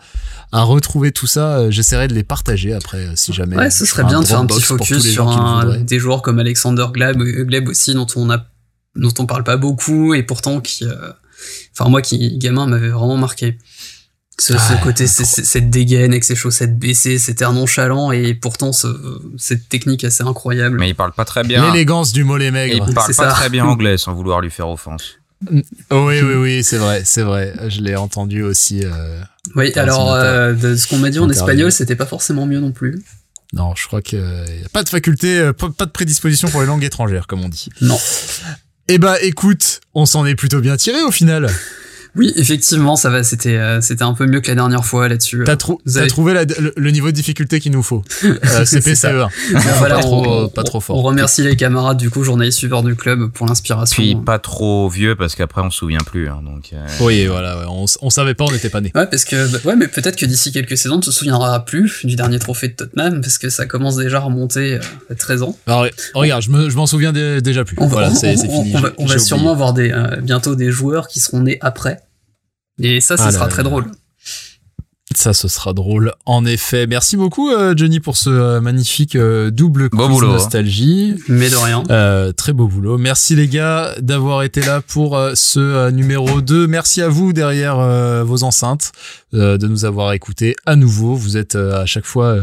à 0.52 0.62
retrouver 0.62 1.12
tout 1.12 1.26
ça. 1.26 1.58
Euh, 1.58 1.72
J'essaierai 1.72 2.08
de 2.08 2.14
les 2.14 2.24
partager 2.24 2.72
après, 2.74 3.00
euh, 3.00 3.14
si 3.16 3.34
jamais. 3.34 3.56
Ouais, 3.56 3.72
ce 3.72 3.86
Je 3.86 3.90
serait 3.90 4.04
bien 4.04 4.20
de 4.20 4.26
faire 4.26 4.40
un 4.40 4.46
petit 4.46 4.62
focus 4.62 5.10
sur 5.12 5.28
un, 5.28 5.78
des 5.80 5.98
joueurs 5.98 6.22
comme 6.22 6.38
Alexander 6.38 6.86
Gleb, 6.94 7.20
euh, 7.20 7.44
Gleb 7.46 7.68
aussi, 7.68 7.96
dont 7.96 8.06
on 8.16 8.30
a, 8.30 8.46
dont 8.95 9.14
on 9.20 9.26
parle 9.26 9.44
pas 9.44 9.57
beaucoup 9.57 10.14
et 10.14 10.24
pourtant 10.24 10.61
qui, 10.61 10.86
euh, 10.86 11.11
enfin 11.78 11.90
moi 11.90 12.02
qui 12.02 12.38
gamin 12.38 12.66
m'avait 12.68 12.90
vraiment 12.90 13.18
marqué. 13.18 13.57
Ce, 14.40 14.53
ce 14.53 14.57
Ah, 14.74 14.78
côté, 14.82 15.06
cette 15.06 15.70
dégaine 15.70 16.11
avec 16.11 16.24
ses 16.24 16.34
chaussettes 16.36 16.80
baissées, 16.80 17.20
cet 17.20 17.41
air 17.41 17.52
nonchalant 17.52 18.14
et 18.14 18.34
pourtant 18.34 18.72
ce, 18.72 18.88
cette 19.38 19.68
technique 19.68 20.06
assez 20.06 20.24
incroyable. 20.24 20.80
Mais 20.80 20.88
il 20.90 20.95
parle 20.95 21.11
pas 21.11 21.26
très 21.26 21.44
bien. 21.44 21.66
L'élégance 21.70 22.14
du 22.14 22.24
mollet 22.24 22.45
Et 22.45 22.52
maigre. 22.52 22.86
il 22.88 22.94
parle 22.94 23.07
pas 23.07 23.14
ça. 23.14 23.28
très 23.32 23.49
bien 23.49 23.66
anglais 23.68 23.98
sans 23.98 24.14
vouloir 24.14 24.40
lui 24.40 24.49
faire 24.49 24.70
offense. 24.70 25.16
Oh, 25.90 26.06
oui, 26.07 26.22
oui, 26.22 26.36
oui, 26.36 26.64
c'est 26.64 26.78
vrai, 26.78 27.02
c'est 27.03 27.22
vrai. 27.22 27.53
Je 27.68 27.82
l'ai 27.82 27.98
entendu 27.98 28.41
aussi. 28.44 28.82
euh, 28.86 29.22
Oui, 29.56 29.74
alors 29.74 30.14
euh, 30.14 30.53
de 30.53 30.74
ce 30.78 30.88
qu'on 30.88 30.98
m'a 30.99 31.10
dit 31.10 31.20
en 31.20 31.30
espagnol, 31.30 31.70
c'était 31.72 31.95
pas 31.98 32.06
forcément 32.06 32.45
mieux 32.45 32.60
non 32.61 32.72
plus. 32.72 33.03
Non, 33.52 33.74
je 33.76 33.88
crois 33.88 34.02
qu'il 34.02 34.20
n'y 34.20 34.64
a 34.66 34.70
pas 34.72 34.84
de 34.84 34.90
faculté, 34.90 35.38
euh, 35.40 35.52
pas 35.53 35.86
de 35.86 35.91
prédisposition 35.91 36.48
pour 36.49 36.61
les 36.61 36.68
langues 36.68 36.84
étrangères, 36.86 37.28
comme 37.28 37.41
on 37.44 37.49
dit. 37.49 37.68
Non. 37.82 37.98
Eh 38.91 38.98
bah, 38.98 39.22
écoute, 39.22 39.82
on 39.94 40.07
s'en 40.07 40.26
est 40.26 40.34
plutôt 40.34 40.61
bien 40.61 40.76
tiré 40.76 41.03
au 41.03 41.11
final. 41.11 41.48
Oui, 42.15 42.34
effectivement, 42.36 42.95
ça 42.95 43.10
va. 43.10 43.23
C'était, 43.23 43.56
euh, 43.57 43.81
c'était 43.81 44.03
un 44.03 44.14
peu 44.14 44.26
mieux 44.26 44.41
que 44.41 44.48
la 44.49 44.56
dernière 44.56 44.84
fois 44.84 45.07
là-dessus. 45.07 45.44
T'as 45.45 45.56
trou- 45.57 45.80
avez- 45.95 46.07
trouvé 46.07 46.34
la- 46.34 46.44
le, 46.45 46.73
le 46.76 46.91
niveau 46.91 47.07
de 47.07 47.11
difficulté 47.11 47.60
qu'il 47.60 47.72
nous 47.72 47.84
faut. 47.84 48.03
Euh, 48.23 48.65
C'est 48.65 48.81
CP, 48.81 48.95
ça. 48.95 49.11
CE1. 49.11 49.30
Voilà, 49.77 49.95
pas 49.95 50.02
trop, 50.02 50.26
on, 50.26 50.44
euh, 50.45 50.48
pas 50.48 50.64
trop 50.64 50.80
fort. 50.80 50.98
On 50.98 51.02
remercie 51.02 51.44
les 51.44 51.56
camarades 51.56 51.98
du 51.98 52.10
coup, 52.10 52.23
journalistes 52.23 52.57
suiveurs 52.57 52.84
du 52.84 52.95
club 52.95 53.31
pour 53.31 53.45
l'inspiration. 53.48 54.02
Puis 54.02 54.15
pas 54.15 54.40
trop 54.40 54.90
vieux 54.90 55.15
parce 55.15 55.36
qu'après 55.36 55.61
on 55.61 55.69
se 55.69 55.77
souvient 55.77 55.99
plus. 55.99 56.27
hein, 56.30 56.41
donc 56.44 56.72
euh, 56.73 56.86
Oui, 57.02 57.26
voilà, 57.27 57.57
ouais, 57.60 57.65
on, 57.69 57.86
on 58.02 58.10
savait 58.10 58.34
pas, 58.34 58.45
on 58.45 58.52
n'était 58.52 58.69
pas 58.69 58.81
nés. 58.81 58.91
Ouais, 58.95 59.06
parce 59.07 59.23
que 59.26 59.48
bah, 59.52 59.60
ouais, 59.65 59.76
mais 59.76 59.88
peut-être 59.88 60.15
que 60.15 60.26
d'ici 60.26 60.52
quelques 60.52 60.77
saisons, 60.77 60.99
tu 60.99 61.10
te 61.10 61.15
souviendras 61.15 61.60
plus 61.61 62.06
du 62.06 62.15
dernier 62.15 62.40
trophée 62.40 62.69
de 62.69 62.73
Tottenham 62.73 63.22
parce 63.22 63.38
que 63.38 63.49
ça 63.49 63.65
commence 63.65 63.95
déjà 63.98 64.18
à 64.18 64.22
remonter 64.22 64.76
euh, 64.76 64.80
à 65.11 65.15
13 65.15 65.44
ans. 65.44 65.57
Alors, 65.68 65.86
regarde, 66.14 66.41
je 66.44 66.49
me- 66.49 66.69
je 66.69 66.76
m'en 66.76 66.88
souviens 66.88 67.14
dé- 67.14 67.41
déjà 67.41 67.64
plus. 67.64 67.76
On 67.80 67.86
va, 67.88 67.90
voilà, 67.90 68.15
c'est 68.15 68.36
fini. 68.38 68.73
on 68.76 68.80
va, 68.80 68.90
on 68.98 69.07
sûrement 69.19 69.52
avoir 69.52 69.73
des, 69.73 69.91
euh, 69.91 70.18
bientôt 70.22 70.56
des 70.56 70.72
joueurs 70.72 71.07
qui 71.07 71.19
seront 71.19 71.41
nés 71.41 71.57
après. 71.61 71.99
Et 72.80 73.02
ça, 73.02 73.18
ce 73.18 73.24
Ah 73.24 73.32
sera 73.32 73.46
là 73.46 73.52
très 73.52 73.64
là. 73.64 73.70
drôle. 73.70 73.86
Ça, 75.16 75.34
ce 75.34 75.48
sera 75.48 75.74
drôle. 75.74 76.14
En 76.28 76.46
effet. 76.46 76.86
Merci 76.86 77.18
beaucoup, 77.18 77.50
euh, 77.50 77.74
Johnny, 77.76 78.00
pour 78.00 78.16
ce 78.16 78.30
euh, 78.30 78.62
magnifique 78.62 79.16
euh, 79.16 79.50
double 79.50 79.90
beau 79.90 80.08
boulot, 80.08 80.30
hein. 80.30 80.34
nostalgie. 80.34 81.16
Mais 81.28 81.50
de 81.50 81.56
rien. 81.56 82.34
très 82.34 82.54
beau 82.54 82.68
boulot. 82.68 83.00
Merci 83.00 83.36
les 83.36 83.48
gars 83.48 83.96
d'avoir 84.00 84.44
été 84.44 84.62
là 84.62 84.82
pour 84.82 85.20
ce 85.34 85.90
numéro 85.90 86.42
2. 86.42 86.68
Merci 86.68 87.02
à 87.02 87.10
vous 87.10 87.34
derrière 87.34 87.78
vos 88.24 88.44
enceintes 88.44 88.92
de 89.34 89.68
nous 89.68 89.86
avoir 89.86 90.14
écoutés 90.14 90.56
à 90.66 90.76
nouveau. 90.76 91.16
Vous 91.16 91.38
êtes 91.38 91.56
à 91.56 91.86
chaque 91.86 92.06
fois 92.06 92.38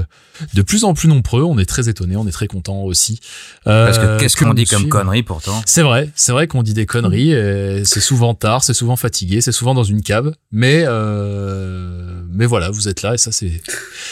de 0.55 0.63
plus 0.63 0.85
en 0.85 0.95
plus 0.95 1.09
nombreux. 1.09 1.43
On 1.43 1.59
est 1.59 1.67
très 1.67 1.89
étonnés, 1.89 2.17
on 2.17 2.27
est 2.27 2.33
très 2.33 2.47
contents 2.47 2.83
aussi. 2.83 3.21
Parce 3.65 3.99
que 3.99 4.19
qu'est-ce 4.19 4.37
qu'on 4.37 4.55
dit 4.55 4.65
comme 4.67 4.89
conneries 4.89 5.23
pourtant? 5.23 5.63
C'est 5.67 5.83
vrai, 5.83 6.11
c'est 6.15 6.33
vrai 6.33 6.47
qu'on 6.47 6.63
dit 6.63 6.75
des 6.75 6.87
conneries. 6.87 7.35
C'est 7.85 8.01
souvent 8.01 8.35
tard, 8.35 8.65
c'est 8.65 8.75
souvent 8.75 8.97
fatigué, 8.97 9.41
c'est 9.41 9.53
souvent 9.53 9.75
dans 9.75 9.85
une 9.85 10.03
cave. 10.03 10.33
Mais 10.53 10.85
mais 12.37 12.47
voilà, 12.47 12.71
vous 12.71 12.89
êtes 12.89 13.03
là 13.03 13.15
et 13.15 13.19
ça 13.19 13.33
c'est 13.33 13.63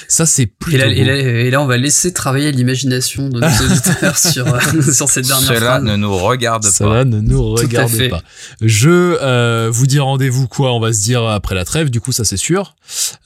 ça 0.08 0.24
c'est 0.26 0.50
et 0.72 0.76
là, 0.76 0.86
et, 0.86 1.50
là, 1.50 1.60
on 1.60 1.66
va 1.66 1.76
laisser 1.76 2.12
travailler 2.12 2.50
l'imagination 2.50 3.28
de 3.28 3.40
nos 3.40 3.46
auditeurs 3.64 4.16
sur 4.16 4.46
euh, 4.46 4.92
sur 4.92 5.08
cette 5.08 5.26
dernière 5.26 5.48
Cela 5.48 5.80
ne 5.80 5.96
nous 5.96 6.16
regarde 6.16 6.62
pas. 6.62 6.70
Cela 6.70 7.04
ne 7.04 7.20
nous 7.20 7.42
regarde 7.52 8.08
pas. 8.08 8.22
Je 8.62 8.88
euh, 8.90 9.68
vous 9.70 9.86
dis 9.86 9.98
rendez-vous 9.98 10.48
quoi 10.48 10.72
On 10.72 10.80
va 10.80 10.92
se 10.92 11.02
dire 11.02 11.24
après 11.24 11.54
la 11.54 11.64
trêve. 11.64 11.90
Du 11.90 12.00
coup, 12.00 12.12
ça 12.12 12.24
c'est 12.24 12.38
sûr. 12.38 12.63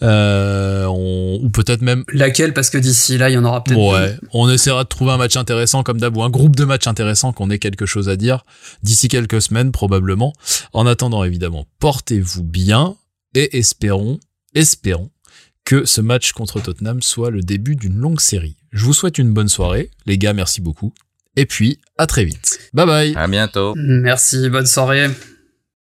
Euh, 0.03 0.85
on, 0.87 1.41
ou 1.43 1.51
peut-être 1.51 1.83
même 1.83 2.05
laquelle 2.13 2.55
parce 2.55 2.71
que 2.71 2.79
d'ici 2.79 3.19
là, 3.19 3.31
il 3.31 3.35
y 3.35 3.39
en 3.39 3.45
aura 3.45 3.65
peut-être. 3.65 3.79
Ouais. 3.79 4.17
On 4.33 4.49
essaiera 4.51 4.85
de 4.85 4.89
trouver 4.89 5.13
un 5.13 5.17
match 5.17 5.37
intéressant 5.37 5.83
comme 5.83 5.99
d'hab 5.99 6.17
ou 6.17 6.23
un 6.23 6.31
groupe 6.31 6.57
de 6.57 6.65
matchs 6.65 6.87
intéressants 6.87 7.33
qu'on 7.33 7.51
ait 7.51 7.59
quelque 7.59 7.87
chose 7.87 8.09
à 8.09 8.17
dire 8.17 8.45
d'ici 8.83 9.09
quelques 9.09 9.43
semaines 9.43 9.73
probablement. 9.73 10.33
En 10.73 10.87
attendant, 10.87 11.25
évidemment, 11.25 11.67
portez-vous 11.81 12.45
bien 12.45 12.97
et 13.35 13.59
espérons 13.59 14.19
espérons 14.55 15.11
que 15.65 15.85
ce 15.85 16.01
match 16.01 16.33
contre 16.33 16.61
Tottenham 16.61 17.03
soit 17.03 17.31
le 17.31 17.43
début 17.43 17.77
d'une 17.77 17.97
longue 17.97 18.21
série. 18.21 18.57
Je 18.73 18.85
vous 18.85 18.95
souhaite 18.95 19.19
une 19.19 19.33
bonne 19.33 19.49
soirée, 19.49 19.91
les 20.07 20.19
gars, 20.19 20.33
merci 20.33 20.61
beaucoup. 20.61 20.95
Et 21.37 21.47
puis, 21.47 21.79
à 21.99 22.07
très 22.07 22.25
vite. 22.25 22.59
Bye 22.73 22.87
bye. 22.87 23.15
À 23.17 23.29
bientôt. 23.29 23.75
Merci, 23.77 24.49
bonne 24.49 24.67
soirée. 24.67 25.09